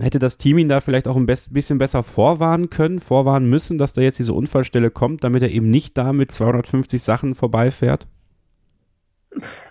hätte 0.00 0.18
das 0.18 0.38
Team 0.38 0.58
ihn 0.58 0.68
da 0.68 0.80
vielleicht 0.80 1.08
auch 1.08 1.16
ein 1.16 1.26
bisschen 1.26 1.78
besser 1.78 2.02
vorwarnen 2.02 2.70
können, 2.70 3.00
vorwarnen 3.00 3.48
müssen, 3.48 3.78
dass 3.78 3.94
da 3.94 4.02
jetzt 4.02 4.18
diese 4.18 4.32
Unfallstelle 4.32 4.90
kommt, 4.90 5.24
damit 5.24 5.42
er 5.42 5.50
eben 5.50 5.70
nicht 5.70 5.96
da 5.96 6.12
mit 6.12 6.32
250 6.32 7.02
Sachen 7.02 7.34
vorbeifährt? 7.34 8.06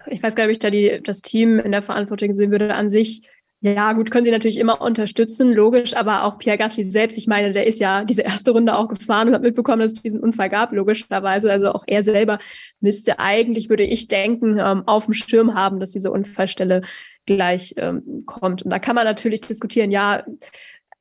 Ich 0.08 0.22
weiß 0.22 0.36
gar 0.36 0.46
nicht, 0.46 0.50
ob 0.50 0.52
ich 0.52 0.60
da 0.60 0.70
die, 0.70 1.00
das 1.04 1.22
Team 1.22 1.60
in 1.60 1.72
der 1.72 1.82
Verantwortung 1.82 2.34
sehen 2.34 2.52
würde 2.52 2.76
an 2.76 2.90
sich. 2.90 3.24
Ja, 3.62 3.94
gut, 3.94 4.12
können 4.12 4.26
sie 4.26 4.32
natürlich 4.32 4.60
immer 4.60 4.80
unterstützen, 4.80 5.52
logisch, 5.52 5.96
aber 5.96 6.24
auch 6.24 6.38
Pierre 6.38 6.58
Gasly 6.58 6.84
selbst, 6.84 7.18
ich 7.18 7.26
meine, 7.26 7.52
der 7.52 7.66
ist 7.66 7.80
ja 7.80 8.04
diese 8.04 8.22
erste 8.22 8.52
Runde 8.52 8.76
auch 8.76 8.88
gefahren 8.90 9.30
und 9.30 9.34
hat 9.34 9.42
mitbekommen, 9.42 9.80
dass 9.80 9.94
es 9.94 10.04
diesen 10.04 10.20
Unfall 10.20 10.50
gab, 10.50 10.72
logischerweise. 10.72 11.52
Also 11.52 11.72
auch 11.72 11.84
er 11.88 12.04
selber 12.04 12.38
müsste 12.80 13.18
eigentlich, 13.18 13.70
würde 13.70 13.84
ich 13.84 14.08
denken, 14.08 14.60
ähm, 14.60 14.84
auf 14.86 15.06
dem 15.06 15.16
Schirm 15.16 15.56
haben, 15.56 15.80
dass 15.80 15.92
diese 15.92 16.12
Unfallstelle 16.12 16.82
gleich 17.26 17.74
ähm, 17.78 18.24
kommt. 18.26 18.64
Und 18.64 18.72
da 18.72 18.80
kann 18.80 18.96
man 18.96 19.06
natürlich 19.06 19.42
diskutieren, 19.42 19.92
ja, 19.92 20.24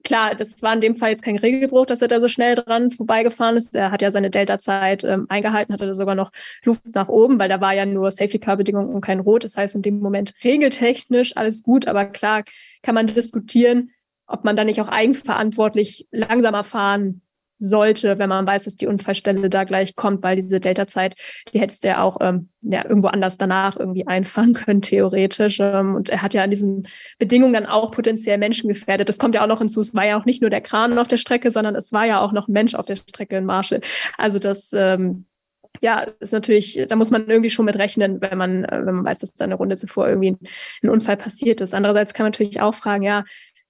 klar, 0.04 0.34
das 0.34 0.62
war 0.62 0.74
in 0.74 0.80
dem 0.80 0.94
Fall 0.94 1.10
jetzt 1.10 1.22
kein 1.22 1.38
Regelbruch, 1.38 1.86
dass 1.86 2.02
er 2.02 2.08
da 2.08 2.20
so 2.20 2.28
schnell 2.28 2.54
dran 2.54 2.90
vorbeigefahren 2.90 3.56
ist. 3.56 3.74
Er 3.74 3.90
hat 3.90 4.02
ja 4.02 4.12
seine 4.12 4.30
Delta-Zeit 4.30 5.02
ähm, 5.04 5.26
eingehalten, 5.28 5.72
hatte 5.72 5.86
da 5.86 5.94
sogar 5.94 6.14
noch 6.14 6.30
Luft 6.64 6.94
nach 6.94 7.08
oben, 7.08 7.40
weil 7.40 7.48
da 7.48 7.60
war 7.60 7.74
ja 7.74 7.86
nur 7.86 8.10
Safety-Car-Bedingungen 8.10 8.94
und 8.94 9.00
kein 9.00 9.20
Rot. 9.20 9.44
Das 9.44 9.56
heißt, 9.56 9.74
in 9.74 9.82
dem 9.82 9.98
Moment 10.00 10.34
regeltechnisch 10.44 11.36
alles 11.36 11.62
gut, 11.62 11.88
aber 11.88 12.04
klar 12.04 12.44
kann 12.82 12.94
man 12.94 13.06
diskutieren, 13.06 13.90
ob 14.26 14.44
man 14.44 14.56
da 14.56 14.64
nicht 14.64 14.80
auch 14.80 14.88
eigenverantwortlich 14.88 16.06
langsamer 16.10 16.64
fahren 16.64 17.22
sollte, 17.68 18.18
wenn 18.18 18.28
man 18.28 18.46
weiß, 18.46 18.64
dass 18.64 18.76
die 18.76 18.86
Unfallstelle 18.86 19.48
da 19.48 19.64
gleich 19.64 19.96
kommt, 19.96 20.22
weil 20.22 20.36
diese 20.36 20.60
Delta-Zeit, 20.60 21.14
die 21.52 21.60
hättest 21.60 21.84
du 21.84 21.88
ja 21.88 22.02
auch 22.02 22.18
ähm, 22.20 22.48
ja, 22.62 22.84
irgendwo 22.84 23.08
anders 23.08 23.38
danach 23.38 23.78
irgendwie 23.78 24.06
einfahren 24.06 24.52
können, 24.54 24.82
theoretisch. 24.82 25.58
Ähm, 25.60 25.94
und 25.94 26.08
er 26.08 26.22
hat 26.22 26.34
ja 26.34 26.42
an 26.42 26.50
diesen 26.50 26.86
Bedingungen 27.18 27.54
dann 27.54 27.66
auch 27.66 27.90
potenziell 27.90 28.38
Menschen 28.38 28.68
gefährdet. 28.68 29.08
Das 29.08 29.18
kommt 29.18 29.34
ja 29.34 29.42
auch 29.42 29.48
noch 29.48 29.58
hinzu. 29.58 29.80
Es 29.80 29.94
war 29.94 30.06
ja 30.06 30.18
auch 30.18 30.24
nicht 30.24 30.40
nur 30.40 30.50
der 30.50 30.60
Kran 30.60 30.98
auf 30.98 31.08
der 31.08 31.16
Strecke, 31.16 31.50
sondern 31.50 31.74
es 31.74 31.92
war 31.92 32.06
ja 32.06 32.20
auch 32.20 32.32
noch 32.32 32.48
ein 32.48 32.52
Mensch 32.52 32.74
auf 32.74 32.86
der 32.86 32.96
Strecke 32.96 33.36
in 33.36 33.44
Marshall. 33.44 33.80
Also 34.18 34.38
das 34.38 34.70
ähm, 34.72 35.26
ja, 35.80 36.06
ist 36.20 36.32
natürlich, 36.32 36.82
da 36.88 36.96
muss 36.96 37.10
man 37.10 37.28
irgendwie 37.28 37.50
schon 37.50 37.64
mit 37.64 37.76
rechnen, 37.76 38.20
wenn 38.20 38.38
man, 38.38 38.64
äh, 38.64 38.86
wenn 38.86 38.94
man 38.96 39.04
weiß, 39.04 39.18
dass 39.18 39.34
da 39.34 39.44
eine 39.44 39.56
Runde 39.56 39.76
zuvor 39.76 40.08
irgendwie 40.08 40.32
ein, 40.32 40.38
ein 40.82 40.90
Unfall 40.90 41.16
passiert 41.16 41.60
ist. 41.60 41.74
Andererseits 41.74 42.14
kann 42.14 42.24
man 42.24 42.32
natürlich 42.32 42.60
auch 42.60 42.74
fragen, 42.74 43.02
ja, 43.02 43.24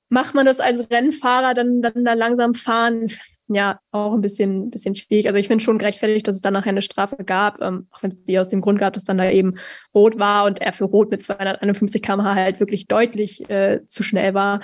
macht 0.08 0.34
man 0.34 0.46
das 0.46 0.60
als 0.60 0.90
Rennfahrer 0.90 1.54
dann, 1.54 1.82
dann 1.82 2.04
da 2.04 2.12
langsam 2.12 2.54
fahren? 2.54 3.10
Ja 3.48 3.78
auch 3.90 4.14
ein 4.14 4.20
bisschen, 4.20 4.70
bisschen 4.70 4.94
schwierig. 4.94 5.26
Also 5.26 5.38
ich 5.38 5.48
finde 5.48 5.62
schon 5.62 5.78
gerechtfertigt, 5.78 6.26
dass 6.26 6.36
es 6.36 6.42
dann 6.42 6.54
nachher 6.54 6.70
eine 6.70 6.82
Strafe 6.82 7.24
gab, 7.24 7.60
ähm, 7.60 7.88
auch 7.90 8.02
wenn 8.02 8.10
es 8.10 8.22
die 8.24 8.38
aus 8.38 8.48
dem 8.48 8.60
Grund 8.60 8.78
gab, 8.78 8.92
dass 8.94 9.04
dann 9.04 9.18
da 9.18 9.30
eben 9.30 9.54
rot 9.94 10.18
war 10.18 10.44
und 10.44 10.60
er 10.60 10.72
für 10.72 10.84
rot 10.84 11.10
mit 11.10 11.22
251 11.22 12.02
km/h 12.02 12.34
halt 12.34 12.60
wirklich 12.60 12.86
deutlich 12.86 13.48
äh, 13.50 13.80
zu 13.86 14.02
schnell 14.02 14.34
war. 14.34 14.60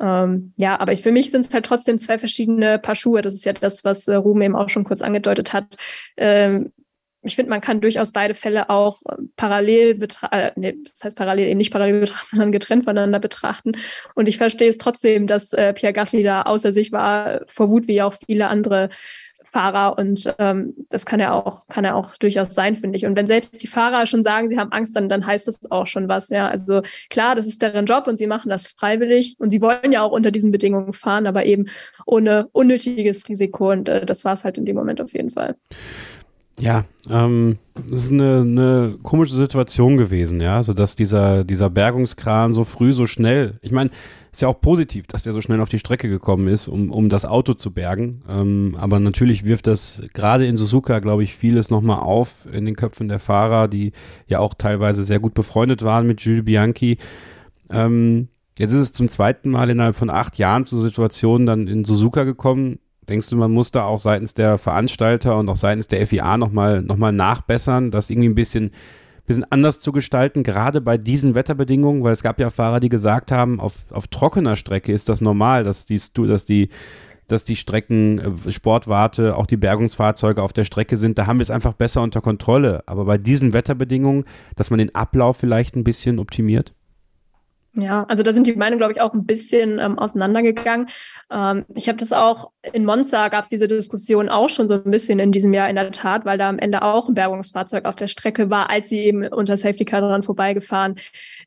Ähm, 0.00 0.52
ja, 0.56 0.80
aber 0.80 0.92
ich, 0.92 1.02
für 1.02 1.12
mich 1.12 1.30
sind 1.30 1.46
es 1.46 1.54
halt 1.54 1.66
trotzdem 1.66 1.98
zwei 1.98 2.18
verschiedene 2.18 2.78
Paar 2.78 2.94
Schuhe. 2.94 3.22
Das 3.22 3.34
ist 3.34 3.44
ja 3.44 3.52
das, 3.52 3.84
was 3.84 4.08
äh, 4.08 4.14
Ruben 4.14 4.42
eben 4.42 4.56
auch 4.56 4.68
schon 4.68 4.84
kurz 4.84 5.02
angedeutet 5.02 5.52
hat. 5.52 5.76
Ähm, 6.16 6.72
ich 7.22 7.36
finde, 7.36 7.50
man 7.50 7.60
kann 7.60 7.80
durchaus 7.80 8.12
beide 8.12 8.34
Fälle 8.34 8.68
auch 8.68 9.00
ähm, 9.10 9.32
parallel 9.36 9.94
betrachten, 9.94 10.34
äh, 10.34 10.52
nee, 10.56 10.76
das 10.82 11.04
heißt 11.04 11.16
parallel 11.16 11.48
eben 11.48 11.58
nicht 11.58 11.72
parallel 11.72 12.00
betrachten, 12.00 12.28
sondern 12.30 12.52
getrennt 12.52 12.84
voneinander 12.84 13.20
betrachten. 13.20 13.72
Und 14.14 14.28
ich 14.28 14.38
verstehe 14.38 14.70
es 14.70 14.78
trotzdem, 14.78 15.26
dass 15.26 15.52
äh, 15.52 15.72
Pierre 15.72 15.92
Gasly 15.92 16.22
da 16.22 16.42
außer 16.42 16.72
sich 16.72 16.92
war, 16.92 17.42
vor 17.46 17.68
Wut 17.68 17.86
wie 17.86 18.02
auch 18.02 18.14
viele 18.26 18.48
andere 18.48 18.90
Fahrer. 19.44 19.98
Und 19.98 20.34
ähm, 20.38 20.74
das 20.88 21.04
kann 21.04 21.20
er 21.20 21.34
auch, 21.34 21.68
kann 21.68 21.84
er 21.84 21.94
auch 21.94 22.16
durchaus 22.16 22.54
sein, 22.54 22.74
finde 22.74 22.96
ich. 22.96 23.04
Und 23.04 23.16
wenn 23.16 23.26
selbst 23.26 23.62
die 23.62 23.66
Fahrer 23.66 24.06
schon 24.06 24.24
sagen, 24.24 24.48
sie 24.48 24.58
haben 24.58 24.72
Angst, 24.72 24.96
dann, 24.96 25.08
dann 25.08 25.26
heißt 25.26 25.46
das 25.46 25.70
auch 25.70 25.86
schon 25.86 26.08
was. 26.08 26.30
Ja, 26.30 26.48
also 26.48 26.82
klar, 27.10 27.34
das 27.34 27.46
ist 27.46 27.60
deren 27.60 27.86
Job 27.86 28.06
und 28.06 28.16
sie 28.16 28.26
machen 28.26 28.48
das 28.48 28.66
freiwillig 28.66 29.36
und 29.38 29.50
sie 29.50 29.60
wollen 29.60 29.92
ja 29.92 30.02
auch 30.02 30.12
unter 30.12 30.30
diesen 30.30 30.50
Bedingungen 30.50 30.94
fahren, 30.94 31.26
aber 31.26 31.44
eben 31.44 31.66
ohne 32.06 32.48
unnötiges 32.52 33.28
Risiko. 33.28 33.70
Und 33.70 33.88
äh, 33.88 34.06
das 34.06 34.24
war 34.24 34.34
es 34.34 34.44
halt 34.44 34.58
in 34.58 34.64
dem 34.64 34.76
Moment 34.76 35.00
auf 35.00 35.12
jeden 35.12 35.30
Fall. 35.30 35.56
Ja, 36.60 36.84
ähm, 37.08 37.58
es 37.90 38.04
ist 38.04 38.12
eine, 38.12 38.40
eine 38.40 38.98
komische 39.02 39.34
Situation 39.34 39.96
gewesen, 39.96 40.40
ja, 40.40 40.62
so 40.62 40.74
dass 40.74 40.96
dieser, 40.96 41.44
dieser 41.44 41.70
Bergungskran 41.70 42.52
so 42.52 42.64
früh, 42.64 42.92
so 42.92 43.06
schnell, 43.06 43.58
ich 43.62 43.72
meine, 43.72 43.90
ist 44.32 44.40
ja 44.40 44.48
auch 44.48 44.60
positiv, 44.60 45.06
dass 45.06 45.22
der 45.22 45.34
so 45.34 45.42
schnell 45.42 45.60
auf 45.60 45.68
die 45.68 45.78
Strecke 45.78 46.08
gekommen 46.08 46.48
ist, 46.48 46.66
um, 46.66 46.90
um 46.90 47.10
das 47.10 47.26
Auto 47.26 47.52
zu 47.52 47.70
bergen. 47.70 48.22
Ähm, 48.28 48.76
aber 48.78 48.98
natürlich 48.98 49.44
wirft 49.44 49.66
das 49.66 50.02
gerade 50.14 50.46
in 50.46 50.56
Suzuka, 50.56 51.00
glaube 51.00 51.22
ich, 51.22 51.34
vieles 51.34 51.68
nochmal 51.68 52.00
auf 52.00 52.46
in 52.50 52.64
den 52.64 52.74
Köpfen 52.74 53.08
der 53.08 53.18
Fahrer, 53.18 53.68
die 53.68 53.92
ja 54.26 54.38
auch 54.38 54.54
teilweise 54.54 55.04
sehr 55.04 55.20
gut 55.20 55.34
befreundet 55.34 55.82
waren 55.82 56.06
mit 56.06 56.22
Jules 56.22 56.46
Bianchi. 56.46 56.96
Ähm, 57.68 58.28
jetzt 58.58 58.72
ist 58.72 58.78
es 58.78 58.92
zum 58.94 59.10
zweiten 59.10 59.50
Mal 59.50 59.68
innerhalb 59.68 59.96
von 59.96 60.08
acht 60.08 60.38
Jahren 60.38 60.64
zu 60.64 60.80
Situationen 60.80 61.46
dann 61.46 61.68
in 61.68 61.84
Suzuka 61.84 62.24
gekommen, 62.24 62.78
Denkst 63.08 63.28
du, 63.30 63.36
man 63.36 63.50
muss 63.50 63.72
da 63.72 63.84
auch 63.84 63.98
seitens 63.98 64.34
der 64.34 64.58
Veranstalter 64.58 65.36
und 65.36 65.48
auch 65.48 65.56
seitens 65.56 65.88
der 65.88 66.06
FIA 66.06 66.36
nochmal 66.36 66.82
noch 66.82 66.96
mal 66.96 67.12
nachbessern, 67.12 67.90
das 67.90 68.10
irgendwie 68.10 68.28
ein 68.28 68.36
bisschen, 68.36 68.70
bisschen 69.26 69.44
anders 69.50 69.80
zu 69.80 69.90
gestalten, 69.90 70.44
gerade 70.44 70.80
bei 70.80 70.98
diesen 70.98 71.34
Wetterbedingungen? 71.34 72.04
Weil 72.04 72.12
es 72.12 72.22
gab 72.22 72.38
ja 72.38 72.50
Fahrer, 72.50 72.78
die 72.78 72.88
gesagt 72.88 73.32
haben, 73.32 73.58
auf, 73.58 73.74
auf 73.90 74.06
trockener 74.06 74.54
Strecke 74.54 74.92
ist 74.92 75.08
das 75.08 75.20
normal, 75.20 75.64
dass 75.64 75.84
die, 75.84 76.00
dass 76.14 76.44
die, 76.44 76.68
dass 77.26 77.44
die 77.44 77.56
Strecken, 77.56 78.18
äh, 78.18 78.52
Sportwarte, 78.52 79.36
auch 79.36 79.46
die 79.46 79.56
Bergungsfahrzeuge 79.56 80.42
auf 80.42 80.52
der 80.52 80.64
Strecke 80.64 80.96
sind. 80.96 81.18
Da 81.18 81.26
haben 81.26 81.38
wir 81.38 81.42
es 81.42 81.50
einfach 81.50 81.72
besser 81.72 82.02
unter 82.02 82.20
Kontrolle. 82.20 82.84
Aber 82.86 83.04
bei 83.04 83.18
diesen 83.18 83.52
Wetterbedingungen, 83.52 84.24
dass 84.54 84.70
man 84.70 84.78
den 84.78 84.94
Ablauf 84.94 85.38
vielleicht 85.38 85.74
ein 85.74 85.84
bisschen 85.84 86.20
optimiert? 86.20 86.72
Ja, 87.74 88.04
also 88.04 88.22
da 88.22 88.34
sind 88.34 88.46
die 88.46 88.54
Meinungen, 88.54 88.78
glaube 88.78 88.92
ich, 88.92 89.00
auch 89.00 89.14
ein 89.14 89.24
bisschen 89.24 89.78
ähm, 89.78 89.98
auseinandergegangen. 89.98 90.88
Ähm, 91.30 91.64
ich 91.74 91.88
habe 91.88 91.96
das 91.96 92.12
auch 92.12 92.50
in 92.70 92.84
Monza 92.84 93.28
gab 93.28 93.44
es 93.44 93.48
diese 93.48 93.66
Diskussion 93.66 94.28
auch 94.28 94.50
schon 94.50 94.68
so 94.68 94.74
ein 94.74 94.90
bisschen 94.90 95.18
in 95.18 95.32
diesem 95.32 95.54
Jahr 95.54 95.70
in 95.70 95.76
der 95.76 95.90
Tat, 95.90 96.26
weil 96.26 96.36
da 96.36 96.50
am 96.50 96.58
Ende 96.58 96.82
auch 96.82 97.08
ein 97.08 97.14
Bergungsfahrzeug 97.14 97.86
auf 97.86 97.96
der 97.96 98.08
Strecke 98.08 98.50
war, 98.50 98.68
als 98.68 98.90
sie 98.90 98.98
eben 98.98 99.26
unter 99.26 99.56
Safety 99.56 99.86
Car 99.86 100.02
dran 100.02 100.22
vorbeigefahren 100.22 100.96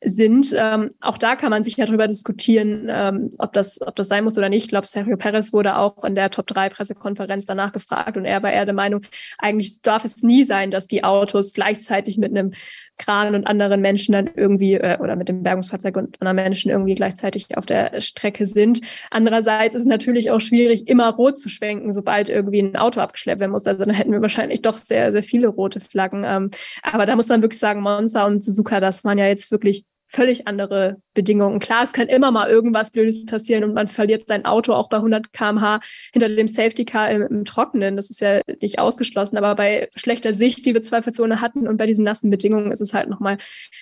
sind. 0.04 0.52
Ähm, 0.56 0.90
auch 1.00 1.16
da 1.16 1.36
kann 1.36 1.50
man 1.50 1.62
sich 1.62 1.76
ja 1.76 1.86
darüber 1.86 2.08
diskutieren, 2.08 2.88
ähm, 2.90 3.30
ob 3.38 3.52
das, 3.52 3.80
ob 3.80 3.94
das 3.94 4.08
sein 4.08 4.24
muss 4.24 4.36
oder 4.36 4.48
nicht. 4.48 4.64
Ich 4.64 4.68
glaube, 4.68 4.88
Sergio 4.88 5.16
Perez 5.16 5.52
wurde 5.52 5.78
auch 5.78 6.02
in 6.02 6.16
der 6.16 6.30
Top 6.30 6.48
3 6.48 6.70
Pressekonferenz 6.70 7.46
danach 7.46 7.72
gefragt 7.72 8.16
und 8.16 8.24
er 8.24 8.42
war 8.42 8.52
eher 8.52 8.66
der 8.66 8.74
Meinung, 8.74 9.02
eigentlich 9.38 9.80
darf 9.80 10.04
es 10.04 10.22
nie 10.22 10.42
sein, 10.42 10.72
dass 10.72 10.88
die 10.88 11.04
Autos 11.04 11.52
gleichzeitig 11.52 12.18
mit 12.18 12.36
einem 12.36 12.52
Kran 12.98 13.34
und 13.34 13.46
anderen 13.46 13.80
Menschen 13.80 14.12
dann 14.12 14.30
irgendwie 14.34 14.74
äh, 14.74 14.98
oder 14.98 15.16
mit 15.16 15.28
dem 15.28 15.42
Bergungsfahrzeug 15.42 15.96
und 15.96 16.20
anderen 16.20 16.36
Menschen 16.36 16.70
irgendwie 16.70 16.94
gleichzeitig 16.94 17.56
auf 17.56 17.66
der 17.66 18.00
Strecke 18.00 18.46
sind. 18.46 18.80
Andererseits 19.10 19.74
ist 19.74 19.82
es 19.82 19.86
natürlich 19.86 20.30
auch 20.30 20.40
schwierig, 20.40 20.88
immer 20.88 21.10
rot 21.10 21.38
zu 21.38 21.48
schwenken, 21.48 21.92
sobald 21.92 22.28
irgendwie 22.28 22.60
ein 22.60 22.76
Auto 22.76 23.00
abgeschleppt 23.00 23.40
werden 23.40 23.52
muss. 23.52 23.66
Also 23.66 23.84
dann 23.84 23.94
hätten 23.94 24.12
wir 24.12 24.22
wahrscheinlich 24.22 24.62
doch 24.62 24.78
sehr, 24.78 25.12
sehr 25.12 25.22
viele 25.22 25.48
rote 25.48 25.80
Flaggen. 25.80 26.24
Ähm, 26.26 26.50
aber 26.82 27.06
da 27.06 27.16
muss 27.16 27.28
man 27.28 27.42
wirklich 27.42 27.60
sagen, 27.60 27.80
Monza 27.80 28.24
und 28.26 28.42
Suzuka, 28.42 28.80
das 28.80 29.04
waren 29.04 29.18
ja 29.18 29.26
jetzt 29.26 29.50
wirklich 29.50 29.84
völlig 30.08 30.46
andere 30.46 30.96
Bedingungen. 31.14 31.58
Klar, 31.58 31.82
es 31.84 31.92
kann 31.92 32.06
immer 32.06 32.30
mal 32.30 32.48
irgendwas 32.48 32.90
Blödes 32.90 33.26
passieren 33.26 33.64
und 33.64 33.74
man 33.74 33.88
verliert 33.88 34.28
sein 34.28 34.44
Auto 34.44 34.72
auch 34.72 34.88
bei 34.88 34.98
100 34.98 35.32
km/h 35.32 35.80
hinter 36.12 36.28
dem 36.28 36.48
Safety 36.48 36.84
Car 36.84 37.10
im, 37.10 37.22
im, 37.22 37.44
Trockenen. 37.44 37.96
Das 37.96 38.10
ist 38.10 38.20
ja 38.20 38.40
nicht 38.60 38.78
ausgeschlossen. 38.78 39.36
Aber 39.36 39.54
bei 39.54 39.88
schlechter 39.96 40.32
Sicht, 40.32 40.64
die 40.64 40.74
wir 40.74 40.82
zweifelsohne 40.82 41.40
hatten 41.40 41.66
und 41.66 41.76
bei 41.76 41.86
diesen 41.86 42.04
nassen 42.04 42.30
Bedingungen 42.30 42.70
ist 42.72 42.80
es 42.80 42.94
halt 42.94 43.08
nochmal 43.08 43.38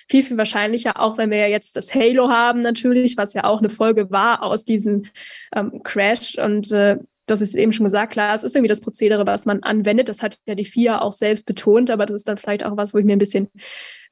viel, 0.09 0.23
viel 0.23 0.37
wahrscheinlicher, 0.37 1.01
auch 1.01 1.17
wenn 1.17 1.29
wir 1.29 1.37
ja 1.37 1.47
jetzt 1.47 1.75
das 1.75 1.93
Halo 1.93 2.29
haben 2.29 2.61
natürlich, 2.61 3.17
was 3.17 3.33
ja 3.33 3.43
auch 3.43 3.59
eine 3.59 3.69
Folge 3.69 4.09
war 4.11 4.43
aus 4.43 4.65
diesem 4.65 5.05
ähm, 5.55 5.83
Crash. 5.83 6.37
Und 6.37 6.71
äh, 6.71 6.97
das 7.25 7.41
ist 7.41 7.55
eben 7.55 7.71
schon 7.71 7.85
gesagt, 7.85 8.13
klar, 8.13 8.35
es 8.35 8.43
ist 8.43 8.55
irgendwie 8.55 8.69
das 8.69 8.81
Prozedere, 8.81 9.25
was 9.25 9.45
man 9.45 9.63
anwendet. 9.63 10.09
Das 10.09 10.21
hat 10.21 10.37
ja 10.45 10.55
die 10.55 10.65
FIA 10.65 11.01
auch 11.01 11.11
selbst 11.11 11.45
betont, 11.45 11.89
aber 11.89 12.05
das 12.05 12.17
ist 12.17 12.27
dann 12.27 12.37
vielleicht 12.37 12.65
auch 12.65 12.77
was, 12.77 12.93
wo 12.93 12.97
ich 12.97 13.05
mir 13.05 13.13
ein 13.13 13.19
bisschen 13.19 13.49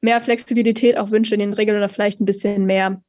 mehr 0.02 0.20
Flexibilität 0.22 0.98
auch 0.98 1.12
wünsche 1.12 1.34
in 1.36 1.40
den 1.40 1.54
Regeln 1.54 1.78
oder 1.78 1.90
vielleicht 1.90 2.20
ein 2.20 2.26
bisschen 2.26 2.66
mehr 2.66 3.02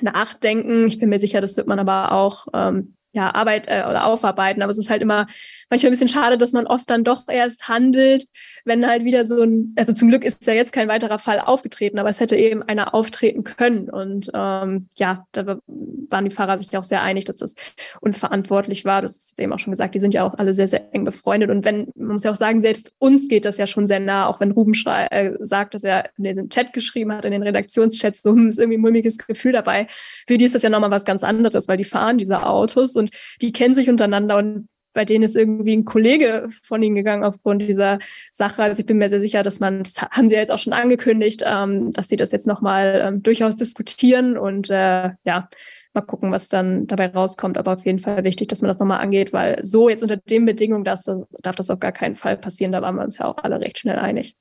nachdenken. 0.00 0.86
Ich 0.86 0.98
bin 0.98 1.08
mir 1.08 1.18
sicher, 1.18 1.40
das 1.40 1.56
wird 1.56 1.66
man 1.66 1.78
aber 1.78 2.12
auch 2.12 2.46
ähm, 2.52 2.96
ja, 3.12 3.34
Arbeit 3.34 3.66
äh, 3.66 3.84
oder 3.88 4.06
aufarbeiten. 4.06 4.62
Aber 4.62 4.70
es 4.70 4.78
ist 4.78 4.90
halt 4.90 5.00
immer 5.00 5.26
manchmal 5.70 5.90
ein 5.90 5.92
bisschen 5.92 6.08
schade, 6.08 6.38
dass 6.38 6.52
man 6.52 6.66
oft 6.66 6.88
dann 6.88 7.04
doch 7.04 7.24
erst 7.28 7.68
handelt, 7.68 8.26
wenn 8.64 8.86
halt 8.86 9.04
wieder 9.04 9.26
so 9.26 9.42
ein, 9.42 9.74
also 9.76 9.92
zum 9.92 10.08
Glück 10.08 10.24
ist 10.24 10.46
ja 10.46 10.54
jetzt 10.54 10.72
kein 10.72 10.88
weiterer 10.88 11.18
Fall 11.18 11.40
aufgetreten, 11.40 11.98
aber 11.98 12.08
es 12.08 12.20
hätte 12.20 12.36
eben 12.36 12.62
einer 12.62 12.94
auftreten 12.94 13.42
können. 13.44 13.90
Und 13.90 14.30
ähm, 14.34 14.88
ja, 14.96 15.26
da 15.32 15.58
waren 15.66 16.24
die 16.24 16.30
Fahrer 16.30 16.58
sich 16.58 16.76
auch 16.76 16.84
sehr 16.84 17.02
einig, 17.02 17.24
dass 17.24 17.36
das 17.36 17.54
unverantwortlich 18.00 18.84
war. 18.84 19.02
Das 19.02 19.16
ist 19.16 19.38
eben 19.40 19.52
auch 19.52 19.58
schon 19.58 19.72
gesagt, 19.72 19.94
die 19.94 20.00
sind 20.00 20.14
ja 20.14 20.24
auch 20.24 20.34
alle 20.34 20.54
sehr, 20.54 20.68
sehr 20.68 20.94
eng 20.94 21.04
befreundet. 21.04 21.50
Und 21.50 21.64
wenn, 21.64 21.88
man 21.96 22.12
muss 22.12 22.24
ja 22.24 22.30
auch 22.30 22.36
sagen, 22.36 22.60
selbst 22.60 22.92
uns 22.98 23.28
geht 23.28 23.44
das 23.44 23.56
ja 23.56 23.66
schon 23.66 23.86
sehr 23.86 24.00
nah, 24.00 24.26
auch 24.28 24.40
wenn 24.40 24.52
Ruben 24.52 24.74
Schrei, 24.74 25.06
äh, 25.06 25.32
sagt, 25.40 25.74
dass 25.74 25.82
er 25.82 26.10
in 26.16 26.24
den 26.24 26.48
Chat 26.48 26.72
geschrieben 26.72 27.12
hat, 27.12 27.24
in 27.24 27.32
den 27.32 27.42
Redaktionschats, 27.42 28.22
so 28.22 28.30
hm, 28.30 28.48
ist 28.48 28.58
irgendwie 28.58 28.78
ein 28.78 28.82
mulmiges 28.82 29.18
Gefühl 29.18 29.52
dabei. 29.52 29.88
Für 30.26 30.36
die 30.36 30.44
ist 30.44 30.54
das 30.54 30.62
ja 30.62 30.70
nochmal 30.70 30.90
was 30.90 31.04
ganz 31.04 31.24
anderes, 31.24 31.66
weil 31.66 31.76
die 31.76 31.84
fahren 31.84 32.18
diese 32.18 32.46
Autos 32.46 32.94
und 32.94 33.10
die 33.42 33.52
kennen 33.52 33.74
sich 33.74 33.90
untereinander 33.90 34.38
und 34.38 34.68
bei 34.96 35.04
denen 35.04 35.24
ist 35.24 35.36
irgendwie 35.36 35.76
ein 35.76 35.84
Kollege 35.84 36.48
von 36.62 36.82
ihnen 36.82 36.94
gegangen 36.94 37.22
aufgrund 37.22 37.60
dieser 37.60 37.98
Sache. 38.32 38.62
Also 38.62 38.80
ich 38.80 38.86
bin 38.86 38.96
mir 38.96 39.10
sehr 39.10 39.20
sicher, 39.20 39.42
dass 39.42 39.60
man, 39.60 39.82
das 39.82 40.00
haben 40.00 40.28
sie 40.28 40.34
ja 40.36 40.40
jetzt 40.40 40.50
auch 40.50 40.58
schon 40.58 40.72
angekündigt, 40.72 41.44
ähm, 41.44 41.92
dass 41.92 42.08
sie 42.08 42.16
das 42.16 42.32
jetzt 42.32 42.46
nochmal 42.46 43.02
ähm, 43.04 43.22
durchaus 43.22 43.56
diskutieren 43.56 44.38
und 44.38 44.70
äh, 44.70 45.10
ja, 45.24 45.50
mal 45.92 46.00
gucken, 46.00 46.32
was 46.32 46.48
dann 46.48 46.86
dabei 46.86 47.08
rauskommt. 47.08 47.58
Aber 47.58 47.74
auf 47.74 47.84
jeden 47.84 47.98
Fall 47.98 48.24
wichtig, 48.24 48.48
dass 48.48 48.62
man 48.62 48.68
das 48.68 48.78
nochmal 48.78 49.02
angeht, 49.02 49.34
weil 49.34 49.62
so 49.62 49.90
jetzt 49.90 50.02
unter 50.02 50.16
den 50.16 50.46
Bedingungen 50.46 50.84
das, 50.84 51.04
darf 51.42 51.56
das 51.56 51.68
auf 51.68 51.78
gar 51.78 51.92
keinen 51.92 52.16
Fall 52.16 52.38
passieren. 52.38 52.72
Da 52.72 52.80
waren 52.80 52.96
wir 52.96 53.04
uns 53.04 53.18
ja 53.18 53.26
auch 53.26 53.36
alle 53.36 53.60
recht 53.60 53.78
schnell 53.78 53.98
einig. 53.98 54.34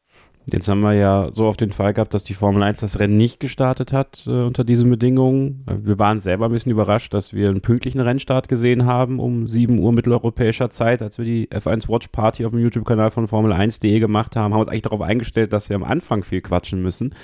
Jetzt 0.51 0.67
haben 0.67 0.83
wir 0.83 0.93
ja 0.93 1.29
so 1.31 1.47
auf 1.47 1.57
den 1.57 1.71
Fall 1.71 1.93
gehabt, 1.93 2.13
dass 2.13 2.23
die 2.23 2.35
Formel 2.35 2.61
1 2.61 2.81
das 2.81 2.99
Rennen 2.99 3.15
nicht 3.15 3.39
gestartet 3.39 3.91
hat 3.91 4.25
äh, 4.27 4.43
unter 4.43 4.63
diesen 4.63 4.89
Bedingungen. 4.91 5.65
Wir 5.65 5.97
waren 5.97 6.19
selber 6.19 6.45
ein 6.45 6.51
bisschen 6.51 6.71
überrascht, 6.71 7.15
dass 7.15 7.33
wir 7.33 7.49
einen 7.49 7.61
pünktlichen 7.61 7.99
Rennstart 7.99 8.47
gesehen 8.47 8.85
haben 8.85 9.19
um 9.19 9.47
7 9.47 9.79
Uhr 9.79 9.91
mitteleuropäischer 9.91 10.69
Zeit, 10.69 11.01
als 11.01 11.17
wir 11.17 11.25
die 11.25 11.49
F1 11.49 11.89
Watch 11.89 12.09
Party 12.09 12.45
auf 12.45 12.51
dem 12.51 12.59
YouTube-Kanal 12.59 13.09
von 13.09 13.27
Formel 13.27 13.53
1.de 13.53 13.99
gemacht 13.99 14.35
haben, 14.35 14.53
haben 14.53 14.59
uns 14.59 14.69
eigentlich 14.69 14.83
darauf 14.83 15.01
eingestellt, 15.01 15.51
dass 15.51 15.69
wir 15.69 15.75
am 15.77 15.83
Anfang 15.83 16.23
viel 16.23 16.41
quatschen 16.41 16.81
müssen. 16.81 17.15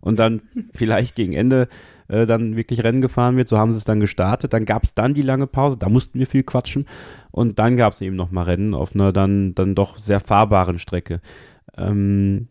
und 0.00 0.18
dann 0.18 0.40
vielleicht 0.74 1.14
gegen 1.14 1.34
Ende 1.34 1.68
äh, 2.08 2.26
dann 2.26 2.56
wirklich 2.56 2.82
Rennen 2.82 3.02
gefahren 3.02 3.36
wird. 3.36 3.48
So 3.48 3.58
haben 3.58 3.72
sie 3.72 3.78
es 3.78 3.84
dann 3.84 4.00
gestartet. 4.00 4.52
Dann 4.52 4.64
gab 4.64 4.84
es 4.84 4.94
dann 4.94 5.12
die 5.14 5.22
lange 5.22 5.46
Pause, 5.46 5.76
da 5.78 5.88
mussten 5.90 6.18
wir 6.18 6.26
viel 6.26 6.42
quatschen. 6.42 6.86
Und 7.30 7.58
dann 7.58 7.76
gab 7.76 7.92
es 7.92 8.00
eben 8.00 8.16
nochmal 8.16 8.44
Rennen 8.44 8.74
auf 8.74 8.94
einer 8.94 9.12
dann, 9.12 9.54
dann 9.54 9.74
doch 9.74 9.98
sehr 9.98 10.20
fahrbaren 10.20 10.78
Strecke. 10.78 11.20
Ähm, 11.76 12.48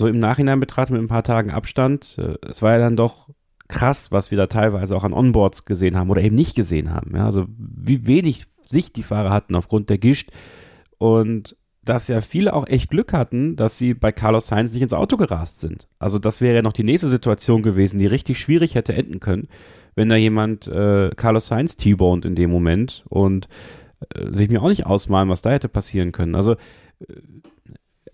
so 0.00 0.08
im 0.08 0.18
Nachhinein 0.18 0.60
betrachtet 0.60 0.94
mit 0.94 1.02
ein 1.02 1.08
paar 1.08 1.22
Tagen 1.22 1.50
Abstand, 1.50 2.16
äh, 2.18 2.34
es 2.48 2.62
war 2.62 2.72
ja 2.72 2.78
dann 2.78 2.96
doch 2.96 3.28
krass, 3.68 4.10
was 4.10 4.30
wir 4.30 4.38
da 4.38 4.46
teilweise 4.48 4.96
auch 4.96 5.04
an 5.04 5.12
Onboards 5.12 5.66
gesehen 5.66 5.96
haben 5.96 6.10
oder 6.10 6.22
eben 6.22 6.34
nicht 6.34 6.56
gesehen 6.56 6.92
haben. 6.92 7.14
Ja, 7.14 7.26
also 7.26 7.46
wie 7.56 8.06
wenig 8.06 8.46
Sicht 8.68 8.96
die 8.96 9.02
Fahrer 9.02 9.30
hatten 9.30 9.54
aufgrund 9.54 9.90
der 9.90 9.98
Gischt 9.98 10.30
und 10.98 11.56
dass 11.82 12.08
ja 12.08 12.20
viele 12.20 12.54
auch 12.54 12.66
echt 12.66 12.90
Glück 12.90 13.12
hatten, 13.12 13.56
dass 13.56 13.78
sie 13.78 13.94
bei 13.94 14.10
Carlos 14.10 14.48
Sainz 14.48 14.72
nicht 14.72 14.82
ins 14.82 14.92
Auto 14.92 15.16
gerast 15.16 15.60
sind. 15.60 15.88
Also 15.98 16.18
das 16.18 16.40
wäre 16.40 16.56
ja 16.56 16.62
noch 16.62 16.72
die 16.72 16.84
nächste 16.84 17.08
Situation 17.08 17.62
gewesen, 17.62 17.98
die 17.98 18.06
richtig 18.06 18.40
schwierig 18.40 18.74
hätte 18.74 18.94
enden 18.94 19.20
können, 19.20 19.48
wenn 19.94 20.08
da 20.08 20.16
jemand 20.16 20.66
äh, 20.66 21.10
Carlos 21.14 21.46
Sainz 21.46 21.76
T-boned 21.76 22.24
in 22.24 22.34
dem 22.34 22.50
Moment 22.50 23.04
und 23.08 23.48
äh, 24.14 24.24
will 24.24 24.42
ich 24.42 24.50
mir 24.50 24.62
auch 24.62 24.68
nicht 24.68 24.86
ausmalen, 24.86 25.28
was 25.28 25.42
da 25.42 25.50
hätte 25.50 25.68
passieren 25.68 26.12
können. 26.12 26.34
Also 26.34 26.52
äh, 26.52 27.20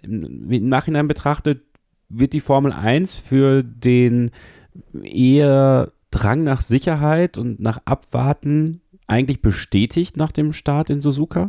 im, 0.02 0.50
im 0.50 0.68
Nachhinein 0.68 1.08
betrachtet 1.08 1.65
wird 2.08 2.32
die 2.32 2.40
Formel 2.40 2.72
1 2.72 3.16
für 3.16 3.62
den 3.62 4.30
eher 5.02 5.92
Drang 6.10 6.42
nach 6.42 6.60
Sicherheit 6.60 7.38
und 7.38 7.60
nach 7.60 7.80
Abwarten 7.84 8.80
eigentlich 9.06 9.42
bestätigt 9.42 10.16
nach 10.16 10.32
dem 10.32 10.52
Start 10.52 10.90
in 10.90 11.00
Suzuka? 11.00 11.48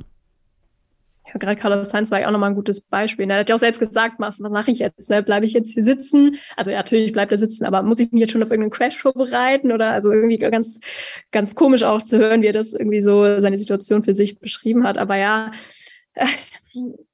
Ja, 1.27 1.39
gerade 1.39 1.59
Carlos 1.59 1.89
Sainz 1.89 2.09
war 2.09 2.21
ja 2.21 2.27
auch 2.27 2.31
nochmal 2.31 2.51
ein 2.51 2.55
gutes 2.55 2.79
Beispiel. 2.79 3.29
Er 3.29 3.39
hat 3.39 3.49
ja 3.49 3.55
auch 3.55 3.59
selbst 3.59 3.79
gesagt, 3.79 4.15
was, 4.17 4.41
was 4.41 4.51
mache 4.51 4.71
ich 4.71 4.79
jetzt? 4.79 5.09
Ne? 5.09 5.21
Bleibe 5.21 5.45
ich 5.45 5.53
jetzt 5.53 5.73
hier 5.73 5.83
sitzen? 5.83 6.37
Also 6.55 6.71
ja, 6.71 6.77
natürlich 6.77 7.11
bleibt 7.11 7.31
er 7.31 7.37
sitzen, 7.37 7.65
aber 7.65 7.83
muss 7.83 7.99
ich 7.99 8.11
mich 8.11 8.21
jetzt 8.21 8.31
schon 8.31 8.43
auf 8.43 8.49
irgendeinen 8.49 8.71
Crash 8.71 8.97
vorbereiten? 8.97 9.73
Oder 9.73 9.91
also 9.91 10.11
irgendwie 10.11 10.37
ganz, 10.37 10.79
ganz 11.31 11.53
komisch 11.53 11.83
auch 11.83 12.01
zu 12.01 12.17
hören, 12.17 12.41
wie 12.41 12.47
er 12.47 12.53
das 12.53 12.71
irgendwie 12.71 13.01
so 13.01 13.41
seine 13.41 13.57
Situation 13.57 14.03
für 14.03 14.15
sich 14.15 14.39
beschrieben 14.39 14.85
hat. 14.85 14.97
Aber 14.97 15.17
ja, 15.17 15.51
äh, 16.13 16.25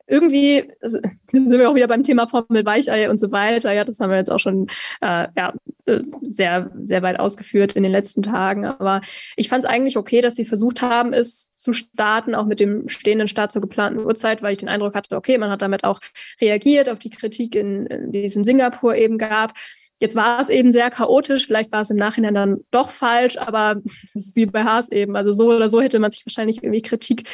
irgendwie 0.07 0.71
sind 0.81 1.51
wir 1.51 1.69
auch 1.69 1.75
wieder 1.75 1.87
beim 1.87 2.03
Thema 2.03 2.27
Formel 2.27 2.65
Weichei 2.65 3.09
und 3.09 3.19
so 3.19 3.31
weiter. 3.31 3.71
Ja, 3.71 3.83
das 3.85 3.99
haben 3.99 4.09
wir 4.09 4.17
jetzt 4.17 4.31
auch 4.31 4.39
schon 4.39 4.67
äh, 5.01 5.27
ja, 5.35 5.53
äh, 5.85 6.01
sehr, 6.21 6.71
sehr 6.83 7.01
weit 7.01 7.19
ausgeführt 7.19 7.73
in 7.73 7.83
den 7.83 7.91
letzten 7.91 8.21
Tagen. 8.21 8.65
Aber 8.65 9.01
ich 9.35 9.49
fand 9.49 9.63
es 9.63 9.69
eigentlich 9.69 9.97
okay, 9.97 10.21
dass 10.21 10.35
sie 10.35 10.45
versucht 10.45 10.81
haben, 10.81 11.13
es 11.13 11.51
zu 11.51 11.71
starten, 11.71 12.35
auch 12.35 12.45
mit 12.45 12.59
dem 12.59 12.89
stehenden 12.89 13.29
Start 13.29 13.51
zur 13.51 13.61
geplanten 13.61 13.99
Uhrzeit, 13.99 14.41
weil 14.41 14.51
ich 14.51 14.57
den 14.57 14.69
Eindruck 14.69 14.95
hatte, 14.95 15.15
okay, 15.15 15.37
man 15.37 15.49
hat 15.49 15.61
damit 15.61 15.85
auch 15.85 16.01
reagiert 16.41 16.89
auf 16.89 16.99
die 16.99 17.09
Kritik, 17.09 17.55
in, 17.55 17.87
die 18.11 18.25
es 18.25 18.35
in 18.35 18.43
Singapur 18.43 18.95
eben 18.95 19.17
gab. 19.17 19.53
Jetzt 19.99 20.15
war 20.15 20.41
es 20.41 20.49
eben 20.49 20.71
sehr 20.71 20.89
chaotisch, 20.89 21.47
vielleicht 21.47 21.71
war 21.71 21.81
es 21.81 21.89
im 21.89 21.97
Nachhinein 21.97 22.33
dann 22.33 22.59
doch 22.71 22.89
falsch, 22.89 23.37
aber 23.37 23.81
es 24.03 24.15
ist 24.15 24.35
wie 24.35 24.45
bei 24.45 24.63
Haas 24.63 24.91
eben. 24.91 25.15
Also 25.15 25.31
so 25.31 25.51
oder 25.51 25.69
so 25.69 25.81
hätte 25.81 25.99
man 25.99 26.11
sich 26.11 26.25
wahrscheinlich 26.25 26.63
irgendwie 26.63 26.81
Kritik 26.81 27.29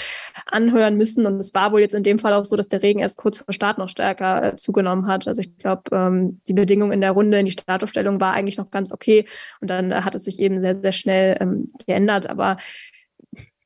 anhören 0.46 0.96
müssen. 0.96 1.26
Und 1.26 1.40
es 1.40 1.54
war 1.54 1.72
wohl 1.72 1.82
jetzt 1.82 1.96
in 1.96 2.04
dem 2.04 2.20
Fall 2.20 2.34
auch 2.34 2.46
so, 2.46 2.56
dass 2.56 2.70
der 2.70 2.84
Regen 2.84 3.00
erst 3.00 3.18
kurz 3.18 3.40
vor 3.40 3.54
Start 3.54 3.78
noch 3.78 3.90
stärker 3.90 4.54
äh, 4.54 4.56
zugenommen 4.56 5.08
hat. 5.08 5.28
Also 5.28 5.42
ich 5.42 5.58
glaube, 5.58 5.84
ähm, 5.92 6.42
die 6.48 6.54
Bedingung 6.54 6.92
in 6.92 7.02
der 7.02 7.12
Runde, 7.12 7.40
in 7.40 7.46
die 7.46 7.52
Startaufstellung 7.52 8.22
war 8.22 8.34
eigentlich 8.34 8.58
noch 8.58 8.70
ganz 8.70 8.92
okay. 8.92 9.26
Und 9.62 9.70
dann 9.70 9.92
äh, 9.92 10.02
hat 10.02 10.16
es 10.16 10.26
sich 10.26 10.40
eben 10.40 10.62
sehr, 10.62 10.80
sehr 10.80 10.92
schnell 10.92 11.38
ähm, 11.40 11.68
geändert. 11.88 12.30
Aber 12.30 12.58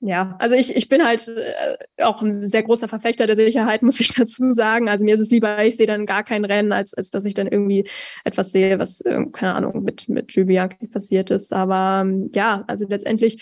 ja, 0.05 0.35
also 0.39 0.55
ich, 0.55 0.75
ich 0.75 0.89
bin 0.89 1.05
halt 1.05 1.27
äh, 1.27 2.03
auch 2.03 2.21
ein 2.21 2.47
sehr 2.47 2.63
großer 2.63 2.87
Verfechter 2.87 3.25
der 3.25 3.35
Sicherheit, 3.35 3.81
muss 3.83 3.99
ich 3.99 4.09
dazu 4.09 4.53
sagen. 4.53 4.89
Also 4.89 5.05
mir 5.05 5.15
ist 5.15 5.21
es 5.21 5.31
lieber, 5.31 5.63
ich 5.63 5.77
sehe 5.77 5.87
dann 5.87 6.05
gar 6.05 6.23
kein 6.23 6.45
Rennen, 6.45 6.71
als, 6.71 6.93
als 6.93 7.09
dass 7.09 7.25
ich 7.25 7.33
dann 7.33 7.47
irgendwie 7.47 7.87
etwas 8.23 8.51
sehe, 8.51 8.79
was, 8.79 9.01
keine 9.31 9.53
Ahnung, 9.55 9.83
mit, 9.83 10.09
mit 10.09 10.33
Jules 10.33 10.47
Bianchi 10.47 10.87
passiert 10.87 11.31
ist. 11.31 11.53
Aber 11.53 12.01
ähm, 12.01 12.31
ja, 12.35 12.63
also 12.67 12.85
letztendlich 12.87 13.41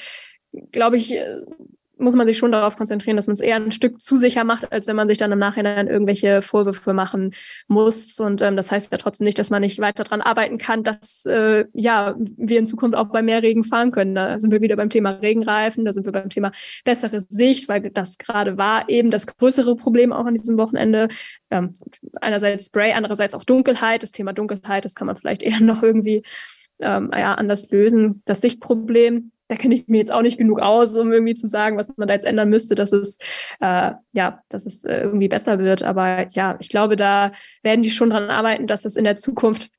glaube 0.72 0.98
ich, 0.98 1.14
äh, 1.14 1.42
muss 2.02 2.16
man 2.16 2.28
sich 2.28 2.38
schon 2.38 2.52
darauf 2.52 2.76
konzentrieren, 2.78 3.16
dass 3.16 3.28
man 3.28 3.36
es 3.36 3.40
eher 3.40 3.56
ein 3.56 3.72
Stück 3.72 4.02
zu 4.02 4.16
sicher 4.16 4.44
macht, 4.44 4.72
als 4.72 4.88
wenn 4.88 4.96
man 4.96 5.08
sich 5.08 5.18
dann 5.18 5.32
im 5.32 5.40
Nachhinein 5.40 5.88
irgendwelche 5.88 6.42
Vorwürfe 6.42 6.94
machen 6.94 7.34
muss. 7.68 8.20
Und 8.20 8.42
ähm, 8.42 8.58
das 8.58 8.72
heißt 8.72 8.92
ja 8.92 8.98
trotzdem 8.98 9.26
nicht, 9.26 9.40
dass 9.40 9.50
man 9.50 9.62
nicht 9.62 9.80
weiter 9.80 10.04
daran 10.04 10.22
arbeiten 10.22 10.58
kann, 10.58 10.84
dass 10.84 11.26
äh, 11.26 11.66
ja 11.74 12.16
wir 12.18 12.60
in 12.60 12.66
Zukunft 12.66 12.96
auch 12.96 13.10
bei 13.10 13.22
mehr 13.22 13.44
Regen 13.44 13.64
fahren 13.64 13.92
können. 13.92 14.16
Da 14.16 14.40
sind 14.40 14.52
wir 14.52 14.62
wieder 14.62 14.76
beim 14.76 14.90
Thema 14.90 15.12
Regenreifen, 15.12 15.86
da 15.86 15.94
sind 15.94 16.06
wir 16.06 16.12
beim 16.12 16.30
Thema 16.30 16.52
bessere 16.84 17.22
Sicht, 17.30 17.70
weil 17.70 17.90
das 17.92 18.18
gerade 18.18 18.58
war 18.58 18.90
eben 18.90 19.12
das 19.12 19.28
größere 19.28 19.76
Problem 19.76 20.12
auch 20.12 20.26
an 20.26 20.36
diesem 20.36 20.58
Wochenende. 20.58 21.08
Ähm, 21.50 21.72
einerseits 22.20 22.68
Spray, 22.68 22.94
andererseits 22.94 23.36
auch 23.36 23.44
Dunkelheit. 23.44 24.04
Das 24.04 24.12
Thema 24.12 24.34
Dunkelheit, 24.34 24.86
das 24.86 24.96
kann 24.96 25.08
man 25.08 25.18
vielleicht 25.18 25.44
eher 25.44 25.60
noch 25.62 25.84
irgendwie 25.84 26.24
ähm, 26.80 27.12
ja, 27.14 27.36
anders 27.36 27.70
lösen. 27.70 28.22
Das 28.26 28.42
Sichtproblem 28.42 29.32
da 29.52 29.58
kenne 29.58 29.76
ich 29.76 29.88
mir 29.90 29.98
jetzt 29.98 30.14
auch 30.14 30.22
nicht 30.22 30.38
genug 30.38 30.62
aus, 30.62 30.96
um 30.96 31.12
irgendwie 31.12 31.36
zu 31.36 31.46
sagen, 31.46 31.78
was 31.78 31.98
man 31.98 32.08
da 32.08 32.14
jetzt 32.14 32.26
ändern 32.26 32.50
müsste, 32.50 32.74
dass 32.74 32.94
es 32.94 33.18
äh, 33.60 33.92
ja, 34.14 34.42
dass 34.48 34.66
es 34.66 34.86
äh, 34.86 35.02
irgendwie 35.02 35.28
besser 35.28 35.60
wird. 35.60 35.84
Aber 35.84 36.26
ja, 36.30 36.56
ich 36.62 36.70
glaube, 36.70 36.96
da 36.96 37.34
werden 37.62 37.82
die 37.82 37.92
schon 37.92 38.12
dran 38.12 38.30
arbeiten, 38.30 38.66
dass 38.66 38.86
es 38.86 38.96
in 38.96 39.04
der 39.04 39.18
Zukunft 39.18 39.70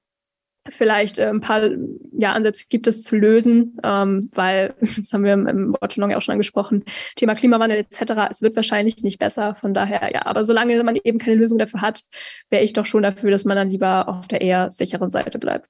vielleicht 0.68 1.18
äh, 1.18 1.28
ein 1.28 1.40
paar 1.40 1.70
ja, 2.12 2.32
Ansätze 2.32 2.66
gibt, 2.68 2.86
es 2.86 3.02
zu 3.02 3.16
lösen, 3.16 3.78
ähm, 3.82 4.28
weil, 4.34 4.74
das 4.80 5.10
haben 5.14 5.24
wir 5.24 5.32
im, 5.32 5.46
im 5.46 5.76
Watchalong 5.80 6.10
ja 6.10 6.18
auch 6.18 6.22
schon 6.22 6.34
angesprochen, 6.34 6.84
Thema 7.16 7.34
Klimawandel 7.34 7.78
etc., 7.78 8.12
es 8.30 8.42
wird 8.42 8.54
wahrscheinlich 8.54 9.02
nicht 9.02 9.18
besser, 9.18 9.54
von 9.54 9.72
daher, 9.72 10.10
ja, 10.12 10.26
aber 10.26 10.44
solange 10.44 10.84
man 10.84 10.96
eben 10.96 11.18
keine 11.18 11.36
Lösung 11.36 11.58
dafür 11.58 11.80
hat, 11.80 12.02
wäre 12.50 12.62
ich 12.62 12.74
doch 12.74 12.84
schon 12.84 13.02
dafür, 13.02 13.30
dass 13.30 13.46
man 13.46 13.56
dann 13.56 13.70
lieber 13.70 14.06
auf 14.08 14.28
der 14.28 14.42
eher 14.42 14.70
sicheren 14.70 15.10
Seite 15.10 15.38
bleibt 15.38 15.66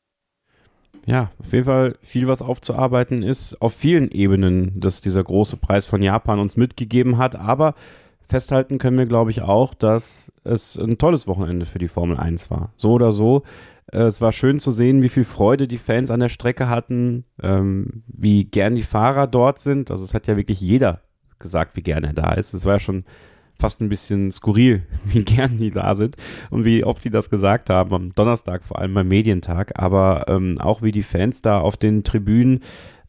ja, 1.06 1.30
auf 1.38 1.52
jeden 1.52 1.64
Fall 1.64 1.96
viel, 2.00 2.28
was 2.28 2.42
aufzuarbeiten 2.42 3.22
ist, 3.22 3.60
auf 3.60 3.74
vielen 3.74 4.10
Ebenen, 4.10 4.78
dass 4.78 5.00
dieser 5.00 5.24
große 5.24 5.56
Preis 5.56 5.86
von 5.86 6.02
Japan 6.02 6.38
uns 6.38 6.56
mitgegeben 6.56 7.18
hat. 7.18 7.34
Aber 7.34 7.74
festhalten 8.22 8.78
können 8.78 8.98
wir, 8.98 9.06
glaube 9.06 9.30
ich, 9.30 9.42
auch, 9.42 9.74
dass 9.74 10.32
es 10.44 10.76
ein 10.76 10.98
tolles 10.98 11.26
Wochenende 11.26 11.66
für 11.66 11.78
die 11.78 11.88
Formel 11.88 12.18
1 12.18 12.50
war. 12.50 12.72
So 12.76 12.92
oder 12.92 13.12
so. 13.12 13.42
Äh, 13.90 14.02
es 14.02 14.20
war 14.20 14.32
schön 14.32 14.60
zu 14.60 14.70
sehen, 14.70 15.02
wie 15.02 15.08
viel 15.08 15.24
Freude 15.24 15.66
die 15.66 15.78
Fans 15.78 16.10
an 16.10 16.20
der 16.20 16.28
Strecke 16.28 16.68
hatten, 16.68 17.24
ähm, 17.42 18.04
wie 18.06 18.44
gern 18.44 18.76
die 18.76 18.82
Fahrer 18.82 19.26
dort 19.26 19.60
sind. 19.60 19.90
Also 19.90 20.04
es 20.04 20.14
hat 20.14 20.26
ja 20.28 20.36
wirklich 20.36 20.60
jeder 20.60 21.00
gesagt, 21.40 21.76
wie 21.76 21.82
gern 21.82 22.04
er 22.04 22.12
da 22.12 22.32
ist. 22.34 22.54
Es 22.54 22.64
war 22.64 22.74
ja 22.74 22.80
schon 22.80 23.04
fast 23.62 23.80
ein 23.80 23.88
bisschen 23.88 24.32
skurril, 24.32 24.82
wie 25.04 25.24
gern 25.24 25.56
die 25.56 25.70
da 25.70 25.94
sind 25.94 26.16
und 26.50 26.64
wie 26.64 26.84
oft 26.84 27.04
die 27.04 27.10
das 27.10 27.30
gesagt 27.30 27.70
haben, 27.70 27.94
am 27.94 28.12
Donnerstag, 28.12 28.64
vor 28.64 28.80
allem 28.80 28.92
beim 28.92 29.06
Medientag, 29.06 29.80
aber 29.80 30.24
ähm, 30.26 30.58
auch 30.60 30.82
wie 30.82 30.90
die 30.90 31.04
Fans 31.04 31.42
da 31.42 31.60
auf 31.60 31.76
den 31.76 32.02
Tribünen 32.02 32.60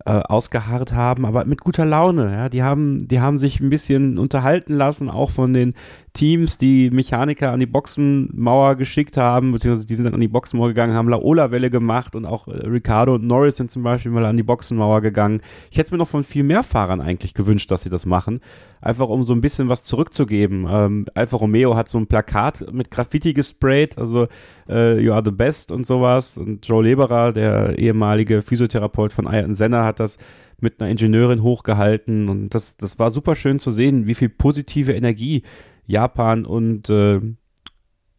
äh, 0.06 0.12
ausgeharrt 0.12 0.94
haben, 0.94 1.26
aber 1.26 1.46
mit 1.46 1.62
guter 1.62 1.86
Laune. 1.86 2.32
Ja, 2.32 2.50
die 2.50 2.62
haben, 2.62 3.08
die 3.08 3.20
haben 3.20 3.40
sich 3.40 3.62
ein 3.62 3.70
bisschen 3.72 4.20
unterhalten 4.20 4.76
lassen, 4.76 5.10
auch 5.10 5.32
von 5.32 5.54
den 5.54 5.74
Teams, 6.14 6.60
die 6.60 6.92
Mechaniker 6.92 7.52
an 7.52 7.60
die 7.60 7.66
Boxenmauer 7.66 8.76
geschickt 8.76 9.18
haben, 9.18 9.52
beziehungsweise 9.52 9.88
die 9.88 9.96
sind 9.96 10.06
dann 10.06 10.14
an 10.14 10.22
die 10.22 10.28
Boxenmauer 10.28 10.68
gegangen, 10.68 10.94
haben 10.94 11.10
Laola-Welle 11.10 11.72
gemacht 11.72 12.16
und 12.16 12.26
auch 12.26 12.48
äh, 12.48 12.52
Ricardo 12.68 13.16
und 13.16 13.26
Norris 13.26 13.58
sind 13.58 13.72
zum 13.72 13.82
Beispiel 13.82 14.12
mal 14.12 14.26
an 14.26 14.38
die 14.38 14.44
Boxenmauer 14.44 15.02
gegangen. 15.02 15.42
Ich 15.72 15.78
hätte 15.78 15.88
es 15.88 15.92
mir 15.92 15.98
noch 15.98 16.08
von 16.08 16.24
viel 16.24 16.44
mehr 16.44 16.64
Fahrern 16.64 17.02
eigentlich 17.02 17.34
gewünscht, 17.34 17.72
dass 17.72 17.82
sie 17.82 17.90
das 17.90 18.06
machen. 18.06 18.42
Einfach 18.80 19.10
um 19.10 19.24
so 19.24 19.34
ein 19.34 19.42
bisschen 19.42 19.70
was 19.70 19.86
zurückzugeben. 19.86 20.68
Ähm, 20.70 21.06
Alfa 21.16 21.38
Romeo 21.38 21.76
hat 21.76 21.90
so 21.90 21.98
ein 21.98 22.06
Plakat 22.06 22.72
mit 22.72 22.92
Graffiti 22.92 23.34
gesprayt, 23.34 23.98
also 23.98 24.28
äh, 24.70 25.00
You 25.00 25.14
are 25.14 25.24
the 25.26 25.32
best 25.32 25.72
und 25.72 25.88
sowas. 25.88 26.38
Und 26.38 26.68
Joe 26.68 26.84
Leberer, 26.84 27.34
der 27.34 27.80
ehemalige 27.80 28.44
Physiotherapeut 28.44 29.14
von 29.14 29.28
Ayrton 29.28 29.56
Senna, 29.56 29.84
hat 29.84 30.00
das 30.00 30.20
mit 30.60 30.80
einer 30.80 30.90
Ingenieurin 30.90 31.44
hochgehalten 31.44 32.30
und 32.30 32.50
das, 32.50 32.78
das 32.78 32.98
war 32.98 33.12
super 33.12 33.36
schön 33.36 33.60
zu 33.60 33.70
sehen, 33.70 34.08
wie 34.08 34.16
viel 34.16 34.30
positive 34.30 34.94
Energie 34.94 35.44
Japan 35.86 36.46
und 36.46 36.90
äh, 36.90 37.20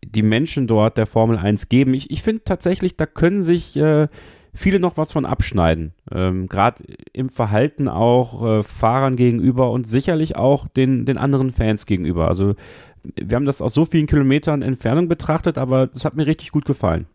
die 0.05 0.23
Menschen 0.23 0.67
dort 0.67 0.99
der 0.99 1.07
Formel 1.07 1.39
1 1.39 1.69
geben. 1.69 1.95
Ich, 1.95 2.11
ich 2.11 2.23
finde 2.23 2.45
tatsächlich, 2.45 2.97
da 2.97 3.07
können 3.07 3.43
sich 3.43 3.77
äh, 3.77 4.09
viele 4.53 4.81
noch 4.81 4.97
was 4.97 5.13
von 5.13 5.27
abschneiden. 5.27 5.95
Ähm, 6.13 6.47
Gerade 6.47 6.85
im 7.13 7.31
Verhalten 7.31 7.89
auch 7.89 8.45
äh, 8.45 8.63
Fahrern 8.63 9.17
gegenüber 9.17 9.71
und 9.71 9.87
sicherlich 9.87 10.37
auch 10.37 10.69
den, 10.69 11.07
den 11.07 11.19
anderen 11.19 11.51
Fans 11.51 11.87
gegenüber. 11.87 12.29
Also 12.29 12.55
wir 13.03 13.37
haben 13.37 13.45
das 13.45 13.61
aus 13.61 13.75
so 13.75 13.85
vielen 13.85 14.07
Kilometern 14.07 14.63
Entfernung 14.63 15.09
betrachtet, 15.09 15.59
aber 15.59 15.91
es 15.93 16.05
hat 16.05 16.15
mir 16.15 16.27
richtig 16.27 16.53
gut 16.53 16.65
gefallen. 16.65 17.07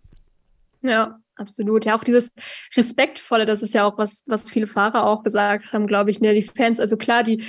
Ja, 0.82 1.18
absolut. 1.36 1.86
Ja, 1.86 1.96
auch 1.96 2.04
dieses 2.04 2.32
Respektvolle, 2.76 3.46
das 3.46 3.64
ist 3.64 3.74
ja 3.74 3.86
auch 3.86 3.98
was, 3.98 4.24
was 4.28 4.50
viele 4.50 4.68
Fahrer 4.68 5.06
auch 5.06 5.24
gesagt 5.24 5.74
haben, 5.74 5.88
glaube 5.88 6.12
ich, 6.12 6.22
ne, 6.22 6.34
die 6.34 6.44
Fans, 6.44 6.80
also 6.80 6.96
klar, 6.96 7.24
die 7.24 7.44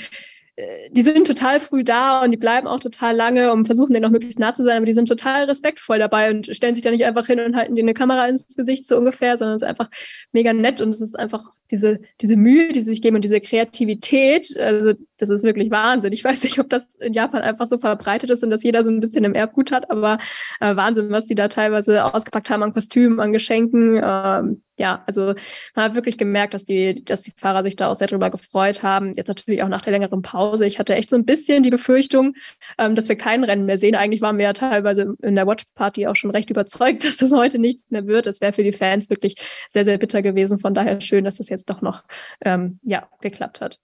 die 0.91 1.03
sind 1.03 1.27
total 1.27 1.61
früh 1.61 1.85
da 1.85 2.23
und 2.23 2.31
die 2.31 2.37
bleiben 2.37 2.67
auch 2.67 2.81
total 2.81 3.15
lange 3.15 3.53
und 3.53 3.67
versuchen 3.67 3.95
denen 3.95 4.05
auch 4.05 4.11
möglichst 4.11 4.39
nah 4.39 4.53
zu 4.53 4.65
sein, 4.65 4.79
aber 4.79 4.87
die 4.87 4.93
sind 4.93 5.09
total 5.09 5.45
respektvoll 5.45 5.99
dabei 5.99 6.31
und 6.31 6.55
stellen 6.55 6.75
sich 6.75 6.83
da 6.83 6.91
nicht 6.91 7.05
einfach 7.05 7.27
hin 7.27 7.41
und 7.41 7.57
halten 7.57 7.77
dir 7.77 7.83
eine 7.83 7.95
Kamera 7.95 8.27
ins 8.27 8.47
Gesicht 8.55 8.87
so 8.87 8.99
ungefähr, 8.99 9.39
sondern 9.39 9.57
es 9.57 9.63
ist 9.63 9.69
einfach 9.69 9.91
mega 10.33 10.53
nett 10.53 10.81
und 10.81 10.91
es 10.91 11.01
ist 11.01 11.19
einfach 11.19 11.51
diese, 11.71 12.01
diese 12.21 12.37
Mühe, 12.37 12.73
die 12.73 12.81
sie 12.81 12.91
sich 12.91 13.03
geben 13.03 13.17
und 13.17 13.25
diese 13.25 13.41
Kreativität, 13.41 14.57
also 14.59 14.95
das 15.19 15.29
ist 15.29 15.45
wirklich 15.45 15.71
Wahnsinn. 15.71 16.13
Ich 16.13 16.25
weiß 16.25 16.43
nicht, 16.43 16.59
ob 16.59 16.69
das 16.69 16.97
in 16.97 17.13
Japan 17.13 17.43
einfach 17.43 17.67
so 17.67 17.79
verbreitet 17.79 18.31
ist 18.31 18.43
und 18.43 18.51
dass 18.51 18.63
jeder 18.63 18.83
so 18.83 18.91
ein 18.91 19.01
bisschen 19.01 19.25
im 19.25 19.35
Erbgut 19.35 19.71
hat, 19.71 19.91
aber 19.91 20.19
äh, 20.61 20.75
Wahnsinn, 20.75 21.11
was 21.11 21.27
die 21.27 21.35
da 21.35 21.49
teilweise 21.49 22.05
ausgepackt 22.05 22.51
haben 22.51 22.63
an 22.63 22.73
Kostümen, 22.73 23.21
an 23.21 23.33
Geschenken. 23.33 24.01
Ähm, 24.03 24.63
ja, 24.81 25.05
also 25.07 25.35
man 25.75 25.85
hat 25.85 25.95
wirklich 25.95 26.17
gemerkt, 26.17 26.55
dass 26.55 26.65
die, 26.65 27.05
dass 27.05 27.21
die 27.21 27.33
Fahrer 27.37 27.63
sich 27.63 27.77
da 27.77 27.89
auch 27.89 27.95
sehr 27.95 28.09
drüber 28.09 28.31
gefreut 28.31 28.83
haben. 28.83 29.13
Jetzt 29.15 29.29
natürlich 29.29 29.63
auch 29.63 29.69
nach 29.69 29.83
der 29.83 29.93
längeren 29.93 30.23
Pause. 30.23 30.65
Ich 30.65 30.79
hatte 30.79 30.95
echt 30.95 31.11
so 31.11 31.17
ein 31.17 31.27
bisschen 31.27 31.63
die 31.63 31.69
Befürchtung, 31.69 32.35
ähm, 32.79 32.95
dass 32.95 33.11
wir 33.11 33.17
kein 33.17 33.45
Rennen 33.45 33.67
mehr 33.67 33.77
sehen. 33.77 33.95
Eigentlich 33.95 34.23
waren 34.23 34.39
wir 34.39 34.47
ja 34.47 34.53
teilweise 34.55 35.17
in 35.23 35.35
der 35.37 35.47
Watch 35.47 35.65
Party 35.75 36.07
auch 36.07 36.17
schon 36.17 36.31
recht 36.31 36.49
überzeugt, 36.49 37.05
dass 37.05 37.19
das 37.19 37.31
heute 37.31 37.59
nichts 37.59 37.91
mehr 37.91 38.07
wird. 38.07 38.25
Das 38.25 38.41
wäre 38.41 38.55
für 38.55 38.65
die 38.65 38.73
Fans 38.73 39.11
wirklich 39.11 39.35
sehr, 39.69 39.85
sehr 39.85 39.99
bitter 39.99 40.23
gewesen. 40.23 40.59
Von 40.59 40.73
daher 40.73 40.99
schön, 41.03 41.25
dass 41.25 41.37
das 41.37 41.51
jetzt 41.51 41.69
doch 41.69 41.83
noch 41.83 42.05
ähm, 42.43 42.81
ja, 42.83 43.07
geklappt 43.21 43.61
hat. 43.61 43.81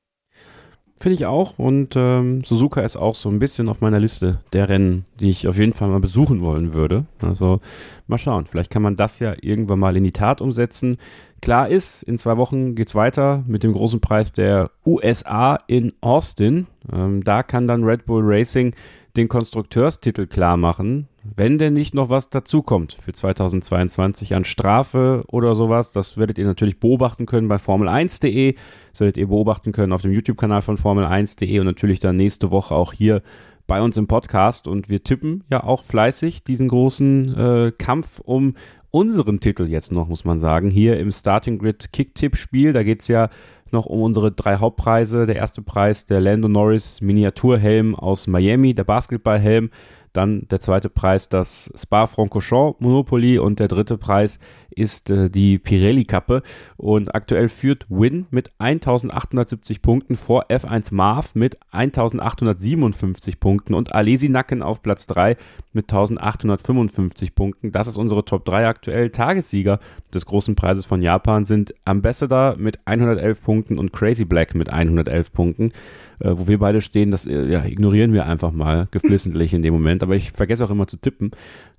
Finde 0.99 1.15
ich 1.15 1.27
auch. 1.27 1.59
Und 1.59 1.95
ähm, 1.95 2.43
Suzuka 2.43 2.81
ist 2.81 2.97
auch 2.97 3.15
so 3.15 3.29
ein 3.29 3.39
bisschen 3.39 3.69
auf 3.69 3.83
meiner 3.83 4.01
Liste 4.01 4.41
der 4.55 4.71
Rennen, 4.71 5.05
die 5.21 5.29
ich 5.29 5.47
auf 5.47 5.59
jeden 5.59 5.75
Fall 5.75 5.89
mal 5.89 6.01
besuchen 6.01 6.41
wollen 6.41 6.73
würde. 6.73 7.05
Also 7.21 7.61
mal 8.07 8.17
schauen. 8.17 8.47
Vielleicht 8.47 8.71
kann 8.71 8.83
man 8.83 8.97
das 8.97 9.19
ja 9.19 9.35
irgendwann 9.43 9.79
mal 9.79 9.97
in 9.97 10.05
die 10.05 10.13
Tat 10.13 10.41
umsetzen. 10.41 10.97
Klar 11.43 11.69
ist, 11.69 12.03
in 12.03 12.17
zwei 12.17 12.39
Wochen 12.39 12.75
geht 12.75 12.89
es 12.89 12.95
weiter 12.95 13.45
mit 13.47 13.63
dem 13.63 13.75
großen 13.75 14.01
Preis 14.01 14.33
der 14.33 14.71
USA 14.87 15.59
in 15.67 15.93
Austin. 16.01 16.67
Ähm, 16.91 17.23
da 17.23 17.43
kann 17.43 17.67
dann 17.67 17.85
Red 17.85 18.07
Bull 18.07 18.23
Racing 18.25 18.75
den 19.17 19.29
Konstrukteurstitel 19.29 20.27
klar 20.27 20.57
machen, 20.57 21.09
wenn 21.23 21.59
denn 21.59 21.73
nicht 21.73 21.95
noch 21.95 22.09
was 22.09 22.31
dazukommt 22.31 22.97
für 23.01 23.13
2022 23.13 24.35
an 24.35 24.45
Strafe 24.45 25.25
oder 25.29 25.55
sowas. 25.55 25.93
Das 25.93 26.17
werdet 26.19 26.39
ihr 26.39 26.45
natürlich 26.45 26.79
beobachten 26.79 27.27
können 27.27 27.49
bei 27.49 27.57
Formel1.de. 27.57 28.55
Das 28.93 29.01
werdet 29.01 29.17
ihr 29.17 29.29
beobachten 29.29 29.73
können 29.73 29.93
auf 29.93 30.03
dem 30.03 30.13
YouTube-Kanal 30.13 30.63
von 30.63 30.77
Formel1.de 30.77 31.59
und 31.59 31.67
natürlich 31.67 32.01
dann 32.01 32.17
nächste 32.17 32.51
Woche 32.51 32.75
auch 32.75 32.93
hier 32.93 33.23
bei 33.67 33.83
uns 33.83 33.97
im 33.97 34.07
Podcast. 34.07 34.69
Und 34.69 34.89
wir 34.89 35.03
tippen 35.03 35.45
ja 35.51 35.65
auch 35.65 35.83
fleißig 35.83 36.45
diesen 36.45 36.69
großen 36.69 37.35
äh, 37.37 37.73
Kampf 37.77 38.21
um 38.21 38.55
unseren 38.91 39.41
Titel 39.41 39.67
jetzt 39.67 39.93
noch, 39.93 40.09
muss 40.09 40.25
man 40.25 40.41
sagen, 40.41 40.71
hier 40.71 40.99
im 40.99 41.13
Starting 41.13 41.59
Grid 41.59 41.93
Kick-Tipp-Spiel. 41.93 42.73
Da 42.73 42.83
geht 42.83 43.03
es 43.03 43.09
ja 43.09 43.29
noch 43.77 43.87
um 43.87 44.03
unsere 44.03 44.33
drei 44.33 44.57
Hauptpreise. 44.57 45.27
Der 45.27 45.37
erste 45.37 45.63
Preis, 45.63 46.07
der 46.07 46.21
Lando 46.21 46.49
Norris 46.49 47.01
Miniaturhelm 47.01 47.95
aus 47.95 48.27
Miami, 48.27 48.75
der 48.75 48.85
Basketballhelm. 48.85 49.71
Dann 50.17 50.49
der 50.51 50.61
zweite 50.61 50.89
Preis, 50.89 51.29
das 51.29 51.71
Spa-Francorchamps 51.77 52.81
Monopoly 52.81 53.39
und 53.39 53.61
der 53.61 53.69
dritte 53.69 53.99
Preis 53.99 54.39
ist 54.71 55.11
äh, 55.11 55.29
die 55.29 55.59
Pirelli-Kappe. 55.59 56.43
Und 56.77 57.15
aktuell 57.15 57.49
führt 57.49 57.87
Win 57.91 58.27
mit 58.31 58.53
1870 58.59 59.83
Punkten 59.83 60.17
vor 60.17 60.47
F1 60.49 60.95
Marv 60.95 61.35
mit 61.35 61.59
1857 61.71 63.41
Punkten 63.41 63.75
und 63.75 63.95
Alesi 63.95 64.31
Nacken 64.31 64.63
auf 64.63 64.83
Platz 64.83 65.07
3 65.07 65.37
mit 65.75 65.85
1855 65.93 67.35
Punkten. 67.35 67.73
Das 67.73 67.87
ist 67.87 67.99
unsere 67.99 68.25
Top 68.25 68.47
3 68.47 68.69
aktuell. 68.69 69.11
Tagessieger 69.11 69.81
des 70.15 70.25
großen 70.25 70.55
Preises 70.55 70.87
von 70.87 71.03
Japan 71.03 71.45
sind 71.45 71.75
Ambassador 71.85 72.57
mit 72.57 72.79
111 72.87 73.43
Punkten 73.43 73.79
und 73.79 73.93
Crazy 73.93 74.25
Black 74.25 74.55
mit 74.55 74.71
111 74.71 75.33
Punkten 75.33 75.73
äh, 76.21 76.31
wo 76.33 76.49
wir 76.49 76.59
beide 76.59 76.81
stehen, 76.81 77.11
das 77.11 77.27
äh, 77.27 77.47
ja, 77.47 77.65
ignorieren 77.65 78.13
wir 78.13 78.27
einfach 78.27 78.53
mal 78.53 78.89
geflissentlich 78.91 79.53
in 79.53 79.63
dem 79.63 79.75
Moment. 79.75 80.03
Aber 80.07 80.15
ich 80.15 80.31
vergesse 80.31 80.65
auch 80.65 80.71
immer 80.71 80.87
zu 80.87 80.99
tippen. 80.99 81.33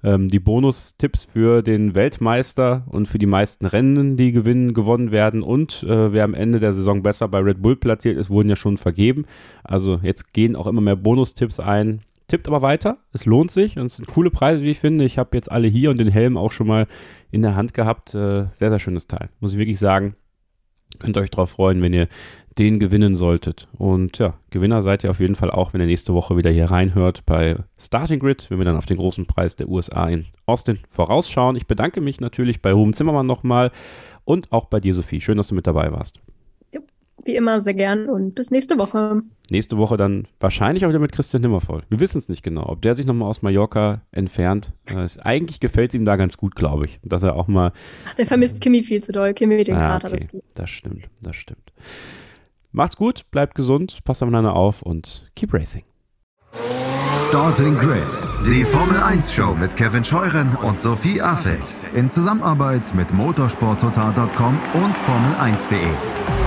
Ähm, 0.03 0.27
die 0.27 0.39
Bonustipps 0.39 1.23
für 1.23 1.61
den 1.61 1.95
Weltmeister 1.95 2.83
und 2.87 3.07
für 3.07 3.19
die 3.19 3.25
meisten 3.25 3.65
Rennen, 3.65 4.17
die 4.17 4.33
gewinnen, 4.33 4.73
gewonnen 4.73 5.11
werden 5.11 5.41
und 5.41 5.83
äh, 5.83 6.11
wer 6.11 6.25
am 6.25 6.33
Ende 6.33 6.59
der 6.59 6.73
Saison 6.73 7.03
besser 7.03 7.29
bei 7.29 7.39
Red 7.39 7.61
Bull 7.61 7.77
platziert 7.77 8.17
ist, 8.17 8.29
wurden 8.29 8.49
ja 8.49 8.57
schon 8.57 8.75
vergeben. 8.75 9.25
Also 9.63 9.99
jetzt 10.03 10.33
gehen 10.33 10.57
auch 10.57 10.67
immer 10.67 10.81
mehr 10.81 10.97
Bonustipps 10.97 11.61
ein. 11.61 12.01
Tippt 12.27 12.49
aber 12.49 12.61
weiter, 12.61 12.97
es 13.13 13.25
lohnt 13.25 13.49
sich 13.49 13.79
und 13.79 13.85
es 13.85 13.95
sind 13.95 14.09
coole 14.09 14.29
Preise, 14.29 14.65
wie 14.65 14.71
ich 14.71 14.79
finde. 14.81 15.05
Ich 15.05 15.17
habe 15.17 15.37
jetzt 15.37 15.49
alle 15.49 15.69
hier 15.69 15.89
und 15.89 15.97
den 15.97 16.09
Helm 16.09 16.35
auch 16.35 16.51
schon 16.51 16.67
mal 16.67 16.85
in 17.31 17.41
der 17.41 17.55
Hand 17.55 17.73
gehabt. 17.73 18.13
Äh, 18.13 18.47
sehr, 18.51 18.69
sehr 18.69 18.79
schönes 18.79 19.07
Teil, 19.07 19.29
muss 19.39 19.53
ich 19.53 19.57
wirklich 19.57 19.79
sagen. 19.79 20.17
Könnt 20.99 21.17
euch 21.17 21.29
darauf 21.29 21.51
freuen, 21.51 21.81
wenn 21.81 21.93
ihr 21.93 22.07
den 22.57 22.79
gewinnen 22.79 23.15
solltet. 23.15 23.67
Und 23.77 24.17
ja, 24.17 24.33
Gewinner 24.49 24.81
seid 24.81 25.03
ihr 25.03 25.11
auf 25.11 25.19
jeden 25.19 25.35
Fall 25.35 25.51
auch, 25.51 25.73
wenn 25.73 25.81
ihr 25.81 25.87
nächste 25.87 26.13
Woche 26.13 26.37
wieder 26.37 26.49
hier 26.49 26.71
reinhört 26.71 27.25
bei 27.25 27.57
Starting 27.77 28.19
Grid, 28.19 28.49
wenn 28.49 28.57
wir 28.57 28.65
dann 28.65 28.77
auf 28.77 28.87
den 28.87 28.97
großen 28.97 29.27
Preis 29.27 29.55
der 29.55 29.69
USA 29.69 30.07
in 30.09 30.25
Austin 30.45 30.79
vorausschauen. 30.89 31.55
Ich 31.55 31.67
bedanke 31.67 32.01
mich 32.01 32.19
natürlich 32.19 32.61
bei 32.61 32.73
Ruben 32.73 32.93
Zimmermann 32.93 33.27
nochmal 33.27 33.71
und 34.25 34.51
auch 34.51 34.65
bei 34.65 34.79
dir, 34.79 34.93
Sophie. 34.93 35.21
Schön, 35.21 35.37
dass 35.37 35.49
du 35.49 35.55
mit 35.55 35.67
dabei 35.67 35.91
warst. 35.91 36.19
Wie 37.23 37.35
immer 37.35 37.59
sehr 37.59 37.73
gern 37.73 38.07
und 38.07 38.35
bis 38.35 38.51
nächste 38.51 38.77
Woche. 38.77 39.21
Nächste 39.49 39.77
Woche 39.77 39.97
dann 39.97 40.27
wahrscheinlich 40.39 40.85
auch 40.85 40.89
wieder 40.89 40.99
mit 40.99 41.11
Christian 41.11 41.41
Nimmervoll. 41.41 41.83
Wir 41.89 41.99
wissen 41.99 42.17
es 42.19 42.29
nicht 42.29 42.43
genau, 42.43 42.67
ob 42.67 42.81
der 42.81 42.93
sich 42.93 43.05
nochmal 43.05 43.29
aus 43.29 43.41
Mallorca 43.41 44.01
entfernt. 44.11 44.71
Äh, 44.85 45.07
eigentlich 45.23 45.59
gefällt 45.59 45.91
es 45.91 45.95
ihm 45.95 46.05
da 46.05 46.15
ganz 46.15 46.37
gut, 46.37 46.55
glaube 46.55 46.85
ich. 46.85 46.99
Dass 47.03 47.23
er 47.23 47.35
auch 47.35 47.47
mal. 47.47 47.71
Der 48.17 48.25
vermisst 48.25 48.61
Kimi 48.61 48.83
viel 48.83 49.03
zu 49.03 49.11
doll. 49.11 49.33
Kimi 49.33 49.63
den 49.63 49.75
ah, 49.75 49.99
Kater. 49.99 50.13
Okay. 50.13 50.27
Das, 50.31 50.53
das 50.53 50.69
stimmt, 50.69 51.09
das 51.21 51.35
stimmt. 51.35 51.73
Macht's 52.71 52.97
gut, 52.97 53.25
bleibt 53.31 53.55
gesund, 53.55 54.03
passt 54.03 54.21
aufeinander 54.21 54.55
auf 54.55 54.81
und 54.81 55.31
keep 55.35 55.53
racing. 55.53 55.83
Starting 57.17 57.75
Grid, 57.77 58.03
die 58.45 58.63
Formel 58.63 58.97
1 59.01 59.33
Show 59.33 59.55
mit 59.55 59.75
Kevin 59.75 60.03
Scheuren 60.03 60.55
und 60.57 60.79
Sophie 60.79 61.19
Affeld 61.21 61.75
in 61.95 62.11
Zusammenarbeit 62.11 62.93
mit 62.93 63.11
motorsporttotal.com 63.11 64.59
und 64.75 64.95
Formel1.de. 64.95 66.46